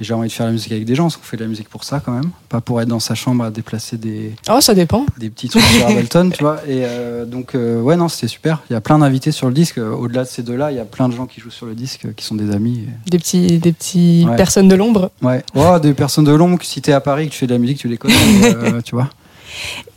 Et 0.01 0.05
j'ai 0.05 0.13
envie 0.13 0.27
de 0.29 0.33
faire 0.33 0.47
la 0.47 0.53
musique 0.53 0.73
avec 0.73 0.85
des 0.85 0.97
gens, 0.97 1.05
parce 1.05 1.17
qu'on 1.17 1.23
fait 1.23 1.37
de 1.37 1.43
la 1.45 1.49
musique 1.49 1.69
pour 1.69 1.85
ça 1.85 2.01
quand 2.05 2.11
même. 2.13 2.31
Pas 2.49 2.61
pour 2.61 2.81
être 2.83 2.89
dans 2.89 2.99
sa 2.99 3.15
chambre 3.15 3.45
à 3.45 3.51
déplacer 3.53 3.97
des, 3.97 4.33
Oh, 4.51 4.61
ça 4.61 4.75
dépend. 4.75 5.07
des 5.19 5.31
petits 5.31 5.49
trucs 5.49 5.63
sur 5.63 5.87
Ableton, 5.87 6.31
tu 6.31 6.43
vois. 6.43 6.57
Et 6.67 6.83
euh, 6.85 7.25
donc, 7.25 7.55
euh, 7.55 7.81
ouais, 7.81 7.95
non, 7.97 8.09
c'était 8.09 8.27
super. 8.27 8.63
Il 8.69 8.73
y 8.73 8.77
a 8.77 8.81
plein 8.81 8.99
d'invités 8.99 9.31
sur 9.31 9.47
le 9.47 9.55
disque. 9.55 9.79
Euh, 9.79 9.93
Au-delà 9.95 10.25
de 10.25 10.29
ces 10.29 10.43
deux-là, 10.43 10.73
il 10.73 10.77
y 10.77 10.81
a 10.81 10.85
plein 10.85 11.09
de 11.09 11.15
gens 11.15 11.27
qui 11.27 11.41
jouent 11.41 11.51
sur 11.53 11.67
le 11.67 11.75
disque, 11.77 12.09
qui 12.17 12.25
sont 12.25 12.35
des 12.35 12.51
amis. 12.53 12.87
Des 13.07 13.19
petits, 13.19 13.59
des 13.59 13.73
petits 13.73 14.27
Ouais. 14.29 14.35
personnes 14.37 14.67
de 14.67 14.75
l'ombre. 14.75 15.13
Ouais. 15.23 15.45
Oh, 15.55 15.79
des 15.81 15.95
personnes 15.95 16.25
de 16.25 16.33
l'ombre, 16.33 16.59
si 16.63 16.83
t'es 16.83 16.93
à 16.93 17.01
Paris, 17.01 17.27
que 17.29 17.33
tu 17.33 17.39
fais 17.39 17.47
de 17.47 17.53
la 17.53 17.59
musique, 17.59 17.79
tu 17.79 17.87
les 17.89 17.97
connais, 17.97 18.15
euh, 18.45 18.81
tu 18.83 18.97
vois. 18.97 19.09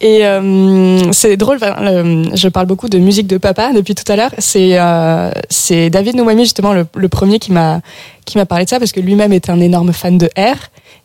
Et 0.02 0.26
euh, 0.26 1.12
c'est 1.12 1.38
drôle, 1.38 1.58
le- 1.62 2.36
je 2.36 2.48
parle 2.50 2.66
beaucoup 2.68 2.90
de 2.90 2.98
musique 3.00 3.28
de 3.28 3.38
papa 3.38 3.72
depuis 3.74 3.96
tout 3.96 4.10
à 4.12 4.16
l'heure. 4.16 4.32
C'est 4.38 4.80
euh, 4.80 5.32
c'est 5.50 5.90
David 5.90 6.16
Noumami 6.16 6.44
justement 6.44 6.74
le, 6.74 6.86
le 6.96 7.08
premier 7.10 7.40
qui 7.40 7.52
m'a 7.52 7.82
qui 8.26 8.38
m'a 8.38 8.46
parlé 8.46 8.66
de 8.66 8.70
ça 8.70 8.80
parce 8.80 8.92
que 8.92 9.00
lui-même 9.00 9.34
est 9.34 9.50
un 9.50 9.60
énorme 9.60 9.94
fan 9.94 10.18
de 10.18 10.28
R 10.38 10.56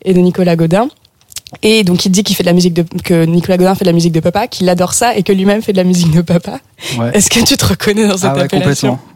et 0.04 0.12
de 0.14 0.18
Nicolas 0.20 0.56
Godin. 0.56 0.88
Et 1.62 1.84
donc 1.84 2.06
il 2.06 2.10
dit 2.10 2.22
qu'il 2.22 2.34
fait 2.34 2.42
de 2.42 2.48
la 2.48 2.54
musique 2.54 2.72
de 2.74 2.84
que 3.04 3.24
Nicolas 3.24 3.56
Godin 3.58 3.74
fait 3.74 3.84
de 3.84 3.90
la 3.90 3.94
musique 3.94 4.12
de 4.12 4.20
papa, 4.20 4.46
qu'il 4.46 4.68
adore 4.68 4.94
ça 4.94 5.14
et 5.16 5.22
que 5.22 5.32
lui-même 5.32 5.60
fait 5.62 5.72
de 5.72 5.76
la 5.78 5.84
musique 5.84 6.10
de 6.10 6.22
papa. 6.22 6.60
Ouais. 6.98 7.10
Est-ce 7.14 7.28
que 7.30 7.40
tu 7.44 7.56
te 7.56 7.64
reconnais 7.66 8.06
dans 8.08 8.16
cette 8.16 8.30
Ah 8.30 8.34
ouais, 8.34 8.42
appellation 8.42 8.90
complètement. 8.92 9.12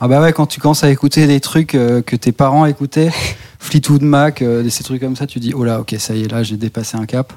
Ah 0.00 0.08
bah 0.08 0.20
ouais, 0.20 0.32
quand 0.32 0.46
tu 0.46 0.60
commences 0.60 0.82
à 0.84 0.90
écouter 0.90 1.26
des 1.26 1.40
trucs 1.40 1.74
euh, 1.74 2.02
que 2.02 2.16
tes 2.16 2.32
parents 2.32 2.66
écoutaient, 2.66 3.10
Fleetwood 3.58 4.02
Mac, 4.02 4.42
euh, 4.42 4.68
ces 4.68 4.82
trucs 4.82 5.00
comme 5.00 5.14
ça, 5.16 5.26
tu 5.26 5.38
dis 5.40 5.52
oh 5.54 5.62
là, 5.64 5.80
ok, 5.80 5.94
ça 5.98 6.14
y 6.14 6.22
est, 6.24 6.30
là, 6.30 6.42
j'ai 6.42 6.56
dépassé 6.56 6.96
un 6.96 7.06
cap. 7.06 7.32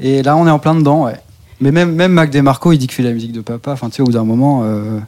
Et 0.00 0.22
là, 0.22 0.36
on 0.36 0.46
est 0.46 0.50
en 0.50 0.58
plein 0.58 0.74
dedans, 0.74 1.04
ouais. 1.04 1.16
Mais 1.60 1.70
même, 1.70 1.92
même 1.94 2.12
Mac 2.12 2.30
DeMarco, 2.30 2.72
il 2.72 2.78
dit 2.78 2.86
qu'il 2.86 2.94
fait 2.96 3.02
de 3.02 3.08
la 3.08 3.14
musique 3.14 3.32
de 3.32 3.40
papa. 3.40 3.72
Enfin, 3.72 3.88
tu 3.88 3.96
sais, 3.96 4.02
au 4.02 4.06
bout 4.06 4.12
d'un 4.12 4.24
moment, 4.24 4.62
euh, 4.64 4.98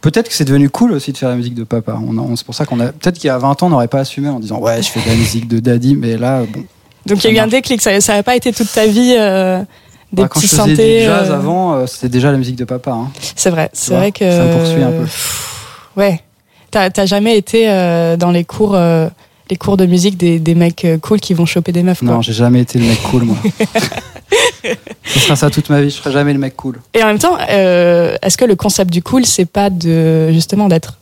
peut-être 0.00 0.28
que 0.28 0.34
c'est 0.34 0.44
devenu 0.44 0.68
cool 0.70 0.92
aussi 0.92 1.12
de 1.12 1.16
faire 1.18 1.28
la 1.30 1.36
musique 1.36 1.54
de 1.54 1.64
papa. 1.64 1.98
On, 2.06 2.36
c'est 2.36 2.44
pour 2.44 2.54
ça 2.54 2.66
qu'on 2.66 2.80
a, 2.80 2.86
peut-être 2.92 3.16
qu'il 3.18 3.28
y 3.28 3.30
a 3.30 3.38
20 3.38 3.62
ans, 3.62 3.66
on 3.66 3.70
n'aurait 3.70 3.88
pas 3.88 4.00
assumé 4.00 4.28
en 4.28 4.40
disant 4.40 4.58
ouais, 4.60 4.82
je 4.82 4.88
fais 4.90 5.00
de 5.00 5.08
la 5.08 5.14
musique 5.14 5.48
de 5.48 5.58
daddy, 5.58 5.96
mais 5.96 6.16
là, 6.16 6.42
bon. 6.52 6.64
Donc 7.06 7.24
il 7.24 7.30
y 7.30 7.34
a 7.34 7.36
eu 7.36 7.38
un 7.42 7.46
déclic, 7.48 7.80
ça 7.80 7.92
n'avait 7.96 8.22
pas 8.22 8.36
été 8.36 8.52
toute 8.52 8.70
ta 8.70 8.86
vie 8.86 9.14
euh, 9.18 9.60
des 10.12 10.22
Bah, 10.22 10.28
quand 10.28 10.38
petits 10.40 10.54
je 10.54 10.60
faisais 10.62 10.98
du 11.00 11.04
jazz 11.06 11.30
euh, 11.30 11.34
avant, 11.34 11.86
c'était 11.86 12.10
déjà 12.10 12.30
la 12.30 12.36
musique 12.36 12.56
de 12.56 12.64
papa. 12.66 12.90
hein. 12.92 13.08
C'est 13.34 13.50
vrai, 13.50 13.70
c'est 13.72 13.94
vrai 13.94 14.12
que. 14.12 14.30
ça 14.30 14.44
me 14.44 14.52
poursuit 14.52 14.82
un 14.82 14.90
peu. 14.90 15.06
Ouais. 15.96 16.20
T'as 16.70 17.06
jamais 17.06 17.36
été 17.38 17.66
dans 18.18 18.30
les 18.30 18.44
cours, 18.44 18.78
les 19.50 19.56
cours 19.56 19.76
de 19.76 19.86
musique 19.86 20.16
des, 20.16 20.38
des 20.38 20.54
mecs 20.54 20.84
euh, 20.84 20.98
cool 20.98 21.20
qui 21.20 21.34
vont 21.34 21.46
choper 21.46 21.72
des 21.72 21.82
meufs. 21.82 22.00
Quoi. 22.00 22.08
Non, 22.08 22.22
j'ai 22.22 22.32
jamais 22.32 22.60
été 22.60 22.78
le 22.78 22.86
mec 22.86 23.02
cool, 23.02 23.24
moi. 23.24 23.36
Ce 25.04 25.18
sera 25.18 25.36
ça 25.36 25.50
toute 25.50 25.70
ma 25.70 25.80
vie, 25.82 25.90
je 25.90 25.96
serai 25.96 26.12
jamais 26.12 26.32
le 26.32 26.38
mec 26.38 26.54
cool. 26.54 26.80
Et 26.94 27.02
en 27.02 27.06
même 27.06 27.18
temps, 27.18 27.36
euh, 27.50 28.16
est-ce 28.22 28.36
que 28.36 28.44
le 28.44 28.54
concept 28.54 28.92
du 28.92 29.02
cool, 29.02 29.26
c'est 29.26 29.46
pas 29.46 29.70
de 29.70 30.30
justement 30.32 30.68
d'être 30.68 30.98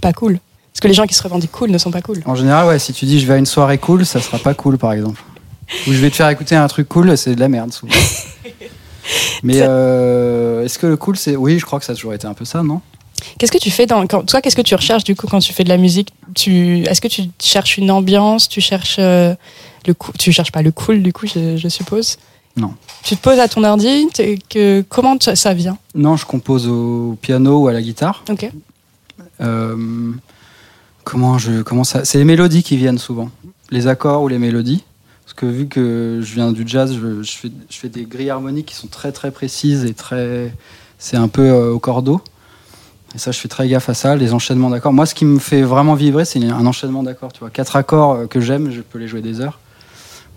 pas 0.00 0.12
cool? 0.12 0.38
Parce 0.72 0.80
que 0.80 0.88
les 0.88 0.94
gens 0.94 1.06
qui 1.06 1.14
se 1.14 1.22
revendiquent 1.22 1.52
cool 1.52 1.70
ne 1.70 1.78
sont 1.78 1.90
pas 1.90 2.00
cool. 2.00 2.22
En 2.24 2.34
général, 2.34 2.66
ouais, 2.66 2.78
si 2.78 2.92
tu 2.92 3.04
dis 3.04 3.20
je 3.20 3.26
vais 3.26 3.34
à 3.34 3.36
une 3.36 3.46
soirée 3.46 3.78
cool, 3.78 4.04
ça 4.04 4.20
sera 4.20 4.38
pas 4.38 4.54
cool, 4.54 4.78
par 4.78 4.92
exemple. 4.92 5.22
Ou 5.86 5.92
je 5.92 5.98
vais 5.98 6.10
te 6.10 6.16
faire 6.16 6.28
écouter 6.28 6.56
un 6.56 6.66
truc 6.66 6.88
cool, 6.88 7.16
c'est 7.16 7.34
de 7.34 7.40
la 7.40 7.48
merde, 7.48 7.72
souvent. 7.72 7.92
Mais 9.42 9.58
euh, 9.60 10.64
est-ce 10.64 10.78
que 10.78 10.86
le 10.86 10.96
cool, 10.96 11.16
c'est. 11.16 11.36
Oui, 11.36 11.58
je 11.58 11.64
crois 11.64 11.78
que 11.78 11.84
ça 11.84 11.92
a 11.92 11.94
toujours 11.94 12.14
été 12.14 12.26
un 12.26 12.34
peu 12.34 12.44
ça, 12.44 12.62
non? 12.62 12.80
Qu'est-ce 13.38 13.52
que 13.52 13.58
tu 13.58 13.70
fais 13.70 13.86
dans 13.86 14.06
quand, 14.06 14.24
toi 14.24 14.40
Qu'est-ce 14.40 14.56
que 14.56 14.62
tu 14.62 14.74
recherches 14.74 15.04
du 15.04 15.14
coup 15.14 15.26
quand 15.26 15.40
tu 15.40 15.52
fais 15.52 15.64
de 15.64 15.68
la 15.68 15.76
musique? 15.76 16.08
Tu 16.34 16.82
est-ce 16.82 17.00
que 17.00 17.08
tu 17.08 17.22
cherches 17.42 17.78
une 17.78 17.90
ambiance? 17.90 18.48
Tu 18.48 18.60
cherches 18.60 18.96
euh, 18.98 19.34
le 19.86 19.94
Tu 20.18 20.32
cherches 20.32 20.52
pas 20.52 20.62
le 20.62 20.72
cool 20.72 21.02
du 21.02 21.12
coup, 21.12 21.26
je, 21.26 21.56
je 21.56 21.68
suppose? 21.68 22.16
Non. 22.56 22.74
Tu 23.02 23.16
te 23.16 23.22
poses 23.22 23.38
à 23.38 23.48
ton 23.48 23.64
ordi? 23.64 24.08
Que 24.48 24.84
comment 24.88 25.16
ça, 25.20 25.36
ça 25.36 25.54
vient? 25.54 25.78
Non, 25.94 26.16
je 26.16 26.26
compose 26.26 26.68
au 26.68 27.16
piano 27.20 27.62
ou 27.62 27.68
à 27.68 27.72
la 27.72 27.80
guitare. 27.80 28.24
Ok. 28.30 28.50
Euh, 29.40 30.12
comment 31.04 31.38
je 31.38 31.62
comment 31.62 31.84
ça 31.84 32.04
C'est 32.04 32.18
les 32.18 32.24
mélodies 32.24 32.62
qui 32.62 32.76
viennent 32.76 32.98
souvent, 32.98 33.30
les 33.70 33.86
accords 33.86 34.22
ou 34.22 34.28
les 34.28 34.38
mélodies. 34.38 34.84
Parce 35.24 35.34
que 35.34 35.46
vu 35.46 35.66
que 35.66 36.20
je 36.22 36.34
viens 36.34 36.52
du 36.52 36.64
jazz, 36.66 36.94
je, 36.94 37.22
je 37.22 37.32
fais, 37.32 37.50
je 37.70 37.76
fais 37.76 37.88
des 37.88 38.04
grilles 38.04 38.30
harmoniques 38.30 38.66
qui 38.66 38.74
sont 38.74 38.88
très 38.88 39.12
très 39.12 39.30
précises 39.30 39.84
et 39.84 39.94
très. 39.94 40.52
C'est 40.98 41.16
un 41.16 41.28
peu 41.28 41.42
euh, 41.48 41.72
au 41.72 41.78
cordeau. 41.78 42.20
Et 43.14 43.18
ça, 43.18 43.30
je 43.30 43.38
fais 43.38 43.48
très 43.48 43.68
gaffe 43.68 43.88
à 43.88 43.94
ça, 43.94 44.16
les 44.16 44.32
enchaînements 44.32 44.70
d'accords. 44.70 44.92
Moi, 44.92 45.04
ce 45.06 45.14
qui 45.14 45.24
me 45.24 45.38
fait 45.38 45.62
vraiment 45.62 45.94
vibrer, 45.94 46.24
c'est 46.24 46.42
un 46.42 46.66
enchaînement 46.66 47.02
d'accords. 47.02 47.32
Tu 47.32 47.40
vois, 47.40 47.50
quatre 47.50 47.76
accords 47.76 48.12
euh, 48.12 48.26
que 48.26 48.40
j'aime, 48.40 48.70
je 48.70 48.80
peux 48.80 48.98
les 48.98 49.06
jouer 49.08 49.20
des 49.20 49.40
heures. 49.40 49.58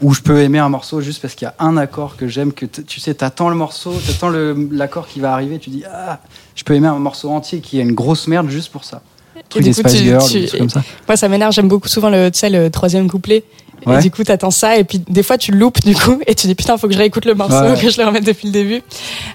Ou 0.02 0.14
je 0.14 0.20
peux 0.22 0.40
aimer 0.42 0.60
un 0.60 0.68
morceau 0.68 1.00
juste 1.00 1.22
parce 1.22 1.36
qu'il 1.36 1.46
y 1.46 1.50
a 1.50 1.56
un 1.60 1.78
accord 1.78 2.18
que 2.18 2.28
j'aime, 2.28 2.52
que 2.52 2.66
tu 2.66 3.00
sais, 3.00 3.14
t'attends 3.14 3.48
le 3.48 3.56
morceau, 3.56 3.94
t'attends 4.06 4.30
l'accord 4.72 5.08
qui 5.08 5.22
va 5.22 5.32
arriver, 5.32 5.58
tu 5.58 5.70
dis 5.70 5.84
ah, 5.90 6.20
je 6.54 6.66
peux 6.66 6.74
aimer 6.74 6.88
un 6.90 7.00
morceau 7.00 7.30
entier 7.30 7.62
qui 7.62 7.80
a 7.80 7.82
une 7.82 7.94
grosse 7.94 8.28
merde 8.28 8.50
juste 8.50 8.74
pour 8.74 8.84
ça. 8.84 9.02
Truc 9.48 9.64
du 9.64 9.70
des 9.70 9.76
coup, 9.76 9.88
Spice 9.88 10.00
tu- 10.02 10.04
Girls, 10.06 10.58
comme 10.58 10.70
ça. 10.70 10.84
Moi, 11.08 11.16
ça 11.16 11.30
m'énerve. 11.30 11.54
J'aime 11.54 11.70
beaucoup 11.70 11.88
souvent 11.88 12.10
le, 12.10 12.30
tu 12.30 12.40
sais, 12.40 12.50
le 12.50 12.70
troisième 12.70 13.10
couplet. 13.10 13.46
Ouais. 13.86 13.98
Et 14.00 14.02
du 14.02 14.10
coup, 14.12 14.24
t'attends 14.24 14.52
ça, 14.52 14.78
et 14.78 14.84
puis 14.84 15.00
des 15.00 15.22
fois, 15.24 15.38
tu 15.38 15.52
loupes 15.52 15.80
du 15.86 15.96
coup, 15.96 16.20
et 16.26 16.34
tu 16.36 16.48
dis 16.48 16.56
putain, 16.56 16.78
faut 16.78 16.88
que 16.88 16.94
je 16.94 16.98
réécoute 16.98 17.26
le 17.26 17.36
morceau, 17.36 17.54
Ouais, 17.56 17.80
que 17.82 17.90
je 17.90 18.00
le 18.02 18.08
remette 18.08 18.26
depuis 18.26 18.48
le 18.48 18.52
début. 18.54 18.82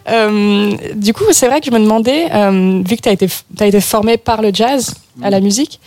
Euh, 0.08 0.72
du 0.96 1.12
coup, 1.12 1.24
c'est 1.32 1.46
vrai 1.46 1.60
que 1.60 1.66
je 1.66 1.70
me 1.70 1.78
demandais, 1.78 2.26
euh, 2.32 2.82
vu 2.86 2.96
que 2.96 3.02
t'as 3.02 3.12
été, 3.12 3.28
t'as 3.56 3.66
été 3.66 3.80
formé 3.80 4.16
par 4.16 4.42
le 4.42 4.50
jazz 4.52 4.94
à 5.22 5.30
la 5.30 5.40
musique, 5.40 5.80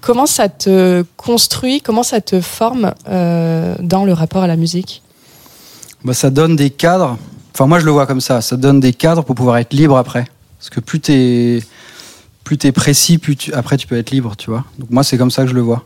comment 0.00 0.26
ça 0.26 0.48
te 0.48 1.04
construit, 1.16 1.80
comment 1.80 2.02
ça 2.02 2.20
te 2.20 2.40
forme 2.40 2.94
euh, 3.08 3.74
dans 3.80 4.04
le 4.04 4.12
rapport 4.12 4.42
à 4.42 4.46
la 4.46 4.56
musique? 4.56 5.02
Bah, 6.04 6.14
ça 6.14 6.30
donne 6.30 6.56
des 6.56 6.70
cadres. 6.70 7.18
Enfin, 7.54 7.66
moi, 7.66 7.80
je 7.80 7.84
le 7.84 7.90
vois 7.90 8.06
comme 8.06 8.20
ça. 8.20 8.40
Ça 8.40 8.56
donne 8.56 8.80
des 8.80 8.92
cadres 8.92 9.24
pour 9.24 9.34
pouvoir 9.34 9.56
être 9.58 9.72
libre 9.72 9.96
après. 9.96 10.24
Parce 10.58 10.70
que 10.70 10.80
plus 10.80 11.00
t'es 11.00 11.60
plus 12.44 12.58
t'es 12.58 12.70
précis, 12.70 13.18
plus 13.18 13.34
tu- 13.36 13.52
après 13.54 13.76
tu 13.76 13.86
peux 13.88 13.96
être 13.98 14.10
libre, 14.12 14.36
tu 14.36 14.50
vois. 14.50 14.64
Donc 14.78 14.90
moi, 14.90 15.02
c'est 15.02 15.18
comme 15.18 15.30
ça 15.32 15.42
que 15.42 15.48
je 15.48 15.54
le 15.54 15.60
vois. 15.62 15.84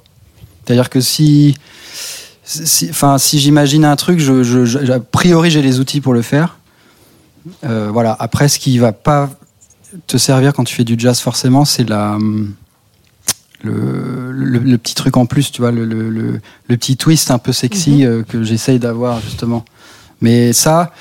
C'est-à-dire 0.71 0.89
que 0.89 1.01
si, 1.01 1.57
si, 2.45 2.89
enfin, 2.91 3.19
si 3.19 3.41
j'imagine 3.41 3.85
un 3.85 3.97
truc, 3.97 4.21
je, 4.21 4.45
je- 4.45 4.65
je- 4.65 4.93
a 4.93 5.01
priori, 5.01 5.51
j'ai 5.51 5.63
les 5.63 5.81
outils 5.81 6.01
pour 6.01 6.15
le 6.15 6.23
faire. 6.23 6.59
Euh, 7.65 7.91
voilà. 7.93 8.17
Après, 8.21 8.49
ce 8.49 8.61
qui 8.61 8.79
va 8.79 8.93
pas 8.93 9.31
te 10.07 10.17
servir 10.17 10.53
quand 10.53 10.63
tu 10.63 10.77
fais 10.77 10.85
du 10.85 10.95
jazz, 10.97 11.19
forcément, 11.19 11.65
c'est 11.65 11.89
la 11.89 12.13
hum, 12.13 12.55
le, 13.63 14.31
le, 14.31 14.61
le 14.61 14.79
petit 14.79 14.95
truc 14.95 15.17
en 15.17 15.27
plus, 15.27 15.51
tu 15.51 15.61
vois, 15.61 15.73
le, 15.73 15.85
le, 15.85 16.41
petit 16.69 16.97
twist 16.97 17.33
un 17.33 17.39
peu 17.39 17.53
sexy 17.53 18.07
euh, 18.07 18.23
que 18.23 18.45
j'essaye 18.45 18.79
d'avoir 18.79 19.21
justement. 19.21 19.65
Mais 20.21 20.53
ça, 20.53 20.93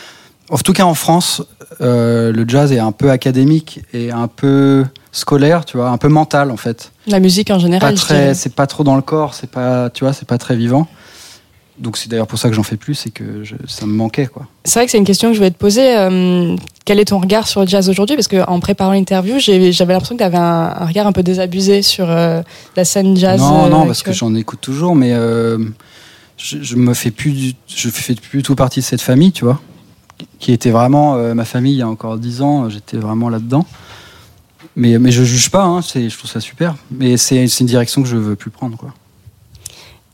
en 0.49 0.57
tout 0.57 0.73
cas 0.73 0.83
en 0.83 0.93
France, 0.95 1.41
euh, 1.81 2.31
le 2.31 2.45
jazz 2.47 2.71
est 2.71 2.79
un 2.79 2.91
peu 2.91 3.11
académique 3.11 3.81
et 3.93 4.11
un 4.11 4.27
peu 4.27 4.85
scolaire, 5.11 5.65
tu 5.65 5.77
vois, 5.77 5.89
un 5.89 5.97
peu 5.97 6.07
mental 6.07 6.51
en 6.51 6.57
fait. 6.57 6.91
La 7.07 7.19
musique 7.19 7.49
en 7.51 7.59
général, 7.59 7.93
c'est 8.35 8.53
pas 8.55 8.67
trop 8.67 8.83
dans 8.83 8.95
le 8.95 9.01
corps, 9.01 9.33
c'est 9.33 9.49
pas, 9.49 9.89
tu 9.89 10.03
vois, 10.03 10.13
c'est 10.13 10.27
pas 10.27 10.37
très 10.37 10.55
vivant. 10.55 10.87
Donc 11.77 11.95
c'est 11.95 12.09
d'ailleurs 12.09 12.27
pour 12.27 12.37
ça 12.37 12.49
que 12.49 12.55
j'en 12.55 12.63
fais 12.63 12.75
plus, 12.75 12.93
c'est 12.93 13.09
que 13.09 13.43
je- 13.45 13.55
ça 13.65 13.85
me 13.85 13.93
manquait 13.93 14.27
quoi. 14.27 14.47
C'est 14.65 14.79
vrai 14.79 14.85
que 14.85 14.91
c'est 14.91 14.97
une 14.97 15.05
question 15.05 15.29
que 15.29 15.33
je 15.33 15.39
voulais 15.39 15.51
te 15.51 15.57
poser. 15.57 15.95
euh, 15.97 16.55
quel 16.83 16.99
est 16.99 17.05
ton 17.05 17.19
regard 17.19 17.47
sur 17.47 17.61
le 17.61 17.67
jazz 17.67 17.87
aujourd'hui? 17.89 18.17
Parce 18.17 18.27
qu'en 18.27 18.59
préparant 18.59 18.91
l'interview, 18.91 19.39
j'avais 19.39 19.71
l'impression 19.93 20.15
que 20.15 20.19
tu 20.19 20.23
avais 20.25 20.37
un, 20.37 20.73
un 20.77 20.85
regard 20.85 21.07
un 21.07 21.13
peu 21.13 21.23
désabusé 21.23 21.81
sur 21.81 22.09
euh, 22.09 22.41
la 22.75 22.83
scène 22.83 23.15
jazz. 23.15 23.39
non, 23.39 23.69
non, 23.69 23.85
parce 23.85 24.03
que 24.03 24.11
j'en 24.11 24.35
écoute 24.35 24.59
toujours, 24.59 24.93
mais 24.95 25.13
je, 26.37 26.57
je 26.61 26.75
me 26.75 26.93
fais 26.93 27.11
plus, 27.11 27.31
du- 27.31 27.53
je 27.67 27.89
fais 27.89 28.15
plus 28.15 28.43
tout 28.43 28.55
partie 28.55 28.79
de 28.81 28.85
cette 28.85 29.01
famille, 29.01 29.31
tu 29.31 29.45
vois, 29.45 29.61
qui 30.39 30.51
était 30.51 30.71
vraiment 30.71 31.15
euh, 31.15 31.33
ma 31.33 31.45
famille 31.45 31.73
il 31.73 31.79
y 31.79 31.81
a 31.81 31.87
encore 31.87 32.17
dix 32.17 32.41
ans. 32.41 32.69
J'étais 32.69 32.97
vraiment 32.97 33.29
là-dedans. 33.29 33.65
Mais, 34.75 34.97
mais 34.99 35.11
je 35.11 35.23
juge 35.23 35.49
pas, 35.49 35.63
hein, 35.63 35.81
je 35.81 36.15
trouve 36.15 36.29
ça 36.29 36.39
super. 36.39 36.75
Mais 36.91 37.17
c'est, 37.17 37.45
une 37.45 37.65
direction 37.65 38.01
que 38.01 38.07
je 38.07 38.15
veux 38.15 38.35
plus 38.35 38.51
prendre, 38.51 38.77
quoi. 38.77 38.93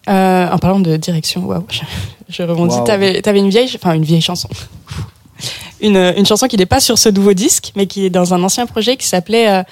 Euh, 0.08 0.50
en 0.50 0.58
parlant 0.60 0.80
de 0.80 0.98
direction, 0.98 1.46
waouh, 1.46 1.66
je, 1.70 1.82
je 2.30 2.44
rebondis. 2.44 2.76
T'avais 2.86 3.28
avais 3.28 3.40
une 3.40 3.50
vieille, 3.50 3.72
enfin 3.76 3.94
une 3.94 4.04
vieille 4.04 4.22
chanson. 4.22 4.50
Une, 5.82 5.98
une 6.18 6.26
chanson 6.26 6.48
qui 6.48 6.58
n'est 6.58 6.66
pas 6.66 6.80
sur 6.80 6.98
ce 6.98 7.10
nouveau 7.10 7.34
disque, 7.34 7.74
mais 7.76 7.86
qui 7.86 8.06
est 8.06 8.10
dans 8.10 8.34
un 8.34 8.42
ancien 8.44 8.66
projet 8.66 8.98
qui 8.98 9.06
s'appelait 9.06 9.50
euh, 9.50 9.64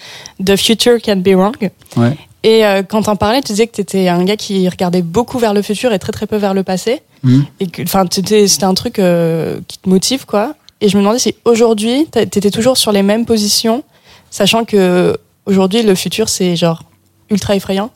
The 0.44 0.58
Future 0.58 1.02
Can 1.02 1.18
Be 1.18 1.30
Wrong. 1.30 1.72
Ouais. 1.96 2.18
Et 2.44 2.66
euh, 2.66 2.84
quand 2.84 3.04
t'en 3.04 3.16
parlais, 3.16 3.42
tu 3.42 3.54
disais 3.54 3.68
que 3.68 3.72
t'étais 3.76 4.10
un 4.10 4.24
gars 4.26 4.36
qui 4.36 4.68
regardait 4.68 5.02
beaucoup 5.02 5.40
vers 5.40 5.54
le 5.54 5.62
futur 5.62 5.94
et 5.94 6.00
très 6.00 6.12
très 6.12 6.28
peu 6.28 6.36
vers 6.36 6.54
le 6.54 6.64
passé. 6.64 7.02
Mhm. 7.24 7.46
Et 7.62 7.68
que, 7.68 7.82
enfin, 7.84 8.06
t'étais- 8.06 8.48
c'était 8.50 8.66
un 8.66 8.74
truc 8.74 9.00
euh, 9.00 9.60
qui 9.68 9.78
te 9.78 9.88
motive, 9.90 10.26
quoi. 10.26 10.54
Et 10.82 10.90
je 10.90 10.98
me 10.98 11.02
demandais 11.02 11.20
si 11.20 11.36
aujourd'hui, 11.46 12.06
t'a- 12.12 12.26
t'étais 12.26 12.52
toujours 12.52 12.76
sur 12.78 12.92
les 12.92 13.02
mêmes 13.04 13.26
positions, 13.26 13.84
sachant 14.30 14.66
que 14.66 15.18
aujourd'hui, 15.46 15.84
le 15.84 15.96
futur, 15.96 16.28
c'est 16.28 16.58
genre 16.58 16.84
ultra 17.30 17.56
effrayant. 17.56 17.92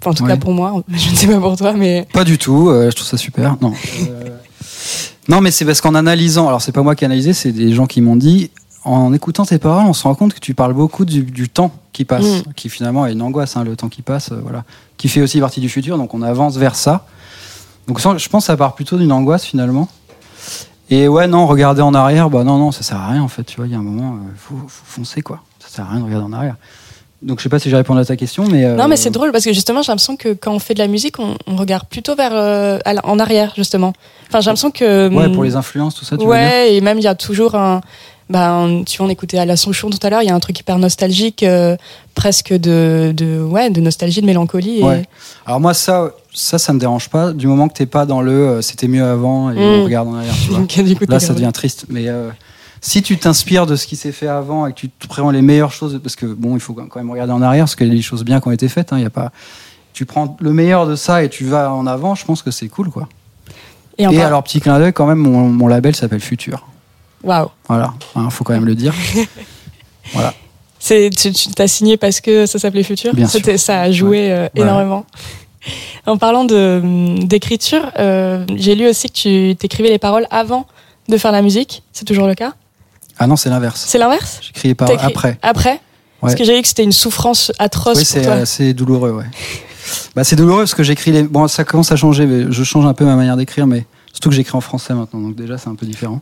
Enfin, 0.00 0.10
en 0.10 0.14
tout 0.14 0.24
Ouais. 0.24 0.28
cas 0.30 0.36
pour 0.36 0.52
moi, 0.52 0.82
je 0.88 1.10
ne 1.10 1.14
sais 1.16 1.26
pas 1.26 1.40
pour 1.40 1.56
toi, 1.56 1.72
mais. 1.72 2.06
Pas 2.12 2.24
du 2.24 2.36
tout, 2.36 2.68
euh, 2.68 2.90
je 2.90 2.96
trouve 2.96 3.08
ça 3.08 3.16
super. 3.16 3.56
Non. 3.62 3.72
Non, 5.28 5.42
mais 5.42 5.50
c'est 5.50 5.66
parce 5.66 5.82
qu'en 5.82 5.94
analysant, 5.94 6.48
alors 6.48 6.62
c'est 6.62 6.72
pas 6.72 6.82
moi 6.82 6.94
qui 6.94 7.04
ai 7.04 7.06
analysé, 7.06 7.34
c'est 7.34 7.52
des 7.52 7.74
gens 7.74 7.86
qui 7.86 8.00
m'ont 8.00 8.16
dit, 8.16 8.50
en 8.84 9.12
écoutant 9.12 9.44
tes 9.44 9.58
paroles, 9.58 9.84
on 9.86 9.92
se 9.92 10.04
rend 10.04 10.14
compte 10.14 10.32
que 10.34 10.40
tu 10.40 10.54
parles 10.54 10.72
beaucoup 10.74 11.04
du, 11.04 11.22
du 11.22 11.48
temps 11.48 11.72
qui 11.92 12.04
passe, 12.04 12.24
Mm. 12.24 12.52
qui 12.56 12.68
finalement 12.68 13.06
est 13.06 13.12
une 13.12 13.22
angoisse, 13.22 13.56
hein, 13.56 13.64
le 13.64 13.76
temps 13.76 13.88
qui 13.88 14.02
passe, 14.02 14.30
euh, 14.32 14.38
voilà, 14.42 14.64
qui 14.96 15.08
fait 15.08 15.20
aussi 15.20 15.40
partie 15.40 15.60
du 15.60 15.68
futur, 15.68 15.98
donc 15.98 16.14
on 16.14 16.22
avance 16.22 16.56
vers 16.56 16.74
ça. 16.76 17.04
Donc 17.86 18.00
ça, 18.00 18.16
je 18.16 18.28
pense 18.28 18.44
que 18.44 18.46
ça 18.46 18.56
part 18.56 18.74
plutôt 18.74 18.96
d'une 18.96 19.12
angoisse 19.12 19.44
finalement. 19.44 19.88
Et 20.90 21.06
ouais, 21.08 21.26
non, 21.26 21.46
regarder 21.46 21.82
en 21.82 21.92
arrière, 21.94 22.30
bah 22.30 22.44
non, 22.44 22.56
non, 22.56 22.72
ça 22.72 22.82
sert 22.82 22.96
à 22.98 23.08
rien 23.08 23.22
en 23.22 23.28
fait, 23.28 23.44
tu 23.44 23.56
vois, 23.56 23.66
il 23.66 23.72
y 23.72 23.74
a 23.74 23.78
un 23.78 23.82
moment, 23.82 24.16
il 24.32 24.38
faut, 24.38 24.54
faut 24.68 24.84
foncer 24.86 25.20
quoi. 25.22 25.40
Ça 25.58 25.68
sert 25.68 25.84
à 25.84 25.90
rien 25.90 26.00
de 26.00 26.04
regarder 26.04 26.24
en 26.26 26.32
arrière. 26.32 26.56
Donc 27.20 27.38
je 27.40 27.42
sais 27.42 27.48
pas 27.48 27.58
si 27.58 27.68
j'ai 27.68 27.76
répondu 27.76 28.00
à 28.00 28.04
ta 28.04 28.16
question, 28.16 28.44
mais. 28.48 28.64
euh, 28.64 28.76
Non, 28.76 28.86
mais 28.88 28.96
c'est 28.96 29.10
drôle 29.10 29.32
parce 29.32 29.44
que 29.44 29.52
justement, 29.52 29.82
j'ai 29.82 29.90
l'impression 29.90 30.16
que 30.16 30.34
quand 30.34 30.52
on 30.52 30.60
fait 30.60 30.74
de 30.74 30.78
la 30.78 30.86
musique, 30.86 31.18
on, 31.18 31.36
on 31.48 31.56
regarde 31.56 31.86
plutôt 31.88 32.14
vers 32.14 32.30
euh, 32.32 32.78
en 33.02 33.18
arrière, 33.18 33.52
justement. 33.56 33.92
Enfin, 34.28 34.40
j'ai 34.40 34.46
l'impression 34.46 34.70
que. 34.70 35.12
Ouais, 35.12 35.28
pour 35.32 35.42
les 35.42 35.56
influences, 35.56 35.96
tout 35.96 36.04
ça, 36.04 36.16
tu 36.16 36.24
veux 36.24 36.30
dire 36.30 36.30
Ouais, 36.30 36.74
et 36.76 36.80
même 36.80 36.98
il 36.98 37.02
y 37.04 37.08
a 37.08 37.16
toujours 37.16 37.56
un. 37.56 37.80
Ben, 38.30 38.82
tu 38.86 38.98
vois, 38.98 39.06
on 39.06 39.10
écoutait 39.10 39.38
à 39.38 39.46
la 39.46 39.56
Sonchon 39.56 39.88
tout 39.88 39.98
à 40.06 40.10
l'heure, 40.10 40.22
il 40.22 40.26
y 40.26 40.30
a 40.30 40.34
un 40.34 40.40
truc 40.40 40.58
hyper 40.60 40.78
nostalgique, 40.78 41.42
euh, 41.42 41.76
presque 42.14 42.52
de, 42.52 43.12
de, 43.16 43.40
ouais, 43.42 43.70
de 43.70 43.80
nostalgie, 43.80 44.20
de 44.20 44.26
mélancolie. 44.26 44.80
Et... 44.80 44.84
Ouais. 44.84 45.08
Alors 45.46 45.60
moi 45.60 45.72
ça, 45.72 46.10
ça, 46.34 46.58
ça 46.58 46.72
me 46.74 46.78
dérange 46.78 47.08
pas 47.08 47.32
du 47.32 47.46
moment 47.46 47.68
que 47.68 47.74
t'es 47.74 47.86
pas 47.86 48.04
dans 48.04 48.20
le 48.20 48.32
euh, 48.32 48.62
c'était 48.62 48.88
mieux 48.88 49.04
avant 49.04 49.50
et 49.50 49.54
Mm. 49.54 49.58
on 49.80 49.84
regarde 49.84 50.08
en 50.08 50.14
arrière. 50.14 50.34
Tu 50.44 50.50
vois. 50.50 50.58
Ok, 50.62 50.82
du 50.82 50.94
coup, 50.96 51.04
Là 51.08 51.20
ça 51.20 51.32
devient 51.32 51.50
triste. 51.54 51.86
Mais 51.88 52.08
euh, 52.08 52.28
si 52.82 53.02
tu 53.02 53.16
t'inspires 53.16 53.66
de 53.66 53.76
ce 53.76 53.86
qui 53.86 53.96
s'est 53.96 54.12
fait 54.12 54.28
avant 54.28 54.66
et 54.66 54.72
que 54.72 54.78
tu 54.78 54.90
te 54.90 55.06
prends 55.06 55.30
les 55.30 55.42
meilleures 55.42 55.72
choses, 55.72 55.98
parce 56.02 56.14
que 56.14 56.26
bon, 56.26 56.54
il 56.54 56.60
faut 56.60 56.74
quand 56.74 56.96
même 56.96 57.10
regarder 57.10 57.32
en 57.32 57.40
arrière 57.42 57.64
parce 57.64 57.76
qu'il 57.76 57.88
y 57.88 57.90
a 57.90 57.94
des 57.94 58.02
choses 58.02 58.24
bien 58.24 58.40
qui 58.40 58.48
ont 58.48 58.52
été 58.52 58.68
faites. 58.68 58.92
hein, 58.92 58.98
y 58.98 59.06
a 59.06 59.10
pas, 59.10 59.32
tu 59.94 60.04
prends 60.04 60.36
le 60.40 60.52
meilleur 60.52 60.86
de 60.86 60.96
ça 60.96 61.24
et 61.24 61.30
tu 61.30 61.44
vas 61.46 61.72
en 61.72 61.86
avant. 61.86 62.14
Je 62.14 62.26
pense 62.26 62.42
que 62.42 62.50
c'est 62.50 62.68
cool 62.68 62.90
quoi. 62.90 63.08
Et, 63.96 64.04
alors 64.20 64.44
petit 64.44 64.60
clin 64.60 64.78
d'œil 64.78 64.92
quand 64.92 65.06
même, 65.06 65.18
mon, 65.18 65.48
mon 65.48 65.66
label 65.66 65.96
s'appelle 65.96 66.20
Futur. 66.20 66.68
Waouh. 67.22 67.48
Voilà, 67.68 67.94
hein, 68.14 68.30
faut 68.30 68.44
quand 68.44 68.52
même 68.54 68.64
le 68.66 68.74
dire. 68.74 68.94
voilà. 70.12 70.34
C'est, 70.78 71.10
tu, 71.10 71.32
tu 71.32 71.48
t'as 71.50 71.66
signé 71.66 71.96
parce 71.96 72.20
que 72.20 72.46
ça 72.46 72.58
s'appelait 72.58 72.84
Futur 72.84 73.12
Bien 73.14 73.26
C'était, 73.26 73.58
sûr. 73.58 73.66
Ça 73.66 73.80
a 73.82 73.90
joué 73.90 74.30
euh, 74.30 74.44
Ouais. 74.54 74.62
énormément. 74.62 75.04
En 76.06 76.16
parlant 76.16 76.44
de, 76.44 77.16
d'écriture, 77.24 77.90
euh, 77.98 78.44
j'ai 78.54 78.74
lu 78.76 78.88
aussi 78.88 79.08
que 79.10 79.50
tu 79.50 79.56
t'écrivais 79.56 79.90
les 79.90 79.98
paroles 79.98 80.26
avant 80.30 80.66
de 81.08 81.16
faire 81.18 81.32
la 81.32 81.42
musique. 81.42 81.82
C'est 81.92 82.04
toujours 82.04 82.26
le 82.28 82.34
cas? 82.34 82.54
Ah 83.18 83.26
non, 83.26 83.34
c'est 83.36 83.50
l'inverse. 83.50 83.84
C'est 83.86 83.98
l'inverse? 83.98 84.38
J'écris 84.40 84.74
par 84.74 84.86
T'as 84.88 84.94
écrit 84.94 85.06
après. 85.06 85.38
Après? 85.42 85.80
Parce 86.20 86.34
que 86.36 86.44
j'ai 86.44 86.54
lu 86.56 86.62
que 86.62 86.68
c'était 86.68 86.84
une 86.84 86.92
souffrance 86.92 87.52
atroce 87.58 87.96
Oui, 87.98 88.04
pour 88.04 88.12
c'est 88.12 88.22
toi. 88.22 88.46
c'est 88.46 88.72
douloureux, 88.72 89.10
ouais. 89.10 89.24
Bah, 90.14 90.22
c'est 90.24 90.36
douloureux 90.36 90.60
parce 90.60 90.74
que 90.74 90.82
j'écris 90.84 91.10
les. 91.12 91.22
Bon, 91.24 91.48
ça 91.48 91.64
commence 91.64 91.90
à 91.92 91.96
changer. 91.96 92.26
mais 92.26 92.46
Je 92.50 92.64
change 92.64 92.86
un 92.86 92.94
peu 92.94 93.04
ma 93.04 93.16
manière 93.16 93.36
d'écrire, 93.36 93.66
mais 93.66 93.84
surtout 94.12 94.28
que 94.30 94.34
j'écris 94.36 94.56
en 94.56 94.60
français 94.60 94.94
maintenant, 94.94 95.20
donc 95.20 95.34
déjà 95.36 95.58
c'est 95.58 95.68
un 95.68 95.74
peu 95.74 95.86
différent. 95.86 96.20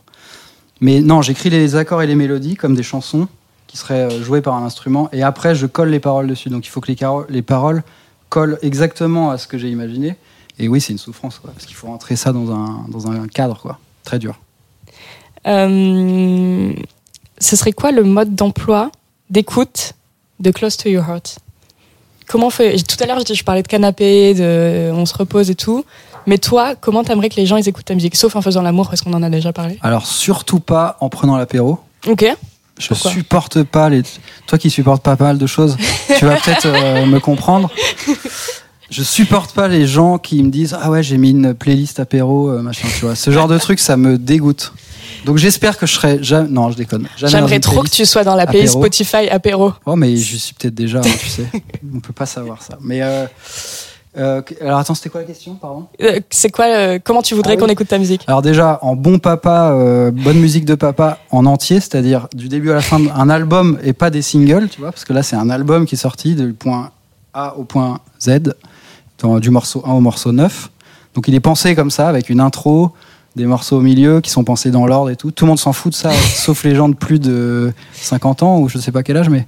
Mais 0.81 1.01
non, 1.01 1.21
j'écris 1.21 1.49
les 1.49 1.75
accords 1.75 2.01
et 2.01 2.07
les 2.07 2.15
mélodies 2.15 2.55
comme 2.55 2.75
des 2.75 2.83
chansons 2.83 3.27
qui 3.67 3.77
seraient 3.77 4.03
euh, 4.03 4.23
jouées 4.23 4.41
par 4.41 4.55
un 4.55 4.65
instrument, 4.65 5.09
et 5.11 5.23
après 5.23 5.53
je 5.53 5.65
colle 5.65 5.89
les 5.89 5.99
paroles 5.99 6.27
dessus. 6.27 6.49
Donc 6.49 6.65
il 6.65 6.69
faut 6.69 6.81
que 6.81 6.91
les, 7.29 7.41
paroles 7.41 7.83
collent 8.29 8.57
exactement 8.61 9.29
à 9.29 9.37
ce 9.37 9.47
que 9.47 9.57
j'ai 9.57 9.69
imaginé. 9.69 10.15
Et 10.59 10.67
oui, 10.67 10.81
c'est 10.81 10.93
une 10.93 10.99
souffrance, 10.99 11.39
parce 11.43 11.65
qu'il 11.65 11.75
faut 11.75 11.87
rentrer 11.87 12.15
ça 12.15 12.31
dans 12.31 12.51
un, 12.51 12.85
dans 12.89 13.11
un 13.11 13.27
cadre, 13.27 13.59
quoi. 13.61 13.77
Très 14.03 14.17
dur. 14.17 14.39
Euh, 15.45 16.73
ce 17.37 17.55
serait 17.55 17.73
quoi 17.73 17.91
le 17.91 18.03
mode 18.03 18.33
d'emploi 18.33 18.91
d'écoute 19.29 19.93
de 20.39 20.49
Close 20.49 20.77
to 20.77 20.89
Your 20.89 21.07
Heart? 21.07 21.39
Comment 22.27 22.49
Tout 22.49 22.97
à 22.99 23.05
l'heure, 23.05 23.19
je, 23.25 23.33
je 23.33 23.43
parlais 23.43 23.61
de 23.61 23.67
canapé, 23.67 24.33
de 24.33 24.91
on 24.91 25.05
se 25.05 25.15
repose 25.15 25.49
et 25.49 25.55
tout. 25.55 25.85
Mais 26.27 26.37
toi, 26.37 26.75
comment 26.75 27.03
t'aimerais 27.03 27.29
que 27.29 27.37
les 27.37 27.45
gens 27.45 27.55
ils 27.55 27.67
écoutent 27.67 27.85
ta 27.85 27.95
musique 27.95 28.15
Sauf 28.15 28.35
en 28.35 28.41
faisant 28.41 28.61
l'amour, 28.61 28.89
parce 28.89 29.01
qu'on 29.01 29.13
en 29.13 29.23
a 29.23 29.29
déjà 29.29 29.53
parlé. 29.53 29.79
Alors 29.81 30.05
surtout 30.05 30.59
pas 30.59 30.97
en 30.99 31.09
prenant 31.09 31.37
l'apéro. 31.37 31.79
Ok. 32.05 32.25
Je 32.77 32.89
Pourquoi 32.89 33.11
supporte 33.11 33.63
pas 33.63 33.89
les. 33.89 34.03
Toi 34.45 34.57
qui 34.59 34.69
supportes 34.69 35.01
pas 35.01 35.15
mal 35.19 35.37
de 35.37 35.47
choses, 35.47 35.77
tu 36.19 36.25
vas 36.25 36.35
peut-être 36.35 36.67
euh, 36.67 37.05
me 37.07 37.19
comprendre. 37.19 37.71
Je 38.91 39.01
supporte 39.03 39.53
pas 39.53 39.67
les 39.67 39.87
gens 39.87 40.17
qui 40.17 40.43
me 40.43 40.49
disent 40.51 40.77
ah 40.79 40.91
ouais 40.91 41.01
j'ai 41.01 41.17
mis 41.17 41.31
une 41.31 41.53
playlist 41.53 41.99
apéro 41.99 42.49
euh, 42.49 42.61
machin 42.61 42.87
tu 42.87 43.03
vois 43.05 43.15
ce 43.15 43.31
genre 43.31 43.47
de 43.47 43.57
truc 43.57 43.79
ça 43.79 43.97
me 43.97 44.17
dégoûte. 44.17 44.73
Donc 45.25 45.37
j'espère 45.37 45.77
que 45.77 45.87
je 45.87 45.93
serai 45.93 46.23
jamais 46.23 46.49
non 46.49 46.69
je 46.71 46.77
déconne. 46.77 47.07
J'aimerais 47.17 47.59
trop 47.59 47.81
que 47.81 47.89
tu 47.89 48.05
sois 48.05 48.23
dans 48.23 48.35
la 48.35 48.45
playlist. 48.45 48.73
Spotify 48.73 49.27
apéro. 49.29 49.73
Oh 49.85 49.95
mais 49.95 50.15
je 50.15 50.37
suis 50.37 50.53
peut-être 50.53 50.75
déjà 50.75 50.99
hein, 50.99 51.01
tu 51.19 51.27
sais. 51.27 51.47
On 51.95 51.99
peut 51.99 52.13
pas 52.13 52.27
savoir 52.27 52.61
ça. 52.61 52.77
Mais 52.81 53.01
euh, 53.01 53.25
euh, 54.17 54.41
alors 54.61 54.79
attends 54.79 54.95
c'était 54.95 55.09
quoi 55.09 55.21
la 55.21 55.27
question 55.27 55.55
pardon 55.55 55.85
Euh, 56.01 56.19
C'est 56.29 56.49
quoi 56.51 56.65
euh, 56.65 56.99
Comment 57.03 57.21
tu 57.21 57.35
voudrais 57.35 57.53
Ah 57.53 57.55
oui. 57.55 57.61
qu'on 57.61 57.67
écoute 57.67 57.87
ta 57.87 57.97
musique? 57.99 58.23
Alors 58.27 58.41
déjà, 58.41 58.79
en 58.81 58.95
bon 58.95 59.19
papa, 59.19 59.71
bonne 60.13 60.39
musique 60.39 60.65
de 60.65 60.75
papa 60.75 61.19
en 61.31 61.45
entier, 61.45 61.79
c'est-à-dire 61.79 62.27
du 62.35 62.47
début 62.49 62.71
à 62.71 62.75
la 62.75 62.81
fin, 62.81 62.99
un 63.15 63.29
album 63.29 63.77
et 63.83 63.93
pas 63.93 64.09
des 64.09 64.21
singles, 64.21 64.69
tu 64.69 64.79
vois, 64.81 64.91
parce 64.91 65.05
que 65.05 65.13
là 65.13 65.23
c'est 65.23 65.35
un 65.35 65.49
album 65.49 65.85
qui 65.85 65.95
est 65.95 65.97
sorti 65.97 66.35
du 66.35 66.53
point 66.53 66.91
A 67.33 67.55
au 67.57 67.63
point 67.63 67.99
Z, 68.21 68.53
dans- 69.19 69.39
du 69.39 69.49
morceau 69.51 69.83
1 69.85 69.91
au 69.93 69.99
morceau 69.99 70.31
9. 70.31 70.69
Donc 71.13 71.27
il 71.27 71.35
est 71.35 71.39
pensé 71.39 71.75
comme 71.75 71.91
ça, 71.91 72.07
avec 72.09 72.29
une 72.29 72.39
intro, 72.39 72.91
des 73.35 73.45
morceaux 73.45 73.77
au 73.77 73.81
milieu 73.81 74.19
qui 74.21 74.31
sont 74.31 74.43
pensés 74.43 74.71
dans 74.71 74.87
l'ordre 74.87 75.11
et 75.11 75.15
tout. 75.15 75.29
Tout 75.31 75.45
le 75.45 75.49
monde 75.49 75.59
s'en 75.59 75.73
fout 75.73 75.91
de 75.91 75.97
ça, 75.97 76.11
sauf 76.35 76.63
les 76.63 76.73
gens 76.75 76.89
de 76.89 76.95
plus 76.95 77.19
de 77.19 77.71
50 77.93 78.41
ans 78.43 78.57
ou 78.59 78.67
je 78.69 78.77
sais 78.79 78.91
pas 78.91 79.03
quel 79.03 79.17
âge, 79.17 79.29
mais 79.29 79.45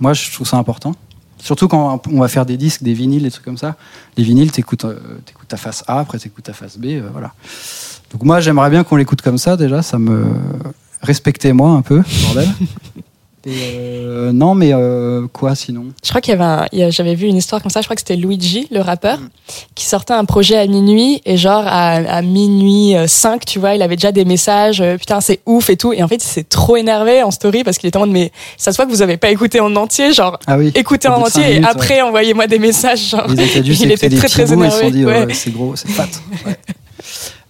moi 0.00 0.12
je 0.12 0.30
trouve 0.32 0.46
ça 0.46 0.56
important. 0.58 0.92
Surtout 1.42 1.66
quand 1.66 2.06
on 2.06 2.20
va 2.20 2.28
faire 2.28 2.46
des 2.46 2.56
disques, 2.56 2.84
des 2.84 2.94
vinyles, 2.94 3.24
des 3.24 3.30
trucs 3.32 3.44
comme 3.44 3.58
ça. 3.58 3.74
Les 4.16 4.22
vinyles, 4.22 4.52
t'écoutes 4.52 4.84
euh, 4.84 5.18
ta 5.48 5.56
face 5.56 5.82
A, 5.88 5.98
après 5.98 6.20
t'écoutes 6.20 6.44
ta 6.44 6.52
face 6.52 6.78
B, 6.78 6.84
euh, 6.86 7.08
voilà. 7.10 7.32
Donc 8.12 8.22
moi, 8.22 8.38
j'aimerais 8.38 8.70
bien 8.70 8.84
qu'on 8.84 8.94
l'écoute 8.94 9.22
comme 9.22 9.38
ça 9.38 9.56
déjà. 9.56 9.82
Ça 9.82 9.98
me 9.98 10.24
respectez-moi 11.02 11.70
un 11.70 11.82
peu, 11.82 12.00
bordel. 12.22 12.48
Et, 13.44 13.50
euh, 13.74 14.30
non, 14.32 14.54
mais 14.54 14.70
euh, 14.72 15.26
quoi 15.32 15.54
sinon? 15.54 15.86
Je 16.04 16.08
crois 16.10 16.20
qu'il 16.20 16.32
y 16.32 16.36
avait 16.40 16.44
un- 16.84 16.90
j'avais 16.90 17.14
vu 17.16 17.26
une 17.26 17.36
histoire 17.36 17.60
comme 17.60 17.70
ça, 17.70 17.80
je 17.80 17.86
crois 17.86 17.96
que 17.96 18.00
c'était 18.00 18.16
Luigi, 18.16 18.68
le 18.70 18.80
rappeur, 18.80 19.18
qui 19.74 19.84
sortait 19.84 20.12
un 20.14 20.24
projet 20.24 20.56
à 20.56 20.66
minuit 20.66 21.20
et 21.24 21.36
genre 21.36 21.64
à, 21.66 21.94
à 21.94 22.22
minuit 22.22 22.96
euh, 22.96 23.06
5, 23.08 23.44
tu 23.44 23.58
vois, 23.58 23.74
il 23.74 23.82
avait 23.82 23.96
déjà 23.96 24.12
des 24.12 24.24
messages, 24.24 24.80
euh, 24.80 24.96
putain 24.96 25.20
c'est 25.20 25.40
ouf 25.46 25.70
et 25.70 25.76
tout. 25.76 25.92
Et 25.92 26.02
en 26.02 26.08
fait 26.08 26.16
il 26.22 26.28
s'est 26.28 26.44
trop 26.44 26.76
énervé 26.76 27.22
en 27.22 27.30
story 27.32 27.64
parce 27.64 27.78
qu'il 27.78 27.88
était 27.88 27.96
en 27.96 28.00
mode 28.00 28.10
mais 28.10 28.30
ça 28.56 28.70
se 28.72 28.76
voit 28.76 28.86
que 28.86 28.90
vous 28.90 29.02
avez 29.02 29.16
pas 29.16 29.30
écouté 29.30 29.58
en 29.60 29.74
entier, 29.76 30.12
genre 30.12 30.38
Ah 30.46 30.56
oui. 30.58 30.70
écoutez 30.74 31.08
en 31.08 31.20
entier 31.22 31.56
et 31.56 31.64
après 31.64 32.00
envoyez-moi 32.00 32.46
des 32.46 32.58
messages. 32.60 33.10
Genre. 33.10 33.26
Ils 33.28 33.40
étaient 33.40 33.60
dû 33.60 33.72
il 33.80 33.90
était 33.90 34.08
très 34.08 34.28
très 34.28 34.44
bouts, 34.44 34.62
ils 34.64 34.70
se 34.70 34.76
énervé. 34.78 34.84
sont 34.84 34.90
dit, 34.90 35.04
ouais. 35.04 35.24
ouais, 35.26 35.34
c'est 35.34 35.50
gros, 35.52 35.74
c'est 35.74 35.88
fat. 35.88 36.06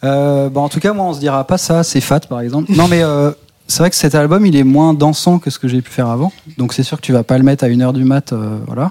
Euh, 0.04 0.48
bah, 0.48 0.60
en 0.60 0.68
tout 0.68 0.80
cas, 0.80 0.92
moi, 0.92 1.06
on 1.06 1.14
se 1.14 1.20
dira 1.20 1.46
pas 1.46 1.58
ça, 1.58 1.84
c'est 1.84 2.00
fat, 2.00 2.20
par 2.20 2.40
exemple. 2.40 2.72
Non, 2.74 2.88
mais 2.88 3.02
euh, 3.02 3.30
c'est 3.68 3.78
vrai 3.78 3.90
que 3.90 3.96
cet 3.96 4.14
album, 4.14 4.44
il 4.46 4.54
est 4.56 4.64
moins 4.64 4.92
dansant 4.94 5.38
que 5.38 5.50
ce 5.50 5.58
que 5.58 5.68
j'ai 5.68 5.80
pu 5.82 5.90
faire 5.90 6.08
avant. 6.08 6.32
Donc, 6.58 6.72
c'est 6.74 6.82
sûr 6.82 6.98
que 6.98 7.02
tu 7.06 7.12
vas 7.12 7.22
pas 7.22 7.38
le 7.38 7.44
mettre 7.44 7.64
à 7.64 7.68
1h 7.68 7.92
du 7.92 8.04
mat, 8.04 8.32
euh, 8.32 8.58
voilà. 8.66 8.90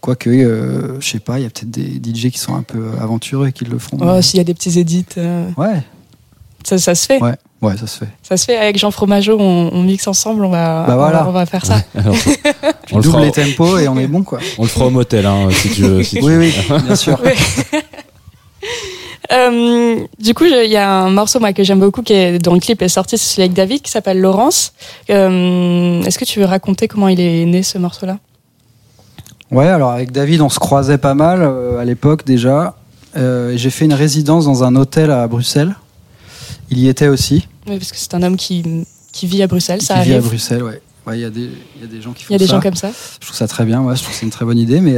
Quoique, 0.00 0.28
euh, 0.28 1.00
je 1.00 1.08
sais 1.08 1.18
pas, 1.20 1.38
il 1.38 1.44
y 1.44 1.46
a 1.46 1.50
peut-être 1.50 1.70
des 1.70 1.98
DJ 1.98 2.30
qui 2.30 2.38
sont 2.38 2.54
un 2.54 2.62
peu 2.62 2.90
aventureux 3.00 3.48
et 3.48 3.52
qui 3.52 3.64
le 3.64 3.78
feront. 3.78 3.98
Oh, 4.02 4.20
s'il 4.20 4.36
y 4.36 4.40
a 4.40 4.44
des 4.44 4.52
petits 4.52 4.78
édits, 4.78 5.06
euh, 5.16 5.48
Ouais, 5.56 5.82
ça, 6.62 6.76
ça 6.76 6.94
se 6.94 7.06
fait. 7.06 7.22
ouais, 7.22 7.36
ouais, 7.62 7.76
ça 7.78 7.86
se 7.86 7.98
fait. 8.00 8.08
Ça 8.22 8.36
se 8.36 8.44
fait 8.44 8.58
avec 8.58 8.76
Jean 8.78 8.90
Fromageau, 8.90 9.38
on, 9.40 9.70
on 9.72 9.82
mixe 9.82 10.06
ensemble, 10.06 10.44
on 10.44 10.50
va, 10.50 10.84
Bah 10.86 10.92
on 10.92 10.96
voilà. 10.96 11.22
va- 11.22 11.28
on 11.30 11.32
va 11.32 11.46
faire 11.46 11.64
ça. 11.64 11.80
Alors, 11.94 12.14
on, 12.92 12.96
le 12.98 13.02
doubles 13.02 13.14
fera, 13.16 13.24
les 13.24 13.32
tempos 13.32 13.78
et 13.78 13.88
on 13.88 13.96
est 13.98 14.06
bon, 14.06 14.22
quoi. 14.24 14.40
on 14.58 14.64
le 14.64 14.68
fera 14.68 14.86
au 14.86 14.90
motel, 14.90 15.24
hein, 15.24 15.48
si 15.50 15.70
tu 15.70 15.82
veux. 15.82 16.02
si 16.02 16.16
tu 16.18 16.22
Oui, 16.22 16.32
veux. 16.34 16.38
oui, 16.40 16.52
bien 16.84 16.96
sûr. 16.96 17.18
Euh, 19.34 19.96
du 20.18 20.32
coup, 20.34 20.44
il 20.44 20.70
y 20.70 20.76
a 20.76 20.90
un 20.90 21.10
morceau 21.10 21.40
moi, 21.40 21.52
que 21.52 21.64
j'aime 21.64 21.80
beaucoup 21.80 22.02
qui 22.02 22.12
est, 22.12 22.38
dont 22.38 22.54
le 22.54 22.60
clip 22.60 22.80
est 22.82 22.88
sorti, 22.88 23.18
c'est 23.18 23.26
celui 23.34 23.42
avec 23.42 23.52
David 23.54 23.82
qui 23.82 23.90
s'appelle 23.90 24.20
Laurence. 24.20 24.72
Euh, 25.10 26.02
Est-ce 26.02 26.18
que 26.18 26.24
tu 26.24 26.38
veux 26.40 26.44
raconter 26.46 26.86
comment 26.88 27.08
il 27.08 27.20
est 27.20 27.44
né 27.44 27.62
ce 27.62 27.78
morceau-là? 27.78 28.18
Ouais, 29.50 29.66
alors 29.68 29.90
avec 29.90 30.12
David, 30.12 30.40
on 30.40 30.48
se 30.48 30.58
croisait 30.58 30.98
pas 30.98 31.14
mal 31.14 31.40
euh, 31.42 31.78
à 31.78 31.84
l'époque 31.84 32.24
déjà. 32.24 32.76
J'ai 33.16 33.70
fait 33.70 33.84
une 33.84 33.94
résidence 33.94 34.44
dans 34.46 34.64
un 34.64 34.74
hôtel 34.76 35.10
à 35.10 35.26
Bruxelles. 35.28 35.74
Il 36.70 36.78
y 36.78 36.88
était 36.88 37.08
aussi. 37.08 37.46
Oui, 37.68 37.78
parce 37.78 37.92
que 37.92 37.98
c'est 37.98 38.14
un 38.14 38.22
homme 38.22 38.36
qui, 38.36 38.84
qui 39.12 39.26
vit 39.26 39.42
à 39.42 39.46
Bruxelles, 39.46 39.82
ça 39.82 39.98
qui 39.98 40.06
vit 40.06 40.12
à 40.12 40.16
arrive. 40.16 40.28
Bruxelles, 40.28 40.62
ouais. 40.62 40.80
Ouais, 41.06 41.18
Il 41.18 41.20
y, 41.20 41.24
a 41.24 41.30
des- 41.30 41.50
il 41.76 41.82
y 41.82 41.84
a 41.84 41.86
des 41.86 42.00
gens 42.00 42.12
qui 42.12 42.24
font 42.24 42.30
Il 42.30 42.32
y 42.32 42.36
a 42.36 42.38
des 42.38 42.46
ça. 42.46 42.54
gens 42.56 42.60
comme 42.62 42.74
ça. 42.74 42.90
Je 43.20 43.26
trouve 43.26 43.36
ça 43.36 43.46
très 43.46 43.64
bien, 43.66 43.82
ouais, 43.82 43.94
je 43.94 44.00
trouve 44.02 44.14
que 44.14 44.18
c'est 44.18 44.24
une 44.26 44.32
très 44.32 44.44
bonne 44.46 44.58
idée. 44.58 44.80
Mais 44.80 44.96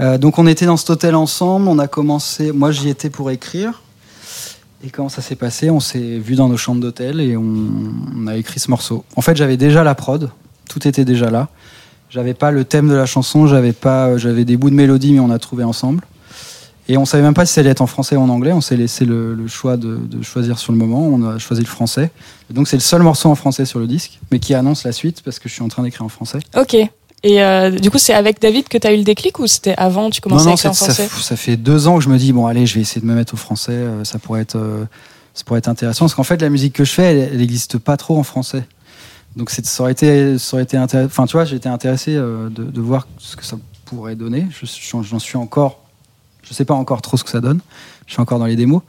euh, 0.00 0.18
donc 0.18 0.38
on 0.38 0.46
était 0.46 0.66
dans 0.66 0.76
cet 0.76 0.90
hôtel 0.90 1.14
ensemble, 1.14 1.68
on 1.68 1.78
a 1.78 1.88
commencé. 1.88 2.52
Moi 2.52 2.72
j'y 2.72 2.88
étais 2.88 3.10
pour 3.10 3.30
écrire. 3.30 3.82
Et 4.84 4.90
comment 4.90 5.08
ça 5.08 5.22
s'est 5.22 5.36
passé? 5.36 5.70
On 5.70 5.80
s'est 5.80 6.18
vu 6.18 6.34
dans 6.34 6.48
nos 6.48 6.58
chambres 6.58 6.80
d'hôtel 6.80 7.20
et 7.20 7.38
on, 7.38 8.26
a 8.26 8.36
écrit 8.36 8.60
ce 8.60 8.70
morceau. 8.70 9.04
En 9.16 9.22
fait, 9.22 9.34
j'avais 9.34 9.56
déjà 9.56 9.82
la 9.82 9.94
prod, 9.94 10.30
tout 10.68 10.86
était 10.86 11.06
déjà 11.06 11.30
là. 11.30 11.48
J'avais 12.10 12.34
pas 12.34 12.50
le 12.50 12.64
thème 12.64 12.88
de 12.88 12.94
la 12.94 13.06
chanson, 13.06 13.46
j'avais 13.46 13.72
pas, 13.72 14.08
euh, 14.08 14.18
j'avais 14.18 14.44
des 14.44 14.58
bouts 14.58 14.68
de 14.68 14.74
mélodie, 14.74 15.14
mais 15.14 15.20
on 15.20 15.30
a 15.30 15.38
trouvé 15.38 15.64
ensemble. 15.64 16.04
Et 16.86 16.98
on 16.98 17.06
savait 17.06 17.22
même 17.22 17.32
pas 17.32 17.46
si 17.46 17.54
ça 17.54 17.62
allait 17.62 17.70
être 17.70 17.80
en 17.80 17.86
français 17.86 18.14
ou 18.14 18.20
en 18.20 18.28
anglais. 18.28 18.52
On 18.52 18.60
s'est 18.60 18.76
laissé 18.76 19.06
le, 19.06 19.48
choix 19.48 19.78
de, 19.78 19.96
de 19.96 20.22
choisir 20.22 20.58
sur 20.58 20.70
le 20.70 20.76
moment. 20.76 21.00
On 21.00 21.30
a 21.30 21.38
choisi 21.38 21.62
le 21.62 21.66
français. 21.66 22.10
Donc 22.50 22.68
c'est 22.68 22.76
le 22.76 22.82
seul 22.82 23.02
morceau 23.02 23.30
en 23.30 23.34
français 23.34 23.64
sur 23.64 23.78
le 23.78 23.86
disque, 23.86 24.20
mais 24.30 24.38
qui 24.38 24.52
annonce 24.52 24.84
la 24.84 24.92
suite 24.92 25.22
parce 25.22 25.38
que 25.38 25.48
je 25.48 25.54
suis 25.54 25.62
en 25.62 25.68
train 25.68 25.82
d'écrire 25.82 26.04
en 26.04 26.10
français. 26.10 26.40
Ok. 26.54 26.76
Et 27.24 27.42
euh, 27.42 27.70
du 27.70 27.90
coup, 27.90 27.96
c'est 27.96 28.12
avec 28.12 28.38
David 28.38 28.68
que 28.68 28.76
tu 28.76 28.86
as 28.86 28.92
eu 28.92 28.98
le 28.98 29.02
déclic 29.02 29.38
ou 29.38 29.46
c'était 29.46 29.74
avant 29.76 30.10
tu 30.10 30.20
commençais 30.20 30.44
non, 30.44 30.48
à 30.48 30.50
non, 30.50 30.56
écrire 30.56 30.70
en 30.72 30.74
ça, 30.74 30.84
français 30.92 31.08
ça 31.22 31.36
fait 31.36 31.56
deux 31.56 31.88
ans 31.88 31.96
que 31.96 32.04
je 32.04 32.10
me 32.10 32.18
dis 32.18 32.34
bon 32.34 32.46
allez, 32.46 32.66
je 32.66 32.74
vais 32.74 32.82
essayer 32.82 33.00
de 33.00 33.06
me 33.06 33.14
mettre 33.14 33.32
au 33.32 33.38
français. 33.38 33.72
euh, 33.72 34.04
ça 34.04 34.18
pourrait 34.18 34.42
être, 34.42 34.56
euh, 34.56 34.84
ça 35.32 35.42
pourrait 35.44 35.58
être 35.58 35.68
intéressant 35.68 36.04
parce 36.04 36.14
qu'en 36.14 36.22
fait 36.22 36.40
la 36.42 36.50
musique 36.50 36.74
que 36.74 36.84
je 36.84 36.92
fais, 36.92 37.30
elle 37.32 37.38
n'existe 37.38 37.78
pas 37.78 37.96
trop 37.96 38.18
en 38.18 38.24
français. 38.24 38.64
Donc 39.36 39.48
ça 39.50 39.62
aurait 39.82 39.92
été, 39.92 40.38
ça 40.38 40.54
aurait 40.54 40.64
été 40.64 40.76
intéressant. 40.76 41.06
Enfin 41.06 41.24
tu 41.26 41.32
vois, 41.32 41.50
été 41.50 41.68
intéressé 41.68 42.14
de, 42.14 42.50
de 42.50 42.80
voir 42.82 43.08
ce 43.18 43.36
que 43.36 43.44
ça 43.44 43.56
pourrait 43.86 44.16
donner. 44.16 44.46
Je 44.50 44.66
J'en 45.02 45.18
suis 45.18 45.38
encore, 45.38 45.80
je 46.42 46.52
sais 46.52 46.66
pas 46.66 46.74
encore 46.74 47.00
trop 47.00 47.16
ce 47.16 47.24
que 47.24 47.30
ça 47.30 47.40
donne. 47.40 47.60
Je 48.06 48.12
suis 48.12 48.20
encore 48.20 48.38
dans 48.38 48.46
les 48.46 48.56
démos. 48.56 48.82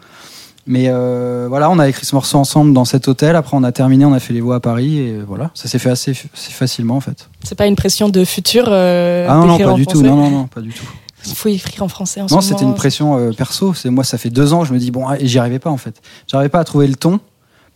Mais 0.68 0.86
euh, 0.88 1.46
voilà, 1.48 1.70
on 1.70 1.78
a 1.78 1.88
écrit 1.88 2.06
ce 2.06 2.16
morceau 2.16 2.40
ensemble 2.40 2.74
dans 2.74 2.86
cet 2.86 3.08
hôtel. 3.08 3.36
Après, 3.36 3.56
on 3.56 3.64
a 3.64 3.72
terminé, 3.72 4.04
on 4.06 4.14
a 4.14 4.20
fait 4.20 4.34
les 4.34 4.42
voix 4.42 4.56
à 4.56 4.60
Paris 4.60 4.98
et 4.98 5.20
voilà, 5.20 5.52
ça 5.54 5.68
s'est 5.68 5.78
fait 5.78 5.92
assez, 5.92 6.14
facilement 6.34 6.96
en 6.96 7.02
fait. 7.02 7.30
C'est 7.44 7.56
pas 7.56 7.68
une 7.68 7.76
pression 7.76 8.10
de 8.10 8.26
futur 8.26 8.66
euh, 8.68 9.28
ah 9.30 9.36
non, 9.36 9.46
non, 9.46 9.58
pas 9.60 9.74
du 9.74 9.86
tout. 9.86 10.02
Non, 10.02 10.16
non, 10.16 10.30
non, 10.30 10.48
pas 10.48 10.62
du 10.62 10.74
tout. 10.74 10.86
Il 11.28 11.36
faut 11.36 11.50
écrire 11.50 11.84
en 11.84 11.88
français 11.88 12.22
en 12.22 12.28
Non, 12.30 12.42
c'était 12.42 12.64
une 12.64 12.76
pression 12.76 13.18
euh, 13.18 13.32
perso. 13.32 13.74
C'est 13.74 13.90
moi, 13.90 14.04
ça 14.04 14.18
fait 14.18 14.30
deux 14.30 14.54
ans, 14.54 14.64
je 14.64 14.74
me 14.74 14.80
dis 14.80 14.92
bon, 14.92 15.08
ah, 15.08 15.20
et 15.20 15.28
j'y 15.28 15.38
arrivais 15.40 15.60
pas 15.60 15.70
en 15.70 15.78
fait. 15.78 16.02
J'arrivais 16.28 16.50
pas 16.50 16.60
à 16.60 16.64
trouver 16.64 16.88
le 16.88 16.96
ton. 16.96 17.20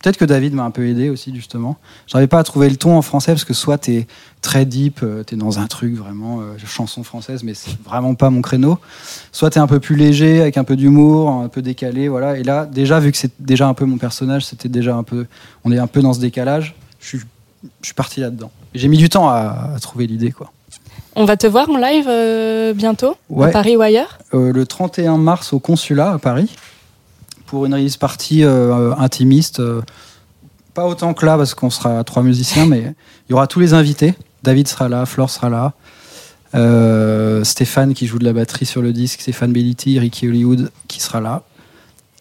Peut-être 0.02 0.16
que 0.16 0.24
David 0.24 0.54
m'a 0.54 0.64
un 0.64 0.70
peu 0.70 0.86
aidé 0.88 1.10
aussi 1.10 1.34
justement. 1.34 1.76
J'arrivais 2.06 2.26
pas 2.26 2.38
à 2.38 2.42
trouver 2.42 2.70
le 2.70 2.76
ton 2.76 2.96
en 2.96 3.02
français 3.02 3.32
parce 3.32 3.44
que 3.44 3.52
soit 3.52 3.76
t'es 3.76 4.06
très 4.40 4.64
deep, 4.64 5.00
euh, 5.02 5.22
t'es 5.24 5.36
dans 5.36 5.58
un 5.58 5.66
truc 5.66 5.94
vraiment 5.94 6.40
euh, 6.40 6.56
chanson 6.64 7.02
française, 7.04 7.42
mais 7.42 7.52
c'est 7.52 7.76
vraiment 7.84 8.14
pas 8.14 8.30
mon 8.30 8.40
créneau. 8.40 8.78
Soit 9.30 9.50
t'es 9.50 9.60
un 9.60 9.66
peu 9.66 9.78
plus 9.78 9.96
léger 9.96 10.40
avec 10.40 10.56
un 10.56 10.64
peu 10.64 10.76
d'humour, 10.76 11.28
un 11.30 11.48
peu 11.48 11.60
décalé, 11.60 12.08
voilà. 12.08 12.38
Et 12.38 12.42
là, 12.42 12.64
déjà 12.64 12.98
vu 12.98 13.12
que 13.12 13.18
c'est 13.18 13.32
déjà 13.40 13.68
un 13.68 13.74
peu 13.74 13.84
mon 13.84 13.98
personnage, 13.98 14.46
c'était 14.46 14.70
déjà 14.70 14.94
un 14.96 15.02
peu, 15.02 15.26
on 15.64 15.72
est 15.72 15.78
un 15.78 15.86
peu 15.86 16.00
dans 16.00 16.14
ce 16.14 16.20
décalage. 16.20 16.74
Je 17.00 17.06
suis, 17.08 17.18
je 17.82 17.86
suis 17.86 17.94
parti 17.94 18.20
là-dedans. 18.20 18.50
J'ai 18.74 18.88
mis 18.88 18.96
du 18.96 19.10
temps 19.10 19.28
à, 19.28 19.72
à 19.74 19.78
trouver 19.80 20.06
l'idée 20.06 20.30
quoi. 20.32 20.50
On 21.16 21.24
va 21.26 21.36
te 21.36 21.46
voir 21.46 21.68
en 21.68 21.76
live 21.76 22.06
euh, 22.08 22.72
bientôt, 22.72 23.16
Ouais. 23.28 23.48
à 23.48 23.50
Paris 23.50 23.76
ou 23.76 23.82
ailleurs? 23.82 24.18
Euh, 24.32 24.52
le 24.52 24.64
31 24.64 25.18
mars 25.18 25.52
au 25.52 25.58
consulat 25.58 26.12
à 26.12 26.18
Paris 26.18 26.54
pour 27.50 27.66
une 27.66 27.74
release 27.74 27.96
partie 27.96 28.44
euh, 28.44 28.94
intimiste. 28.94 29.58
euh, 29.58 29.82
pas 30.72 30.86
autant 30.86 31.14
que 31.14 31.26
là 31.26 31.36
parce 31.36 31.54
qu'on 31.54 31.68
sera 31.68 32.04
trois 32.04 32.22
musiciens, 32.22 32.64
mais 32.64 32.94
il 33.28 33.32
y 33.32 33.34
aura 33.34 33.48
tous 33.48 33.58
les 33.58 33.74
invités. 33.74 34.14
David 34.44 34.68
sera 34.68 34.88
là, 34.88 35.04
Flore 35.04 35.30
sera 35.30 35.50
là, 35.50 35.72
euh, 36.54 37.42
Stéphane 37.42 37.92
qui 37.92 38.06
joue 38.06 38.20
de 38.20 38.24
la 38.24 38.32
batterie 38.32 38.66
sur 38.66 38.82
le 38.82 38.92
disque, 38.92 39.20
Stéphane 39.22 39.52
Belliti, 39.52 39.98
Ricky 39.98 40.28
Hollywood 40.28 40.70
qui 40.86 41.00
sera 41.00 41.20
là, 41.20 41.42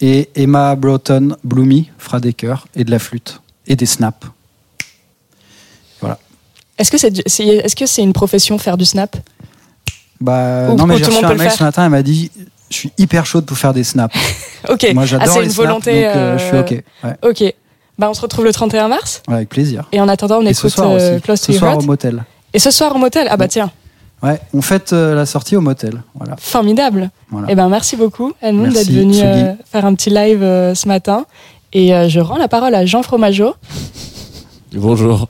et 0.02 0.30
Emma 0.34 0.76
Broughton 0.76 1.38
Bloomy 1.44 1.92
fera 2.00 2.20
des 2.20 2.34
chœurs 2.34 2.68
et 2.76 2.84
de 2.84 2.90
la 2.90 2.98
flûte 2.98 3.40
et 3.68 3.76
des 3.76 3.86
snaps. 3.86 4.28
Est-ce 6.80 6.90
que 6.90 6.98
c'est 6.98 7.16
est 7.20 7.68
-ce 7.68 8.02
une 8.02 8.14
profession 8.14 8.58
faire 8.58 8.78
du 8.78 8.86
snap? 8.86 9.16
Bah 10.20 10.70
Ou 10.72 10.76
non 10.76 10.88
mais 10.88 10.98
j'ai 10.98 11.06
reçu 11.06 11.24
un 11.24 11.36
mail 11.36 11.52
ce 11.52 11.64
matin, 11.64 11.84
elle 11.84 11.92
m'a 11.92 12.04
dit 12.04 12.32
je 12.70 12.76
suis 12.76 12.92
hyper 12.98 13.26
chaude 13.26 13.46
pour 13.46 13.58
faire 13.58 13.74
des 13.74 13.84
snaps. 13.84 14.16
Ok. 14.70 14.88
Moi 14.94 15.04
ah, 15.04 15.06
j'adore 15.06 15.28
c'est 15.34 15.40
les 15.40 15.46
une 15.46 15.52
snaps, 15.52 15.66
volonté. 15.68 15.92
donc 16.04 16.16
euh, 16.16 16.38
je 16.38 16.44
suis 16.44 16.56
euh, 16.58 16.62
ok. 16.62 16.84
Ouais. 17.06 17.16
Ok. 17.30 17.54
Bah, 17.98 18.08
on 18.10 18.14
se 18.14 18.22
retrouve 18.22 18.44
le 18.46 18.52
31 18.52 18.90
mars. 18.90 19.22
Ouais, 19.30 19.36
avec 19.36 19.50
plaisir. 19.50 19.86
Et 19.94 20.02
en 20.02 20.08
attendant, 20.10 20.40
on 20.40 20.42
Et 20.46 20.54
ce 20.54 20.68
écoute 20.68 20.72
soir 20.72 20.92
euh, 20.92 21.14
aussi. 21.16 21.22
Close 21.22 21.42
to 21.42 21.54
Ce 21.54 21.60
soir 21.60 21.72
Heart. 21.74 21.84
au 21.84 21.86
motel. 21.86 22.24
Et 22.54 22.60
ce 22.60 22.70
soir 22.72 22.94
au 22.96 23.00
motel. 23.00 23.28
Ah 23.32 23.38
bah 23.38 23.48
tiens, 23.48 23.72
Ouais, 24.22 24.38
on 24.54 24.62
fête 24.62 24.92
euh, 24.92 25.16
la 25.16 25.26
sortie 25.26 25.56
au 25.56 25.62
motel. 25.62 26.02
Voilà. 26.16 26.36
formidable. 26.38 27.10
voilà. 27.32 27.48
Eh 27.50 27.56
ben 27.56 27.70
merci 27.70 27.96
beaucoup 27.96 28.34
Edmond 28.42 28.68
d'être 28.68 28.92
venu 28.92 29.16
euh, 29.22 29.54
faire 29.72 29.86
un 29.86 29.94
petit 29.96 30.10
live 30.10 30.44
euh, 30.44 30.76
ce 30.76 30.90
matin. 30.90 31.26
Et 31.72 31.92
je 32.10 32.20
rends 32.20 32.38
la 32.38 32.48
parole 32.50 32.76
à 32.76 32.86
Jean 32.86 33.02
Fromageau. 33.04 33.54
Bonjour. 34.76 35.28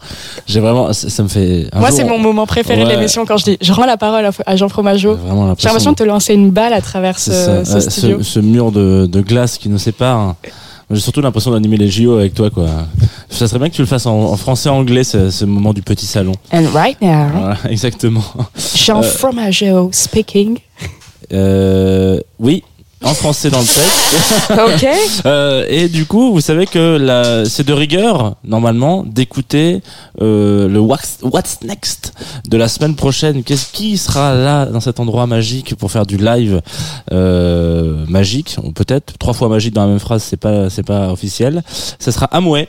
J'ai 0.47 0.59
vraiment, 0.59 0.91
ça, 0.93 1.09
ça 1.09 1.23
me 1.23 1.27
fait. 1.29 1.67
un 1.71 1.79
Moi, 1.79 1.91
c'est 1.91 2.03
mon 2.03 2.17
moment 2.19 2.45
préféré 2.45 2.83
de 2.83 2.89
l'émission 2.89 3.25
quand 3.25 3.37
je 3.37 3.45
dis 3.45 3.57
je 3.61 3.71
rends 3.71 3.85
la 3.85 3.97
parole 3.97 4.25
à, 4.25 4.31
à 4.45 4.55
Jean 4.55 4.67
Fromageau. 4.69 5.17
J'ai 5.57 5.67
l'impression 5.67 5.91
de 5.91 5.95
te 5.95 6.03
lancer 6.03 6.33
une 6.33 6.51
balle 6.51 6.73
à 6.73 6.81
travers 6.81 7.17
ce, 7.19 7.31
C'est 7.31 7.65
ça. 7.65 7.65
ce 7.65 7.73
Ouais, 7.75 7.81
studio. 7.91 8.17
ce, 8.19 8.23
ce 8.23 8.39
mur 8.39 8.71
de, 8.71 9.05
de 9.09 9.21
glace 9.21 9.57
qui 9.57 9.69
nous 9.69 9.77
sépare. 9.77 10.35
J'ai 10.91 11.01
surtout 11.01 11.21
l'impression 11.21 11.51
d'animer 11.51 11.77
les 11.77 11.87
JO 11.87 12.17
avec 12.17 12.33
toi, 12.33 12.49
quoi. 12.49 12.67
Ça 13.29 13.47
serait 13.47 13.59
bien 13.59 13.69
que 13.69 13.75
tu 13.75 13.81
le 13.81 13.87
fasses 13.87 14.07
en, 14.07 14.17
en 14.31 14.35
français-anglais, 14.35 15.03
ce, 15.03 15.29
ce 15.29 15.45
moment 15.45 15.71
du 15.71 15.83
petit 15.83 16.07
salon. 16.07 16.31
And 16.51 16.63
right 16.73 16.99
now, 16.99 17.27
Voilà, 17.31 17.57
exactement. 17.69 18.23
Jean 18.75 18.99
Euh, 18.99 19.03
Fromageau 19.03 19.89
speaking. 19.93 20.57
Euh, 21.31 22.19
oui, 22.39 22.63
en 23.03 23.13
français 23.13 23.49
dans 23.49 23.59
le 23.59 23.65
texte. 23.65 24.51
Ok. 24.51 24.87
Euh, 25.25 25.65
et 25.69 25.87
du 25.87 26.05
coup, 26.05 26.31
vous 26.33 26.41
savez 26.41 26.65
que 26.67 26.97
la- 26.97 27.45
c'est 27.45 27.65
de 27.65 27.73
rigueur, 27.73 28.35
normalement, 28.43 29.03
d'écouter 29.05 29.81
euh, 30.21 30.67
le 30.67 30.79
What's, 30.79 31.19
What's 31.21 31.59
Next 31.63 32.13
de 32.47 32.57
la 32.57 32.67
semaine 32.67 32.95
prochaine. 32.95 33.43
Qu'est-ce 33.43 33.71
qui 33.71 33.97
sera 33.97 34.33
là 34.35 34.65
dans 34.65 34.79
cet 34.81 34.99
endroit 34.99 35.27
magique 35.27 35.75
pour 35.75 35.91
faire 35.91 36.05
du 36.05 36.17
live 36.17 36.61
euh, 37.13 38.05
magique 38.07 38.57
Peut-être 38.75 39.17
trois 39.17 39.33
fois 39.33 39.47
magique 39.49 39.73
dans 39.73 39.81
la 39.81 39.87
même 39.87 39.99
phrase, 39.99 40.23
c'est 40.23 40.37
pas 40.37 40.69
c'est 40.69 40.83
pas 40.85 41.11
officiel. 41.11 41.63
Ça 41.99 42.11
sera 42.11 42.25
Amoué 42.27 42.67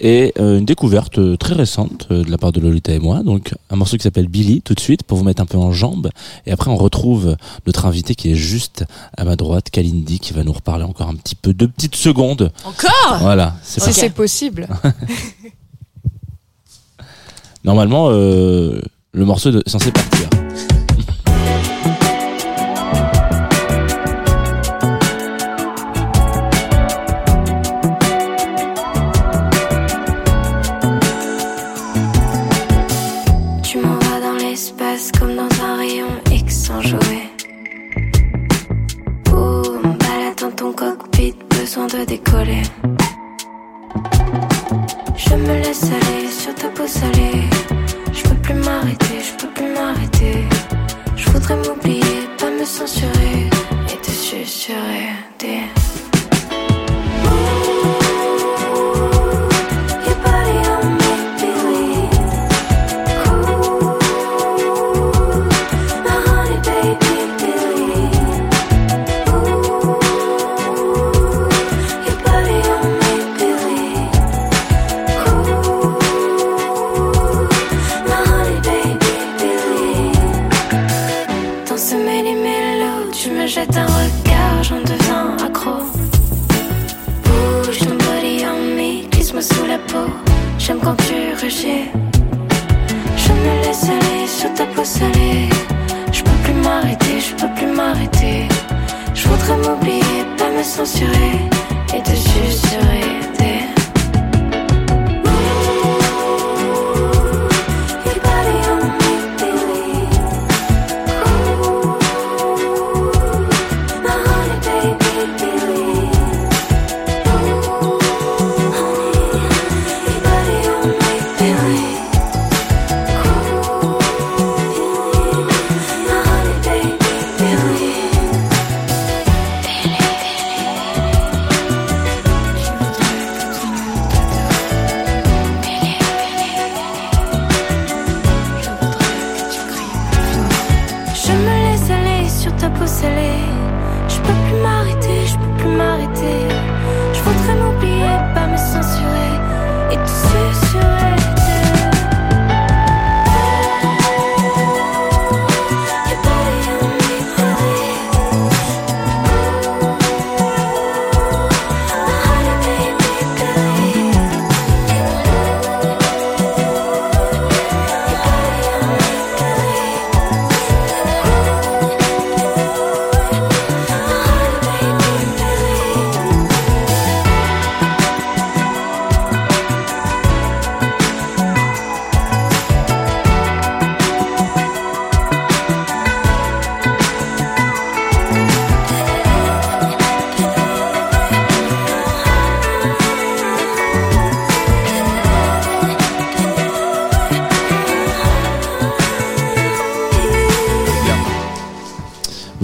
et 0.00 0.32
euh, 0.38 0.58
une 0.58 0.64
découverte 0.64 1.18
euh, 1.18 1.36
très 1.36 1.54
récente 1.54 2.08
euh, 2.10 2.24
de 2.24 2.30
la 2.30 2.38
part 2.38 2.52
de 2.52 2.60
Lolita 2.60 2.92
et 2.92 2.98
moi. 2.98 3.22
Donc 3.22 3.54
un 3.68 3.76
morceau 3.76 3.96
qui 3.96 4.02
s'appelle 4.02 4.28
Billy 4.28 4.62
tout 4.62 4.74
de 4.74 4.80
suite 4.80 5.02
pour 5.02 5.18
vous 5.18 5.24
mettre 5.24 5.42
un 5.42 5.46
peu 5.46 5.58
en 5.58 5.72
jambe. 5.72 6.10
Et 6.46 6.52
après 6.52 6.70
on 6.70 6.76
retrouve 6.76 7.36
notre 7.66 7.84
invité 7.86 8.14
qui 8.14 8.32
est 8.32 8.34
juste 8.34 8.84
à 9.16 9.24
ma 9.24 9.36
droite, 9.36 9.70
Kalindi, 9.70 10.18
qui 10.18 10.32
va 10.32 10.42
nous 10.42 10.52
reparler 10.52 10.84
encore 10.84 11.08
un 11.08 11.14
petit 11.14 11.34
peu, 11.34 11.52
deux 11.52 11.68
petites 11.68 11.96
secondes. 11.96 12.50
Encore? 12.64 13.18
Voilà, 13.20 13.56
c'est 13.62 13.80
Si 13.80 13.92
c'est 13.92 14.10
possible. 14.10 14.66
Normalement, 17.64 18.08
euh, 18.10 18.80
le 19.12 19.24
morceau 19.24 19.50
est 19.50 19.68
censé 19.68 19.92
partir. 19.92 20.28
De 41.92 42.04
décoller. 42.04 42.62
Je 45.16 45.34
me 45.34 45.54
laisse 45.62 45.84
aller 45.84 46.28
sur 46.28 46.54
ta 46.54 46.68
peau 46.68 46.86
salée. 46.86 47.42
Je 48.12 48.22
peux 48.22 48.36
plus 48.36 48.54
m'arrêter, 48.54 49.18
je 49.20 49.32
peux 49.40 49.52
plus 49.52 49.72
m'arrêter. 49.72 50.44
Je 51.16 51.30
voudrais 51.30 51.56
m'oublier, 51.56 52.28
pas 52.38 52.50
me 52.50 52.64
censurer 52.64 53.48
et 53.92 53.96
te 54.02 54.10
susurrer 54.10 55.10
des. 55.38 55.89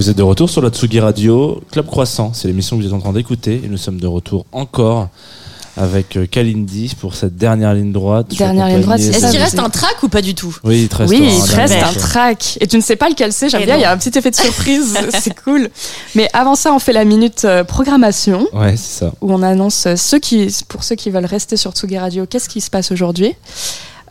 Vous 0.06 0.10
êtes 0.12 0.18
de 0.18 0.22
retour 0.22 0.48
sur 0.48 0.62
la 0.62 0.68
Tsugi 0.68 1.00
Radio, 1.00 1.60
Club 1.72 1.86
Croissant, 1.86 2.30
c'est 2.32 2.46
l'émission 2.46 2.76
que 2.76 2.82
vous 2.82 2.86
êtes 2.86 2.94
en 2.94 3.00
train 3.00 3.12
d'écouter 3.12 3.60
et 3.64 3.66
nous 3.66 3.76
sommes 3.76 3.98
de 3.98 4.06
retour 4.06 4.46
encore 4.52 5.08
avec 5.76 6.16
euh, 6.16 6.26
Kalindi 6.26 6.94
pour 7.00 7.16
cette 7.16 7.36
dernière 7.36 7.74
ligne 7.74 7.90
droite. 7.90 8.28
Dernière 8.38 8.68
ligne 8.68 8.82
droite, 8.82 9.00
Est-ce 9.00 9.32
qu'il 9.32 9.40
reste 9.40 9.58
un 9.58 9.68
track 9.68 10.00
ou 10.04 10.08
pas 10.08 10.22
du 10.22 10.36
tout? 10.36 10.56
Oui, 10.62 10.82
il 10.82 10.88
te 10.88 10.98
reste 10.98 11.10
Oui, 11.12 11.26
un 11.26 11.44
il 11.44 11.54
reste 11.56 11.82
un 11.82 11.92
track. 11.92 12.56
Et 12.60 12.68
tu 12.68 12.76
ne 12.76 12.82
sais 12.82 12.94
pas 12.94 13.08
lequel 13.08 13.32
c'est, 13.32 13.48
j'aime 13.48 13.62
Et 13.62 13.66
bien, 13.66 13.74
il 13.78 13.80
y 13.80 13.84
a 13.84 13.90
un 13.90 13.96
petit 13.98 14.16
effet 14.16 14.30
de 14.30 14.36
surprise, 14.36 14.96
c'est 15.20 15.34
cool. 15.42 15.70
Mais 16.14 16.28
avant 16.32 16.54
ça, 16.54 16.72
on 16.72 16.78
fait 16.78 16.92
la 16.92 17.04
minute 17.04 17.44
euh, 17.44 17.64
programmation, 17.64 18.46
Ouais, 18.52 18.76
c'est 18.76 19.00
ça. 19.00 19.12
où 19.20 19.32
on 19.32 19.42
annonce 19.42 19.86
euh, 19.86 19.96
ceux 19.96 20.20
qui, 20.20 20.46
pour 20.68 20.84
ceux 20.84 20.94
qui 20.94 21.10
veulent 21.10 21.26
rester 21.26 21.56
sur 21.56 21.72
Tsugi 21.72 21.98
Radio, 21.98 22.26
qu'est-ce 22.26 22.48
qui 22.48 22.60
se 22.60 22.70
passe 22.70 22.92
aujourd'hui? 22.92 23.34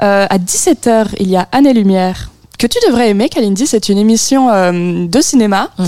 Euh, 0.02 0.28
à 0.30 0.38
17h, 0.40 1.06
il 1.22 1.30
y 1.30 1.38
a 1.38 1.48
Année 1.54 1.74
Lumière, 1.74 2.32
que 2.57 2.68
tu 2.68 2.77
devrais 2.88 3.10
aimer, 3.10 3.30
Kalindi. 3.30 3.68
C'est 3.68 3.90
une 3.90 3.98
émission 3.98 4.49
euh, 4.49 5.07
de 5.07 5.22
cinéma 5.22 5.69
Mhm, 5.77 5.88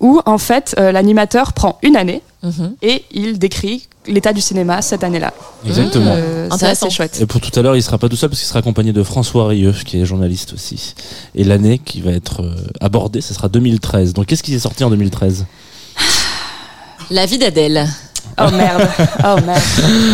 où, 0.00 0.20
en 0.26 0.38
fait, 0.38 0.74
euh, 0.78 0.92
l'animateur 0.92 1.52
prend 1.52 1.78
une 1.82 1.96
année 1.96 2.22
mhm. 2.42 2.74
et 2.82 3.04
il 3.12 3.38
décrit 3.38 3.88
l'état 4.06 4.32
du 4.32 4.40
cinéma 4.40 4.82
cette 4.82 5.02
année-là. 5.04 5.32
Exactement. 5.66 6.12
Euh, 6.14 6.46
c'est 6.48 6.54
Intéressant. 6.54 6.86
assez 6.86 6.94
chouette. 6.96 7.18
Et 7.20 7.26
pour 7.26 7.40
tout 7.40 7.58
à 7.58 7.62
l'heure, 7.62 7.74
il 7.76 7.82
sera 7.82 7.98
pas 7.98 8.08
tout 8.08 8.16
seul 8.16 8.28
parce 8.30 8.40
qu'il 8.40 8.48
sera 8.48 8.60
accompagné 8.60 8.92
de 8.92 9.02
François 9.02 9.48
Rieux, 9.48 9.74
qui 9.84 10.00
est 10.00 10.04
journaliste 10.06 10.52
aussi. 10.52 10.94
Et 11.34 11.42
l'année 11.44 11.78
qui 11.78 12.00
va 12.00 12.12
être 12.12 12.42
euh, 12.42 12.54
abordée, 12.80 13.20
ce 13.20 13.34
sera 13.34 13.48
2013. 13.48 14.12
Donc 14.12 14.26
qu'est-ce 14.26 14.42
qui 14.44 14.54
est 14.54 14.58
sorti 14.60 14.84
en 14.84 14.90
2013 14.90 15.44
La 17.10 17.26
vie 17.26 17.38
d'Adèle. 17.38 17.86
Oh 18.38 18.50
merde, 18.50 18.88
oh 19.24 19.36
merde. 19.44 19.62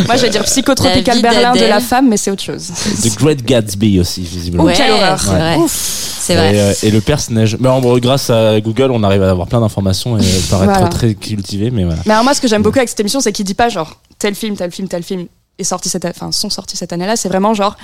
Moi, 0.06 0.16
je 0.16 0.22
vais 0.22 0.30
dire 0.30 0.44
Psychotropical 0.44 1.20
Berlin 1.20 1.52
de 1.54 1.64
la 1.64 1.80
femme, 1.80 2.08
mais 2.08 2.16
c'est 2.16 2.30
autre 2.30 2.42
chose. 2.42 2.70
The 3.02 3.16
Great 3.18 3.42
Gatsby 3.44 3.98
aussi, 4.00 4.22
visiblement. 4.22 4.64
Oh, 4.64 4.70
quelle 4.74 4.90
horreur. 4.92 5.20
c'est 5.20 5.30
vrai. 5.32 5.56
C'est 5.68 6.34
vrai. 6.36 6.54
Et, 6.54 6.60
euh, 6.60 6.72
et 6.84 6.90
le 6.92 7.00
personnage. 7.00 7.56
Mais 7.58 7.68
en 7.68 7.80
gros, 7.80 7.98
grâce 7.98 8.30
à 8.30 8.60
Google, 8.60 8.90
on 8.92 9.02
arrive 9.02 9.22
à 9.24 9.30
avoir 9.30 9.48
plein 9.48 9.60
d'informations 9.60 10.16
et 10.18 10.22
paraître 10.50 10.72
Voilà. 10.72 10.88
très 10.88 11.14
cultivé, 11.14 11.70
mais 11.72 11.84
voilà. 11.84 12.00
Mais 12.06 12.12
alors 12.12 12.22
moi, 12.24 12.32
ce 12.34 12.40
que 12.40 12.46
j'aime 12.46 12.62
beaucoup 12.62 12.78
avec 12.78 12.88
cette 12.88 13.00
émission, 13.00 13.20
c'est 13.20 13.32
qu'il 13.32 13.44
dit 13.44 13.54
pas 13.54 13.68
genre 13.68 13.96
tel 14.20 14.34
film, 14.36 14.56
tel 14.56 14.70
film, 14.70 14.86
tel 14.86 15.02
film 15.02 15.26
est 15.58 15.64
sorti 15.64 15.88
cette, 15.88 16.04
enfin 16.04 16.30
sont 16.30 16.48
sortis 16.50 16.76
cette 16.76 16.92
année-là. 16.92 17.16
C'est 17.16 17.28
vraiment 17.28 17.54
genre 17.54 17.76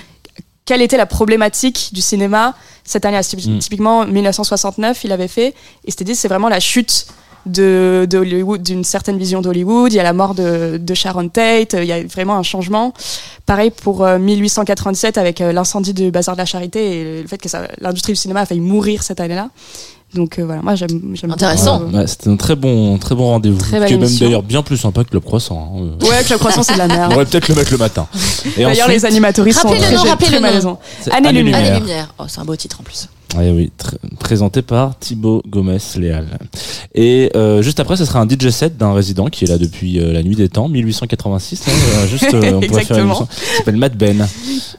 quelle 0.64 0.82
était 0.82 0.96
la 0.96 1.06
problématique 1.06 1.90
du 1.92 2.00
cinéma 2.00 2.54
cette 2.84 3.04
année-là. 3.04 3.22
Typ- 3.22 3.44
Mm. 3.48 3.58
Typiquement 3.58 4.06
1969, 4.06 5.02
il 5.04 5.12
avait 5.12 5.26
fait 5.28 5.48
et 5.84 5.90
c'était 5.90 6.04
dit 6.04 6.14
c'est 6.14 6.28
vraiment 6.28 6.48
la 6.48 6.60
chute 6.60 7.06
de, 7.48 8.06
de 8.08 8.18
Hollywood, 8.18 8.62
d'une 8.62 8.84
certaine 8.84 9.18
vision 9.18 9.40
d'Hollywood. 9.40 9.92
Il 9.92 9.96
y 9.96 10.00
a 10.00 10.02
la 10.04 10.12
mort 10.12 10.34
de, 10.34 10.78
de 10.80 10.94
Sharon 10.94 11.28
Tate. 11.28 11.74
Il 11.74 11.84
y 11.84 11.92
a 11.92 12.02
vraiment 12.04 12.36
un 12.36 12.42
changement. 12.42 12.92
Pareil 13.46 13.70
pour 13.70 14.04
euh, 14.04 14.18
1897 14.18 15.18
avec 15.18 15.40
euh, 15.40 15.52
l'incendie 15.52 15.94
du 15.94 16.10
bazar 16.10 16.34
de 16.34 16.38
la 16.40 16.46
Charité 16.46 17.00
et 17.18 17.22
le 17.22 17.28
fait 17.28 17.38
que 17.38 17.48
l'industrie 17.80 18.12
du 18.12 18.16
cinéma 18.18 18.40
a 18.40 18.46
failli 18.46 18.60
mourir 18.60 19.02
cette 19.02 19.20
année-là. 19.20 19.48
Donc 20.14 20.38
euh, 20.38 20.44
voilà, 20.46 20.62
moi 20.62 20.74
j'aime. 20.74 21.14
Intéressant. 21.30 21.82
Ouais, 21.92 22.06
C'était 22.06 22.30
un 22.30 22.36
très 22.36 22.56
bon, 22.56 22.96
très 22.96 23.14
bon 23.14 23.26
rendez-vous. 23.26 23.58
Qui 23.58 23.74
est 23.76 23.98
même 23.98 24.16
d'ailleurs 24.18 24.42
bien 24.42 24.62
plus 24.62 24.78
sympa 24.78 25.04
que 25.04 25.10
le 25.12 25.20
croissant. 25.20 25.74
hein. 25.76 25.80
euh, 26.02 26.08
Ouais, 26.08 26.24
que 26.24 26.32
le 26.32 26.38
croissant 26.38 26.62
c'est 26.62 26.72
de 26.72 26.78
la 26.78 26.84
On 26.86 26.88
merde. 26.88 27.12
aurait 27.12 27.26
peut-être 27.26 27.48
le 27.48 27.54
mettre 27.54 27.70
le 27.72 27.76
matin. 27.78 28.06
D'ailleurs, 28.56 28.70
ensuite, 28.70 28.88
les 28.88 29.04
animatories 29.04 29.52
sont 29.52 29.70
le 29.70 29.78
très, 29.78 29.94
nom, 29.96 30.16
très, 30.16 30.30
le 30.34 30.40
malaisants. 30.40 30.78
Année 31.10 31.28
Année 31.28 31.42
Lumière. 31.42 31.56
Année 31.58 31.66
Lumière. 31.66 31.80
Lumière. 31.80 32.14
Oh, 32.18 32.24
c'est 32.26 32.40
un 32.40 32.44
beau 32.46 32.56
titre 32.56 32.78
en 32.80 32.84
plus. 32.84 33.08
Ouais, 33.36 33.50
oui, 33.50 33.70
tr- 33.78 33.94
présenté 34.18 34.62
par 34.62 34.98
Thibaut 34.98 35.42
Gomez 35.46 35.76
Léal. 35.96 36.26
Et 36.94 37.30
euh, 37.36 37.60
juste 37.60 37.78
après, 37.78 37.96
ce 37.98 38.06
sera 38.06 38.20
un 38.20 38.26
DJ 38.28 38.48
set 38.48 38.78
d'un 38.78 38.94
résident 38.94 39.26
qui 39.26 39.44
est 39.44 39.48
là 39.48 39.58
depuis 39.58 40.00
euh, 40.00 40.12
la 40.14 40.22
nuit 40.22 40.34
des 40.34 40.48
temps, 40.48 40.66
1886. 40.68 41.62
hein, 41.68 41.70
euh, 41.70 42.06
juste, 42.10 42.32
euh, 42.32 42.52
on 42.54 42.60
pourrait 42.60 42.84
faire 42.84 42.98
une 42.98 43.14
s'appelle 43.58 43.76
Matt 43.76 43.96
Ben. 43.98 44.26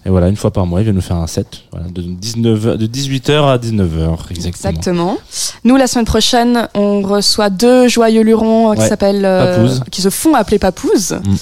Et 0.03 0.09
voilà, 0.09 0.29
une 0.29 0.35
fois 0.35 0.51
par 0.51 0.65
mois, 0.65 0.81
il 0.81 0.85
vient 0.85 0.93
nous 0.93 1.01
faire 1.01 1.17
un 1.17 1.27
set 1.27 1.47
voilà, 1.71 1.87
de, 1.89 2.01
19, 2.01 2.77
de 2.77 2.87
18h 2.87 3.31
à 3.53 3.57
19h. 3.59 4.17
Exactement. 4.31 4.47
Exactement. 4.49 5.17
Nous, 5.63 5.75
la 5.75 5.85
semaine 5.85 6.05
prochaine, 6.05 6.67
on 6.73 7.01
reçoit 7.01 7.51
deux 7.51 7.87
joyeux 7.87 8.23
lurons 8.23 8.71
euh, 8.71 8.73
qui 8.73 8.81
Ouais. 8.81 8.89
s'appellent, 8.89 9.25
euh, 9.25 9.57
Papouze. 9.57 9.81
qui 9.91 10.01
se 10.01 10.09
font 10.09 10.33
appeler 10.33 10.57
papouze. 10.57 11.19
Mm. 11.23 11.35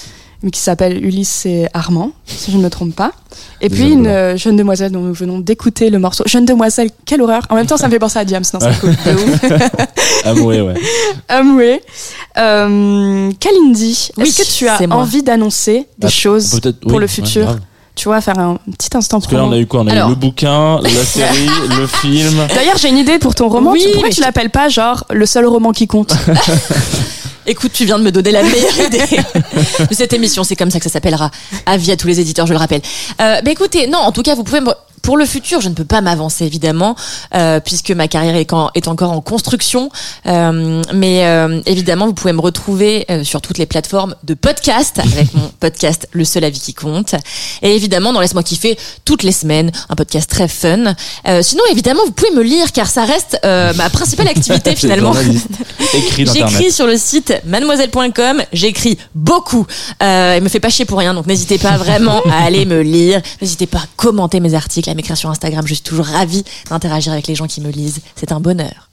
Mais 0.44 0.52
qui 0.52 0.60
s'appelle 0.60 1.04
Ulysse 1.04 1.46
et 1.46 1.68
Armand, 1.74 2.12
si 2.26 2.52
je 2.52 2.58
ne 2.58 2.64
me 2.64 2.70
trompe 2.70 2.96
pas. 2.96 3.12
Et 3.62 3.70
puis 3.70 3.90
une 3.92 4.06
euh, 4.08 4.38
jeune 4.38 4.56
demoiselle 4.56 4.92
dont 4.92 5.00
nous 5.02 5.14
venons 5.14 5.40
d'écouter 5.40 5.90
le 5.90 5.98
morceau. 6.00 6.24
Jeune 6.28 6.46
demoiselle, 6.46 6.90
quelle 7.06 7.22
horreur 7.22 7.42
En 7.50 7.56
même 7.56 7.66
temps, 7.66 7.78
ça 7.78 7.88
me 7.88 7.92
fait 7.92 8.00
penser 8.00 8.20
à 8.20 8.26
Diams, 8.26 8.44
non, 8.54 8.60
c'est 8.60 8.80
cool. 8.80 8.96
Amoué, 10.26 10.62
ouais. 10.62 10.76
Amoué. 11.28 11.82
Euh, 12.38 13.32
Kalindi, 13.40 14.10
Oui, 14.18 14.24
est-ce 14.28 14.38
que 14.44 14.48
tu 14.58 14.68
as 14.68 14.80
envie 14.92 15.24
d'annoncer 15.24 15.88
des 15.98 16.08
Ah, 16.08 16.10
choses 16.10 16.60
pour 16.82 16.94
oui, 16.94 17.00
le 17.00 17.08
futur. 17.08 17.58
Tu 17.96 18.08
vois, 18.10 18.22
faire 18.22 18.38
un 18.38 18.60
petit 18.78 18.96
instant 18.96 19.20
Parce 19.20 19.28
que 19.32 19.36
là, 19.36 19.44
on 19.44 19.52
a 19.52 19.58
eu 19.58 19.66
quoi? 19.66 19.82
On 19.82 19.88
a 19.88 19.92
Alors. 19.92 20.10
eu 20.10 20.12
le 20.12 20.16
bouquin, 20.18 20.80
la 20.84 20.90
série, 21.04 21.50
le 21.80 21.88
film. 21.88 22.46
D'ailleurs, 22.54 22.78
j'ai 22.78 22.90
une 22.90 22.98
idée 23.00 23.18
pour 23.18 23.34
ton 23.34 23.50
roman. 23.50 23.72
Oui, 23.72 23.80
Tu- 23.82 23.90
pourquoi 23.90 24.10
mais 24.10 24.14
tu 24.14 24.22
l'appelles 24.22 24.52
pas 24.52 24.70
genre 24.70 25.04
le 25.10 25.26
seul 25.26 25.48
roman 25.48 25.72
qui 25.72 25.88
compte 25.88 26.14
Écoute, 27.50 27.72
tu 27.72 27.86
viens 27.86 27.98
de 27.98 28.04
me 28.04 28.12
donner 28.12 28.32
la 28.32 28.44
meilleure 28.44 28.78
idée 28.88 29.00
de 29.90 29.94
cette 29.96 30.12
émission. 30.12 30.44
C'est 30.44 30.58
comme 30.58 30.70
ça 30.70 30.80
que 30.80 30.84
ça 30.84 30.90
s'appellera. 30.92 31.32
Avis 31.66 31.92
à 31.92 31.96
tous 31.96 32.08
les 32.08 32.20
éditeurs, 32.20 32.46
je 32.46 32.52
le 32.52 32.60
rappelle. 32.60 32.82
Euh, 33.22 33.42
bah 33.42 33.52
écoutez, 33.52 33.88
non, 33.88 34.00
en 34.00 34.12
tout 34.12 34.22
cas, 34.22 34.36
vous 34.36 34.44
pouvez 34.44 34.60
me... 34.60 34.72
Pour 35.02 35.18
le 35.18 35.26
futur, 35.26 35.62
je 35.62 35.70
ne 35.70 35.74
peux 35.74 35.86
pas 35.86 36.02
m'avancer 36.02 36.46
évidemment, 36.46 36.96
euh, 37.36 37.60
puisque 37.60 37.92
ma 37.92 38.08
carrière 38.08 38.36
est, 38.36 38.46
quand- 38.46 38.72
est 38.76 38.88
encore 38.88 39.12
en 39.12 39.22
construction. 39.22 39.90
Euh, 40.26 40.82
mais 40.94 41.26
euh, 41.26 41.62
évidemment, 41.66 42.08
vous 42.08 42.14
pouvez 42.14 42.34
me 42.34 42.42
retrouver 42.42 43.06
euh, 43.10 43.24
sur 43.24 43.42
toutes 43.42 43.58
les 43.58 43.66
plateformes 43.66 44.16
de 44.24 44.34
podcast 44.34 45.00
avec 45.00 45.34
mon 45.34 45.48
podcast 45.60 46.08
Le 46.12 46.26
seul 46.26 46.44
avis 46.44 46.60
qui 46.60 46.74
compte. 46.74 47.16
Et 47.62 47.76
évidemment, 47.76 48.12
dans 48.12 48.20
Laisse-moi 48.20 48.44
kiffer 48.44 48.78
toutes 49.06 49.24
les 49.24 49.32
semaines, 49.32 49.72
un 49.90 49.96
podcast 49.96 50.30
très 50.30 50.48
fun. 50.48 50.94
Euh, 51.28 51.42
sinon, 51.42 51.64
évidemment, 51.72 52.02
vous 52.06 52.12
pouvez 52.12 52.32
me 52.32 52.42
lire 52.44 52.72
car 52.74 52.88
ça 52.88 53.06
reste 53.06 53.40
euh, 53.46 53.74
ma 53.76 53.90
principale 53.90 54.28
activité 54.28 54.76
finalement. 54.76 55.14
J'écris 56.34 56.72
sur 56.72 56.88
le 56.88 56.98
site 56.98 57.34
mademoiselle.com, 57.46 58.42
j'écris 58.54 58.98
beaucoup. 59.16 59.66
Euh, 60.04 60.36
il 60.38 60.44
me 60.44 60.50
fait 60.50 60.60
pas 60.60 60.70
chier 60.70 60.86
pour 60.86 61.00
rien, 61.00 61.14
donc 61.14 61.28
n'hésitez 61.28 61.58
pas 61.58 61.78
vraiment 61.78 62.22
à 62.32 62.44
aller 62.46 62.66
me 62.66 62.82
lire. 62.82 63.22
N'hésitez 63.42 63.68
pas 63.68 63.80
à 63.80 63.86
commenter 63.96 64.40
mes 64.40 64.54
articles, 64.54 64.87
à 64.92 64.96
m'écrire 64.96 65.18
sur 65.18 65.30
Instagram. 65.30 65.66
Je 65.68 65.74
suis 65.74 65.84
toujours 65.84 66.06
ravie 66.06 66.44
d'interagir 66.70 67.14
avec 67.14 67.28
les 67.28 67.36
gens 67.36 67.48
qui 67.48 67.62
me 67.62 67.70
lisent. 67.70 68.02
C'est 68.16 68.32
un 68.32 68.40
bonheur. 68.40 68.90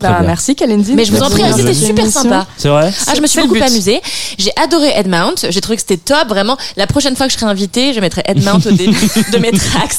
Bah. 0.00 0.20
Merci 0.24 0.54
Kalindi. 0.54 0.94
Mais 0.94 1.04
je 1.04 1.12
vous 1.12 1.22
en 1.22 1.28
prie, 1.30 1.42
c'était 1.42 1.72
Isabelle. 1.72 1.76
super 1.76 2.06
sympa. 2.10 2.46
C'est 2.56 2.68
vrai 2.68 2.90
Ah, 3.06 3.12
je 3.14 3.20
me 3.20 3.26
suis 3.26 3.40
beaucoup 3.42 3.54
but. 3.54 3.62
amusée. 3.62 4.00
J'ai 4.38 4.50
adoré 4.62 4.88
Headmount. 4.88 5.34
J'ai 5.50 5.60
trouvé 5.60 5.76
que 5.76 5.82
c'était 5.82 5.98
top, 5.98 6.28
vraiment. 6.28 6.56
La 6.76 6.86
prochaine 6.86 7.16
fois 7.16 7.26
que 7.26 7.32
je 7.32 7.38
serai 7.38 7.50
invitée, 7.50 7.92
je 7.92 8.00
mettrai 8.00 8.22
Headmount 8.24 8.60
au 8.66 8.70
début 8.70 9.10
de 9.32 9.38
mes 9.38 9.52
tracks. 9.52 9.96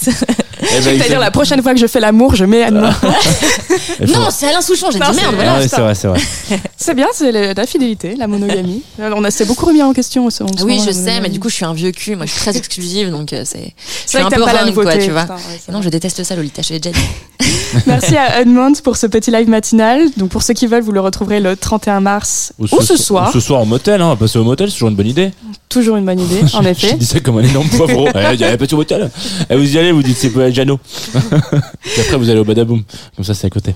Eh 0.63 0.65
ben, 0.65 0.81
C'est-à-dire 0.99 1.19
la 1.19 1.31
prochaine 1.31 1.61
fois 1.63 1.73
que 1.73 1.79
je 1.79 1.87
fais 1.87 1.99
l'amour, 1.99 2.35
je 2.35 2.45
mets 2.45 2.61
il 2.69 2.75
faut- 4.07 4.13
non, 4.13 4.27
c'est 4.31 4.47
Alain 4.47 4.61
Souchon. 4.61 4.91
J'ai 4.91 4.99
dit 4.99 5.05
c'est- 5.07 5.13
merde, 5.21 5.35
Ah 5.39 5.43
voilà. 5.43 5.67
c'est 5.67 5.81
vrai, 5.81 5.95
c'est 5.95 6.07
vrai. 6.07 6.19
C'est 6.77 6.95
bien, 6.95 7.07
c'est 7.13 7.31
la 7.53 7.65
fidélité, 7.67 8.15
la 8.17 8.25
monogamie. 8.27 8.81
On 8.99 9.23
a 9.23 9.29
s'est 9.29 9.45
beaucoup 9.45 9.67
remis 9.67 9.83
en 9.83 9.93
question. 9.93 10.25
en 10.25 10.29
ce 10.31 10.43
Oui, 10.63 10.81
je 10.83 10.91
sais, 10.91 11.19
mais 11.21 11.29
du 11.29 11.39
coup, 11.39 11.47
je 11.49 11.53
suis 11.55 11.65
un 11.65 11.73
vieux 11.75 11.91
cul. 11.91 12.15
Moi, 12.15 12.25
je 12.25 12.31
suis 12.31 12.39
très 12.41 12.57
exclusive, 12.57 13.11
donc 13.11 13.33
euh, 13.33 13.43
c'est. 13.45 13.73
Je 14.05 14.09
suis 14.09 14.17
un 14.17 14.29
peu 14.29 14.41
ringue, 14.41 14.65
nouveauté. 14.67 14.91
quoi, 14.97 14.97
tu 14.97 15.11
vois. 15.11 15.27
non, 15.71 15.81
je 15.83 15.89
déteste 15.89 16.23
ça, 16.23 16.35
Lolita. 16.35 16.63
Je 16.63 16.73
l'ai 16.73 16.79
déjà 16.79 16.97
dit. 16.97 17.05
Merci 17.87 18.17
à 18.17 18.41
Edmond 18.41 18.73
pour 18.83 18.97
ce 18.97 19.07
petit 19.07 19.31
live 19.31 19.49
matinal. 19.49 20.07
Donc 20.17 20.29
pour 20.29 20.43
ceux 20.43 20.53
qui 20.53 20.67
veulent, 20.67 20.83
vous 20.83 20.91
le 20.91 20.99
retrouverez 21.01 21.39
le 21.39 21.55
31 21.55 21.99
mars 22.01 22.53
ou, 22.59 22.67
ce 22.67 22.97
soir. 22.97 23.29
Ou 23.29 23.33
ce 23.33 23.39
soir 23.39 23.61
en 23.61 23.65
motel, 23.65 24.01
hein. 24.01 24.15
Passer 24.15 24.39
au 24.39 24.43
motel, 24.43 24.67
c'est 24.69 24.75
toujours 24.75 24.89
une 24.89 24.95
bonne 24.95 25.07
idée. 25.07 25.31
Toujours 25.69 25.95
une 25.95 26.05
bonne 26.05 26.19
idée, 26.19 26.41
en 26.53 26.61
Je 26.63 26.67
effet. 26.69 26.93
dis 26.95 27.05
ça 27.05 27.19
comme 27.21 27.37
un 27.37 27.43
énorme 27.43 27.67
poivreau. 27.69 28.07
Eh, 28.15 28.33
Il 28.33 28.39
y 28.41 28.43
a 28.43 28.57
pas 28.57 28.65
au 28.71 28.75
motel. 28.75 29.09
Et 29.49 29.55
vous 29.55 29.75
y 29.75 29.79
allez, 29.79 29.91
vous 29.91 30.03
dites 30.03 30.17
c'est 30.17 30.29
pas 30.31 30.51
Jano. 30.51 30.79
Puis 31.13 32.01
après, 32.01 32.17
vous 32.17 32.29
allez 32.29 32.39
au 32.39 32.43
Badaboom. 32.43 32.83
Comme 33.15 33.25
ça, 33.25 33.33
c'est 33.33 33.47
à 33.47 33.49
côté. 33.49 33.73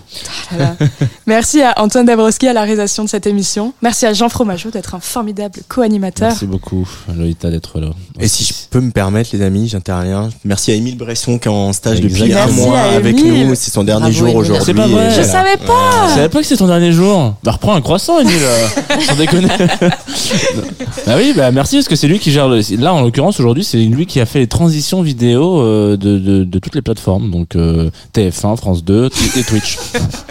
Voilà. 0.51 0.75
Merci 1.25 1.61
à 1.61 1.73
Antoine 1.81 2.05
Dabrowski 2.05 2.47
à 2.47 2.53
la 2.53 2.63
réalisation 2.63 3.03
de 3.05 3.09
cette 3.09 3.27
émission. 3.27 3.73
Merci 3.81 4.05
à 4.05 4.13
Jean 4.13 4.27
Fromageau 4.29 4.71
d'être 4.71 4.93
un 4.95 4.99
formidable 4.99 5.59
co-animateur. 5.69 6.29
Merci 6.29 6.45
beaucoup, 6.45 6.87
Lolita, 7.15 7.49
d'être 7.49 7.79
là. 7.79 7.89
Et 8.19 8.27
si 8.27 8.43
je 8.43 8.53
peux 8.69 8.81
me 8.81 8.91
permettre, 8.91 9.29
les 9.33 9.41
amis, 9.41 9.69
j'interviens. 9.69 10.29
Merci 10.43 10.71
à 10.71 10.75
Émile 10.75 10.97
Bresson 10.97 11.39
qui 11.39 11.47
est 11.47 11.51
en 11.51 11.71
stage 11.71 12.01
depuis 12.01 12.23
Exactement. 12.23 12.41
un 12.41 12.45
Merci 12.47 12.67
mois 12.67 12.79
avec 12.81 13.15
nous. 13.23 13.55
C'est 13.55 13.71
son 13.71 13.84
dernier 13.85 14.11
Bravo, 14.11 14.27
jour 14.27 14.35
aujourd'hui. 14.35 14.65
C'est 14.65 14.73
pas 14.73 14.87
vrai. 14.87 15.09
Je 15.11 15.21
savais 15.21 15.57
pas 15.57 16.07
Je 16.09 16.13
savais 16.15 16.29
pas 16.29 16.39
que 16.39 16.45
c'était 16.45 16.57
ton 16.59 16.67
dernier 16.67 16.91
jour. 16.91 17.35
Bah, 17.43 17.51
reprends 17.51 17.75
un 17.75 17.81
croissant, 17.81 18.19
Emile. 18.19 18.33
euh, 18.41 18.99
Sans 19.07 19.15
déconner. 19.15 19.47
bah 21.05 21.13
oui, 21.17 21.33
bah 21.35 21.51
merci, 21.51 21.77
parce 21.77 21.87
que 21.87 21.95
c'est 21.95 22.07
lui 22.07 22.19
qui 22.19 22.31
gère 22.31 22.47
le. 22.47 22.61
Là, 22.79 22.93
en 22.93 23.01
l'occurrence, 23.01 23.39
aujourd'hui, 23.39 23.63
c'est 23.63 23.77
lui 23.77 24.05
qui 24.05 24.19
a 24.19 24.25
fait 24.25 24.39
les 24.39 24.47
transitions 24.47 25.01
vidéo 25.01 25.61
euh, 25.61 25.97
de, 25.97 26.17
de, 26.17 26.43
de 26.43 26.59
toutes 26.59 26.75
les 26.75 26.81
plateformes. 26.81 27.31
Donc, 27.31 27.55
euh, 27.55 27.89
TF1, 28.15 28.57
France 28.57 28.83
2 28.83 29.09
et 29.37 29.43
Twitch. 29.43 29.77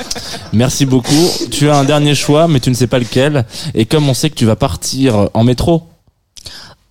merci 0.52 0.86
beaucoup. 0.86 1.28
Tu 1.51 1.70
as 1.70 1.76
un 1.76 1.85
dernier 1.85 2.14
choix, 2.14 2.48
mais 2.48 2.60
tu 2.60 2.70
ne 2.70 2.74
sais 2.74 2.86
pas 2.86 2.98
lequel. 2.98 3.44
Et 3.74 3.85
comme 3.86 4.09
on 4.09 4.14
sait 4.14 4.31
que 4.31 4.35
tu 4.36 4.44
vas 4.47 4.56
partir 4.56 5.28
en 5.35 5.44
métro, 5.44 5.82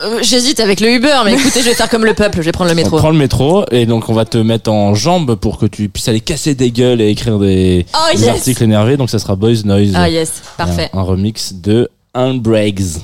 Euh, 0.03 0.19
J'hésite 0.21 0.59
avec 0.59 0.79
le 0.79 0.89
Uber, 0.93 1.15
mais 1.25 1.33
écoutez, 1.33 1.61
je 1.61 1.65
vais 1.69 1.73
faire 1.73 1.89
comme 1.89 2.05
le 2.05 2.13
peuple. 2.13 2.37
Je 2.37 2.41
vais 2.43 2.51
prendre 2.51 2.69
le 2.69 2.75
métro. 2.75 2.95
on 2.97 2.99
prend 2.99 3.11
le 3.11 3.17
métro. 3.17 3.65
Et 3.71 3.85
donc, 3.85 4.09
on 4.09 4.13
va 4.13 4.25
te 4.25 4.37
mettre 4.37 4.71
en 4.71 4.93
jambe 4.95 5.35
pour 5.35 5.57
que 5.57 5.65
tu 5.65 5.89
puisses 5.89 6.07
aller 6.07 6.19
casser 6.21 6.55
des 6.55 6.71
gueules 6.71 7.01
et 7.01 7.09
écrire 7.09 7.39
des, 7.39 7.85
Oh 7.93 8.15
des 8.15 8.21
yes. 8.21 8.29
articles 8.29 8.63
énervés. 8.63 8.97
Donc, 8.97 9.09
ça 9.09 9.19
sera 9.19 9.35
Boys 9.35 9.63
Noise. 9.65 9.93
Ah 9.95 10.09
yes, 10.09 10.41
parfait. 10.57 10.89
Un, 10.93 10.99
un 10.99 11.03
remix 11.03 11.53
de 11.53 11.89
Unbreaks. 12.13 12.99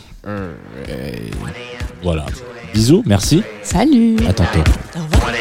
Voilà. 2.03 2.25
Bisous, 2.73 3.03
merci. 3.05 3.41
Salut 3.63 4.15
À 4.27 4.33
tantôt. 4.33 4.59
Au 4.95 4.99
revoir. 5.15 5.31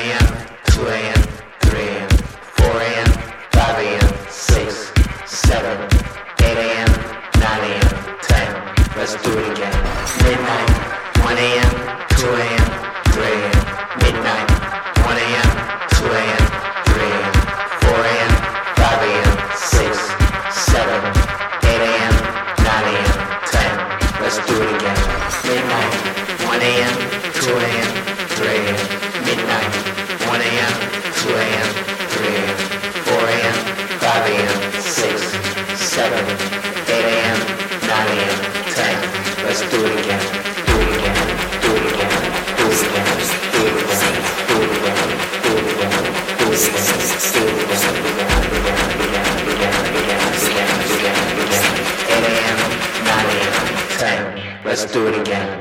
Do 54.92 55.06
it 55.06 55.18
again. 55.18 55.57